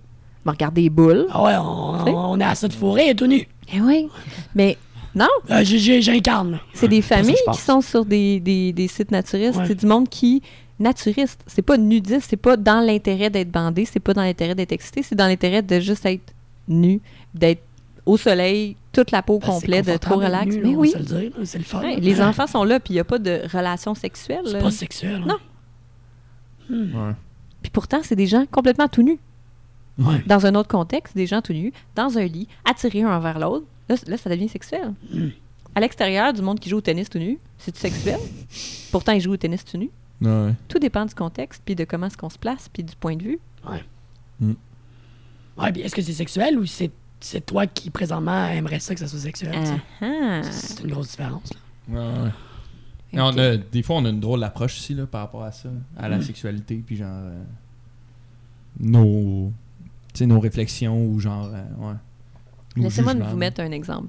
Me 0.44 0.51
regarder 0.51 0.82
les 0.82 0.90
boules. 0.90 1.27
Ah 1.31 1.43
ouais, 1.44 1.56
on, 1.56 2.40
est 2.40 2.44
à 2.44 2.55
ça 2.55 2.66
de 2.69 2.73
fourrer 2.73 3.14
tout 3.14 3.27
nu. 3.27 3.47
Eh 3.73 3.81
oui. 3.81 4.09
Mais 4.55 4.77
non, 5.14 5.28
Euh, 5.51 5.62
J'incarne. 5.64 6.59
c'est 6.74 6.89
des 6.89 7.02
familles 7.02 7.36
qui 7.52 7.60
sont 7.60 7.81
sur 7.81 8.05
des, 8.05 8.40
des, 8.40 8.73
des 8.73 8.89
sites 8.89 9.10
naturistes. 9.10 9.56
Ouais. 9.59 9.66
C'est 9.66 9.74
du 9.78 9.86
monde 9.86 10.09
qui. 10.09 10.43
Naturiste. 10.81 11.40
C'est 11.47 11.62
pas 11.62 11.77
nudiste. 11.77 12.27
C'est 12.28 12.36
pas 12.36 12.56
dans 12.56 12.81
l'intérêt 12.85 13.31
d'être 13.31 13.51
bandé. 13.52 13.85
C'est 13.85 14.01
pas 14.01 14.14
dans 14.14 14.23
l'intérêt 14.23 14.56
d'être 14.56 14.73
excité. 14.73 15.02
C'est 15.05 15.14
dans 15.14 15.27
l'intérêt 15.28 15.62
de 15.62 15.78
juste 15.78 16.05
être 16.06 16.32
nu. 16.66 17.01
D'être 17.35 17.62
au 18.05 18.16
soleil, 18.16 18.74
toute 18.90 19.12
la 19.12 19.23
peau 19.23 19.39
Ben, 19.39 19.47
complète, 19.47 19.86
de 19.86 19.97
trop 19.97 20.16
relax. 20.16 20.47
d'être 20.47 20.56
nu, 20.56 20.62
là, 20.62 20.69
Mais 20.70 20.74
oui. 20.74 20.93
le 20.98 21.05
dire, 21.05 21.31
le 21.39 21.44
fun. 21.62 21.81
Ouais, 21.82 21.94
là. 21.94 22.01
les 22.01 22.20
enfants 22.20 22.48
sont 22.48 22.64
là, 22.64 22.81
puis 22.81 22.94
il 22.94 22.97
n'y 22.97 23.01
a 23.01 23.05
pas 23.05 23.20
de 23.20 23.43
relation 23.52 23.94
sexuelle. 23.94 24.40
C'est 24.44 24.59
pas 24.59 24.73
sexuel. 24.73 25.23
hein. 25.28 25.36
Non. 26.70 26.77
Ouais. 26.77 27.12
Puis 27.62 27.70
pourtant, 27.70 28.01
c'est 28.02 28.16
des 28.16 28.27
gens 28.27 28.44
complètement 28.51 28.89
tout 28.89 29.02
nus. 29.02 29.19
Ouais. 30.04 30.22
Dans 30.26 30.44
un 30.46 30.54
autre 30.54 30.68
contexte, 30.68 31.14
des 31.16 31.26
gens 31.26 31.40
tout 31.42 31.52
nus, 31.52 31.72
dans 31.94 32.18
un 32.18 32.24
lit, 32.24 32.48
attirés 32.64 33.02
un 33.02 33.16
envers 33.16 33.38
l'autre. 33.38 33.66
Là, 33.88 33.96
là, 34.06 34.16
ça 34.16 34.30
devient 34.30 34.48
sexuel. 34.48 34.92
Mm. 35.12 35.28
À 35.74 35.80
l'extérieur, 35.80 36.32
du 36.32 36.42
monde 36.42 36.60
qui 36.60 36.68
joue 36.68 36.76
au 36.78 36.80
tennis 36.82 37.08
tout 37.08 37.18
nu, 37.18 37.38
c'est 37.58 37.76
sexuel? 37.76 38.18
Pourtant, 38.90 39.12
ils 39.12 39.20
jouent 39.20 39.32
au 39.32 39.36
tennis 39.36 39.64
tout 39.64 39.78
nu. 39.78 39.90
Ouais. 40.20 40.52
Tout 40.68 40.78
dépend 40.78 41.04
du 41.06 41.14
contexte, 41.14 41.62
puis 41.64 41.74
de 41.74 41.84
comment 41.84 42.06
est-ce 42.06 42.16
qu'on 42.16 42.30
se 42.30 42.38
place, 42.38 42.68
puis 42.72 42.84
du 42.84 42.94
point 42.96 43.16
de 43.16 43.22
vue. 43.22 43.38
Ouais, 45.58 45.70
puis 45.72 45.82
est-ce 45.82 45.94
que 45.94 46.02
c'est 46.02 46.12
sexuel 46.12 46.58
ou 46.58 46.66
c'est 46.66 46.90
c'est 47.20 47.44
toi 47.46 47.66
qui 47.68 47.90
présentement 47.90 48.46
aimerais 48.48 48.80
ça 48.80 48.94
que 48.94 49.00
ça 49.00 49.06
soit 49.06 49.20
sexuel? 49.20 49.54
ah. 50.00 50.40
C'est 50.50 50.82
une 50.82 50.90
grosse 50.90 51.10
différence. 51.10 51.52
là. 51.52 51.94
Ouais, 52.00 52.22
ouais. 52.24 53.20
On 53.20 53.38
a, 53.38 53.56
des 53.58 53.82
fois, 53.82 53.96
on 53.96 54.04
a 54.04 54.08
une 54.08 54.18
drôle 54.20 54.40
d'approche 54.40 54.74
aussi 54.78 54.94
là, 54.94 55.06
par 55.06 55.20
rapport 55.20 55.44
à 55.44 55.52
ça, 55.52 55.68
à 55.96 56.08
la 56.08 56.18
Mm. 56.18 56.22
sexualité, 56.22 56.82
puis 56.84 56.96
genre. 56.96 57.08
euh, 57.12 57.42
nos. 58.80 59.52
Sais, 60.14 60.26
nos 60.26 60.40
réflexions 60.40 61.06
ou 61.06 61.18
genre. 61.20 61.48
euh, 61.52 61.64
ouais. 61.90 61.94
Laissez-moi 62.76 63.14
vous 63.14 63.36
mettre 63.36 63.60
un 63.60 63.70
exemple. 63.70 64.09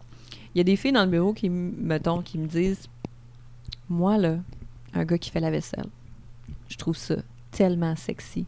Il 0.54 0.60
y 0.60 0.62
a 0.62 0.64
des 0.64 0.76
filles 0.76 0.92
dans 0.92 1.06
le 1.06 1.10
bureau 1.12 1.34
qui, 1.34 1.50
mettons, 1.50 2.22
qui 2.22 2.38
me 2.38 2.48
disent 2.48 2.88
Moi, 3.90 4.18
là, 4.18 4.38
un 4.94 5.06
gars 5.06 5.18
qui 5.18 5.30
fait 5.30 5.40
la 5.40 5.50
vaisselle, 5.52 5.88
je 6.70 6.78
trouve 6.78 6.98
ça 6.98 7.16
tellement 7.52 7.96
sexy. 7.96 8.46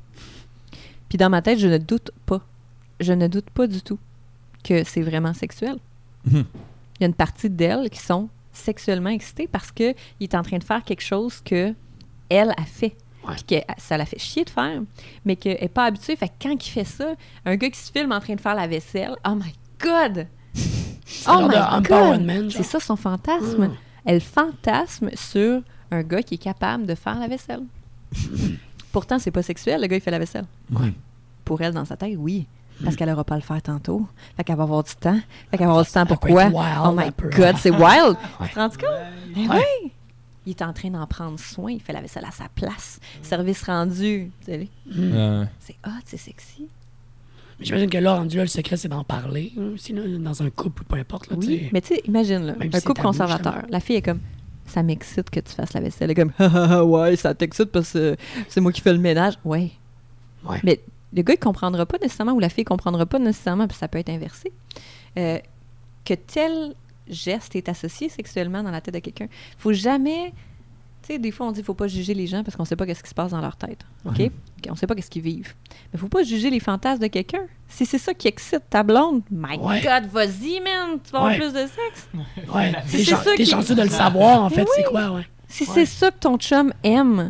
Puis 1.09 1.17
dans 1.17 1.29
ma 1.29 1.41
tête, 1.41 1.59
je 1.59 1.67
ne 1.67 1.77
doute 1.77 2.11
pas. 2.25 2.41
Je 2.99 3.13
ne 3.13 3.27
doute 3.27 3.49
pas 3.49 3.67
du 3.67 3.81
tout 3.81 3.99
que 4.63 4.83
c'est 4.83 5.01
vraiment 5.01 5.33
sexuel. 5.33 5.77
Mhm. 6.25 6.45
Il 6.97 7.01
y 7.01 7.03
a 7.03 7.07
une 7.07 7.13
partie 7.13 7.49
d'elles 7.49 7.89
qui 7.89 7.99
sont 7.99 8.29
sexuellement 8.53 9.09
excitées 9.09 9.47
parce 9.47 9.71
qu'il 9.71 9.95
est 10.21 10.35
en 10.35 10.41
train 10.43 10.57
de 10.57 10.63
faire 10.63 10.83
quelque 10.83 11.03
chose 11.03 11.41
que 11.43 11.73
elle 12.29 12.51
a 12.57 12.63
fait. 12.65 12.95
Puis 13.33 13.43
que 13.43 13.55
ça 13.77 13.97
la 13.97 14.05
fait 14.05 14.19
chier 14.19 14.43
de 14.43 14.49
faire, 14.49 14.81
mais 15.25 15.35
qu'elle 15.35 15.59
n'est 15.61 15.67
pas 15.67 15.85
habituée. 15.85 16.15
Fait 16.15 16.29
que 16.29 16.33
quand 16.41 16.53
il 16.53 16.69
fait 16.69 16.83
ça, 16.83 17.13
un 17.45 17.55
gars 17.55 17.69
qui 17.69 17.79
se 17.79 17.91
filme 17.91 18.11
en 18.11 18.19
train 18.19 18.35
de 18.35 18.41
faire 18.41 18.55
la 18.55 18.67
vaisselle, 18.67 19.15
oh 19.27 19.35
my 19.35 19.53
God! 19.79 20.27
C'est 21.05 21.29
Oh 21.29 21.47
my 21.47 21.81
God! 21.83 22.51
C'est 22.51 22.63
ça 22.63 22.79
son 22.79 22.95
fantasme. 22.95 23.67
Mm. 23.67 23.75
Elle 24.05 24.21
fantasme 24.21 25.09
sur 25.15 25.61
un 25.91 26.03
gars 26.03 26.21
qui 26.21 26.35
est 26.35 26.39
capable 26.39 26.85
de 26.85 26.95
faire 26.95 27.19
la 27.19 27.27
vaisselle. 27.27 27.63
Pourtant, 28.91 29.19
c'est 29.19 29.31
pas 29.31 29.43
sexuel, 29.43 29.81
le 29.81 29.87
gars, 29.87 29.97
il 29.97 30.01
fait 30.01 30.11
la 30.11 30.19
vaisselle. 30.19 30.45
Mhm. 30.69 30.93
Pour 31.43 31.61
elle, 31.61 31.73
dans 31.73 31.85
sa 31.85 31.97
tête, 31.97 32.15
oui. 32.17 32.47
Parce 32.83 32.95
qu'elle 32.95 33.09
n'aura 33.09 33.23
pas 33.23 33.35
à 33.35 33.37
le 33.37 33.43
faire 33.43 33.61
tantôt. 33.61 34.05
Fait 34.35 34.43
qu'elle 34.43 34.57
va 34.57 34.63
avoir 34.63 34.83
du 34.83 34.95
temps. 34.95 35.19
Fait 35.49 35.57
qu'elle 35.57 35.67
va 35.67 35.73
avoir 35.73 35.85
du 35.85 35.91
temps 35.91 36.05
pourquoi? 36.05 36.45
wild, 36.45 36.55
oh 36.85 36.91
my 36.91 37.09
God, 37.35 37.55
c'est 37.57 37.71
wild! 37.71 38.17
Ouais. 38.39 38.47
Tu 38.47 38.53
te 38.53 38.59
rends 38.59 38.69
compte? 38.69 39.35
Ben 39.35 39.49
oui! 39.51 39.91
Il 40.45 40.51
est 40.51 40.61
en 40.61 40.73
train 40.73 40.89
d'en 40.89 41.05
prendre 41.07 41.39
soin. 41.39 41.71
Il 41.71 41.81
fait 41.81 41.93
la 41.93 42.01
vaisselle 42.01 42.25
à 42.25 42.31
sa 42.31 42.47
place. 42.49 42.99
Service 43.21 43.63
rendu. 43.63 44.31
Tu 44.45 44.51
sais. 44.51 44.67
C'est 45.59 45.75
hot, 45.85 46.01
c'est 46.05 46.17
sexy. 46.17 46.67
Mais 47.59 47.65
J'imagine 47.65 47.89
que 47.89 47.97
là, 47.97 48.15
rendu 48.15 48.37
là, 48.37 48.43
le 48.43 48.49
secret, 48.49 48.75
c'est 48.77 48.89
d'en 48.89 49.03
parler 49.03 49.53
hein, 49.57 49.73
là, 49.93 50.17
dans 50.19 50.43
un 50.43 50.49
couple 50.49 50.81
ou 50.81 50.85
peu 50.85 50.97
importe. 50.97 51.29
Là, 51.29 51.37
Oui, 51.39 51.69
mais 51.71 51.81
tu 51.81 51.95
sais, 51.95 52.01
imagine, 52.05 52.45
là, 52.45 52.55
Même 52.55 52.69
un 52.73 52.79
si 52.79 52.85
couple 52.85 53.01
conservateur. 53.01 53.63
La 53.69 53.79
fille 53.79 53.95
est 53.95 54.01
comme, 54.01 54.19
ça 54.65 54.83
m'excite 54.83 55.29
que 55.29 55.39
tu 55.39 55.53
fasses 55.53 55.73
la 55.73 55.79
vaisselle. 55.79 56.11
Elle 56.11 56.11
est 56.11 56.21
comme, 56.21 56.33
Ah, 56.37 56.51
ah, 56.53 56.67
ah, 56.71 56.85
ouais, 56.85 57.15
ça 57.15 57.33
t'excite 57.33 57.71
parce 57.71 57.93
que 57.93 58.17
c'est 58.49 58.59
moi 58.59 58.71
qui 58.73 58.81
fais 58.81 58.91
le 58.91 58.99
ménage. 58.99 59.35
Ouais. 59.45 59.71
Ouais. 60.43 60.59
Mais 60.63 60.81
le 61.13 61.21
gars, 61.21 61.33
il 61.33 61.39
comprendra 61.39 61.85
pas 61.85 61.97
nécessairement, 61.97 62.33
ou 62.33 62.39
la 62.39 62.49
fille 62.49 62.65
comprendra 62.65 63.05
pas 63.05 63.19
nécessairement, 63.19 63.67
puis 63.67 63.77
ça 63.77 63.87
peut 63.87 63.99
être 63.99 64.09
inversé, 64.09 64.51
euh, 65.17 65.39
que 66.03 66.13
tel 66.13 66.73
geste 67.07 67.55
est 67.55 67.69
associé 67.69 68.09
sexuellement 68.09 68.63
dans 68.63 68.71
la 68.71 68.81
tête 68.81 68.93
de 68.93 68.99
quelqu'un. 68.99 69.27
faut 69.57 69.73
jamais 69.73 70.33
Tu 71.07 71.13
sais, 71.13 71.19
des 71.19 71.29
fois, 71.29 71.45
on 71.45 71.51
dit 71.51 71.57
qu'il 71.57 71.65
faut 71.65 71.75
pas 71.75 71.87
juger 71.87 72.15
les 72.15 72.25
gens 72.25 72.43
parce 72.43 72.55
qu'on 72.57 72.65
sait 72.65 72.75
pas 72.75 72.87
qu'est-ce 72.87 73.03
qui 73.03 73.09
se 73.09 73.13
passe 73.13 73.29
dans 73.29 73.39
leur 73.41 73.55
tête. 73.57 73.85
OK? 74.05 74.31
On 74.71 74.75
sait 74.75 74.87
pas 74.87 74.95
qu'est-ce 74.95 75.11
qu'ils 75.11 75.21
vivent. 75.21 75.53
Mais 75.93 75.99
faut 75.99 76.07
pas 76.07 76.23
juger 76.23 76.49
les 76.49 76.59
fantasmes 76.59 77.03
de 77.03 77.07
quelqu'un. 77.07 77.43
Si 77.67 77.85
c'est 77.85 77.99
ça 77.99 78.15
qui 78.15 78.27
excite 78.27 78.63
ta 78.71 78.81
blonde, 78.81 79.21
my 79.29 79.55
Ouais. 79.59 79.81
God, 79.81 80.09
vas-y, 80.11 80.59
man! 80.61 80.97
Tu 81.03 81.11
vas 81.11 81.19
avoir 81.19 81.25
Ouais. 81.33 81.37
plus 81.37 81.53
de 81.53 81.59
sexe. 81.59 82.09
Ouais, 82.55 82.73
Si 82.87 82.97
t'es 82.97 83.03
chan- 83.03 83.17
ça 83.17 83.31
t'es 83.35 83.43
qui- 83.43 83.45
chanceux 83.45 83.75
de 83.75 83.83
le 83.83 83.89
savoir, 83.89 84.41
en 84.41 84.49
fait, 84.49 84.65
c'est 84.75 84.81
oui. 84.81 84.89
quoi, 84.89 85.11
ouais. 85.11 85.27
Si 85.47 85.65
Ouais. 85.65 85.69
c'est 85.75 85.85
ça 85.85 86.09
que 86.09 86.17
ton 86.17 86.37
chum 86.39 86.73
aime, 86.83 87.29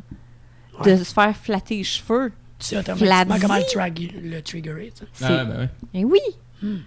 de 0.85 0.91
Ouais. 0.91 0.97
se 0.97 1.13
faire 1.13 1.35
flatter 1.35 1.75
les 1.77 1.83
cheveux, 1.83 2.31
Tu 2.59 2.67
sais 2.67 2.77
automatiquement 2.77 3.37
comment 3.41 3.55
le, 3.57 3.63
trag- 3.63 4.13
le 4.23 4.41
triggerer, 4.41 4.93
tu 4.97 5.03
sais. 5.11 5.25
Ah, 5.25 5.43
ben 5.43 5.59
ouais. 5.59 5.69
Eh 5.93 6.05
oui! 6.05 6.19
Hmm. 6.61 6.77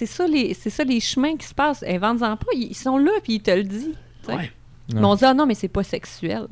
C'est 0.00 0.06
ça, 0.06 0.26
les, 0.26 0.54
c'est 0.54 0.70
ça 0.70 0.82
les 0.82 0.98
chemins 0.98 1.36
qui 1.36 1.46
se 1.46 1.52
passent. 1.52 1.84
Invente-en 1.86 2.34
pas, 2.38 2.46
ils 2.54 2.68
ils 2.70 2.74
sont 2.74 2.96
là 2.96 3.10
puis 3.22 3.34
ils 3.34 3.42
te 3.42 3.50
le 3.50 3.64
disent. 3.64 3.94
Ouais, 4.26 4.50
Mais 4.94 5.04
on 5.04 5.14
dit, 5.14 5.26
ah 5.26 5.34
non, 5.34 5.44
mais 5.44 5.54
c'est 5.54 5.68
pas 5.68 5.82
sexuel. 5.82 6.46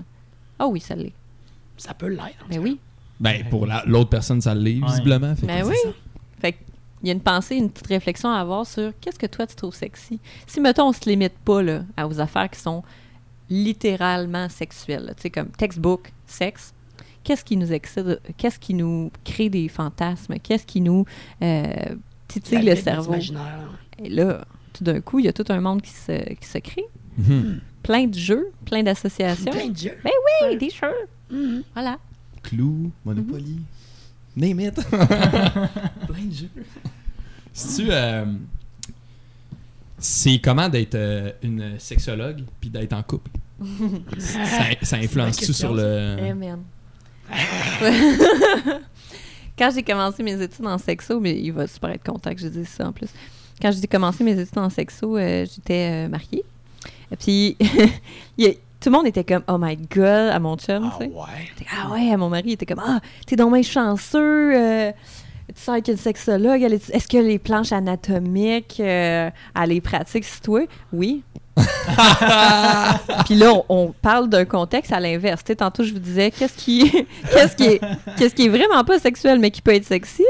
Ah 0.59 0.67
oui, 0.67 0.81
ça 0.81 0.95
l'est. 0.95 1.15
ça 1.79 1.95
peut 1.95 2.09
l'être. 2.09 2.45
Ben 2.51 2.59
oui. 2.59 2.79
Ben, 3.19 3.49
pour 3.49 3.65
la- 3.65 3.83
l'autre 3.87 4.11
personne, 4.11 4.43
ça 4.43 4.55
l'est, 4.55 4.81
Ouais. 4.83 4.87
visiblement. 4.87 5.35
Fait 5.35 5.47
Ben 5.47 5.65
oui. 5.67 5.75
ça. 5.83 5.89
Fait 6.41 6.53
que, 6.53 6.59
il 7.03 7.07
y 7.09 7.11
a 7.11 7.15
une 7.15 7.23
pensée, 7.23 7.57
une 7.57 7.71
petite 7.71 7.87
réflexion 7.87 8.29
à 8.29 8.39
avoir 8.39 8.67
sur 8.67 8.93
qu'est-ce 9.01 9.19
que 9.19 9.27
toi 9.27 9.47
tu 9.47 9.55
trouves 9.57 9.75
sexy? 9.75 10.21
Si, 10.47 10.61
mettons, 10.61 10.89
on 10.89 10.93
se 10.93 11.09
limite 11.09 11.39
pas 11.45 11.63
là, 11.63 11.85
à 11.97 12.07
aux 12.07 12.21
affaires 12.21 12.51
qui 12.51 12.61
sont 12.61 12.83
littéralement 13.49 14.49
sexuelles, 14.49 15.15
tu 15.17 15.23
sais, 15.23 15.31
comme 15.31 15.49
textbook, 15.49 16.13
sexe, 16.27 16.75
qu'est-ce 17.25 17.45
qui 17.45 17.57
nous 17.57 17.73
excite, 17.73 18.21
qu'est-ce 18.37 18.59
qui 18.59 18.75
nous 18.75 19.11
crée 19.25 19.49
des 19.49 19.69
fantasmes, 19.69 20.39
qu'est-ce 20.43 20.67
qui 20.67 20.81
nous 20.81 21.05
euh, 21.43 21.73
titille 22.29 22.63
le 22.63 22.77
cerveau. 22.77 23.15
Et 24.03 24.09
là, 24.09 24.45
tout 24.73 24.85
d'un 24.85 25.01
coup, 25.01 25.19
il 25.19 25.25
y 25.25 25.29
a 25.29 25.33
tout 25.33 25.45
un 25.49 25.61
monde 25.61 25.83
qui 25.83 25.91
se, 25.91 26.35
qui 26.35 26.47
se 26.47 26.59
crée. 26.59 26.85
Mhm. 27.17 27.61
Plein 27.83 28.07
de 28.07 28.15
jeux, 28.15 28.51
plein 28.65 28.83
d'associations. 28.83 29.51
Plein 29.51 29.69
de 29.69 29.77
jeux. 29.77 29.97
Ben 30.05 30.11
oui, 30.45 30.57
des 30.57 30.71
jeux. 30.71 30.87
Mhm. 31.31 31.63
Voilà. 31.73 31.99
Clou, 32.43 32.93
Monopoly, 33.05 33.59
name 34.37 34.61
it. 34.61 34.75
Plein 34.91 36.25
de 36.27 36.35
jeux. 36.35 36.49
Si 37.53 37.83
tu. 37.83 37.89
euh, 37.91 38.25
c'est 39.99 40.39
comment 40.39 40.69
d'être 40.69 40.95
euh, 40.95 41.33
une 41.43 41.79
sexologue 41.81 42.45
puis 42.61 42.71
d'être 42.71 42.93
en 42.93 43.03
couple? 43.03 43.31
ça, 44.19 44.65
ça 44.83 44.97
influence-tu 44.97 45.53
sur 45.53 45.75
le. 45.75 46.17
Eh, 46.21 46.35
man. 46.35 46.63
Quand 49.59 49.71
j'ai 49.75 49.83
commencé 49.83 50.23
mes 50.23 50.41
études 50.41 50.67
en 50.67 50.79
sexo, 50.79 51.19
mais 51.21 51.39
il 51.39 51.51
va 51.53 51.67
super 51.67 51.91
être 51.91 52.05
content 52.05 52.33
que 52.35 52.41
je 52.41 52.49
dise 52.49 52.69
ça 52.69 52.87
en 52.89 52.93
plus. 52.93 53.09
Quand 53.61 53.73
j'ai 53.73 53.87
commencé 53.89 54.23
mes 54.23 54.39
études 54.39 54.59
en 54.59 54.71
sexo, 54.71 55.17
euh, 55.17 55.45
j'étais 55.53 56.07
euh, 56.07 56.09
mariée. 56.09 56.45
Et 57.11 57.17
puis, 57.17 57.57
il 58.39 58.55
tout 58.81 58.91
le 58.91 58.97
monde 58.97 59.09
était 59.09 59.25
comme, 59.25 59.43
oh 59.49 59.59
my 59.59 59.77
god, 59.77 60.31
à 60.31 60.39
mon 60.39 60.57
chum, 60.57 60.85
Ah 60.89 60.97
tu 61.01 61.07
sais. 61.07 61.11
ouais. 61.11 61.67
Ah 61.77 61.91
ouais, 61.91 62.13
à 62.13 62.17
mon 62.17 62.29
mari, 62.29 62.45
il 62.47 62.53
était 62.53 62.65
comme, 62.67 62.79
ah, 62.87 63.01
t'es 63.27 63.35
donc 63.35 63.53
bien 63.53 63.63
chanceux. 63.63 64.55
euh, 64.57 64.93
tu 65.49 65.61
sais 65.63 65.83
qu'une 65.83 65.97
sexologue, 65.97 66.63
elle 66.63 66.75
est- 66.75 66.91
est-ce 66.91 67.09
que 67.09 67.19
les 67.19 67.39
planches 67.39 67.73
anatomiques, 67.73 68.79
euh, 68.81 69.31
elle 69.61 69.69
les 69.71 69.81
pratique 69.81 70.25
si 70.25 70.41
toi? 70.41 70.61
Oui. 70.93 71.23
Puis 73.25 73.35
là, 73.35 73.53
on, 73.53 73.65
on 73.69 73.95
parle 74.01 74.29
d'un 74.29 74.45
contexte 74.45 74.93
à 74.93 75.01
l'inverse. 75.01 75.43
Tantôt, 75.57 75.83
je 75.83 75.93
vous 75.93 75.99
disais, 75.99 76.31
qu'est-ce 76.31 76.57
qui, 76.57 76.91
qu'est-ce 77.33 77.57
qui, 77.57 77.65
est, 77.65 77.81
qu'est-ce 78.17 78.35
qui 78.35 78.47
est 78.47 78.49
vraiment 78.49 78.85
pas 78.85 78.99
sexuel, 78.99 79.39
mais 79.39 79.51
qui 79.51 79.61
peut 79.63 79.75
être 79.75 79.85
sexy? 79.85 80.25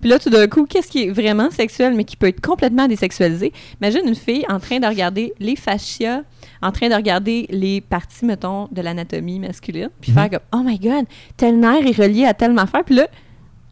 Puis 0.00 0.08
là, 0.08 0.18
tout 0.18 0.30
d'un 0.30 0.46
coup, 0.48 0.64
qu'est-ce 0.64 0.88
qui 0.88 1.04
est 1.04 1.10
vraiment 1.10 1.50
sexuel, 1.50 1.92
mais 1.94 2.04
qui 2.04 2.16
peut 2.16 2.28
être 2.28 2.40
complètement 2.40 2.88
désexualisé? 2.88 3.52
Imagine 3.82 4.08
une 4.08 4.14
fille 4.14 4.44
en 4.48 4.58
train 4.58 4.78
de 4.78 4.86
regarder 4.86 5.34
les 5.38 5.56
fascias, 5.56 6.22
en 6.62 6.72
train 6.72 6.88
de 6.88 6.94
regarder 6.94 7.46
les 7.50 7.82
parties, 7.82 8.24
mettons, 8.24 8.68
de 8.72 8.80
l'anatomie 8.80 9.38
masculine, 9.38 9.90
puis 10.00 10.12
faire 10.12 10.30
comme, 10.30 10.40
oh 10.54 10.62
my 10.64 10.78
god, 10.78 11.04
tel 11.36 11.58
nerf 11.60 11.84
est 11.86 11.96
relié 12.02 12.24
à 12.24 12.32
telle 12.32 12.58
affaire. 12.58 12.84
Puis 12.84 12.94
là, 12.94 13.08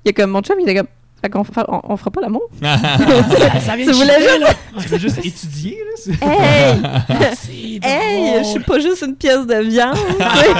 il 0.09 0.16
y 0.16 0.20
a 0.20 0.22
comme, 0.22 0.30
mon 0.30 0.40
chum, 0.43 0.56
il 0.60 0.68
était 0.68 0.74
comme, 0.78 0.89
fait 1.20 1.28
qu'on 1.30 1.44
on, 1.68 1.80
on 1.93 1.97
fera 1.97 2.10
pas 2.10 2.20
l'amour? 2.20 2.43
Ça 2.62 2.76
vient 3.76 3.85
Tu 3.85 3.86
de 3.86 3.93
voulais 3.93 4.20
juste- 4.20 4.40
là. 4.40 4.48
Tu 4.80 4.89
veux 4.89 4.98
juste 4.98 5.18
étudier, 5.24 5.78
là? 5.85 6.16
Hey! 6.22 7.80
Hey, 7.82 8.39
je 8.39 8.48
suis 8.48 8.60
pas 8.60 8.78
juste 8.78 9.02
une 9.02 9.16
pièce 9.16 9.47
de 9.47 9.56
viande, 9.56 9.97
sais. 9.97 10.52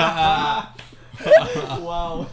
Wow! 1.83 2.27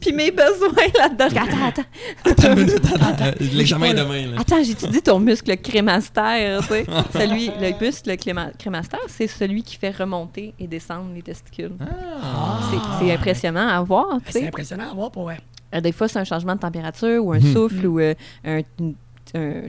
Puis 0.00 0.12
mes 0.12 0.32
besoins 0.32 0.88
là-dedans. 0.98 1.26
Attends, 1.26 1.66
attends. 1.68 1.82
Attends 2.24 2.52
une 2.54 2.64
minute, 2.66 2.82
attends. 3.00 3.24
Euh, 3.26 3.32
L'examen 3.52 3.86
est 3.86 3.94
demain, 3.94 4.26
là. 4.26 4.40
Attends, 4.40 4.62
j'étudie 4.64 5.00
ton 5.00 5.20
muscle 5.20 5.56
crémastère, 5.58 6.60
tu 6.62 6.68
sais? 6.68 6.86
Celui, 7.12 7.52
le 7.60 7.78
muscle 7.80 8.10
créma- 8.16 8.50
crémastère, 8.58 8.98
c'est 9.06 9.28
celui 9.28 9.62
qui 9.62 9.76
fait 9.76 9.90
remonter 9.96 10.54
et 10.58 10.66
descendre 10.66 11.10
les 11.14 11.22
testicules. 11.22 11.70
Ah. 11.80 12.58
C'est- 12.98 13.12
impressionnant 13.12 13.68
à 13.68 13.80
voir, 13.82 14.06
tu 14.08 14.14
Ben, 14.16 14.22
C'est 14.32 14.40
sais. 14.40 14.46
impressionnant 14.48 14.90
à 14.90 14.94
voir 14.94 15.10
pour 15.12 15.22
vrai. 15.24 15.38
Euh, 15.74 15.80
Des 15.80 15.92
fois, 15.92 16.08
c'est 16.08 16.18
un 16.18 16.24
changement 16.24 16.54
de 16.54 16.60
température 16.60 17.24
ou 17.24 17.32
un 17.32 17.38
Mhm. 17.40 17.52
souffle 17.52 17.86
ou 17.86 18.00
euh, 18.00 18.14
un, 18.44 18.60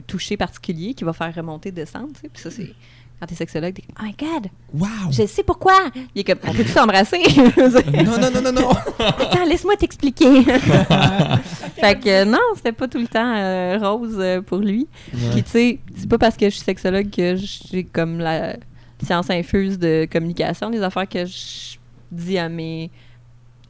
toucher 0.06 0.36
particulier 0.36 0.94
qui 0.94 1.04
va 1.04 1.12
faire 1.12 1.32
remonter, 1.34 1.70
descendre, 1.70 2.08
tu 2.14 2.20
sais. 2.22 2.28
Puis 2.32 2.42
ça, 2.42 2.50
c'est... 2.50 2.72
Quand 3.20 3.26
t'es 3.26 3.36
sexologue, 3.36 3.72
t'es 3.74 3.82
comme, 3.82 3.94
oh 4.00 4.04
my 4.04 4.16
God, 4.18 4.50
Wow! 4.74 5.12
je 5.12 5.24
sais 5.28 5.44
pourquoi. 5.44 5.74
Il 6.12 6.22
est 6.22 6.24
comme, 6.24 6.40
on 6.44 6.52
peut-tu 6.52 6.70
s'embrasser? 6.70 7.22
Non, 7.56 8.18
non, 8.20 8.30
non, 8.32 8.42
non, 8.42 8.52
non! 8.52 8.70
Attends, 8.98 9.44
laisse-moi 9.44 9.76
t'expliquer. 9.76 10.42
fait 11.76 12.00
que 12.00 12.08
euh, 12.08 12.24
non, 12.24 12.40
c'était 12.56 12.72
pas 12.72 12.88
tout 12.88 12.98
le 12.98 13.06
temps 13.06 13.32
euh, 13.36 13.78
rose 13.80 14.16
euh, 14.18 14.40
pour 14.42 14.58
lui. 14.58 14.88
Puis 15.32 15.42
tu 15.44 15.50
sais, 15.50 15.78
c'est 15.96 16.08
pas 16.08 16.18
parce 16.18 16.36
que 16.36 16.46
je 16.46 16.56
suis 16.56 16.64
sexologue 16.64 17.10
que 17.10 17.36
j'ai 17.36 17.84
comme 17.84 18.18
la 18.18 18.56
science 19.04 19.30
infuse 19.30 19.78
de 19.78 20.08
communication, 20.10 20.70
des 20.70 20.82
affaires 20.82 21.08
que 21.08 21.24
je 21.24 21.76
dis 22.10 22.38
à 22.38 22.48
mes 22.48 22.90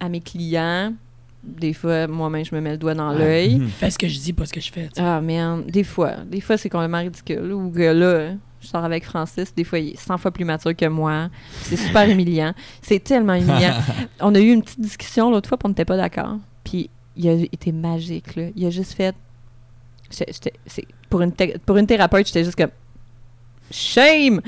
à 0.01 0.09
mes 0.09 0.21
clients. 0.21 0.95
Des 1.43 1.73
fois, 1.73 2.06
moi-même, 2.06 2.44
je 2.44 2.55
me 2.55 2.60
mets 2.60 2.73
le 2.73 2.78
doigt 2.78 2.94
dans 2.94 3.12
l'œil. 3.12 3.56
Mhm. 3.56 3.69
Fais 3.78 3.90
ce 3.90 3.98
que 3.98 4.06
je 4.06 4.19
dis, 4.19 4.32
pas 4.32 4.47
ce 4.47 4.52
que 4.52 4.60
je 4.60 4.70
fais. 4.70 4.89
Ah, 4.97 5.20
man, 5.20 5.64
des 5.64 5.85
fois. 5.85 6.19
Des 6.24 6.40
fois, 6.40 6.56
c'est 6.56 6.69
complètement 6.69 7.01
ridicule. 7.01 7.52
Ou 7.52 7.70
que 7.70 7.93
là, 7.93 8.35
je 8.60 8.69
sors 8.69 8.85
avec 8.85 9.05
Francis, 9.05 9.52
des 9.55 9.64
fois, 9.64 9.81
il 9.81 9.90
est 9.90 9.98
100 9.98 10.19
fois 10.19 10.31
plus 10.31 10.44
mature 10.44 10.74
que 10.77 10.86
moi. 10.86 11.31
C'est 11.62 11.77
super 11.77 12.09
humiliant. 12.09 12.55
C'est 12.81 13.02
tellement 13.02 13.35
humiliant. 13.35 13.74
on 14.20 14.35
a 14.35 14.40
eu 14.40 14.52
une 14.52 14.62
petite 14.62 14.81
discussion 14.81 15.31
l'autre 15.31 15.48
fois, 15.48 15.59
puis 15.59 15.66
on 15.66 15.70
n'était 15.70 15.85
pas 15.85 15.97
d'accord. 15.97 16.39
Puis 16.62 16.89
il 17.16 17.28
a 17.28 17.32
été 17.32 17.73
magique, 17.73 18.36
là. 18.36 18.44
Il 18.55 18.64
a 18.64 18.70
juste 18.70 18.93
fait... 18.93 19.14
pour, 21.10 21.23
une 21.23 21.32
pour 21.66 21.77
une 21.77 21.86
thérapeute, 21.86 22.28
j'étais 22.28 22.44
juste 22.44 22.56
comme... 22.56 22.70
Shame! 23.70 24.40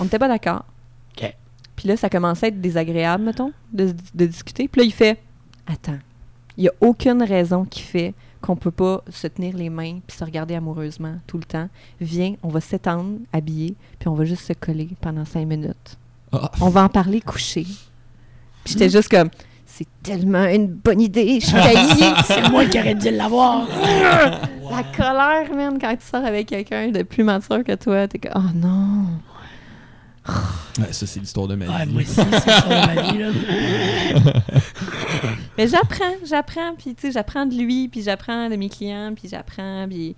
On 0.00 0.04
n'était 0.04 0.18
pas 0.18 0.28
d'accord. 0.28 0.64
OK. 1.12 1.34
Puis 1.76 1.88
là, 1.88 1.96
ça 1.96 2.08
commençait 2.08 2.46
à 2.46 2.48
être 2.48 2.60
désagréable, 2.60 3.24
mettons, 3.24 3.52
de, 3.72 3.94
de 4.14 4.26
discuter. 4.26 4.66
Puis 4.66 4.80
là, 4.80 4.86
il 4.86 4.92
fait 4.92 5.20
Attends, 5.70 5.98
il 6.56 6.62
n'y 6.62 6.68
a 6.68 6.72
aucune 6.80 7.22
raison 7.22 7.64
qui 7.64 7.82
fait 7.82 8.14
qu'on 8.40 8.56
peut 8.56 8.70
pas 8.70 9.02
se 9.10 9.26
tenir 9.26 9.56
les 9.56 9.68
mains 9.68 9.98
puis 10.06 10.16
se 10.16 10.24
regarder 10.24 10.54
amoureusement 10.54 11.14
tout 11.26 11.36
le 11.38 11.44
temps. 11.44 11.68
Viens, 12.00 12.34
on 12.42 12.48
va 12.48 12.60
s'étendre, 12.60 13.18
habiller, 13.32 13.74
puis 13.98 14.08
on 14.08 14.14
va 14.14 14.24
juste 14.24 14.44
se 14.46 14.52
coller 14.54 14.88
pendant 15.00 15.24
cinq 15.24 15.46
minutes. 15.46 15.98
Ah. 16.32 16.50
On 16.60 16.68
va 16.70 16.84
en 16.84 16.88
parler 16.88 17.20
couché. 17.20 17.64
Puis 18.64 18.74
j'étais 18.74 18.90
juste 18.90 19.08
comme 19.08 19.30
C'est 19.66 19.86
tellement 20.02 20.44
une 20.46 20.66
bonne 20.68 21.00
idée, 21.00 21.40
je 21.40 21.46
suis 21.46 21.54
taillée. 21.54 22.12
C'est 22.26 22.48
moi 22.50 22.64
qui 22.66 22.78
aurais 22.78 22.94
dû 22.94 23.10
l'avoir. 23.10 23.66
La 24.70 24.82
colère, 24.96 25.54
man, 25.54 25.78
quand 25.80 25.96
tu 25.96 26.06
sors 26.06 26.24
avec 26.24 26.48
quelqu'un 26.48 26.88
de 26.90 27.02
plus 27.02 27.24
mature 27.24 27.64
que 27.64 27.74
toi, 27.74 28.06
t'es 28.08 28.18
comme 28.18 28.32
Oh 28.36 28.50
non. 28.54 29.04
Ouais, 30.78 30.92
ça, 30.92 31.06
c'est 31.06 31.20
l'histoire 31.20 31.48
de 31.48 31.54
ma 31.54 31.64
Ouais, 31.66 31.86
vie. 31.86 31.92
moi 31.92 32.02
aussi, 32.02 32.12
c'est 32.14 32.40
ça 32.40 32.68
ma 32.68 33.02
vie, 33.02 33.18
là. 33.18 33.30
Mais 35.58 35.68
j'apprends, 35.68 36.14
j'apprends, 36.24 36.74
puis 36.76 36.94
tu 36.94 37.02
sais, 37.02 37.12
j'apprends 37.12 37.44
de 37.44 37.54
lui, 37.54 37.88
puis 37.88 38.02
j'apprends 38.02 38.48
de 38.48 38.56
mes 38.56 38.68
clients, 38.68 39.12
puis 39.14 39.28
j'apprends, 39.28 39.86
puis... 39.88 40.16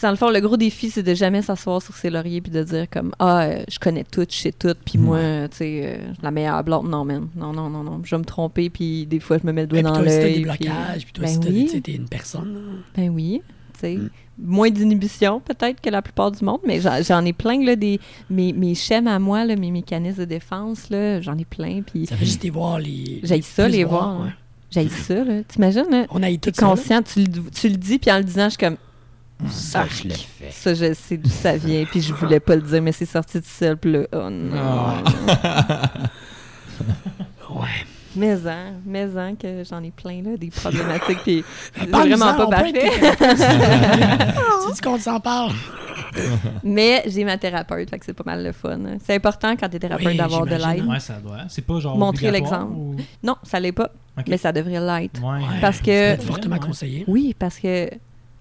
Dans 0.00 0.10
le 0.10 0.16
fond, 0.16 0.30
le 0.30 0.38
gros 0.38 0.56
défi, 0.56 0.90
c'est 0.90 1.02
de 1.02 1.12
jamais 1.12 1.42
s'asseoir 1.42 1.82
sur 1.82 1.92
ses 1.96 2.08
lauriers 2.08 2.40
puis 2.40 2.52
de 2.52 2.62
dire 2.62 2.86
comme 2.88 3.10
«Ah, 3.18 3.40
euh, 3.46 3.64
je 3.68 3.80
connais 3.80 4.04
tout, 4.04 4.24
je 4.30 4.36
sais 4.36 4.52
tout, 4.52 4.72
puis 4.84 4.96
moi, 4.96 5.18
tu 5.50 5.56
sais, 5.56 5.80
euh, 5.84 6.12
la 6.22 6.30
meilleure 6.30 6.62
blonde.» 6.62 6.88
Non, 6.88 7.04
man. 7.04 7.26
Non, 7.34 7.52
non, 7.52 7.68
non, 7.68 7.82
non. 7.82 8.00
Je 8.04 8.14
vais 8.14 8.18
me 8.20 8.24
tromper, 8.24 8.70
puis 8.70 9.06
des 9.06 9.18
fois, 9.18 9.38
je 9.42 9.46
me 9.48 9.52
mets 9.52 9.62
le 9.62 9.66
doigt 9.66 9.80
Et 9.80 9.82
puis 9.82 9.90
dans 9.90 9.98
toi 9.98 10.06
aussi, 10.06 10.16
t'as 10.16 10.22
l'œil. 10.22 10.34
des 10.34 10.42
puis- 10.42 10.44
blocages, 10.44 11.04
puis 11.04 11.12
toi 11.14 11.24
Ben 11.24 11.40
oui. 11.48 11.68
sais, 11.68 11.80
t'es 11.80 11.94
une 11.94 12.08
personne. 12.08 12.54
là. 12.54 12.60
Ben 12.96 13.08
oui, 13.10 13.42
tu 13.74 13.80
sais. 13.80 13.96
Mm. 13.96 14.10
Moins 14.40 14.70
d'inhibition, 14.70 15.40
peut-être, 15.40 15.80
que 15.80 15.90
la 15.90 16.00
plupart 16.00 16.30
du 16.30 16.44
monde, 16.44 16.60
mais 16.64 16.80
j'en 16.80 17.24
ai 17.24 17.32
plein, 17.32 17.62
là, 17.64 17.74
des... 17.74 17.98
Mes, 18.30 18.52
mes 18.52 18.74
schèmes 18.74 19.08
à 19.08 19.18
moi, 19.18 19.44
là, 19.44 19.56
mes 19.56 19.70
mécanismes 19.70 20.20
de 20.20 20.24
défense, 20.24 20.90
là, 20.90 21.20
j'en 21.20 21.36
ai 21.36 21.44
plein, 21.44 21.82
puis 21.82 22.06
Ça 22.06 22.16
fait 22.16 22.24
juste 22.24 22.42
les 22.44 22.50
voir, 22.50 22.78
les. 22.78 23.20
J'haïs 23.24 23.42
ça, 23.42 23.66
les 23.68 23.84
voir, 23.84 24.20
ouais. 24.20 24.30
j'ai 24.70 24.88
ça, 24.88 25.24
là. 25.24 25.42
T'imagines, 25.42 25.86
là? 25.90 26.06
On 26.10 26.22
a 26.22 26.28
ça. 26.30 26.36
là. 26.46 26.52
conscient, 26.56 27.02
tu 27.02 27.20
le, 27.24 27.50
tu 27.50 27.68
le 27.68 27.76
dis, 27.76 27.98
puis 27.98 28.12
en 28.12 28.18
le 28.18 28.24
disant, 28.24 28.44
je 28.44 28.50
suis 28.50 28.58
comme, 28.58 28.76
Ça, 29.50 29.80
Arc. 29.80 29.92
je 30.02 30.08
l'ai 30.08 30.14
fait. 30.14 30.50
ça, 30.52 30.74
je 30.74 30.94
sais 30.94 31.16
d'où 31.16 31.30
ça 31.30 31.56
vient, 31.56 31.84
puis 31.84 32.00
je 32.00 32.14
voulais 32.14 32.40
pas 32.40 32.54
le 32.56 32.62
dire, 32.62 32.80
mais 32.82 32.92
c'est 32.92 33.06
sorti 33.06 33.40
tout 33.40 33.48
seul, 33.48 33.76
puis 33.76 33.92
là, 33.92 34.00
oh 34.12 34.30
non. 34.30 34.56
Ah. 34.56 35.92
Ouais. 37.50 37.66
Mais 38.18 38.34
en, 38.46 38.72
mais 38.84 39.04
en 39.18 39.34
que 39.36 39.62
j'en 39.64 39.82
ai 39.82 39.90
plein, 39.90 40.22
là, 40.22 40.36
des 40.36 40.50
problématiques, 40.50 41.18
puis 41.22 41.44
c'est 41.78 41.86
vraiment 41.88 42.34
pas 42.34 42.46
parfait. 42.48 42.72
Tu 44.68 44.74
dis 44.74 44.80
qu'on 44.80 44.98
s'en 44.98 45.20
parle. 45.20 45.52
Mais 46.64 47.02
j'ai 47.06 47.24
ma 47.24 47.38
thérapeute, 47.38 47.88
fait 47.90 47.98
que 47.98 48.04
c'est 48.04 48.12
pas 48.12 48.24
mal 48.24 48.44
le 48.44 48.52
fun. 48.52 48.72
hein. 48.84 48.98
C'est 49.04 49.14
important 49.14 49.54
quand 49.56 49.68
t'es 49.68 49.78
thérapeute 49.78 50.06
Oui, 50.06 50.16
d'avoir 50.16 50.44
de 50.44 50.50
l'aide. 50.50 50.82
hein. 50.82 50.88
Ouais, 50.88 51.00
ça 51.00 51.14
doit. 51.20 51.38
C'est 51.48 51.62
pas 51.62 51.78
genre. 51.80 51.96
Montrer 51.96 52.30
l'exemple. 52.30 52.72
ou- 52.74 52.96
Non, 53.22 53.36
ça 53.42 53.60
l'est 53.60 53.72
pas, 53.72 53.90
mais 54.26 54.36
ça 54.36 54.52
devrait 54.52 54.80
l'être. 54.80 55.22
Ouais. 55.22 55.40
Parce 55.60 55.78
que- 55.78 55.84
C'est 56.16 56.22
fortement 56.22 56.56
Ouais. 56.56 56.60
conseillé. 56.66 57.04
Oui, 57.06 57.34
parce 57.38 57.58
que 57.58 57.88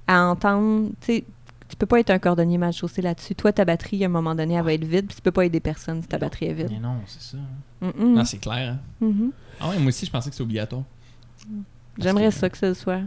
à 0.08 0.24
entendre, 0.26 0.90
tu 1.02 1.06
sais, 1.18 1.24
tu 1.70 1.76
peux 1.76 1.86
pas 1.86 2.00
être 2.00 2.10
un 2.12 2.20
cordonnier 2.20 2.58
mal 2.58 2.72
chaussé 2.74 3.02
là-dessus. 3.02 3.36
Toi, 3.36 3.52
ta 3.52 3.66
batterie, 3.66 4.04
à 4.04 4.08
un 4.08 4.10
moment 4.10 4.34
donné, 4.34 4.54
elle 4.56 4.64
va 4.64 4.74
être 4.74 4.86
vide, 4.86 5.08
puis 5.08 5.16
tu 5.18 5.22
peux 5.22 5.32
pas 5.32 5.44
aider 5.46 5.60
personne 5.60 6.02
si 6.02 6.08
ta 6.08 6.18
batterie 6.18 6.46
est 6.48 6.54
vide. 6.54 6.70
Mais 6.72 6.80
non, 6.80 6.96
c'est 7.06 7.22
ça. 7.22 7.38
Ah, 7.84 8.26
c'est 8.26 8.38
clair. 8.40 8.74
hein. 8.76 9.06
Mhm. 9.06 9.32
Ah 9.60 9.70
ouais, 9.70 9.78
moi 9.80 9.88
aussi, 9.90 10.06
je 10.06 10.12
pensais 10.12 10.30
que 10.30 10.36
c'était 10.36 10.44
obligatoire. 10.44 10.84
J'aimerais 11.98 12.32
ça 12.32 12.50
que 12.50 12.58
ce 12.58 12.74
soit. 12.74 13.02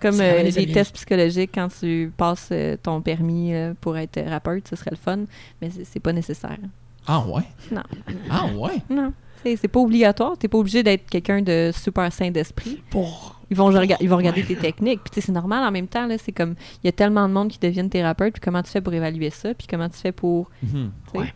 Comme 0.00 0.12
Ça 0.14 0.22
euh, 0.22 0.42
les 0.42 0.52
des 0.52 0.72
tests 0.72 0.94
psychologiques 0.94 1.50
quand 1.54 1.68
tu 1.80 2.12
passes 2.16 2.50
euh, 2.52 2.76
ton 2.80 3.00
permis 3.00 3.52
euh, 3.52 3.74
pour 3.80 3.96
être 3.98 4.12
thérapeute, 4.12 4.68
ce 4.68 4.76
serait 4.76 4.92
le 4.92 4.96
fun, 4.96 5.24
mais 5.60 5.70
c'est 5.82 5.98
pas 5.98 6.12
nécessaire. 6.12 6.56
Ah 7.06 7.24
ouais? 7.26 7.42
Non. 7.72 7.82
Ah 8.30 8.46
ouais? 8.46 8.80
Non. 8.90 9.12
C'est 9.42 9.56
c'est 9.56 9.68
pas 9.68 9.80
obligatoire. 9.80 10.36
T'es 10.36 10.48
pas 10.48 10.58
obligé 10.58 10.82
d'être 10.82 11.08
quelqu'un 11.08 11.42
de 11.42 11.70
super 11.74 12.12
sain 12.12 12.30
d'esprit. 12.30 12.82
Pour. 12.90 13.40
Ils 13.50 13.56
vont, 13.56 13.66
rega- 13.70 13.96
ils 14.00 14.08
vont 14.08 14.16
regarder 14.16 14.44
tes 14.44 14.56
techniques. 14.66 15.00
Puis 15.04 15.10
tu 15.10 15.20
sais, 15.20 15.26
c'est 15.26 15.32
normal 15.32 15.64
en 15.64 15.70
même 15.70 15.86
temps. 15.88 16.06
là, 16.06 16.16
C'est 16.18 16.32
comme, 16.32 16.54
il 16.82 16.86
y 16.86 16.88
a 16.88 16.92
tellement 16.92 17.26
de 17.28 17.32
monde 17.32 17.48
qui 17.48 17.58
deviennent 17.58 17.88
thérapeutes. 17.90 18.34
Puis 18.34 18.40
comment 18.40 18.62
tu 18.62 18.70
fais 18.70 18.80
pour 18.80 18.92
évaluer 18.92 19.30
ça? 19.30 19.54
Puis 19.54 19.66
comment 19.68 19.88
tu 19.88 19.96
fais 19.96 20.12
pour. 20.12 20.50
Mhm. 20.62 20.90
Ouais. 21.14 21.32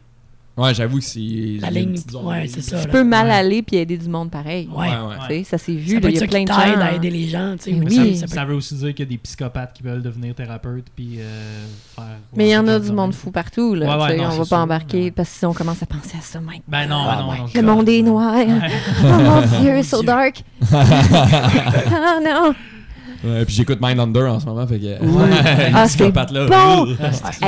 Ouais, 0.57 0.74
j'avoue 0.74 0.99
que 0.99 1.05
c'est. 1.05 1.57
La 1.61 1.70
ligne. 1.70 1.97
Ouais, 2.23 2.47
c'est 2.47 2.61
ça. 2.61 2.81
Tu 2.81 2.87
là. 2.87 2.93
peux 2.93 3.05
mal 3.05 3.27
Ouais. 3.27 3.33
aller 3.33 3.62
puis 3.62 3.77
aider 3.77 3.97
du 3.97 4.09
monde 4.09 4.31
pareil. 4.31 4.69
Ouais. 4.70 4.89
Ouais, 4.89 4.95
ouais. 4.95 5.16
Tu 5.29 5.35
sais, 5.37 5.45
Ça 5.45 5.57
s'est 5.59 5.73
vu. 5.73 5.89
Ça 5.89 5.95
là, 5.95 6.01
peut 6.03 6.09
Il 6.11 6.15
y 6.15 6.16
a 6.19 6.20
ça 6.20 6.27
plein 6.27 6.39
qui 6.41 6.45
de 6.45 6.53
gens. 6.53 6.81
à 6.81 6.93
aider 6.93 7.11
les 7.11 7.27
gens, 7.29 7.55
tu 7.57 7.65
sais. 7.65 7.73
Oui. 7.73 7.99
mais 8.20 8.27
ça- 8.27 8.45
veut 8.45 8.55
aussi 8.55 8.74
dire 8.74 8.89
qu'il 8.95 9.07
y 9.07 9.09
a 9.09 9.11
des 9.11 9.16
psychopathes 9.19 9.73
qui 9.74 9.83
veulent 9.83 10.03
devenir 10.03 10.35
thérapeutes 10.35 10.87
puis 10.95 11.20
euh, 11.20 11.65
faire. 11.97 12.05
Mais 12.37 12.49
il 12.49 12.51
y 12.53 12.57
en 12.57 12.69
a 12.69 12.79
du 12.79 12.93
monde 12.93 13.15
fou 13.15 13.31
partout. 13.31 13.74
Là, 13.74 13.87
non, 13.87 13.93
on 13.95 14.29
va 14.29 14.35
sûr. 14.45 14.49
pas 14.49 14.59
embarquer 14.62 15.05
Ouais. 15.05 15.11
parce 15.11 15.31
que 15.31 15.39
si 15.39 15.47
on 15.47 15.55
commence 15.55 15.83
à 15.83 15.87
penser 15.87 16.19
à 16.19 16.23
ça, 16.23 16.39
mec. 16.41 16.61
Ben 16.69 16.87
non, 16.87 17.05
Ah, 17.09 17.16
non, 17.23 17.33
non. 17.33 17.47
Le 17.55 17.62
monde 17.62 17.89
est 17.89 18.03
noir. 18.03 18.35
Oh 19.05 19.07
mon 19.07 19.61
Dieu, 19.62 19.83
so 19.83 20.03
dark. 20.03 20.43
ah 20.73 22.19
non. 22.23 22.55
Ouais, 23.24 23.44
puis 23.44 23.55
j'écoute 23.55 23.78
Mind 23.81 24.01
Under 24.01 24.32
en 24.32 24.40
ce 24.40 24.47
moment, 24.47 24.66
fait 24.66 24.78
que. 24.78 25.01
Oui. 25.01 25.23
Ah, 25.74 25.89
c'est 25.89 26.01
là. 26.01 26.47
bon. 26.47 26.86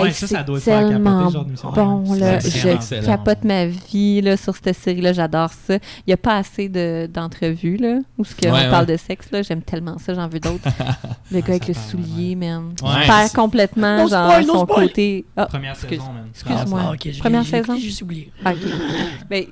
Ouais, 0.03 0.11
ça, 0.13 0.27
ça 0.27 0.43
doit 0.43 0.61
tellement 0.61 1.19
capoter, 1.31 1.33
genre 1.35 1.45
d'émission. 1.45 1.73
bon, 1.73 2.11
Ouais, 2.13 2.19
là. 2.19 2.39
Je 2.41 2.69
excellent. 2.69 3.07
capote 3.07 3.45
ma 3.45 3.67
vie 3.67 4.21
là, 4.21 4.37
sur 4.37 4.55
cette 4.57 4.77
série-là. 4.77 5.13
J'adore 5.13 5.51
ça. 5.53 5.75
Il 5.75 6.09
n'y 6.09 6.15
a 6.15 6.17
pas 6.17 6.37
assez 6.37 6.69
de- 6.69 7.09
d'entrevues 7.13 7.77
là, 7.77 7.99
où 8.19 8.25
ce 8.25 8.35
que 8.35 8.47
Ouais, 8.47 8.67
on 8.67 8.71
parle 8.71 8.87
ouais. 8.87 8.93
de 8.93 8.97
sexe. 8.99 9.31
là. 9.33 9.43
J'aime 9.43 9.63
tellement 9.63 9.99
ça. 9.99 10.15
J'en 10.15 10.29
veux 10.29 10.41
d'autres. 10.41 10.69
le 11.33 11.41
gars 11.41 11.49
avec 11.49 11.69
le 11.69 11.75
soulier, 11.75 12.35
man. 12.37 12.73
Ouais, 12.83 12.89
Il 13.03 13.07
perd 13.07 13.33
complètement 13.33 14.03
No 14.05 14.09
genre, 14.09 14.31
spoil, 14.31 14.45
son 14.47 14.63
spoil. 14.65 14.87
côté... 14.87 15.25
Ah, 15.37 15.47
Première 15.47 15.73
excuse- 15.73 15.91
saison, 15.99 16.13
man. 16.13 16.25
excuse-moi. 16.31 16.81
Ah, 16.93 17.19
Première 17.21 17.45
saison? 17.47 17.75
J'ai 17.77 17.83
juste 17.83 18.03
oublié. 18.03 18.31
OK. 18.47 18.53
Ben, 19.31 19.45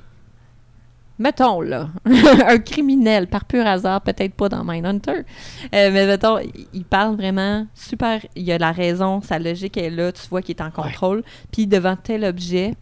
mettons, 1.22 1.60
là, 1.60 1.88
un 2.04 2.58
criminel, 2.58 3.26
par 3.28 3.44
pur 3.44 3.66
hasard, 3.66 4.00
peut-être 4.02 4.34
pas 4.34 4.48
dans 4.48 4.64
Mindhunter, 4.64 5.12
euh, 5.12 5.90
mais 5.92 6.06
mettons, 6.06 6.38
il- 6.74 6.84
parle 6.84 7.16
vraiment 7.16 7.66
super, 7.74 8.20
il 8.36 8.50
a 8.52 8.58
la 8.58 8.72
raison, 8.72 9.22
sa 9.22 9.38
logique 9.38 9.76
est 9.78 9.88
là, 9.90 10.12
tu 10.12 10.22
vois 10.28 10.42
qu'il 10.42 10.54
est 10.56 10.60
en 10.62 10.70
contrôle, 10.70 11.22
puis 11.52 11.66
devant 11.66 11.96
tel 11.96 12.24
objet, 12.24 12.74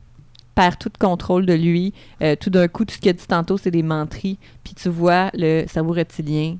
perd 0.55 0.79
tout 0.79 0.91
contrôle 0.99 1.47
de 1.47 1.53
lui, 1.55 1.93
euh, 2.23 2.35
tout 2.35 2.51
d'un 2.51 2.67
coup, 2.67 2.85
tout 2.85 2.95
ce 2.95 2.99
qu'il 2.99 3.11
a 3.11 3.13
dit 3.13 3.27
tantôt, 3.27 3.57
c'est 3.59 3.71
des 3.71 3.83
menteries, 3.85 4.39
puis 4.65 4.75
tu 4.75 4.89
vois 4.89 5.31
le 5.35 5.65
cerveau 5.69 5.93
reptilien 5.93 6.57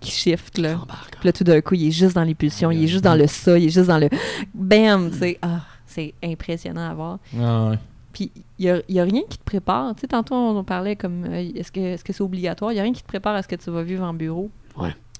qui 0.00 0.10
shift, 0.12 0.56
là. 0.58 0.76
Puis 1.20 1.26
là, 1.28 1.32
tout 1.32 1.44
d'un 1.44 1.60
coup, 1.60 1.74
il 1.74 1.88
est 1.88 1.90
juste 1.90 2.14
dans 2.14 2.22
les 2.22 2.34
pulsions, 2.36 2.70
il 2.70 2.84
est 2.84 2.86
juste 2.86 3.04
dans 3.04 3.16
le 3.16 3.26
ça, 3.26 3.58
il 3.58 3.66
est 3.66 3.70
juste 3.70 3.88
dans 3.88 3.98
le 3.98 4.08
bam, 4.54 5.10
tu 5.10 5.18
sais. 5.18 5.38
Ah, 5.42 5.60
c'est 5.86 6.14
impressionnant 6.22 6.88
à 6.88 6.94
voir. 6.94 7.18
Ah, 7.40 7.70
ouais. 7.70 7.78
Puis 8.18 8.32
il 8.58 8.64
n'y 8.64 8.70
a, 8.70 8.80
y 8.88 8.98
a 8.98 9.04
rien 9.04 9.22
qui 9.30 9.38
te 9.38 9.44
prépare. 9.44 9.94
Tu 9.94 10.00
sais, 10.00 10.06
tantôt, 10.08 10.34
on, 10.34 10.56
on 10.58 10.64
parlait 10.64 10.96
comme 10.96 11.24
euh, 11.24 11.50
est-ce 11.54 11.70
que 11.70 11.78
est-ce 11.78 12.02
que 12.02 12.12
c'est 12.12 12.22
obligatoire? 12.24 12.72
Il 12.72 12.74
n'y 12.74 12.80
a 12.80 12.82
rien 12.82 12.92
qui 12.92 13.02
te 13.02 13.06
prépare 13.06 13.36
à 13.36 13.42
ce 13.44 13.48
que 13.48 13.54
tu 13.54 13.70
vas 13.70 13.82
vivre 13.84 14.02
en 14.04 14.12
bureau. 14.12 14.50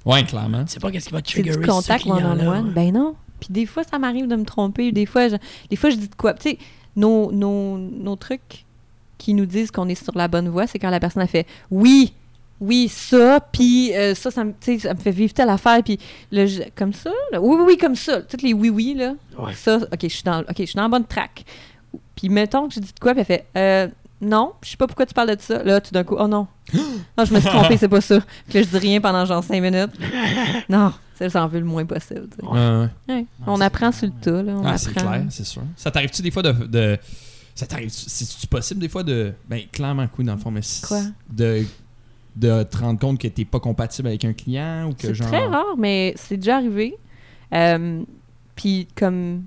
Ouais, 0.04 0.24
clairement. 0.24 0.64
Tu 0.64 0.72
sais 0.72 0.80
pas 0.80 0.90
qu'est-ce 0.90 1.06
qui 1.08 1.12
va 1.12 1.22
te 1.22 1.28
C'est 1.30 1.42
triggerer 1.42 1.60
du 1.60 1.66
contact 1.68 2.00
ce 2.00 2.08
client-là, 2.10 2.32
one-on-one. 2.32 2.66
ouais. 2.68 2.72
Ben 2.74 2.92
non. 2.92 3.14
Puis 3.40 3.48
des 3.50 3.66
fois, 3.66 3.84
ça 3.84 3.98
m'arrive 4.00 4.26
de 4.26 4.34
me 4.36 4.44
tromper. 4.44 4.90
Des 4.90 5.06
fois, 5.06 5.28
je, 5.28 5.36
des 5.70 5.76
fois, 5.76 5.90
je 5.90 5.96
dis 5.96 6.08
de 6.08 6.14
quoi? 6.16 6.34
Tu 6.34 6.50
sais, 6.50 6.58
nos, 6.96 7.30
nos, 7.30 7.78
nos 7.78 8.16
trucs 8.16 8.64
qui 9.18 9.34
nous 9.34 9.46
disent 9.46 9.70
qu'on 9.70 9.88
est 9.88 10.02
sur 10.02 10.16
la 10.16 10.26
bonne 10.26 10.48
voie, 10.48 10.66
c'est 10.66 10.78
quand 10.80 10.90
la 10.90 10.98
personne 11.00 11.22
a 11.22 11.26
fait 11.28 11.46
oui, 11.70 12.12
oui, 12.60 12.88
ça, 12.88 13.38
puis 13.52 13.94
euh, 13.94 14.14
ça, 14.16 14.30
ça 14.32 14.42
me, 14.44 14.50
tu 14.52 14.56
sais, 14.74 14.78
ça 14.88 14.94
me 14.94 14.98
fait 14.98 15.10
vivre 15.12 15.32
telle 15.32 15.50
affaire, 15.50 15.80
puis 15.84 15.98
comme 16.74 16.92
ça, 16.92 17.10
là, 17.32 17.40
oui, 17.40 17.56
oui, 17.58 17.64
oui, 17.68 17.76
comme 17.76 17.94
ça, 17.94 18.22
toutes 18.22 18.42
les 18.42 18.52
oui, 18.54 18.70
oui, 18.70 18.94
là, 18.94 19.14
Ouais. 19.38 19.52
ça, 19.54 19.76
ok, 19.76 19.98
je 20.02 20.08
suis 20.08 20.24
dans, 20.24 20.40
ok, 20.40 20.54
je 20.58 20.64
suis 20.64 20.74
dans 20.74 20.82
la 20.82 20.88
bonne 20.88 21.06
track. 21.06 21.44
Puis 22.16 22.28
mettons 22.28 22.68
que 22.68 22.74
j'ai 22.74 22.80
dit 22.80 22.92
de 22.92 22.98
quoi, 23.00 23.12
puis 23.12 23.20
elle 23.20 23.26
fait, 23.26 23.46
euh, 23.56 23.88
non, 24.20 24.52
je 24.62 24.70
sais 24.70 24.76
pas 24.76 24.86
pourquoi 24.86 25.06
tu 25.06 25.14
parles 25.14 25.36
de 25.36 25.40
ça. 25.40 25.62
Là, 25.62 25.80
tout 25.80 25.92
d'un 25.92 26.02
coup, 26.04 26.16
oh 26.18 26.26
non, 26.26 26.46
non, 26.74 27.24
je 27.24 27.32
me 27.34 27.40
suis 27.40 27.48
trompée, 27.48 27.76
c'est 27.76 27.88
pas 27.88 28.00
ça. 28.00 28.20
Puis 28.48 28.58
là, 28.58 28.62
je 28.64 28.68
dis 28.68 28.78
rien 28.78 29.00
pendant 29.00 29.24
genre 29.24 29.44
cinq 29.44 29.60
minutes. 29.62 29.92
Non, 30.68 30.92
ça, 31.18 31.28
j'en 31.28 31.46
veux 31.48 31.60
le 31.60 31.64
moins 31.64 31.84
possible. 31.86 32.28
tu 32.30 32.44
sais. 32.44 32.46
Ouais, 32.50 32.58
ouais. 32.58 32.88
Ouais, 33.14 33.26
on 33.46 33.56
c'est 33.58 33.62
apprend 33.64 33.92
sur 33.92 34.06
le 34.06 34.12
tas, 34.20 34.42
là. 34.42 34.52
On 34.56 34.64
Ah, 34.66 34.76
c'est 34.78 34.90
apprend. 34.90 35.10
clair, 35.12 35.24
c'est 35.30 35.44
sûr. 35.46 35.62
Ça 35.76 35.90
t'arrive-tu 35.90 36.22
des 36.22 36.30
fois 36.30 36.42
de. 36.42 36.52
de 36.66 36.98
ça 37.54 37.66
t'arrive. 37.66 37.90
C'est-tu 37.90 38.46
possible 38.46 38.80
des 38.80 38.88
fois 38.88 39.02
de. 39.02 39.32
Ben, 39.48 39.62
clairement, 39.72 40.06
coup, 40.08 40.22
dans 40.22 40.34
le 40.34 40.38
fond, 40.38 40.50
mais. 40.50 40.60
Quoi? 40.86 41.00
De, 41.30 41.64
de 42.36 42.62
te 42.64 42.76
rendre 42.78 42.98
compte 43.00 43.18
que 43.18 43.26
t'es 43.28 43.44
pas 43.44 43.58
compatible 43.60 44.08
avec 44.08 44.24
un 44.24 44.32
client 44.32 44.88
ou 44.88 44.94
que 44.94 45.08
C'est 45.08 45.14
genre. 45.14 45.26
très 45.28 45.46
rare, 45.46 45.76
mais 45.76 46.14
c'est 46.16 46.36
déjà 46.36 46.56
arrivé. 46.56 46.96
Euh, 47.52 48.02
Puis 48.54 48.86
comme... 48.94 49.44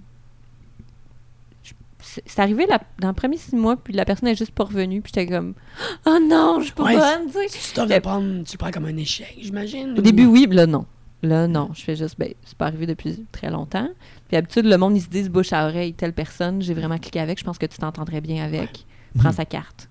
C'est 2.25 2.39
arrivé 2.39 2.65
la- 2.67 2.81
dans 2.99 3.07
le 3.09 3.13
premier 3.13 3.37
six 3.37 3.55
mois, 3.55 3.77
puis 3.77 3.93
la 3.93 4.05
personne 4.05 4.27
est 4.29 4.35
juste 4.35 4.51
pas 4.51 4.63
revenue, 4.65 5.01
puis 5.01 5.11
j'étais 5.15 5.31
comme 5.31 5.53
«Oh 6.05 6.17
non, 6.21 6.57
je 6.59 6.65
suis 6.65 6.73
pas 6.73 6.83
Ouais, 6.83 6.95
bonne!» 6.95 7.27
tu 7.31 7.47
sais. 7.49 7.85
Tu 7.85 8.01
prendre, 8.01 8.43
tu 8.43 8.57
prends 8.57 8.71
comme 8.71 8.85
un 8.85 8.97
échec, 8.97 9.35
j'imagine. 9.39 9.93
Au 9.95 9.99
ou- 9.99 10.01
début, 10.01 10.25
oui, 10.25 10.47
puis 10.47 10.57
là, 10.57 10.65
non. 10.67 10.85
Là, 11.23 11.47
non. 11.47 11.69
Je 11.75 11.81
fais 11.83 11.95
juste, 11.95 12.15
ben, 12.17 12.33
c'est 12.43 12.57
pas 12.57 12.65
arrivé 12.65 12.87
depuis 12.87 13.25
très 13.31 13.51
longtemps. 13.51 13.87
Puis 14.27 14.31
d'habitude, 14.31 14.65
le 14.65 14.75
monde, 14.77 14.97
ils 14.97 15.01
se 15.01 15.07
disent 15.09 15.29
bouche 15.29 15.53
à 15.53 15.65
oreille, 15.67 15.93
telle 15.93 16.13
personne, 16.13 16.61
j'ai 16.61 16.73
vraiment 16.73 16.97
cliqué 16.97 17.19
avec, 17.19 17.37
je 17.39 17.43
pense 17.43 17.57
que 17.59 17.67
tu 17.67 17.77
t'entendrais 17.77 18.21
bien 18.21 18.43
avec. 18.43 18.85
Prends 19.17 19.29
Mhm. 19.29 19.35
sa 19.35 19.45
carte. 19.45 19.87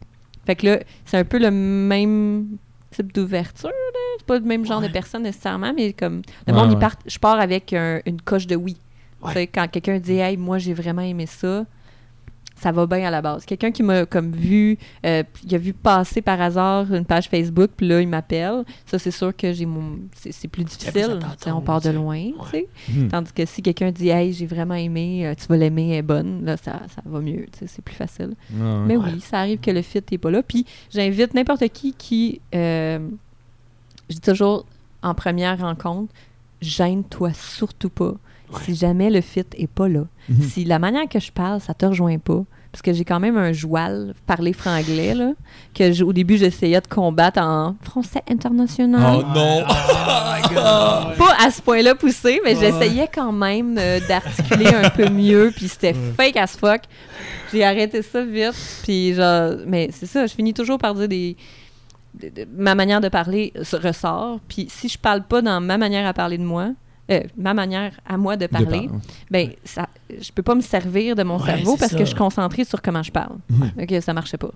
Fait 0.47 0.57
que 0.57 0.67
là, 0.67 0.81
c'est 1.05 1.19
un 1.19 1.25
peu 1.25 1.39
le 1.39 1.51
même 1.51 2.57
type 2.91 3.13
d'ouverture, 3.13 3.69
là. 3.69 4.01
C'est 4.19 4.27
pas 4.27 4.39
le 4.39 4.45
même 4.45 4.65
genre 4.67 4.81
Ouais. 4.81 4.89
de 4.89 4.93
personne 4.93 5.23
nécessairement, 5.23 5.73
mais 5.75 5.93
comme, 5.93 6.23
le 6.47 6.53
monde, 6.53 6.71
ouais. 6.73 6.79
partent, 6.81 7.01
je 7.07 7.19
pars 7.19 7.39
avec 7.39 7.73
un- 7.73 8.01
une 8.07 8.21
coche 8.21 8.47
de 8.47 8.57
oui. 8.57 8.77
Ouais. 9.23 9.29
Tu 9.33 9.35
sais, 9.35 9.47
quand 9.47 9.69
quelqu'un 9.71 9.99
dit, 9.99 10.15
hey, 10.19 10.37
moi, 10.37 10.59
j'ai 10.59 10.75
vraiment 10.75 11.03
aimé 11.03 11.27
ça, 11.27 11.65
ça 12.61 12.73
va 12.73 12.87
bien 12.87 13.07
à 13.07 13.11
la 13.11 13.23
base. 13.23 13.45
Quelqu'un 13.47 13.71
qui 13.71 13.83
m'a 13.83 14.05
comme 14.07 14.33
vu, 14.33 14.77
euh, 15.07 15.23
il 15.45 15.55
a 15.55 15.59
vu 15.59 15.73
passer 15.73 16.21
par 16.21 16.41
hasard 16.41 16.93
une 16.93 17.05
page 17.05 17.29
Facebook, 17.29 17.71
puis 17.77 17.89
là, 17.89 18.01
il 18.01 18.09
m'appelle. 18.09 18.65
Ça, 18.87 18.99
c'est 18.99 19.11
sûr 19.11 19.35
que 19.35 19.53
j'ai 19.53 19.67
mon. 19.67 19.99
C'est 20.15 20.33
c'est 20.33 20.49
plus 20.49 20.65
difficile. 20.65 21.19
on 21.47 21.61
part 21.63 21.81
de 21.81 21.91
loin. 21.91 22.23
tu 22.45 22.51
sais. 22.51 22.69
Mhm. 22.91 23.09
Tandis 23.09 23.33
que 23.33 23.45
si 23.47 23.63
quelqu'un 23.63 23.91
dit, 23.91 24.09
hey, 24.11 24.33
j'ai 24.33 24.47
vraiment 24.47 24.75
aimé, 24.75 25.27
euh, 25.27 25.35
tu 25.35 25.47
vas 25.47 25.57
l'aimer, 25.57 25.91
elle 25.93 25.97
est 25.99 26.03
bonne, 26.03 26.45
là, 26.45 26.57
ça, 26.57 26.81
ça 26.95 27.03
va 27.07 27.21
mieux. 27.21 27.47
tu 27.53 27.61
sais, 27.61 27.67
C'est 27.67 27.83
plus 27.83 27.95
facile. 27.97 28.35
Ouais. 28.53 28.75
Mais 28.87 28.97
Ouais. 28.97 29.11
oui, 29.15 29.21
ça 29.21 29.39
arrive 29.41 29.61
que 29.61 29.71
le 29.71 29.83
fit 29.83 30.03
n'est 30.13 30.19
pas 30.19 30.31
là. 30.31 30.43
Puis 30.43 30.67
j'invite 30.93 31.33
n'importe 31.35 31.67
qui 31.69 31.95
qui. 31.95 32.41
euh, 32.55 32.99
je 34.09 34.15
dis 34.17 34.21
toujours 34.21 34.67
en 35.03 35.15
première 35.15 35.59
rencontre, 35.61 36.13
gêne-toi 36.61 37.33
surtout 37.33 37.89
pas. 37.91 38.15
Si 38.65 38.75
jamais 38.75 39.11
le 39.11 39.21
fit 39.21 39.45
est 39.57 39.67
pas 39.71 39.89
là, 39.89 40.05
Mhm. 40.29 40.43
si 40.43 40.65
la 40.65 40.79
manière 40.79 41.09
que 41.09 41.21
je 41.21 41.31
parle, 41.33 41.61
ça 41.61 41.75
te 41.75 41.87
rejoint 41.87 42.19
pas, 42.19 42.43
parce 42.73 42.83
que 42.83 42.93
j'ai 42.93 43.05
quand 43.05 43.19
même 43.21 43.37
un 43.37 43.53
joual, 43.53 44.15
parler 44.27 44.53
franglais, 44.53 45.15
là, 45.15 45.33
que 45.75 45.93
je- 45.93 46.05
au 46.05 46.13
début, 46.13 46.37
j'essayais 46.37 46.81
de 46.81 46.87
combattre 46.87 47.41
en 47.41 47.75
français 47.83 48.23
international. 48.31 49.19
Oh 49.21 49.23
non! 49.35 49.65
Ah, 49.67 51.13
Pas 51.19 51.35
à 51.45 51.51
ce 51.51 51.61
point-là 51.63 51.95
poussé, 51.95 52.41
mais 52.45 52.55
j'essayais 52.57 53.09
quand 53.13 53.33
même 53.33 53.77
euh, 53.79 54.01
d'articuler 54.09 54.69
un 54.69 54.91
peu 54.91 55.09
mieux, 55.09 55.53
puis 55.55 55.69
c'était 55.69 55.95
fake 56.17 56.37
as 56.37 56.57
fuck. 56.57 56.83
J'ai 57.53 57.65
arrêté 57.65 58.03
ça 58.03 58.25
vite, 58.25 58.55
puis 58.85 59.15
genre, 59.15 59.53
mais 59.67 59.91
c'est 59.93 60.07
ça, 60.07 60.27
je 60.27 60.35
finis 60.35 60.55
toujours 60.55 60.79
par 60.79 60.95
dire 60.95 61.09
des. 61.09 61.37
de- 62.21 62.29
de- 62.29 62.49
ma 62.57 62.75
manière 62.75 63.01
de 63.01 63.09
parler 63.09 63.53
se 63.63 63.77
ressort, 63.77 64.41
puis 64.49 64.67
si 64.69 64.89
je 64.89 64.99
parle 64.99 65.23
pas 65.23 65.43
dans 65.43 65.61
ma 65.61 65.79
manière 65.79 66.07
à 66.07 66.13
parler 66.13 66.39
de 66.39 66.43
moi, 66.43 66.71
euh, 67.11 67.21
ma 67.37 67.55
manière 67.55 67.93
à 68.07 68.17
moi 68.17 68.37
de 68.37 68.43
De 68.47 68.51
parler, 68.51 68.89
par- 68.89 68.99
ben 69.31 69.51
ça, 69.65 69.89
je 70.21 70.31
peux 70.33 70.43
pas 70.43 70.55
me 70.55 70.61
servir 70.61 71.17
de 71.17 71.23
mon 71.23 71.39
Ouais, 71.39 71.47
cerveau 71.47 71.77
parce 71.77 71.93
ça. 71.93 71.99
que 71.99 72.05
je 72.05 72.11
suis 72.11 72.19
concentrée 72.19 72.65
sur 72.65 72.81
comment 72.83 73.03
je 73.03 73.11
parle. 73.13 73.37
Mhm. 73.49 73.73
Ok, 73.83 73.95
ça 74.03 74.13
marchait 74.13 74.37
pas. 74.39 74.51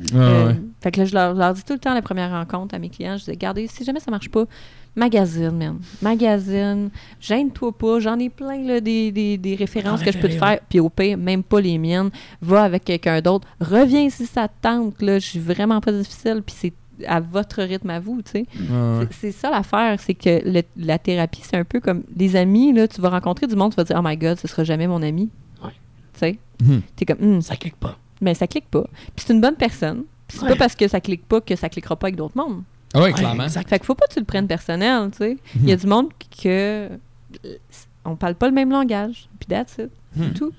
Ouais, 0.00 0.06
Euh, 0.14 0.46
ouais. 0.48 0.56
Fait 0.82 0.90
que 0.90 1.00
là, 1.00 1.06
je 1.06 1.14
leur, 1.14 1.54
dis 1.54 1.62
tout 1.62 1.72
le 1.74 1.78
temps 1.78 1.94
la 1.94 2.02
première 2.02 2.30
rencontre 2.30 2.74
à 2.74 2.78
mes 2.78 2.88
clients, 2.88 3.16
je 3.16 3.24
dis, 3.24 3.30
regardez, 3.30 3.66
si 3.68 3.84
jamais 3.84 4.00
ça 4.00 4.10
marche 4.10 4.28
pas, 4.28 4.44
magazine, 4.96 5.50
man. 5.52 5.78
Magazine, 6.02 6.90
gêne-toi 7.20 7.70
pas, 7.72 8.00
j'en 8.00 8.18
ai 8.18 8.28
plein 8.28 8.62
là, 8.66 8.80
des, 8.80 9.12
des, 9.12 9.36
des 9.38 9.54
références 9.54 10.00
En 10.00 10.04
que 10.04 10.10
je 10.10 10.18
peux 10.18 10.28
te 10.28 10.34
faire, 10.34 10.58
puis 10.68 10.80
au 10.80 10.88
pire, 10.88 11.16
même 11.18 11.42
pas 11.44 11.60
les 11.60 11.78
miennes, 11.78 12.10
va 12.42 12.64
avec 12.64 12.84
quelqu'un 12.84 13.20
d'autre, 13.20 13.46
reviens 13.60 14.08
si 14.10 14.26
ça 14.26 14.48
te 14.48 14.54
tente, 14.62 15.00
là, 15.00 15.18
je 15.20 15.26
suis 15.26 15.38
vraiment 15.38 15.80
pas 15.80 15.92
difficile, 15.92 16.42
puis 16.44 16.54
c'est 16.58 16.72
à 17.06 17.20
votre 17.20 17.62
rythme 17.62 17.90
à 17.90 18.00
vous, 18.00 18.22
tu 18.22 18.30
sais. 18.32 18.46
Ouais. 18.58 19.06
C'est- 19.10 19.32
ça 19.32 19.50
l'affaire, 19.50 19.98
c'est 20.00 20.14
que 20.14 20.40
le- 20.48 20.62
la 20.76 20.98
thérapie, 20.98 21.40
c'est 21.42 21.56
un 21.56 21.64
peu 21.64 21.80
comme 21.80 22.02
des 22.10 22.36
amis, 22.36 22.72
là, 22.72 22.86
tu 22.88 23.00
vas 23.00 23.10
rencontrer 23.10 23.46
du 23.46 23.56
monde, 23.56 23.70
tu 23.72 23.76
vas 23.76 23.84
dire, 23.84 23.96
oh 23.98 24.02
my 24.04 24.16
god, 24.16 24.38
ce 24.38 24.46
sera 24.48 24.64
jamais 24.64 24.86
mon 24.86 25.02
ami. 25.02 25.30
Ouais. 25.62 25.70
Tu 26.14 26.18
sais, 26.20 26.38
Mhm. 26.62 26.82
t'es 26.96 27.04
comme, 27.04 27.18
Hum, 27.22 27.42
Ça 27.42 27.56
clique 27.56 27.76
pas. 27.76 27.98
mais 28.20 28.34
ça 28.34 28.46
clique 28.46 28.68
pas. 28.70 28.84
Puis 29.16 29.24
c'est 29.26 29.32
une 29.34 29.40
bonne 29.40 29.56
personne. 29.56 30.04
Puis 30.28 30.38
c'est 30.38 30.44
Ouais. 30.44 30.50
pas 30.52 30.56
parce 30.56 30.74
que 30.74 30.88
ça 30.88 31.00
clique 31.00 31.26
pas 31.26 31.40
que 31.40 31.54
ça 31.56 31.68
cliquera 31.68 31.96
pas 31.96 32.06
avec 32.06 32.16
d'autres 32.16 32.36
mondes. 32.36 32.62
Ah 32.94 32.98
ouais, 33.00 33.04
Ouais, 33.06 33.12
clairement. 33.12 33.44
exact. 33.44 33.68
Fait 33.68 33.78
qu'il 33.78 33.86
faut 33.86 33.94
pas 33.96 34.06
que 34.08 34.14
tu 34.14 34.20
le 34.20 34.24
prennes 34.24 34.46
personnel, 34.46 35.10
tu 35.10 35.18
sais. 35.18 35.36
Il 35.56 35.68
y 35.68 35.72
a 35.72 35.74
Mhm. 35.74 35.80
du 35.80 35.86
monde 35.88 36.08
que 36.42 36.88
euh, 37.44 37.56
on 38.04 38.14
parle 38.16 38.34
pas 38.36 38.46
le 38.46 38.54
même 38.54 38.70
langage. 38.70 39.28
Puis 39.40 39.48
that's 39.48 39.76
it. 39.78 39.90
Mhm. 40.16 40.32
Tout. 40.34 40.52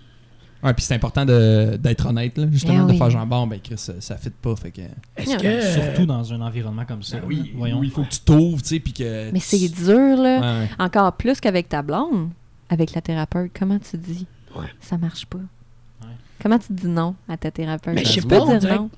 Ouais, 0.66 0.74
puis 0.74 0.84
c'est 0.84 0.96
important 0.96 1.26
de- 1.26 1.78
d'être 1.80 2.06
honnête, 2.08 2.38
là, 2.38 2.48
justement, 2.52 2.86
Ben 2.86 2.94
de 2.94 2.98
faire 2.98 3.10
genre, 3.12 3.26
bon, 3.28 3.46
ben, 3.48 3.60
Chris, 3.62 3.78
ça, 3.78 3.94
ça 4.00 4.18
fit 4.18 4.32
pas, 4.32 4.56
fait 4.56 4.72
que. 4.72 4.82
Est-ce 5.16 5.30
Yeah. 5.30 5.38
que. 5.40 5.46
euh, 5.48 5.74
Surtout 5.74 6.06
dans 6.08 6.34
un 6.34 6.42
environnement 6.42 6.86
comme 6.86 7.04
ça. 7.04 7.18
Ben 7.20 7.24
oui, 7.28 7.52
voyons. 7.56 7.80
oui, 7.80 7.88
il 7.88 7.92
faut 7.94 8.04
que 8.04 8.10
tu 8.10 8.20
t'ouvres, 8.22 8.62
tu 8.62 8.70
sais, 8.70 8.80
puis 8.80 8.92
que. 8.94 9.32
Mais 9.32 9.40
c'est 9.40 9.70
dur, 9.70 10.18
là. 10.18 10.40
Ouais, 10.40 10.60
ouais. 10.64 10.70
Encore 10.80 11.14
plus 11.14 11.40
qu'avec 11.40 11.70
ta 11.70 11.82
blonde, 11.84 12.30
avec 12.70 12.94
la 12.94 13.02
thérapeute. 13.02 13.52
Comment 13.58 13.78
tu 13.80 13.98
dis 13.98 14.26
Ouais. 14.56 14.66
ça 14.82 14.98
marche 14.98 15.26
pas? 15.28 15.38
Comment 16.42 16.60
tu 16.60 16.74
dis 16.74 16.88
non 16.88 17.16
à 17.30 17.38
ta 17.38 17.50
thérapeute? 17.52 17.96
Mais 17.96 18.04
je 18.06 18.12
sais 18.12 18.22
pas, 18.22 18.42
on 18.42 18.48
dire 18.50 18.60
dirait 18.60 18.76
non. 18.78 18.90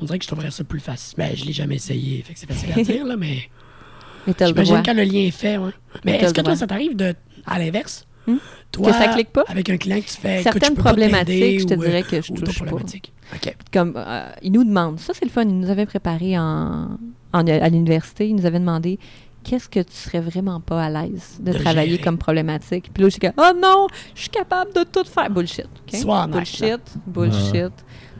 On 0.00 0.04
dirait 0.04 0.18
que 0.18 0.24
je 0.24 0.28
trouverais 0.28 0.50
ça 0.50 0.62
plus 0.64 0.80
facile. 0.80 1.14
Ben, 1.16 1.34
je 1.34 1.44
l'ai 1.44 1.52
jamais 1.52 1.76
essayé, 1.76 2.22
fait 2.22 2.34
que 2.34 2.38
c'est 2.40 2.46
facile 2.46 2.72
à 2.72 2.82
dire, 2.82 3.04
là, 3.06 3.16
mais. 3.16 3.38
Mais 4.26 4.34
t'as 4.34 4.46
le 4.48 4.54
J'imagine 4.54 4.82
quand 4.84 4.94
le 4.94 5.04
lien 5.04 5.20
est 5.20 5.30
fait, 5.30 5.56
ouais. 5.58 5.70
Mais 6.04 6.16
est-ce 6.20 6.34
que 6.34 6.40
toi, 6.40 6.56
ça 6.56 6.66
t'arrive 6.66 6.96
de. 6.96 7.14
À 7.46 7.58
l'inverse? 7.58 8.06
Hmm? 8.26 8.36
Toi, 8.72 8.86
Que 8.90 8.98
ça 8.98 9.08
clique 9.08 9.30
pas? 9.32 9.44
Avec 9.48 9.70
un 9.70 9.76
client 9.76 10.00
que 10.00 10.06
tu 10.06 10.16
fais. 10.16 10.42
Certaines 10.42 10.74
problématiques, 10.74 11.60
je 11.60 11.66
te 11.66 11.74
ou, 11.74 11.82
euh, 11.82 11.86
dirais 11.86 12.02
que 12.02 12.20
je 12.20 12.32
ou 12.32 12.36
touche 12.36 12.58
pas. 12.58 12.64
problématiques. 12.66 13.12
OK. 13.34 13.56
Comme, 13.72 13.94
euh, 13.96 14.28
ils 14.42 14.52
nous 14.52 14.64
demandent, 14.64 14.98
ça 15.00 15.12
c'est 15.14 15.24
le 15.24 15.30
fun, 15.30 15.42
ils 15.42 15.58
nous 15.58 15.70
avaient 15.70 15.86
préparé 15.86 16.38
en, 16.38 16.88
en- 17.32 17.46
à 17.46 17.68
l'université, 17.68 18.28
ils 18.28 18.34
nous 18.34 18.46
avaient 18.46 18.58
demandé 18.60 18.98
qu'est-ce 19.44 19.68
que 19.68 19.78
tu 19.80 19.92
serais 19.94 20.20
vraiment 20.20 20.60
pas 20.60 20.82
à 20.84 20.90
l'aise 20.90 21.38
de, 21.40 21.52
De 21.52 21.58
travailler 21.58 21.90
gérer. 21.92 22.02
comme 22.02 22.18
problématique? 22.18 22.90
Puis 22.92 23.02
là, 23.04 23.08
je 23.08 23.12
suis 23.12 23.20
comme, 23.20 23.32
oh 23.38 23.52
non, 23.60 23.86
je 24.14 24.22
suis 24.22 24.30
capable 24.30 24.72
de 24.74 24.82
tout 24.82 25.04
faire. 25.04 25.30
Bullshit. 25.30 25.66
ok? 25.66 26.00
Sois 26.00 26.24
honnête, 26.24 26.32
bullshit, 26.34 26.80
bullshit. 27.06 27.72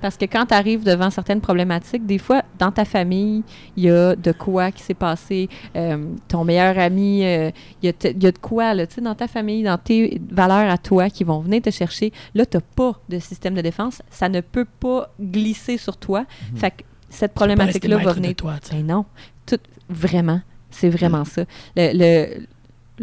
Parce 0.07 0.17
que 0.17 0.25
quand 0.27 0.47
tu 0.47 0.55
arrives 0.55 0.85
devant 0.85 1.11
certaines 1.11 1.41
problématiques, 1.41 2.07
des 2.07 2.19
fois, 2.19 2.43
dans 2.61 2.71
ta 2.71 2.85
famille, 2.85 3.43
il 3.77 3.83
y 3.85 3.91
a 3.91 4.15
de 4.15 4.31
quoi 4.31 4.71
qui 4.71 4.83
s'est 4.83 4.95
passé. 4.95 5.49
euh, 5.75 6.07
ton 6.29 6.45
meilleur 6.45 6.79
ami, 6.79 7.25
euh, 7.25 7.51
il 7.83 7.91
y, 7.91 7.93
y 8.23 8.27
a 8.27 8.31
de 8.33 8.39
quoi, 8.39 8.73
là, 8.73 8.87
tu 8.87 8.95
sais, 8.95 9.01
dans 9.01 9.17
ta 9.17 9.27
famille, 9.27 9.65
dans 9.65 9.79
tes 9.79 10.21
valeurs 10.31 10.71
à 10.71 10.79
toi 10.79 11.11
qui 11.11 11.25
vont 11.25 11.41
venir 11.41 11.61
te 11.61 11.71
chercher. 11.71 12.13
Là, 12.37 12.47
tu 12.47 12.57
n'as 12.57 12.63
pas 12.77 13.01
de 13.09 13.19
système 13.19 13.55
de 13.55 13.61
défense. 13.63 14.01
Ça 14.11 14.29
ne 14.29 14.41
peut 14.41 14.67
pas 14.79 15.11
glisser 15.21 15.77
sur 15.77 15.97
toi. 15.97 16.25
Fait 16.55 16.71
que 16.71 16.83
cette 17.11 17.35
problématique-là 17.35 17.97
va 17.97 18.03
maître 18.05 18.15
de 18.15 18.21
venir. 18.23 18.37
toi, 18.37 18.55
tu 18.63 18.69
sais. 18.69 18.75
Ben 18.77 18.87
non. 18.87 19.05
Tout, 19.45 19.59
vraiment. 19.89 20.41
C'est 20.71 20.89
vraiment 20.91 21.25
ça. 21.25 21.45
Le, 21.77 21.91
le- 21.95 22.47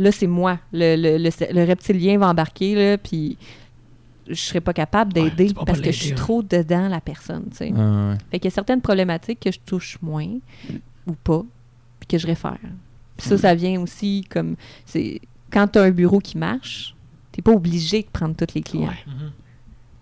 là, 0.02 0.12
c'est 0.14 0.28
moi. 0.28 0.58
Le, 0.72 0.96
le, 0.96 1.18
le- 1.18 1.54
le 1.54 1.64
reptilien 1.68 2.18
va 2.18 2.30
embarquer, 2.30 2.76
là, 2.76 2.98
puis 2.98 3.38
je 4.28 4.34
serais 4.36 4.62
pas 4.62 4.74
capable 4.74 5.14
d'aider 5.14 5.48
tu 5.48 5.54
parce 5.66 5.80
que 5.82 5.92
je 5.92 5.98
suis 5.98 6.10
ouais. 6.10 6.16
trop 6.16 6.42
dedans 6.44 6.88
la 6.88 7.02
personne, 7.02 7.46
tu 7.52 7.58
sais. 7.58 7.72
Ouais. 7.72 8.16
Fait 8.32 8.40
qu'il 8.40 8.46
y 8.50 8.52
a 8.52 8.56
certaines 8.56 8.82
problématiques 8.82 9.40
que 9.40 9.52
je 9.52 9.60
touche 9.66 9.98
moins 10.02 10.38
ou 11.08 11.14
pas, 11.14 11.44
puis 12.00 12.08
que 12.08 12.18
je 12.18 12.28
réfère. 12.28 12.58
Puis 13.18 13.28
ça, 13.28 13.38
ça 13.38 13.54
vient 13.56 13.80
aussi 13.82 14.26
comme... 14.30 14.56
c'est 14.86 15.22
Quand 15.52 15.68
tu 15.68 15.80
as 15.80 15.84
un 15.84 15.92
bureau 15.92 16.20
qui 16.20 16.38
marche, 16.38 16.96
t'es 17.32 17.42
pas 17.42 17.52
obligé 17.52 18.02
de 18.02 18.08
prendre 18.08 18.36
tous 18.36 18.54
les 18.56 18.62
clients. 18.62 18.88
Ouais. 18.88 19.14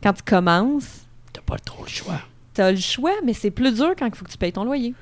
Quand 0.02 0.14
tu 0.14 0.24
commences, 0.24 1.06
T'as 1.34 1.42
pas 1.42 1.58
trop 1.58 1.84
le 1.84 1.90
choix. 1.90 2.22
tu 2.54 2.62
as 2.62 2.72
le 2.72 2.78
choix, 2.78 3.14
mais 3.26 3.34
c'est 3.34 3.52
plus 3.52 3.74
dur 3.76 3.94
quand 3.98 4.06
il 4.06 4.16
faut 4.16 4.26
que 4.26 4.32
tu 4.32 4.38
payes 4.38 4.54
ton 4.54 4.64
loyer. 4.64 4.94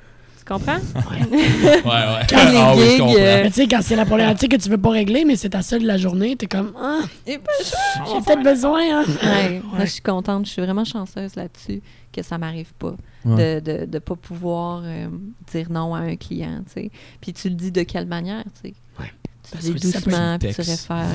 Tu 0.50 0.56
comprends? 0.56 0.80
Ouais, 0.96 1.92
ouais. 1.92 2.26
Quand 2.28 2.52
les 2.52 2.58
Ah 2.58 2.74
oui, 2.76 2.82
je 2.84 2.90
gigs, 2.90 3.00
comprends. 3.00 3.16
euh, 3.20 3.44
Mais 3.44 3.50
tu 3.50 3.54
sais, 3.56 3.68
quand 3.68 3.80
c'est 3.84 3.96
la 3.96 4.06
problématique 4.06 4.52
que 4.52 4.56
tu 4.58 4.68
veux 4.70 4.78
pas 4.80 4.90
régler, 4.90 5.24
mais 5.26 5.36
c'est 5.36 5.50
ta 5.50 5.62
seule 5.62 5.84
de 5.84 5.88
la 5.88 5.98
journée, 5.98 6.36
t'es 6.36 6.48
comme, 6.48 6.74
ah, 6.82 7.02
j'ai 7.28 7.38
peut-être 7.38 8.42
besoin, 8.44 8.82
hein. 9.02 9.06
Ouais, 9.24 9.62
moi, 9.64 9.80
Ouais. 9.80 9.86
je 9.86 9.92
suis 9.92 10.02
contente. 10.02 10.46
Je 10.48 10.52
suis 10.52 10.62
vraiment 10.64 10.86
chanceuse 10.86 11.36
là-dessus 11.36 11.82
que 12.12 12.24
ça 12.24 12.38
m'arrive 12.40 12.74
pas 12.80 12.96
Ouais. 13.26 13.60
de 13.62 13.72
ne 13.72 13.80
de, 13.82 13.86
de 13.86 14.00
pas 14.00 14.16
pouvoir 14.16 14.82
euh, 14.86 15.08
dire 15.52 15.68
non 15.70 15.94
à 15.94 16.00
un 16.00 16.16
client, 16.16 16.62
tu 16.66 16.82
sais. 16.84 16.92
Puis 17.22 17.34
tu 17.34 17.50
le 17.50 17.56
dis 17.56 17.72
de 17.72 17.84
quelle 17.84 18.08
manière, 18.08 18.44
tu 18.62 18.70
sais? 18.70 18.74
Tu 19.42 19.58
Ça 19.62 19.68
le 19.70 19.74
dis 19.80 19.92
ça 19.92 20.00
doucement, 20.00 20.38
puis 20.40 20.54
tu 20.54 20.62
réfères. 20.62 21.06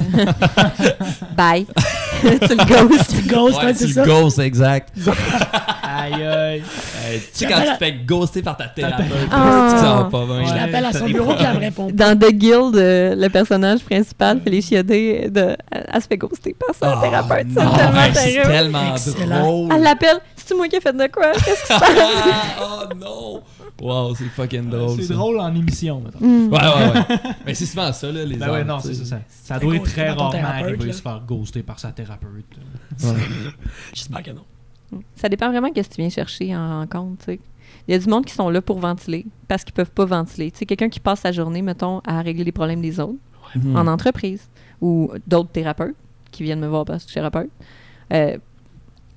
Bye. 1.36 1.66
tu 2.22 2.28
le 2.30 2.64
ghostes. 2.88 3.10
Tu 3.10 3.22
ghost, 3.28 3.58
Ouais, 3.58 3.64
ouais, 3.66 3.72
tu 3.74 3.78
c'est 3.80 3.86
le 3.88 3.92
ça? 3.92 4.04
ghost, 4.04 4.38
exact. 4.40 4.92
Aïe, 5.82 6.14
aïe. 6.24 6.62
Hey, 7.06 7.20
tu 7.20 7.26
sais, 7.32 7.46
quand 7.46 7.60
tu 7.60 7.68
te 7.72 7.76
fais 7.76 7.92
ghoster 8.04 8.42
par 8.42 8.56
ta 8.56 8.66
thérapeute, 8.66 9.06
Ah. 9.30 9.68
tu 9.70 9.78
sens 9.78 10.10
pas 10.10 10.24
bien. 10.26 10.46
Je 10.46 10.52
Ouais. 10.52 10.58
l'appelle 10.60 10.84
à 10.86 10.92
son 10.92 11.04
bureau, 11.06 11.34
puis 11.34 11.44
elle 11.44 11.54
me 11.54 11.60
répond 11.60 11.86
pas. 11.92 11.92
Dans 11.92 12.18
The 12.18 12.32
Guild, 12.32 12.76
euh, 12.76 13.14
le 13.14 13.28
personnage 13.28 13.80
principal, 13.84 14.40
Félicia 14.42 14.82
Day, 14.82 15.28
de, 15.30 15.56
elle, 15.70 15.86
elle 15.92 16.02
se 16.02 16.06
fait 16.08 16.16
ghoster 16.16 16.54
par 16.58 16.74
sa 16.74 16.98
Ah, 16.98 17.02
thérapeute. 17.02 17.46
C'est 17.48 17.54
tellement 17.54 17.92
ben, 17.92 18.14
C'est 18.14 18.32
terrible. 18.32 18.52
tellement 18.52 18.94
Excellent. 18.94 19.40
drôle. 19.40 19.68
Elle 19.74 19.82
l'appelle. 19.82 20.18
C'est-tu 20.36 20.54
moi 20.56 20.68
qui 20.68 20.76
ai 20.76 20.80
fait 20.80 20.92
de 20.92 21.06
quoi? 21.06 21.32
Qu'est-ce 21.32 21.60
qui 21.66 21.72
se 21.74 21.78
passe? 21.78 21.90
oh 22.60 22.94
non! 22.96 23.42
Wow, 23.80 24.14
c'est 24.14 24.24
fucking 24.26 24.70
drôle. 24.70 25.02
C'est 25.02 25.12
drôle 25.12 25.40
en 25.40 25.54
émission, 25.54 26.00
mettons. 26.00 26.20
Hmm. 26.20 26.52
Ouais, 26.52 26.58
ouais, 26.58 26.92
ouais. 26.92 27.18
Mais 27.46 27.54
c'est 27.54 27.66
souvent 27.66 27.92
ça, 27.92 28.10
là, 28.12 28.24
les 28.24 28.36
Ben 28.36 28.52
ouais, 28.52 28.64
non, 28.64 28.78
c'est 28.78 28.94
ça. 28.94 29.20
Ça, 29.28 29.58
doit 29.58 29.76
être 29.76 29.84
très 29.84 30.10
rarement 30.10 30.38
là. 30.38 30.92
se 30.92 31.02
faire 31.02 31.22
ghoster 31.26 31.62
par 31.62 31.78
sa 31.78 31.90
thérapeute. 31.90 32.44
Ouais. 33.02 33.10
J'espère 33.92 34.22
que 34.22 34.30
non. 34.30 34.44
Ça 35.16 35.28
dépend 35.28 35.50
vraiment 35.50 35.68
de 35.70 35.82
ce 35.82 35.88
que 35.88 35.94
tu 35.94 36.00
viens 36.00 36.10
chercher 36.10 36.54
en 36.56 36.80
rencontre. 36.80 37.24
tu 37.24 37.32
sais. 37.32 37.40
Il 37.88 37.92
y 37.92 37.94
a 37.94 37.98
du 37.98 38.08
monde 38.08 38.24
qui 38.24 38.32
sont 38.32 38.48
là 38.48 38.62
pour 38.62 38.78
ventiler 38.78 39.26
parce 39.48 39.64
qu'ils 39.64 39.74
peuvent 39.74 39.90
pas 39.90 40.04
ventiler. 40.04 40.50
Tu 40.50 40.58
sais, 40.58 40.66
quelqu'un 40.66 40.88
qui 40.88 41.00
passe 41.00 41.20
sa 41.20 41.32
journée, 41.32 41.62
mettons, 41.62 42.00
à 42.06 42.22
régler 42.22 42.44
les 42.44 42.52
problèmes 42.52 42.80
des 42.80 43.00
autres 43.00 43.18
en 43.74 43.86
entreprise 43.86 44.48
ou 44.80 45.10
d'autres 45.26 45.50
thérapeutes 45.50 45.94
qui 46.30 46.42
viennent 46.42 46.60
me 46.60 46.66
voir 46.66 46.84
parce 46.84 47.04
que 47.04 47.08
je 47.08 47.12
suis 47.12 47.20
thérapeute. 47.20 47.50
euh, 48.12 48.36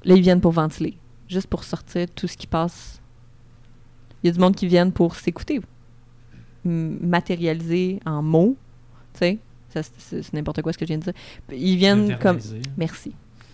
là, 0.03 0.15
ils 0.15 0.21
viennent 0.21 0.41
pour 0.41 0.51
ventiler, 0.51 0.97
juste 1.27 1.47
pour 1.47 1.63
sortir 1.63 2.07
tout 2.15 2.27
ce 2.27 2.37
qui 2.37 2.47
passe. 2.47 3.01
Il 4.23 4.27
y 4.27 4.29
a 4.29 4.33
du 4.33 4.39
monde 4.39 4.55
qui 4.55 4.67
viennent 4.67 4.91
pour 4.91 5.15
s'écouter, 5.15 5.61
matérialiser 6.63 7.99
en 8.05 8.21
mots. 8.21 8.55
Tu 9.13 9.19
sais, 9.19 9.39
c'est 9.97 10.33
n'importe 10.33 10.61
quoi 10.61 10.73
ce 10.73 10.77
que 10.77 10.85
je 10.85 10.89
viens 10.89 10.97
de 10.97 11.03
dire. 11.03 11.13
Ils 11.51 11.77
viennent 11.77 12.17
comme. 12.19 12.39
Merci. 12.77 13.13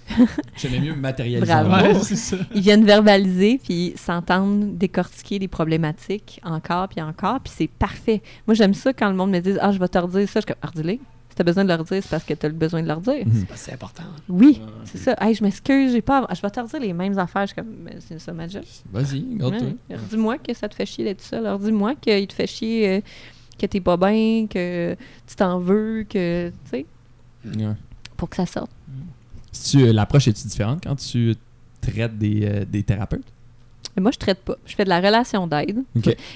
J'aimais 0.58 0.80
mieux 0.80 0.96
matérialiser. 0.96 1.52
Bravo. 1.52 1.72
Ouais, 1.72 1.94
c'est 2.04 2.16
ça. 2.16 2.38
Ils 2.54 2.62
viennent 2.62 2.86
verbaliser 2.86 3.60
puis 3.64 3.94
s'entendre 3.96 4.66
décortiquer 4.74 5.40
des 5.40 5.48
problématiques 5.48 6.42
encore 6.44 6.90
puis 6.90 7.02
encore 7.02 7.40
puis 7.40 7.54
c'est 7.56 7.70
parfait. 7.70 8.22
Moi 8.46 8.54
j'aime 8.54 8.74
ça 8.74 8.92
quand 8.94 9.10
le 9.10 9.16
monde 9.16 9.32
me 9.32 9.40
dit 9.40 9.54
ah 9.62 9.72
je 9.72 9.80
vais 9.80 9.88
te 9.88 9.98
redire 9.98 10.28
ça 10.28 10.42
je 10.42 10.46
suis 10.46 10.54
comme 10.54 10.70
redis-les. 10.70 11.00
Si 11.34 11.38
t'as 11.38 11.44
besoin 11.44 11.64
de 11.64 11.70
leur 11.70 11.80
dire 11.84 12.04
c'est 12.04 12.10
parce 12.12 12.24
que 12.24 12.36
t'as 12.36 12.48
le 12.48 12.54
besoin 12.54 12.84
de 12.84 12.88
leur 12.88 13.02
dire. 13.02 13.24
Que 13.26 13.56
C'est 13.56 13.74
important. 13.74 14.04
Oui, 14.30 14.62
c'est 14.86 15.00
ça. 15.00 15.16
Hey, 15.20 15.34
je 15.34 15.44
m'excuse, 15.44 15.92
j'ai 15.92 16.04
pas 16.04 16.28
je 16.32 16.40
vais 16.40 16.50
te 16.52 16.60
redire 16.60 16.80
les 16.80 16.94
mêmes 16.94 17.18
affaires. 17.18 17.42
Je 17.48 17.54
suis 17.54 17.56
comme 17.56 17.90
c'est 18.02 18.20
ça 18.20 18.34
ma 18.34 18.48
job. 18.48 18.62
Vas-y, 18.92 19.22
garde-toi. 19.38 19.68
Ouais. 19.90 19.98
Dis-moi 20.12 20.38
que 20.38 20.54
ça 20.54 20.70
te 20.70 20.76
fait 20.76 20.86
chier 20.86 21.06
d'être 21.06 21.22
seul. 21.22 21.44
Alors 21.48 21.58
dis-moi 21.58 21.96
qu'il 21.96 22.28
te 22.28 22.34
fait 22.34 22.46
chier 22.46 22.88
euh, 22.88 23.02
que 23.58 23.66
t'es 23.66 23.82
pas 23.82 23.98
bien, 23.98 24.46
que 24.48 24.96
tu 25.26 25.36
t'en 25.36 25.58
veux, 25.58 26.06
que 26.08 26.50
tu 26.50 26.70
sais 26.70 26.86
Ouais. 27.46 27.74
pour 28.16 28.30
que 28.30 28.36
ça 28.36 28.46
sorte. 28.46 28.70
Si 29.52 29.78
tu- 29.78 29.92
L'approche 29.92 30.28
est-tu 30.28 30.48
différente 30.48 30.84
quand 30.84 30.96
tu 30.96 31.36
traites 31.82 32.16
des, 32.16 32.42
euh, 32.46 32.64
des 32.64 32.84
thérapeutes? 32.84 33.26
Mais 33.96 34.02
moi, 34.02 34.12
je 34.12 34.18
traite 34.18 34.40
pas. 34.40 34.56
Je 34.66 34.76
fais 34.76 34.84
de 34.86 34.90
la 34.90 35.00
relation 35.00 35.46
d'aide. 35.48 35.84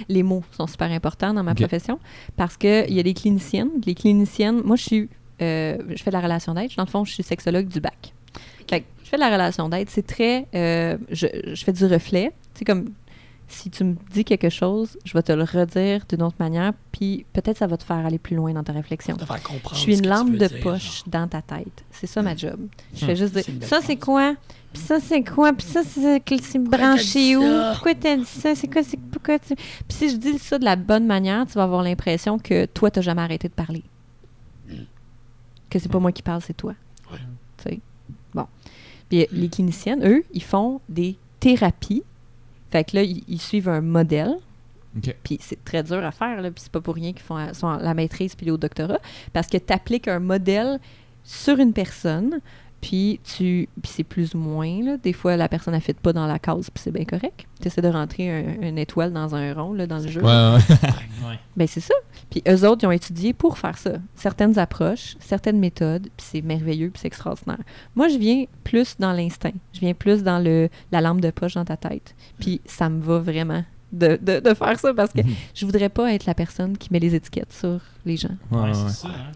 Les 0.10 0.24
mots 0.24 0.44
sont 0.52 0.68
super 0.68 0.92
importants 0.92 1.34
dans 1.34 1.44
ma 1.44 1.56
profession 1.56 2.00
parce 2.36 2.56
qu'il 2.58 2.94
y 2.94 3.00
a 3.00 3.04
des 3.04 3.14
cliniciennes. 3.14 3.70
Les 3.86 3.96
cliniciennes, 3.96 4.62
moi, 4.64 4.76
je 4.76 4.84
suis. 4.84 5.10
euh, 5.42 5.78
je 5.90 6.02
fais 6.04 6.10
de 6.12 6.16
la 6.16 6.22
relation 6.22 6.54
d'aide. 6.54 6.72
Dans 6.78 6.84
le 6.84 6.90
fond, 6.90 7.04
je 7.06 7.14
suis 7.14 7.24
sexologue 7.24 7.68
du 7.68 7.80
bac. 7.80 8.14
Fait 8.70 8.82
que 8.82 8.86
je 9.04 9.10
fais 9.10 9.18
de 9.18 9.22
la 9.22 9.30
relation 9.32 9.70
d'aide. 9.70 9.90
C'est 9.90 10.06
très. 10.06 10.46
euh, 10.56 10.98
je, 11.10 11.28
je 11.54 11.64
fais 11.64 11.74
du 11.74 11.86
reflet. 11.86 12.32
C'est 12.54 12.66
comme. 12.66 12.90
Si 13.50 13.70
tu 13.70 13.86
me 13.86 13.96
dis 14.12 14.26
quelque 14.26 14.50
chose, 14.50 14.98
je 15.06 15.14
vais 15.14 15.22
te 15.24 15.32
le 15.32 15.44
redire 15.44 16.02
d'une 16.10 16.22
autre 16.22 16.36
manière, 16.38 16.74
puis 16.92 17.26
peut-être 17.32 17.58
ça 17.60 17.66
va 17.66 17.78
te 17.78 17.84
faire 17.86 18.06
aller 18.06 18.18
plus 18.20 18.36
loin 18.36 18.52
dans 18.52 18.62
ta 18.64 18.74
réflexion. 18.74 19.16
Pour 19.16 19.26
te 19.26 19.32
faire 19.34 19.42
comprendre 19.42 19.74
Je 19.78 19.80
suis 19.84 19.98
une 19.98 20.06
lampe 20.06 20.32
de 20.32 20.48
dire, 20.48 20.60
poche 20.60 20.98
genre. 20.98 21.04
dans 21.08 21.28
ta 21.30 21.42
tête. 21.42 21.86
C'est 21.90 22.08
ça 22.08 22.22
ma 22.22 22.36
job. 22.36 22.60
Je 22.94 23.06
Hmm. 23.06 23.08
fais 23.08 23.16
juste 23.16 23.34
dire 23.36 23.46
ça 23.66 23.80
c'est 23.82 23.96
quoi? 23.96 24.36
Puis 24.74 24.82
ça 24.82 25.00
c'est 25.00 25.24
quoi? 25.24 25.54
Puis 25.54 25.66
ça 25.66 25.82
c'est 25.84 26.60
branché 26.60 27.36
où? 27.38 27.42
ça? 27.42 27.72
Pourquoi 27.74 27.96
t'as 27.96 28.16
dit 28.16 28.26
ça? 28.26 28.56
C'est 28.56 28.68
quoi 28.68 28.84
c'est 28.84 29.00
pourquoi 29.00 29.40
tu 29.40 29.56
Puis 29.56 29.66
si 29.90 30.10
je 30.10 30.18
dis 30.18 30.38
ça 30.38 30.60
de 30.60 30.66
la 30.66 30.76
bonne 30.76 31.06
manière, 31.06 31.46
tu 31.46 31.54
vas 31.54 31.64
avoir 31.64 31.84
l'impression 31.84 32.38
que 32.38 32.66
toi 32.66 32.92
t'as 32.92 33.02
jamais 33.02 33.22
arrêté 33.22 33.48
de 33.48 33.54
parler. 33.54 33.84
Que 35.70 35.80
c'est 35.80 35.92
pas 35.92 36.00
moi 36.00 36.12
qui 36.12 36.22
parle, 36.22 36.42
c'est 36.42 36.56
toi. 36.56 36.74
Ouais. 37.12 37.18
Tu 37.58 37.70
sais? 37.70 37.80
Bon. 38.34 38.46
Puis 39.10 39.22
euh, 39.22 39.26
les 39.32 39.50
cliniciennes, 39.50 40.06
eux, 40.06 40.24
ils 40.34 40.44
font 40.44 40.80
des 40.88 41.18
thérapies. 41.40 42.04
Fait 42.72 42.84
que 42.84 42.96
là, 42.96 43.04
ils, 43.04 43.24
ils 43.28 43.42
suivent 43.42 43.70
un 43.70 43.82
modèle. 43.82 44.38
Puis 45.24 45.38
c'est 45.42 45.64
très 45.64 45.84
dur 45.84 46.04
à 46.04 46.12
faire, 46.12 46.42
là, 46.42 46.50
puis 46.50 46.62
c'est 46.64 46.72
pas 46.72 46.82
pour 46.82 46.96
rien 46.96 47.14
qu'ils 47.14 47.22
font 47.22 47.38
la, 47.38 47.54
sont 47.54 47.68
à 47.68 47.82
la 47.82 47.94
maîtrise 47.94 48.36
puis 48.36 48.50
au 48.50 48.58
doctorat, 48.58 49.00
parce 49.32 49.48
que 49.48 49.58
tu 49.58 49.72
appliques 49.72 50.08
un 50.08 50.20
modèle 50.20 50.80
sur 51.24 51.60
une 51.60 51.74
personne, 51.74 52.40
Puis 52.80 53.20
tu 53.24 53.68
puis 53.82 53.92
c'est 53.92 54.04
plus 54.04 54.36
ou 54.36 54.38
moins 54.38 54.84
là. 54.84 54.98
Des 54.98 55.14
fois 55.14 55.36
la 55.36 55.50
personne 55.50 55.74
ne 55.74 55.80
fit 55.80 55.94
pas 55.94 56.14
dans 56.14 56.28
la 56.28 56.38
case, 56.40 56.70
puis 56.70 56.82
c'est 56.84 56.92
bien 56.92 57.06
correct. 57.06 57.46
Tu 57.60 57.68
essaies 57.68 57.82
de 57.82 57.88
rentrer 57.88 58.30
un- 58.30 58.62
une 58.62 58.78
étoile 58.78 59.12
dans 59.12 59.34
un 59.36 59.54
rond 59.54 59.74
là, 59.74 59.88
dans 59.88 59.98
le 59.98 60.08
jeu. 60.08 60.22
Ouais, 60.22 60.56
ouais. 61.28 61.40
Ben 61.58 61.68
c'est 61.68 61.80
ça. 61.82 61.94
Puis 62.30 62.44
eux 62.48 62.68
autres, 62.68 62.84
ils 62.84 62.88
ont 62.88 62.92
étudié 62.92 63.34
pour 63.34 63.58
faire 63.58 63.78
ça. 63.80 63.94
Certaines 64.16 64.60
approches, 64.60 65.16
certaines 65.20 65.58
méthodes, 65.60 66.04
puis 66.16 66.26
c'est 66.30 66.42
merveilleux, 66.42 66.90
puis 66.92 67.00
c'est 67.02 67.08
extraordinaire. 67.08 67.58
Moi, 67.96 68.10
je 68.10 68.18
viens 68.18 68.46
plus 68.64 68.96
dans 69.00 69.12
l'instinct. 69.12 69.54
Je 69.74 69.80
viens 69.80 69.94
plus 69.96 70.22
dans 70.22 70.38
le 70.38 70.70
la 70.92 71.02
lampe 71.02 71.20
de 71.22 71.32
poche 71.32 71.56
dans 71.56 71.66
ta 71.66 71.78
tête. 71.78 72.14
Puis 72.40 72.62
ça 72.66 72.90
me 72.90 73.02
va 73.02 73.18
vraiment 73.20 73.64
de, 73.92 74.20
de, 74.22 74.40
de 74.40 74.54
faire 74.54 74.80
ça 74.80 74.94
parce 74.94 75.12
que 75.14 75.22
je 75.56 75.66
voudrais 75.66 75.90
pas 75.90 76.14
être 76.14 76.26
la 76.28 76.36
personne 76.36 76.78
qui 76.78 76.90
met 76.94 77.00
les 77.00 77.16
étiquettes 77.16 77.54
sur 77.54 77.80
les 78.06 78.18
gens. 78.18 78.30
Ouais, 78.52 78.60
Ouais, 78.62 78.74
ça. 78.74 79.08
hein. 79.08 79.32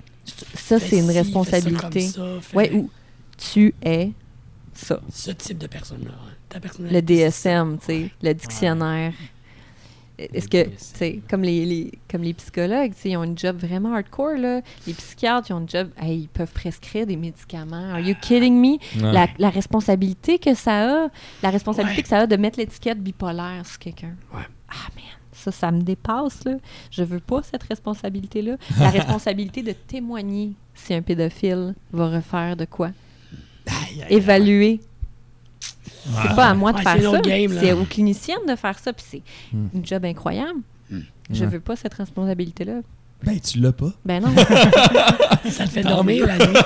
Ça, 0.53 0.79
c'est 0.79 0.97
une 0.99 1.01
ci, 1.01 1.07
fais 1.07 1.13
ça 1.13 1.19
responsabilité. 1.23 1.81
comme 1.81 2.01
ça, 2.01 2.41
fais 2.41 2.57
Ouais, 2.57 2.71
ou 2.73 2.89
tu 3.51 3.73
es 3.83 4.11
ça. 4.73 4.99
Ce 5.11 5.31
type 5.31 5.57
de 5.57 5.67
personne-là. 5.67 6.11
hein. 6.11 6.31
Ta 6.49 6.59
Le. 6.79 7.01
DSM, 7.01 7.77
tu 7.79 7.85
sais, 7.85 8.09
le 8.21 8.33
dictionnaire. 8.33 9.13
Est-ce 10.17 10.47
que, 10.47 10.65
tu 10.65 10.73
sais, 10.77 11.19
comme 11.29 11.41
les, 11.41 11.65
les- 11.65 11.91
comme 12.09 12.21
les 12.21 12.33
psychologues, 12.35 12.93
tu 12.93 13.01
sais, 13.01 13.09
ils 13.09 13.17
ont 13.17 13.23
une 13.23 13.37
job 13.37 13.57
vraiment 13.57 13.95
hardcore, 13.95 14.37
là. 14.37 14.61
Les 14.85 14.93
psychiatres, 14.93 15.47
ils 15.49 15.53
ont 15.53 15.61
une 15.61 15.69
job, 15.69 15.89
hey, 15.99 16.19
ils 16.23 16.27
peuvent 16.27 16.51
prescrire 16.51 17.07
des 17.07 17.15
médicaments. 17.15 17.91
Are 17.93 17.99
you 17.99 18.13
kidding 18.21 18.53
me? 18.55 18.73
Ouais. 19.03 19.11
La, 19.13 19.27
la 19.39 19.49
responsabilité 19.49 20.37
que 20.37 20.53
ça 20.53 21.05
a, 21.05 21.09
la 21.41 21.49
responsabilité 21.49 21.97
Ouais. 21.99 22.03
que 22.03 22.09
ça 22.09 22.19
a 22.19 22.27
de 22.27 22.35
mettre 22.35 22.59
l'étiquette 22.59 23.01
bipolaire 23.01 23.65
sur 23.65 23.79
quelqu'un. 23.79 24.13
Ouais. 24.33 24.43
Ah, 24.69 24.89
man, 24.95 25.05
ça, 25.31 25.51
ça 25.51 25.71
me 25.71 25.81
dépasse, 25.81 26.43
là. 26.45 26.57
Je 26.91 27.01
veux 27.03 27.19
pas 27.21 27.41
cette 27.41 27.63
responsabilité-là. 27.63 28.57
La 28.79 28.89
responsabilité 28.91 29.63
de 29.63 29.71
témoigner 29.71 30.51
si 30.75 30.93
un 30.93 31.01
pédophile 31.01 31.73
va 31.91 32.09
refaire 32.09 32.55
de 32.55 32.65
quoi. 32.65 32.91
Aïe, 33.67 34.03
aïe, 34.03 34.15
Évaluer 34.17 34.79
c'est 36.03 36.35
pas 36.35 36.47
à 36.47 36.53
moi 36.55 36.71
de 36.71 36.77
Ouais, 36.77 36.83
faire 36.83 37.11
ça. 37.11 37.21
C'est 37.61 37.73
aux 37.73 37.83
cliniciennes 37.85 38.45
de 38.47 38.55
faire 38.55 38.77
ça. 38.79 38.91
Puis 38.91 39.05
c'est 39.07 39.21
Hmm. 39.53 39.67
une 39.75 39.85
job 39.85 40.03
incroyable. 40.05 40.59
Je 41.29 41.43
Ouais. 41.45 41.51
veux 41.51 41.59
pas 41.59 41.75
cette 41.75 41.93
responsabilité-là. 41.93 42.81
Ben, 43.23 43.39
tu 43.39 43.59
l'as 43.59 43.71
pas. 43.71 43.91
Ben 44.03 44.21
non. 44.21 44.29
Ça 45.51 45.65
te 45.65 45.69
fait 45.69 45.83
dormir 45.83 46.25
la 46.25 46.37
nuit. 46.39 46.57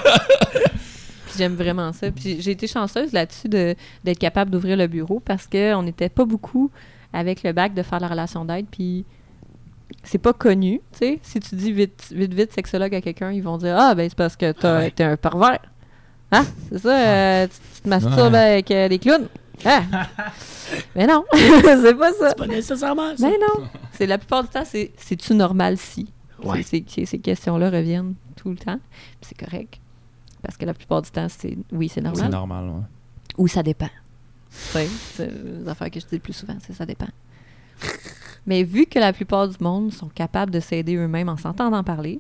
Puis 1.28 1.36
j'aime 1.38 1.56
vraiment 1.56 1.92
ça. 1.92 2.12
Puis 2.12 2.42
j'ai 2.42 2.52
été 2.52 2.66
chanceuse 2.66 3.12
là-dessus 3.12 3.50
de- 3.50 3.76
d'être 4.06 4.20
capable 4.20 4.52
d'ouvrir 4.52 4.78
le 4.78 4.88
bureau 4.88 5.20
parce 5.20 5.48
qu'on 5.48 5.84
n'était 5.84 6.10
pas 6.10 6.24
beaucoup 6.26 6.72
avec 7.12 7.44
le 7.44 7.52
bac 7.52 7.74
de 7.74 7.84
faire 7.84 8.00
la 8.00 8.08
relation 8.08 8.46
d'aide. 8.46 8.66
Puis 8.72 9.04
c'est 10.04 10.18
pas 10.18 10.34
connu. 10.34 10.80
Tu 10.94 10.98
sais, 11.00 11.20
si 11.22 11.40
tu 11.42 11.56
dis 11.56 11.74
vite, 11.74 12.08
vite, 12.16 12.34
vite 12.34 12.54
sexologue 12.54 12.96
à 12.96 13.02
quelqu'un, 13.02 13.32
ils 13.34 13.44
vont 13.44 13.58
dire 13.58 13.76
Ah, 13.78 13.94
ben 13.96 14.08
c'est 14.10 14.18
parce 14.18 14.38
que 14.38 14.52
t'as- 14.54 14.78
Ah 14.78 14.80
ouais. 14.80 14.92
t'es 14.92 15.04
un 15.04 15.18
pervers. 15.18 15.60
Hein? 16.32 16.46
C'est 16.70 16.80
ça? 16.80 16.90
euh, 17.00 17.48
tu, 17.48 17.54
tu 17.76 17.82
te 17.82 17.90
masturbes 17.90 18.34
Ouais. 18.34 18.40
avec 18.40 18.72
euh, 18.72 18.90
des 18.90 19.00
clowns. 19.00 19.28
Ah! 19.64 19.82
Mais 20.96 21.06
non, 21.08 21.24
c'est 21.34 21.96
pas 21.98 22.12
ça. 22.14 22.30
C'est 22.30 22.38
pas 22.38 22.48
nécessairement 22.48 23.16
ça. 23.16 23.30
Ben 23.30 23.36
non. 23.40 23.66
C'est 23.94 24.08
la 24.08 24.18
plupart 24.18 24.44
du 24.44 24.50
temps, 24.50 24.64
c'est 24.66 24.92
c'est-tu 24.98 25.34
normal 25.36 25.78
si? 25.78 26.12
Ouais. 26.44 26.64
C'est- 26.64 26.84
c'est- 26.90 27.06
ces 27.06 27.20
questions-là 27.20 27.70
reviennent 27.70 28.16
tout 28.36 28.50
le 28.50 28.58
temps. 28.58 28.80
Puis 29.22 29.30
c'est 29.30 29.38
correct. 29.46 29.80
Parce 30.42 30.58
que 30.58 30.66
la 30.66 30.74
plupart 30.74 31.02
du 31.02 31.10
temps, 31.12 31.28
c'est 31.30 31.58
oui, 31.72 31.88
c'est 31.88 31.96
C'est 31.96 32.02
normal. 32.02 32.32
normal, 32.32 32.70
ouais. 32.70 32.82
Ou 33.38 33.48
ça 33.48 33.64
dépend. 33.64 33.90
Oui, 34.76 34.88
c'est 35.14 35.32
les 35.32 35.68
affaires 35.68 35.90
que 35.92 36.00
je 36.00 36.06
dis 36.06 36.16
le 36.16 36.20
plus 36.20 36.34
souvent, 36.34 36.56
c'est 36.66 36.74
ça 36.74 36.86
dépend. 36.86 37.08
Mais 38.48 38.64
vu 38.64 38.86
que 38.86 39.00
la 39.00 39.12
plupart 39.14 39.48
du 39.48 39.56
monde 39.60 39.92
sont 39.92 40.08
capables 40.10 40.52
de 40.52 40.60
s'aider 40.60 40.96
eux-mêmes 40.96 41.30
en 41.30 41.38
s'entendant 41.38 41.84
parler, 41.84 42.20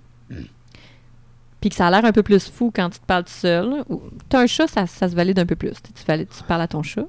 puis 1.65 1.71
que 1.71 1.75
ça 1.77 1.87
a 1.87 1.89
l'air 1.89 2.05
un 2.05 2.11
peu 2.11 2.21
plus 2.21 2.47
fou 2.47 2.71
quand 2.71 2.91
tu 2.91 2.99
te 2.99 3.05
parles 3.07 3.23
tout 3.23 3.31
seul, 3.31 3.83
t'as 4.29 4.41
un 4.41 4.45
chat, 4.45 4.67
ça, 4.67 4.85
ça 4.85 5.09
se 5.09 5.15
valide 5.15 5.39
un 5.39 5.47
peu 5.47 5.55
plus. 5.55 5.71
Tu, 5.83 5.93
tu 5.93 6.03
valides- 6.07 6.27
tu 6.29 6.43
parles 6.43 6.61
à 6.61 6.67
ton 6.67 6.83
chat. 6.83 7.07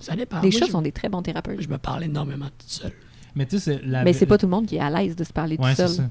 Ça 0.00 0.16
dépend. 0.16 0.36
les 0.40 0.48
Moi, 0.48 0.58
chats 0.58 0.64
je- 0.66 0.70
sont 0.70 0.80
des 0.80 0.92
très 0.92 1.10
bons 1.10 1.20
thérapeutes. 1.20 1.60
Je 1.60 1.68
me 1.68 1.76
parle 1.76 2.04
énormément 2.04 2.46
toute 2.58 2.70
seule. 2.70 2.92
Mais 3.36 3.44
tu 3.44 3.58
sais, 3.58 3.76
c'est 3.80 3.86
la. 3.86 4.04
Mais 4.04 4.14
c'est 4.14 4.24
pas 4.24 4.38
tout 4.38 4.46
le 4.46 4.50
monde 4.52 4.64
qui 4.64 4.76
est 4.76 4.80
à 4.80 4.88
l'aise 4.88 5.14
de 5.14 5.24
se 5.24 5.32
parler 5.34 5.56
Ouais, 5.58 5.70
tout 5.72 5.76
seul 5.76 5.88
ça. 5.88 6.02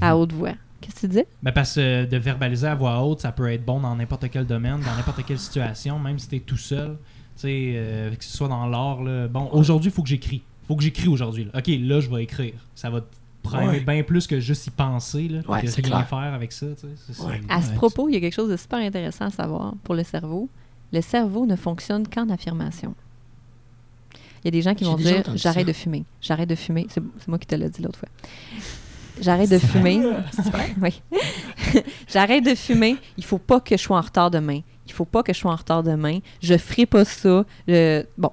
à 0.00 0.16
haute 0.16 0.32
voix. 0.32 0.54
Qu'est-ce 0.80 0.94
que 0.96 1.00
tu 1.00 1.08
disais? 1.08 1.26
Ben 1.44 1.52
parce 1.52 1.76
que 1.76 2.04
de 2.06 2.16
verbaliser 2.16 2.66
à 2.66 2.74
voix 2.74 3.00
haute, 3.04 3.20
ça 3.20 3.30
peut 3.30 3.50
être 3.52 3.64
bon 3.64 3.78
dans 3.80 3.94
n'importe 3.94 4.28
quel 4.30 4.44
domaine, 4.46 4.80
dans 4.80 4.94
n'importe 4.96 5.24
quelle 5.24 5.38
situation, 5.38 5.98
même 6.00 6.18
si 6.18 6.28
t'es 6.28 6.40
tout 6.40 6.56
seul. 6.56 6.96
Tu 7.36 7.42
sais, 7.42 7.72
euh, 7.76 8.14
que 8.14 8.24
ce 8.24 8.36
soit 8.36 8.48
dans 8.48 8.66
l'art. 8.66 8.98
Bon, 9.30 9.48
aujourd'hui, 9.52 9.90
il 9.90 9.94
faut 9.94 10.02
que 10.02 10.08
j'écris. 10.08 10.42
faut 10.66 10.74
que 10.74 10.82
j'écris 10.82 11.06
aujourd'hui. 11.08 11.48
Ok, 11.54 11.68
là, 11.68 12.00
je 12.00 12.10
vais 12.10 12.24
écrire. 12.24 12.54
Ça 12.74 12.90
va 12.90 13.00
prendre 13.48 13.70
Ouais. 13.72 13.80
bien 13.80 14.02
plus 14.02 14.26
que 14.26 14.38
juste 14.40 14.66
y 14.66 14.70
penser, 14.70 15.28
là, 15.28 15.38
Ouais, 15.48 15.62
que 15.62 15.66
rien 15.66 15.82
clair. 15.82 16.08
faire 16.08 16.18
avec 16.34 16.52
ça. 16.52 16.66
tu 16.74 16.82
sais. 16.82 16.86
C'est 17.06 17.12
ça. 17.14 17.26
Ouais. 17.26 17.40
À 17.48 17.62
ce 17.62 17.72
propos, 17.72 18.08
il 18.08 18.14
y 18.14 18.16
a 18.16 18.20
quelque 18.20 18.34
chose 18.34 18.50
de 18.50 18.56
super 18.56 18.78
intéressant 18.78 19.26
à 19.26 19.30
savoir 19.30 19.74
pour 19.84 19.94
le 19.94 20.04
cerveau. 20.04 20.48
Le 20.92 21.00
cerveau 21.00 21.46
ne 21.46 21.56
fonctionne 21.56 22.06
qu'en 22.08 22.28
affirmation. 22.30 22.94
Il 24.14 24.46
y 24.46 24.48
a 24.48 24.50
des 24.52 24.62
gens 24.62 24.74
qui 24.74 24.84
vont 24.84 24.94
dire 24.94 25.24
j'arrête 25.34 25.66
de 25.66 25.72
fumer. 25.72 26.04
J'arrête 26.20 26.48
de 26.48 26.54
fumer. 26.54 26.86
C'est 26.88 27.02
c'est 27.18 27.28
moi 27.28 27.38
qui 27.38 27.46
te 27.46 27.54
l'ai 27.56 27.68
dit 27.68 27.82
l'autre 27.82 27.98
fois. 27.98 28.08
J'arrête 29.20 29.50
de 29.50 29.58
fumer. 29.58 30.00
oui. 30.82 31.02
J'arrête 32.08 32.44
de 32.44 32.54
fumer. 32.54 32.96
Il 33.16 33.24
faut 33.24 33.38
pas 33.38 33.60
que 33.60 33.76
je 33.76 33.82
sois 33.82 33.98
en 33.98 34.02
retard 34.02 34.30
demain. 34.30 34.60
Il 34.86 34.92
faut 34.92 35.04
pas 35.06 35.22
que 35.24 35.32
je 35.32 35.38
sois 35.38 35.50
en 35.52 35.56
retard 35.56 35.82
demain. 35.82 36.18
Je 36.40 36.56
ferai 36.56 36.86
pas 36.86 37.04
ça. 37.04 37.44
Je- 37.66 38.04
Bon, 38.16 38.30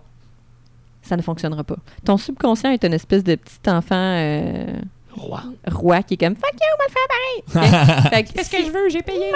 ça 1.01 1.17
ne 1.17 1.21
fonctionnera 1.23 1.63
pas. 1.63 1.77
Ton 2.05 2.17
subconscient 2.17 2.69
est 2.71 2.83
une 2.85 2.93
espèce 2.93 3.23
de 3.23 3.35
petit 3.35 3.69
enfant 3.69 3.95
euh, 3.95 4.77
Roi. 5.15 5.43
roi 5.71 6.03
qui 6.03 6.15
est 6.15 6.17
comme 6.17 6.35
fuck 6.35 6.53
you, 6.53 6.67
on 6.73 6.77
va 6.79 6.85
le 6.87 6.93
faire 6.93 7.07
pareil. 8.09 8.25
Qu'est-ce 8.33 8.49
que 8.49 8.57
je 8.57 8.71
veux? 8.71 8.89
J'ai 8.89 9.01
payé! 9.01 9.31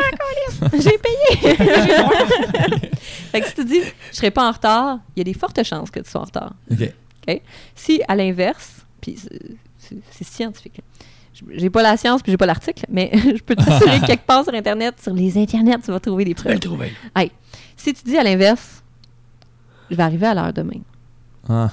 j'ai 0.81 0.97
payé. 0.97 1.55
fait 3.31 3.41
que 3.41 3.47
si 3.47 3.53
tu 3.55 3.65
dis, 3.65 3.81
je 4.11 4.15
serai 4.15 4.31
pas 4.31 4.47
en 4.47 4.51
retard, 4.51 4.99
il 5.15 5.19
y 5.19 5.21
a 5.21 5.23
des 5.23 5.33
fortes 5.37 5.63
chances 5.63 5.91
que 5.91 5.99
tu 5.99 6.09
sois 6.09 6.21
en 6.21 6.25
retard. 6.25 6.53
OK. 6.71 7.41
Si, 7.75 8.01
à 8.07 8.15
l'inverse, 8.15 8.85
puis 9.01 9.17
c'est- 9.17 10.23
scientifique. 10.23 10.81
J'ai 11.51 11.69
pas 11.69 11.83
la 11.83 11.95
science 11.97 12.23
puis 12.23 12.31
j'ai 12.31 12.37
pas 12.37 12.47
l'article, 12.47 12.85
mais 12.89 13.11
je 13.13 13.41
peux 13.43 13.55
t'assurer 13.55 13.99
que 13.99 14.07
quelque 14.07 14.25
part 14.25 14.43
sur 14.43 14.53
Internet, 14.53 14.95
sur 15.01 15.13
les 15.13 15.37
Internets, 15.37 15.79
tu 15.85 15.91
vas 15.91 15.99
trouver 15.99 16.25
des 16.25 16.33
Tu 16.33 16.43
peux 16.43 16.51
le 16.51 16.59
preuves. 16.59 16.71
trouver. 16.71 16.91
Si 17.75 17.93
tu 17.93 18.03
dis 18.03 18.17
à 18.17 18.23
l'inverse, 18.23 18.83
je 19.91 19.95
vais 19.95 20.03
arriver 20.03 20.25
à 20.27 20.33
l'heure 20.33 20.51
demain, 20.51 20.81
ah. 21.47 21.69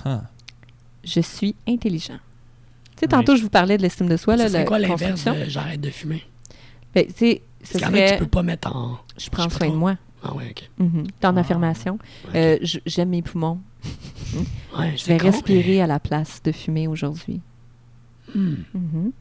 je 1.02 1.20
suis 1.20 1.56
intelligent. 1.66 2.18
Tu 2.96 3.00
sais, 3.00 3.06
Oui. 3.06 3.08
tantôt, 3.08 3.36
je 3.36 3.42
vous 3.42 3.50
parlais 3.50 3.76
de 3.76 3.82
l'estime 3.82 4.08
de 4.08 4.16
soi, 4.16 4.36
là, 4.36 4.48
la 4.48 4.64
quoi 4.64 4.78
l'inverse 4.78 5.24
de 5.24 5.44
j'arrête 5.48 5.80
de 5.80 5.90
fumer? 5.90 6.22
Ben, 6.94 7.06
tu 7.06 7.12
sais, 7.16 7.42
ce 7.64 7.78
tu 7.78 8.18
peux 8.20 8.26
pas 8.26 8.42
mettre 8.42 8.74
en. 8.74 8.98
je 9.18 9.28
prends 9.30 9.48
soin 9.48 9.68
de 9.68 9.74
moi. 9.74 9.96
Ah 10.22 10.34
ouais, 10.34 10.46
ok. 10.50 10.70
Mhm. 10.78 11.06
T'es 11.20 11.26
en 11.26 11.36
Ah. 11.36 11.40
affirmation. 11.40 11.94
Ok. 12.28 12.34
Euh, 12.34 12.58
J'aime 12.86 13.10
mes 13.10 13.22
poumons. 13.22 13.58
Ouais, 14.78 14.92
Je 14.96 15.02
c'est 15.04 15.12
vais 15.12 15.18
con, 15.18 15.26
respirer 15.30 15.80
à 15.82 15.86
la 15.86 16.00
place 16.00 16.40
de 16.42 16.50
fumer 16.50 16.88
aujourd'hui. 16.88 17.40
Hmm. 18.34 18.54
Mhm. 18.74 19.12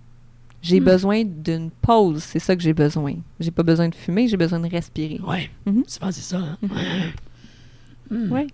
J'ai 0.61 0.79
Hmm. 0.79 0.83
besoin 0.85 1.23
d'une 1.25 1.69
pause, 1.69 2.23
c'est 2.23 2.39
ça 2.39 2.55
que 2.55 2.61
j'ai 2.63 2.73
besoin. 2.73 3.15
J'ai 3.39 3.51
pas 3.51 3.63
besoin 3.63 3.89
de 3.89 3.95
fumer, 3.95 4.27
j'ai 4.29 4.37
besoin 4.37 4.59
de 4.61 4.67
respirer. 4.69 5.19
Mhm. 5.65 5.83
Souvent, 5.87 6.11
c'est 6.11 6.21
ça. 6.21 6.37
hein. 6.37 6.57
Mhm. 8.09 8.27
Hmm. 8.27 8.31
Ouais. 8.31 8.47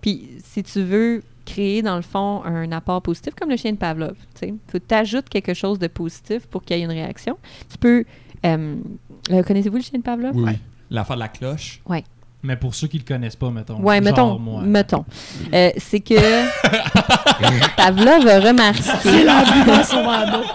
Puis 0.00 0.28
si 0.44 0.62
tu 0.62 0.82
veux 0.82 1.22
créer 1.46 1.80
dans 1.80 1.96
le 1.96 2.02
fond 2.02 2.42
un 2.44 2.70
apport 2.72 3.00
positif 3.00 3.34
comme 3.34 3.48
le 3.48 3.56
chien 3.56 3.72
de 3.72 3.76
Pavlov, 3.78 4.14
tu 4.38 4.48
sais, 4.48 4.54
faut 4.70 4.78
t'ajoutes 4.78 5.28
quelque 5.30 5.54
chose 5.54 5.78
de 5.78 5.86
positif 5.86 6.46
pour 6.46 6.62
qu'il 6.64 6.76
y 6.76 6.80
ait 6.80 6.84
une 6.84 6.90
réaction. 6.90 7.38
Tu 7.70 7.78
peux 7.78 8.04
euh, 8.44 8.74
euh, 9.30 9.42
connaissez-vous 9.42 9.76
le 9.76 9.82
chien 9.82 9.98
de 9.98 10.04
Pavlov? 10.04 10.32
Oui, 10.36 10.42
Ouais. 10.44 10.50
oui. 10.52 10.58
L'affaire 10.90 11.16
de 11.16 11.20
la 11.22 11.28
cloche? 11.28 11.80
Mais 12.42 12.54
pour 12.56 12.74
ceux 12.76 12.86
qui 12.86 12.98
le 12.98 13.04
connaissent 13.04 13.34
pas, 13.34 13.50
mettons. 13.50 13.80
Ouais, 13.80 13.96
genre 13.96 14.04
mettons, 14.04 14.38
moi. 14.38 14.62
mettons. 14.62 15.04
Euh, 15.52 15.70
c'est 15.78 15.98
que 16.00 16.14
Pavlov 17.76 18.26
a 18.28 18.40
remarqué. 18.40 18.82
Il 19.06 19.28
a 19.28 19.42
bu 19.44 19.64
dans 19.66 19.82
son 19.82 20.02
verre 20.08 20.30
d'eau. 20.32 20.46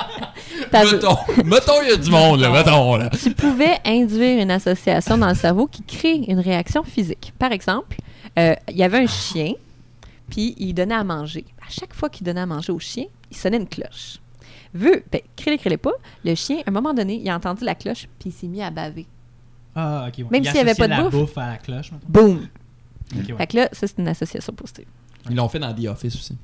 Pav- 0.71 0.89
Mettons, 0.93 1.17
mettons, 1.43 1.81
il 1.83 1.89
y 1.89 1.91
a 1.91 1.97
du 1.97 2.09
monde, 2.09 2.39
là. 2.39 2.49
Mettons, 2.49 2.95
là. 2.95 3.09
tu 3.09 3.31
pouvais 3.31 3.77
induire 3.85 4.41
une 4.41 4.51
association 4.51 5.17
dans 5.17 5.27
le 5.29 5.35
cerveau 5.35 5.67
qui 5.67 5.83
crée 5.83 6.23
une 6.27 6.39
réaction 6.39 6.83
physique. 6.83 7.33
Par 7.37 7.51
exemple, 7.51 7.97
euh, 8.39 8.53
il 8.69 8.77
y 8.77 8.83
avait 8.83 8.99
un 8.99 9.07
chien, 9.07 9.53
puis 10.31 10.55
il 10.57 10.73
donnait 10.73 10.95
à 10.95 11.03
manger. 11.03 11.45
À 11.61 11.69
chaque 11.69 11.93
fois 11.93 12.09
qu'il 12.09 12.25
donnait 12.25 12.41
à 12.41 12.45
manger 12.47 12.71
au 12.71 12.79
chien, 12.79 13.05
il 13.29 13.37
sonnait 13.37 13.57
une 13.57 13.67
cloche. 13.67 14.17
Vu, 14.73 15.03
ben, 15.11 15.21
crée 15.35 15.57
crée 15.59 15.77
pas, 15.77 15.91
le 16.25 16.33
chien, 16.33 16.57
à 16.65 16.69
un 16.69 16.71
moment 16.71 16.93
donné, 16.93 17.17
il 17.21 17.29
a 17.29 17.35
entendu 17.35 17.63
la 17.65 17.75
cloche, 17.75 18.07
puis 18.19 18.29
il 18.29 18.31
s'est 18.31 18.47
mis 18.47 18.63
à 18.63 18.71
baver. 18.71 19.05
Ah, 19.75 20.05
ok. 20.07 20.17
ouais. 20.19 20.25
Même 20.31 20.41
Il 20.43 20.47
s'il 20.47 20.55
y 20.57 20.59
avait 20.59 20.73
pas 20.75 20.85
de 20.87 20.91
la 20.91 21.03
bouffe. 21.03 21.11
bouffe 21.11 21.37
à 21.37 21.47
la 21.51 21.57
cloche, 21.57 21.91
mettons. 21.91 22.07
Boum! 22.09 22.47
Ok, 23.13 23.27
ouais. 23.29 23.35
Fait 23.37 23.47
que 23.47 23.57
là, 23.57 23.69
ça, 23.73 23.85
c'est 23.87 23.97
une 23.99 24.07
association 24.07 24.53
positive. 24.53 24.85
Ils 25.29 25.35
l'ont 25.35 25.47
fait 25.49 25.59
dans 25.59 25.71
The 25.73 25.85
Office 25.87 26.15
aussi. 26.15 26.35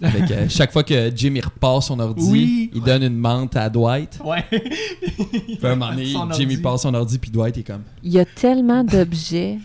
Avec, 0.00 0.30
euh, 0.30 0.46
chaque 0.48 0.70
fois 0.72 0.84
que 0.84 1.10
Jim 1.14 1.32
il 1.34 1.44
repart 1.44 1.82
son 1.82 1.98
ordi, 1.98 2.30
Oui. 2.30 2.70
il 2.74 2.80
donne 2.82 3.02
une 3.02 3.16
menthe 3.16 3.56
à 3.56 3.68
Dwight. 3.68 4.20
Ouais. 4.24 4.44
Puis 4.50 5.58
à 5.62 5.66
un 5.72 5.76
moment 5.76 5.90
donné, 5.90 6.06
Jim 6.06 6.46
il 6.48 6.62
passe 6.62 6.82
son 6.82 6.94
ordi, 6.94 7.18
puis 7.18 7.30
Dwight 7.30 7.58
est 7.58 7.62
comme. 7.62 7.82
Il 8.02 8.12
y 8.12 8.18
a 8.20 8.24
tellement 8.24 8.84
d'objets 8.84 9.58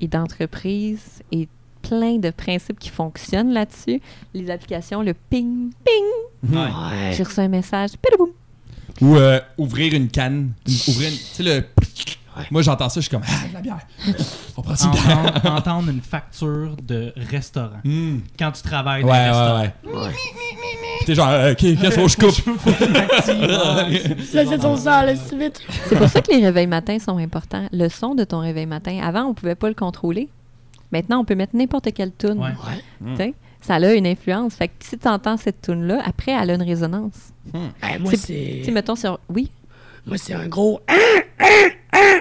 et 0.00 0.06
d'entreprises 0.08 1.22
et 1.32 1.48
plein 1.88 2.16
de 2.18 2.30
principes 2.30 2.78
qui 2.78 2.88
fonctionnent 2.90 3.52
là-dessus. 3.52 4.00
Les 4.32 4.50
applications, 4.50 5.02
le 5.02 5.14
ping, 5.14 5.70
ping, 5.84 6.52
Ouais. 6.52 6.58
Ouais. 6.58 7.12
j'ai 7.16 7.22
reçu 7.22 7.40
un 7.40 7.48
message. 7.48 7.90
Ou 9.00 9.16
euh, 9.16 9.40
ouvrir 9.58 9.92
une 9.94 10.08
canne. 10.08 10.52
Une- 10.66 10.74
ouvrir 10.92 11.08
une- 11.10 11.16
Tu 11.16 11.24
sais, 11.24 11.42
le. 11.42 11.64
Ouais. 12.36 12.44
Moi, 12.50 12.62
j'entends 12.62 12.88
ça, 12.88 12.96
je 13.00 13.02
suis 13.02 13.10
comme, 13.10 13.22
ah, 13.26 13.48
de 13.48 13.54
la 13.54 13.60
bière. 13.60 13.78
On 14.56 14.62
prend 14.62 14.74
une 14.74 14.90
bière. 14.90 15.18
entendre, 15.18 15.52
entendre 15.56 15.88
une 15.90 16.00
facture 16.00 16.76
de 16.82 17.12
restaurant 17.30 17.78
Hmm. 17.84 18.18
quand 18.38 18.50
tu 18.52 18.62
travailles 18.62 19.04
Ouais, 19.04 19.10
dans 19.30 19.38
un 19.38 19.60
ouais, 19.60 19.72
restaurant. 19.84 20.06
ouais. 20.06 20.12
Puis 20.98 21.06
t'es 21.06 21.14
genre, 21.14 21.28
euh, 21.28 21.52
ok, 21.52 21.58
qu'est-ce 21.58 21.96
que 21.96 22.08
je 22.08 22.16
coupe? 22.42 22.60
C'est 24.24 24.60
son 24.60 24.76
sang, 24.76 25.02
vite. 25.38 25.60
C'est 25.88 25.96
pour 25.96 26.08
ça 26.08 26.20
que 26.20 26.32
les 26.32 26.44
réveils 26.44 26.66
matins 26.66 26.98
sont 26.98 27.18
importants. 27.18 27.66
Le 27.72 27.88
son 27.88 28.14
de 28.14 28.24
ton 28.24 28.40
réveil 28.40 28.66
matin, 28.66 28.98
avant, 29.02 29.24
on 29.26 29.34
pouvait 29.34 29.54
pas 29.54 29.68
le 29.68 29.74
contrôler. 29.74 30.28
Maintenant, 30.94 31.20
on 31.20 31.24
peut 31.24 31.34
mettre 31.34 31.54
n'importe 31.56 31.92
quelle 31.92 32.12
tune. 32.16 32.38
Ouais. 32.38 32.50
Ouais. 33.02 33.10
Tu 33.10 33.16
sais, 33.16 33.34
Ça 33.60 33.74
a 33.74 33.92
une 33.94 34.06
influence. 34.06 34.54
Fait 34.54 34.68
que 34.68 34.74
si 34.80 34.96
tu 34.96 35.08
entends 35.08 35.36
cette 35.36 35.60
tune-là, 35.62 36.00
après, 36.04 36.32
elle 36.32 36.50
a 36.50 36.54
une 36.54 36.62
résonance. 36.62 37.32
Hey, 37.82 37.98
moi, 37.98 38.12
C'est- 38.12 38.16
c'est. 38.18 38.62
Tu 38.64 38.70
mettons 38.70 38.94
sur. 38.94 39.18
Oui, 39.28 39.50
Moi, 40.06 40.16
c'est 40.18 40.34
un 40.34 40.46
gros. 40.46 40.80
hein, 40.86 40.94
hein, 41.90 42.20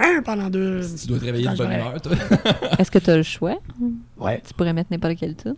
hein, 0.00 0.22
pendant 0.24 0.48
deux. 0.48 0.80
Tu 1.00 1.06
dois 1.08 1.18
te 1.18 1.24
réveiller 1.24 1.48
de 1.48 1.56
bonne 1.56 1.72
humeur, 1.72 2.00
toi. 2.00 2.12
est-ce 2.78 2.90
que 2.90 2.98
tu 2.98 3.10
as 3.10 3.16
le 3.16 3.22
choix? 3.22 3.58
Ouais. 4.16 4.40
Tu 4.46 4.54
pourrais 4.54 4.72
mettre 4.72 4.90
n'importe 4.90 5.16
quelle 5.16 5.36
tune. 5.36 5.56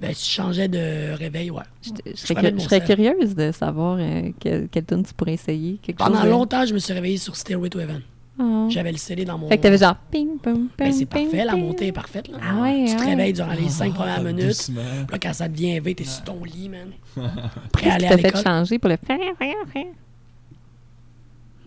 Ben, 0.00 0.12
si 0.12 0.28
je 0.28 0.34
changeais 0.34 0.68
de 0.68 1.12
réveil, 1.14 1.50
ouais. 1.50 1.62
Je, 1.82 1.88
je 2.04 2.10
Je 2.12 2.16
serais, 2.16 2.34
cu- 2.34 2.60
je 2.60 2.94
curieuse 2.94 3.34
de 3.34 3.50
savoir 3.52 3.96
euh, 3.98 4.30
quelle, 4.40 4.68
quelle 4.68 4.84
tune 4.84 5.02
tu 5.04 5.14
pourrais 5.14 5.34
essayer. 5.34 5.80
Pendant 5.96 6.20
chose 6.22 6.30
longtemps, 6.30 6.66
je 6.66 6.74
me 6.74 6.78
suis 6.78 6.92
réveillé 6.92 7.16
sur 7.16 7.34
Stairway 7.36 7.70
to 7.70 7.80
Heaven. 7.80 8.02
Oh. 8.38 8.66
J'avais 8.68 8.92
le 8.92 8.98
CD 8.98 9.24
dans 9.24 9.38
mon. 9.38 9.48
Fait 9.48 9.56
que 9.56 9.62
t'avais 9.62 9.78
genre 9.78 9.96
ping, 10.10 10.36
pong, 10.38 10.66
Ben, 10.76 10.90
ping, 10.90 10.92
c'est 10.92 11.06
ping, 11.06 11.30
parfait, 11.30 11.44
la 11.44 11.56
montée 11.56 11.86
est 11.86 11.92
parfaite. 11.92 12.28
Là. 12.28 12.38
Ah 12.42 12.60
ouais, 12.60 12.84
tu 12.86 12.94
te 12.96 13.00
ouais. 13.00 13.06
réveilles 13.06 13.32
durant 13.32 13.52
les 13.54 13.68
cinq 13.70 13.94
premières 13.94 14.22
minutes. 14.22 14.46
Doucement. 14.48 14.82
Là, 15.10 15.18
quand 15.18 15.32
ça 15.32 15.48
devient 15.48 15.80
V, 15.80 15.94
t'es 15.94 16.04
sur 16.04 16.22
ton 16.24 16.44
lit, 16.44 16.68
man. 16.68 16.90
Prêt 17.72 17.88
à 17.90 17.94
aller 17.94 18.06
à 18.06 18.10
t'a 18.10 18.16
fait 18.18 18.22
l'école. 18.24 18.42
changer 18.42 18.78
pour 18.78 18.90
le. 18.90 18.96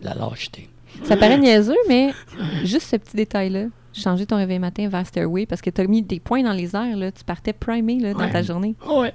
La 0.02 0.14
lâcheté. 0.14 0.68
Ça 1.04 1.16
paraît 1.16 1.38
niaiseux, 1.38 1.74
mais 1.88 2.12
juste 2.64 2.86
ce 2.88 2.96
petit 2.96 3.16
détail-là, 3.16 3.66
changer 3.92 4.26
ton 4.26 4.36
réveil 4.36 4.58
matin 4.58 4.88
vers 4.88 5.06
Stairway 5.06 5.46
parce 5.46 5.60
que 5.60 5.70
tu 5.70 5.80
as 5.80 5.86
mis 5.86 6.02
des 6.02 6.20
points 6.20 6.42
dans 6.42 6.52
les 6.52 6.74
airs, 6.74 6.96
là, 6.96 7.12
tu 7.12 7.22
partais 7.24 7.52
primé 7.52 7.98
là, 7.98 8.12
dans 8.12 8.20
Ouais. 8.20 8.30
ta 8.32 8.42
journée. 8.42 8.74
Oh, 8.88 9.02
ouais. 9.02 9.12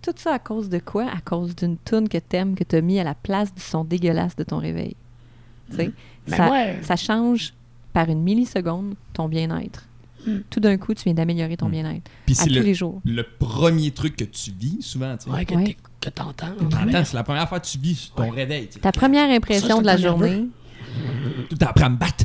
Tout 0.00 0.12
ça 0.16 0.34
à 0.34 0.38
cause 0.38 0.68
de 0.68 0.78
quoi? 0.78 1.04
À 1.06 1.20
cause 1.20 1.54
d'une 1.56 1.76
toune 1.76 2.08
que 2.08 2.18
t'aimes, 2.18 2.54
que 2.54 2.64
tu 2.64 2.76
as 2.76 2.80
mis 2.80 3.00
à 3.00 3.04
la 3.04 3.14
place 3.14 3.52
du 3.54 3.60
son 3.60 3.84
dégueulasse 3.84 4.36
de 4.36 4.44
ton 4.44 4.58
réveil. 4.58 4.94
Tu 5.70 5.76
sais, 5.76 5.90
Ben, 6.36 6.82
ça, 6.82 6.96
change 6.96 7.52
par 7.92 8.08
une 8.08 8.22
milliseconde 8.22 8.94
ton 9.12 9.28
bien-être. 9.28 9.84
Hmm. 10.26 10.38
Tout 10.50 10.60
d'un 10.60 10.76
coup, 10.76 10.94
tu 10.94 11.04
viens 11.04 11.14
d'améliorer 11.14 11.56
ton 11.56 11.68
Hmm. 11.68 11.72
bien-être. 11.72 12.10
Puis 12.26 12.34
À 12.38 12.42
c'est 12.42 12.48
tous 12.48 12.54
le, 12.56 12.60
les 12.62 12.74
jours. 12.74 13.00
le 13.04 13.22
premier 13.22 13.90
truc 13.92 14.16
que 14.16 14.24
tu 14.24 14.50
vis 14.58 14.82
souvent, 14.82 15.16
tu 15.16 15.24
sais. 15.24 15.30
ouais, 15.30 15.44
que 15.44 15.54
Ouais. 15.54 15.76
t'entends. 16.14 16.46
Attends, 16.80 17.04
c'est 17.04 17.14
la 17.16 17.22
première 17.24 17.48
fois 17.48 17.60
que 17.60 17.66
tu 17.66 17.78
vis 17.78 18.12
ton 18.16 18.28
réveil. 18.30 18.66
tu 18.66 18.74
sais. 18.74 18.80
Ta 18.80 18.92
première 18.92 19.30
impression 19.30 19.76
Ça, 19.76 19.80
de 19.82 19.86
la 19.86 19.96
nerveux. 19.96 20.26
journée, 20.28 20.48
Tout 21.48 21.56
après 21.60 21.84
à 21.84 21.88
me 21.88 21.96
battre. 21.96 22.24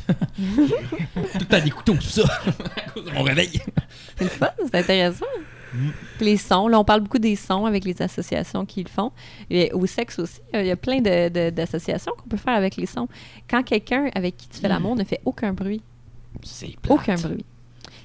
tout 1.38 1.46
temps 1.46 1.62
des 1.64 1.70
couteaux, 1.70 1.96
tout 1.96 2.02
ça. 2.02 2.24
à 2.76 2.90
cause 2.92 3.06
de 3.06 3.12
mon 3.12 3.24
réveil. 3.24 3.52
C'est 4.18 4.24
le 4.24 4.30
fun, 4.30 4.50
c'est 4.66 4.76
intéressant. 4.80 5.26
Puis 6.18 6.26
Les 6.26 6.38
sons, 6.38 6.68
là, 6.68 6.80
on 6.80 6.84
parle 6.84 7.02
beaucoup 7.02 7.20
des 7.20 7.36
sons 7.36 7.66
avec 7.66 7.84
les 7.86 8.02
associations 8.02 8.66
qui 8.66 8.84
le 8.84 8.90
font. 8.90 9.12
Et 9.50 9.72
au 9.74 9.86
sexe 9.86 10.20
aussi, 10.20 10.40
il 10.54 10.66
y 10.66 10.72
a 10.72 10.76
plein 10.76 11.00
de- 11.02 11.30
de- 11.30 11.50
d'associations 11.50 12.12
qu'on 12.18 12.30
peut 12.30 12.38
faire 12.38 12.54
avec 12.56 12.76
les 12.78 12.86
sons. 12.86 13.08
Quand 13.50 13.64
quelqu'un 13.64 14.10
avec 14.16 14.38
qui 14.38 14.48
tu 14.48 14.60
fais 14.60 14.68
l'amour 14.68 14.96
ne 14.96 15.04
fait 15.04 15.20
aucun 15.26 15.54
bruit, 15.54 15.82
C'est 16.44 16.78
plate. 16.80 16.92
aucun 17.00 17.16
bruit. 17.16 17.46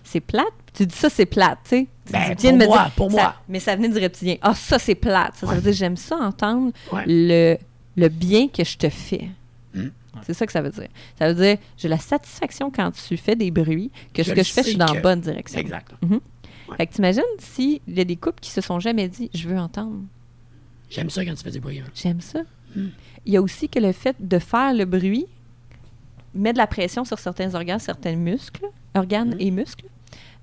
C'est 0.04 0.20
plate. 0.20 0.46
Tu 0.72 0.86
dis 0.86 0.94
ça, 0.96 1.10
c'est 1.10 1.26
plate, 1.26 1.58
tu 1.64 1.68
sais. 1.70 1.86
Tu 2.06 2.12
Ben, 2.12 2.34
viens 2.38 2.52
de 2.52 2.58
pour 2.58 2.58
me 2.58 2.66
moi, 2.66 2.78
dire- 2.84 2.90
pour 2.92 3.10
ça- 3.10 3.16
moi. 3.16 3.34
Mais 3.48 3.60
ça 3.60 3.76
venait 3.76 3.88
du 3.90 3.98
reptilien. 3.98 4.36
Ah, 4.40 4.54
ça, 4.54 4.78
c'est 4.78 4.94
plate. 4.94 5.34
Ça, 5.36 5.46
veut 5.46 5.60
dire 5.60 5.72
j'aime 5.74 5.96
ça 5.96 6.16
entendre 6.16 6.72
Ouais. 6.92 7.02
le, 7.06 7.56
le 7.96 8.08
bien 8.08 8.48
que 8.48 8.64
je 8.64 8.78
te 8.78 8.88
fais. 8.88 9.28
Mm. 9.74 9.88
C'est 10.22 10.32
ça 10.34 10.46
que 10.46 10.52
ça 10.52 10.62
veut 10.62 10.70
dire. 10.70 10.88
Ça 11.18 11.30
veut 11.32 11.34
dire 11.44 11.58
j'ai 11.76 11.88
la 11.88 11.98
satisfaction 11.98 12.70
quand 12.70 12.90
tu 12.92 13.16
fais 13.18 13.36
des 13.36 13.50
bruits 13.50 13.90
que 14.14 14.22
Je 14.22 14.30
ce 14.30 14.34
que 14.34 14.42
je 14.42 14.52
fais, 14.52 14.62
je 14.62 14.68
suis 14.70 14.76
dans 14.78 14.86
que- 14.86 14.94
la 14.94 15.00
bonne 15.00 15.20
direction. 15.20 15.60
Exact. 15.60 15.92
Fait 16.76 16.86
que 16.86 16.92
t'imagines 16.94 17.22
s'il 17.38 17.80
y 17.88 18.00
a 18.00 18.04
des 18.04 18.16
couples 18.16 18.40
qui 18.40 18.50
se 18.50 18.60
sont 18.60 18.78
jamais 18.80 19.08
dit 19.08 19.30
je 19.34 19.48
veux 19.48 19.58
entendre, 19.58 20.00
J'aime 20.90 21.10
ça 21.10 21.24
quand 21.24 21.34
tu 21.34 21.42
fais 21.44 21.50
du 21.50 21.60
bruit. 21.60 21.80
hein. 21.80 21.84
j'aime 21.94 22.20
ça. 22.20 22.40
Hmm. 22.76 22.88
Il 23.26 23.32
y 23.32 23.36
a 23.36 23.42
aussi 23.42 23.68
que 23.68 23.78
le 23.78 23.92
fait 23.92 24.16
de 24.20 24.38
faire 24.38 24.72
le 24.74 24.84
bruit 24.84 25.26
met 26.34 26.52
de 26.52 26.58
la 26.58 26.66
pression 26.66 27.04
sur 27.04 27.18
certains 27.18 27.54
organes, 27.54 27.78
certains 27.78 28.16
muscles, 28.16 28.66
organes 28.94 29.34
Hmm. 29.34 29.40
et 29.40 29.50
muscles. 29.50 29.86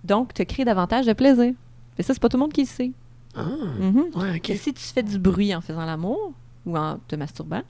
Donc, 0.03 0.33
te 0.33 0.43
crée 0.43 0.65
davantage 0.65 1.05
de 1.07 1.13
plaisir. 1.13 1.53
Et 1.97 2.03
ça, 2.03 2.13
c'est 2.13 2.19
pas 2.19 2.29
tout 2.29 2.37
le 2.37 2.41
monde 2.41 2.53
qui 2.53 2.61
le 2.61 2.67
sait. 2.67 2.91
Ah, 3.35 3.45
Mhm. 3.79 4.05
ouais, 4.15 4.41
si 4.55 4.73
tu 4.73 4.81
fais 4.83 5.03
du 5.03 5.17
bruit 5.17 5.53
en 5.55 5.61
faisant 5.61 5.83
l'amour 5.85 6.33
ou 6.65 6.77
en 6.77 6.99
te 7.07 7.15
masturbant, 7.15 7.63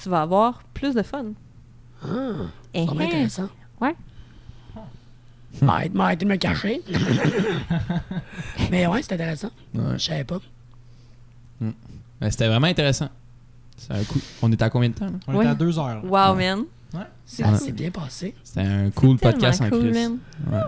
tu 0.00 0.08
vas 0.08 0.22
avoir 0.22 0.62
plus 0.74 0.94
de 0.94 1.02
fun. 1.02 1.26
Ah, 2.02 2.06
c'est 2.74 2.84
eh. 2.84 2.88
intéressant. 2.88 3.48
Ouais. 3.80 3.94
M'arrête, 5.60 5.94
m'arrête 5.94 6.20
de 6.20 6.24
me 6.24 6.36
cacher. 6.36 6.80
Mais 8.70 8.86
ouais, 8.86 9.02
c'est 9.02 9.12
intéressant. 9.14 9.50
Ouais. 9.74 9.82
Je 9.94 9.98
savais 10.04 10.24
pas. 10.24 10.38
C'était 12.30 12.46
vraiment 12.48 12.66
intéressant. 12.68 13.08
C'est 13.76 13.92
un 13.92 14.04
coup. 14.04 14.20
On 14.42 14.50
est 14.52 14.62
à 14.62 14.70
combien 14.70 14.88
de 14.88 14.94
temps, 14.94 15.06
là? 15.06 15.12
On 15.26 15.34
Ouais. 15.34 15.44
était 15.44 15.50
à 15.50 15.54
deux 15.54 15.78
heures. 15.78 16.02
là. 16.02 16.02
Wow, 16.04 16.36
Ouais. 16.36 16.54
man. 16.56 16.64
Ça 17.24 17.48
Ouais. 17.50 17.58
s'est 17.58 17.72
bien 17.72 17.90
passé. 17.90 18.34
C'était 18.44 18.60
un 18.60 18.90
cool 18.90 19.16
podcast 19.18 19.60
en 19.62 19.68
cool, 19.70 19.90
Chris. 19.90 19.92
man. 19.92 20.18
Ouais. 20.50 20.60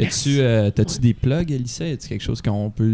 As-tu 0.00 0.40
euh, 0.40 0.70
des 1.00 1.14
plugs, 1.14 1.50
Elissa? 1.50 1.86
Y 1.86 1.92
a-tu 1.92 2.08
quelque 2.08 2.22
chose 2.22 2.40
qu'on 2.42 2.70
peut. 2.70 2.84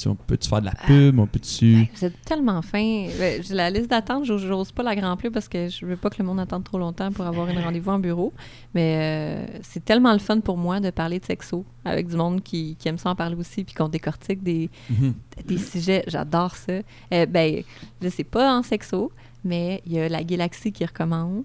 tu- 0.00 0.08
On 0.08 0.14
peut-tu 0.14 0.48
faire 0.48 0.60
de 0.60 0.66
la 0.66 0.72
pub? 0.74 1.18
On 1.18 1.26
peut-tu. 1.26 1.88
Vous 1.94 2.04
êtes 2.04 2.20
tellement 2.24 2.60
fin. 2.62 3.06
Ben, 3.18 3.42
J'ai 3.42 3.54
la 3.54 3.70
liste 3.70 3.90
d'attente, 3.90 4.24
j'ose- 4.24 4.72
pas 4.72 4.82
la 4.82 4.94
grand 4.96 5.16
plus 5.16 5.30
parce 5.30 5.48
que 5.48 5.68
je 5.68 5.84
veux 5.86 5.96
pas 5.96 6.10
que 6.10 6.16
le 6.18 6.24
monde 6.24 6.40
attende 6.40 6.64
trop 6.64 6.78
longtemps 6.78 7.10
pour 7.12 7.24
avoir 7.26 7.48
un 7.48 7.60
rendez-vous 7.62 7.90
en 7.90 7.98
bureau. 7.98 8.32
Mais 8.74 8.98
euh, 9.00 9.58
c'est 9.62 9.84
tellement 9.84 10.12
le 10.12 10.18
fun 10.18 10.40
pour 10.40 10.56
moi 10.56 10.80
de 10.80 10.90
parler 10.90 11.18
de 11.20 11.24
sexo 11.24 11.64
avec 11.84 12.08
du 12.08 12.16
monde 12.16 12.42
qui, 12.42 12.76
qui 12.78 12.88
aime 12.88 12.98
ça 12.98 13.10
en 13.10 13.14
parler 13.14 13.36
aussi 13.36 13.64
puis 13.64 13.74
qu'on 13.74 13.88
décortique 13.88 14.42
des, 14.42 14.70
Mhm. 14.90 15.14
des 15.46 15.58
sujets. 15.58 16.04
J'adore 16.06 16.56
ça. 16.56 16.72
Euh, 17.12 17.26
ben, 17.26 17.62
je 18.02 18.08
sais 18.08 18.24
pas 18.24 18.56
en 18.58 18.62
sexo, 18.62 19.12
mais 19.44 19.82
il 19.86 19.92
y 19.92 19.98
a 19.98 20.08
la 20.08 20.24
Galaxie 20.24 20.72
qui 20.72 20.84
recommence. 20.86 21.44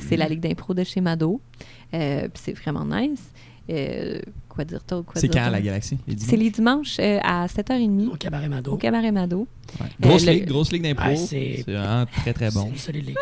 C'est 0.00 0.16
la 0.16 0.28
Ligue 0.28 0.40
d'impro 0.40 0.74
de 0.74 0.84
chez 0.84 1.00
Mado. 1.00 1.40
Euh, 1.94 2.22
puis 2.28 2.42
c'est 2.44 2.52
vraiment 2.52 2.84
nice. 2.84 3.31
Euh, 3.70 4.20
quoi 4.48 4.64
dire 4.64 4.80
d'autre? 4.88 5.06
quoi 5.12 5.20
C'est 5.20 5.28
dire 5.28 5.42
quand 5.44 5.50
la 5.50 5.60
galaxie? 5.60 5.98
Les 6.06 6.14
C'est 6.18 6.36
dimanches? 6.36 6.38
les 6.44 6.50
dimanches? 6.50 6.96
euh, 6.98 7.18
à 7.22 7.46
7h30 7.46 8.08
Au 8.08 8.16
cabaret 8.16 8.48
Mado. 8.48 8.72
au 8.72 8.76
Cabaret 8.76 9.12
Mado. 9.12 9.46
Ouais. 9.80 9.86
Grosse 10.00 10.22
Euh, 10.22 10.26
le- 10.26 10.32
ligue, 10.32 10.46
grosse 10.46 10.72
ligue 10.72 10.82
d'impro. 10.82 11.06
Ouais, 11.08 11.16
c'est 11.16 11.64
vraiment 11.66 12.04
très 12.06 12.32
très 12.32 12.50
bon. 12.50 12.64
C'est 12.64 12.70
une 12.70 12.76
solide 12.78 13.06
ligue. 13.06 13.16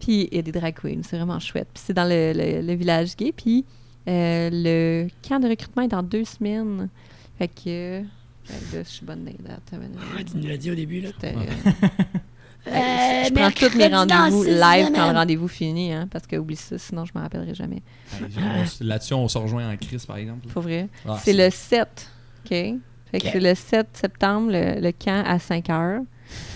Puis 0.00 0.28
il 0.30 0.36
y 0.36 0.38
a 0.38 0.42
des 0.42 0.52
drag 0.52 0.74
queens, 0.74 1.00
c'est 1.02 1.16
vraiment 1.16 1.38
chouette. 1.38 1.68
Puis 1.74 1.82
c'est 1.86 1.92
dans 1.94 2.08
le, 2.08 2.32
le- 2.34 2.66
le 2.66 2.74
village 2.74 3.14
gay. 3.16 3.32
Puis 3.36 3.64
euh, 4.08 4.48
le 4.52 5.08
camp 5.26 5.38
de 5.40 5.48
recrutement 5.48 5.82
est 5.82 5.88
dans 5.88 6.02
deux 6.02 6.24
semaines. 6.24 6.88
Fait 7.38 7.48
que. 7.48 7.62
euh, 7.66 8.00
là, 8.72 8.82
je 8.82 8.88
suis 8.88 9.04
bonne 9.06 9.24
dates. 9.24 9.70
Ouais, 9.72 10.24
tu 10.24 10.36
nous 10.38 10.48
l'as 10.48 10.56
dit 10.56 10.70
au 10.70 10.74
début, 10.74 11.00
là. 11.02 11.10
Euh, 12.66 13.24
je 13.26 13.32
prends 13.32 13.50
tous 13.50 13.76
mes 13.76 13.88
rendez-vous 13.88 14.44
live 14.44 14.90
quand 14.94 15.10
le 15.12 15.18
rendez-vous 15.18 15.48
finit, 15.48 15.92
hein, 15.92 16.08
parce 16.10 16.26
que 16.26 16.36
oublie 16.36 16.56
ça, 16.56 16.78
sinon 16.78 17.04
je 17.04 17.12
m'en 17.14 17.20
rappellerai 17.22 17.54
jamais. 17.54 17.82
S- 18.62 18.80
Là-dessus, 18.80 19.14
on 19.14 19.28
se 19.28 19.36
rejoint 19.38 19.70
en 19.70 19.76
crise, 19.76 20.06
par 20.06 20.16
exemple. 20.16 20.48
Faut 20.48 20.60
vrai. 20.62 20.88
Ah, 21.06 21.18
c'est 21.22 21.32
le 21.34 21.50
7, 21.50 21.86
OK? 22.44 22.48
Fait 22.50 23.20
que 23.20 23.26
c'est 23.30 23.40
le 23.40 23.54
7 23.54 23.86
septembre, 23.92 24.50
le, 24.50 24.80
le 24.80 24.92
camp 24.92 25.22
à 25.26 25.38
5 25.38 25.68
heures. 25.70 26.00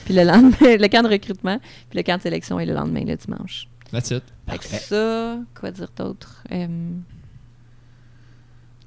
Puis 0.06 0.14
le 0.14 0.24
lendemain, 0.24 0.56
le 0.60 0.88
camp 0.88 1.02
de 1.02 1.08
recrutement. 1.08 1.58
Puis 1.90 1.98
le 1.98 2.02
camp 2.02 2.16
de 2.16 2.22
sélection 2.22 2.58
est 2.58 2.66
le 2.66 2.74
lendemain, 2.74 3.04
le 3.04 3.14
dimanche. 3.16 3.68
That's 3.92 4.10
it. 4.10 4.22
Fait 4.48 4.58
que 4.58 4.64
ça, 4.64 5.38
quoi 5.58 5.70
dire 5.70 5.90
d'autre? 5.96 6.42
Euh, 6.52 6.66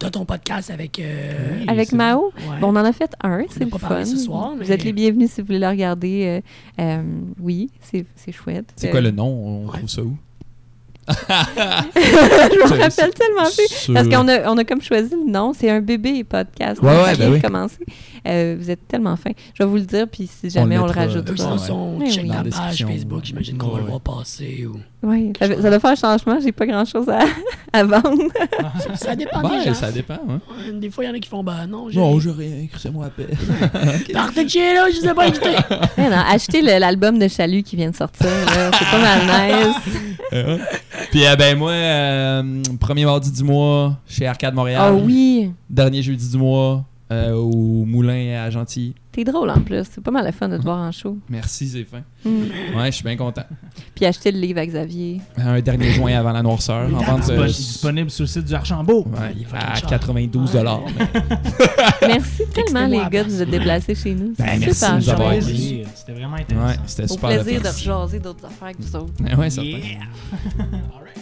T'as 0.02 0.10
ton 0.10 0.26
podcast 0.26 0.72
avec. 0.72 1.00
euh, 1.00 1.60
Oui. 1.60 1.66
avec 1.68 1.92
Mao, 1.92 2.32
ouais. 2.36 2.60
bon, 2.60 2.70
on 2.70 2.76
en 2.76 2.84
a 2.86 2.92
fait 2.92 3.14
un, 3.24 3.44
c'est 3.52 3.68
pas 3.68 3.78
fun. 3.78 3.88
parlé 3.90 4.06
ce 4.06 4.18
soir, 4.18 4.54
Vous 4.60 4.72
êtes 4.72 4.84
les 4.84 4.94
bienvenus 4.94 5.30
si 5.32 5.42
vous 5.42 5.48
voulez 5.48 5.60
le 5.60 5.68
regarder. 5.68 6.42
euh, 6.80 6.82
euh, 6.84 7.04
oui, 7.40 7.70
c'est 7.82 8.06
c'est 8.16 8.32
chouette. 8.32 8.66
C'est 8.76 8.88
Euh, 8.88 8.92
quoi 8.92 9.02
le 9.02 9.12
nom? 9.12 9.28
On 9.28 9.66
Ouais. 9.68 9.78
trouve 9.78 9.90
ça 9.90 10.02
où? 10.02 10.18
je 11.08 11.14
me 11.14 12.80
rappelle 12.82 13.14
tellement 13.14 13.50
plus. 13.56 13.68
Sur- 13.70 13.94
Parce 13.94 14.08
qu'on 14.08 14.28
a, 14.28 14.50
on 14.52 14.58
a 14.58 14.64
comme 14.64 14.82
choisi 14.82 15.12
le 15.12 15.30
nom, 15.32 15.52
c'est 15.54 15.70
un 15.70 15.82
bébé 15.82 16.24
podcast. 16.24 16.82
Ouais, 16.82 16.90
ouais, 17.04 17.16
ben 17.18 17.32
oui. 17.34 17.42
commencer. 17.42 17.84
Euh, 18.28 18.56
vous 18.60 18.70
êtes 18.72 18.88
tellement 18.88 19.16
fin. 19.18 19.32
Je 19.54 19.64
vais 19.64 19.70
vous 19.70 19.76
le 19.76 19.82
dire, 19.82 20.08
puis 20.08 20.28
si 20.28 20.50
jamais 20.50 20.78
on, 20.80 20.86
le 20.86 20.92
rajoute 20.92 21.30
Eux, 21.30 21.36
euh, 21.40 21.74
on 21.74 21.98
Mais 22.00 22.10
check 22.12 22.24
oui. 22.24 22.30
la 22.30 22.44
page. 22.44 22.86
Facebook, 22.86 23.22
j'imagine 23.24 23.58
qu'on 23.58 23.68
va 23.68 23.74
Ouais, 23.74 23.78
le 23.80 23.84
ouais. 23.86 23.90
voir 24.00 24.02
passer. 24.20 24.66
Ou... 24.68 24.78
Oui, 25.04 25.34
ça, 25.40 25.48
ça 25.48 25.70
doit 25.70 25.80
faire 25.80 25.90
un 25.92 25.96
changement. 25.96 26.38
J'ai 26.44 26.52
pas 26.52 26.68
grand-chose 26.68 27.10
à, 27.10 27.22
à 27.74 27.84
vendre. 27.84 28.22
Ça 28.96 29.16
dépend 29.16 29.42
des 29.42 29.48
Ouais, 29.48 29.66
gens. 29.66 29.74
ça 29.74 29.92
dépend. 29.92 30.20
Hein. 30.30 30.40
Ouais, 30.68 30.74
Des 30.74 30.92
fois, 30.92 31.04
il 31.04 31.08
y 31.08 31.10
en 31.10 31.16
a 31.16 31.20
qui 31.20 31.28
font 31.28 31.44
bah 31.44 31.66
non, 31.68 31.90
j'ai. 31.90 32.00
Non, 32.00 32.20
j'ai 32.20 32.30
rien. 32.32 32.58
Écris-moi 32.64 33.08
à 33.08 33.10
paix. 33.10 33.28
Partez 34.14 34.44
de 34.46 34.50
chez 34.50 34.74
là, 34.76 34.86
je 34.94 35.00
vous 35.02 35.08
ai 35.08 35.14
pas 35.16 35.26
invité. 35.26 35.50
Ouais, 35.98 36.10
non, 36.10 36.18
achetez 36.30 36.62
l'album 36.62 37.18
de 37.18 37.28
Chalut 37.28 37.64
qui 37.64 37.76
vient 37.78 37.90
de 37.90 37.96
sortir. 37.96 38.28
là. 38.28 38.72
C'est 38.78 38.86
pas 38.86 39.00
mal 39.00 39.50
nice. 39.50 39.76
Euh, 40.34 40.58
Puis, 41.10 41.26
euh, 41.28 41.36
ben, 41.36 41.58
moi, 41.58 41.72
euh, 41.72 42.62
premier 42.80 43.04
mardi 43.04 43.30
du 43.34 43.44
mois 43.44 43.98
chez 44.08 44.26
Arcade 44.26 44.54
Montréal. 44.54 44.82
Ah 44.82 44.94
oui. 44.94 45.52
Dernier 45.70 46.02
jeudi 46.02 46.30
du 46.30 46.38
mois 46.38 46.86
euh, 47.12 47.34
au 47.34 47.86
Moulin 47.86 48.42
à 48.44 48.50
Gentilly. 48.50 48.96
T'es 49.12 49.26
drôle 49.26 49.50
en 49.50 49.60
plus. 49.60 49.84
C'est 49.92 50.02
pas 50.02 50.12
mal 50.12 50.26
le 50.26 50.32
fun 50.32 50.48
de 50.48 50.58
te 50.58 50.62
voir 50.64 50.78
en 50.78 50.92
show. 50.94 51.18
Merci, 51.30 51.68
c'est 51.68 51.84
fin. 51.84 52.02
Mm. 52.24 52.78
Ouais, 52.78 52.86
je 52.86 52.92
suis 52.92 53.04
bien 53.04 53.18
content. 53.18 53.44
Puis 53.96 54.06
acheter 54.06 54.32
le 54.32 54.40
livre 54.40 54.60
à 54.60 54.66
Xavier. 54.66 55.20
Un 55.36 55.60
dernier 55.60 55.92
joint 55.92 56.14
avant 56.18 56.32
la 56.32 56.42
noirceur. 56.42 56.86
En 56.96 57.00
vente 57.04 57.30
euh, 57.30 57.46
Dispo- 57.46 57.58
disponible 57.58 58.10
sur 58.10 58.24
le 58.24 58.28
site 58.28 58.46
du 58.46 58.54
Archambault. 58.54 59.06
ouais, 59.08 59.36
Il 59.38 59.46
à 59.54 59.76
fucking 59.76 59.76
cher. 59.76 59.90
92 59.90 60.52
dollars. 60.54 60.82
Merci 62.02 62.44
tellement, 62.54 62.88
les 62.88 63.02
gars, 63.10 63.26
de 63.26 63.30
vous 63.30 63.42
être 63.42 63.50
déplacés 63.50 63.96
chez 63.96 64.14
nous. 64.16 64.34
Ben, 64.38 64.58
merci 64.60 64.74
super 64.76 64.92
de 64.94 64.98
nous 65.04 65.10
avoir. 65.10 65.34
C'était 65.34 66.14
vraiment 66.14 66.38
intéressant. 66.38 66.68
Ouais, 66.68 66.76
c'était 66.86 67.04
Au 67.04 67.08
super. 67.14 67.30
le 67.32 67.44
plaisir 67.44 67.62
de 67.62 67.68
rejaser 67.68 68.20
d'autres 68.20 68.46
affaires 68.46 68.72
que 68.72 68.82
vous 68.82 68.96
autres. 68.96 69.38
Ouais, 69.38 69.50
certain. 69.50 69.70
Yeah! 69.70 69.80
All 70.60 71.04
right. 71.04 71.21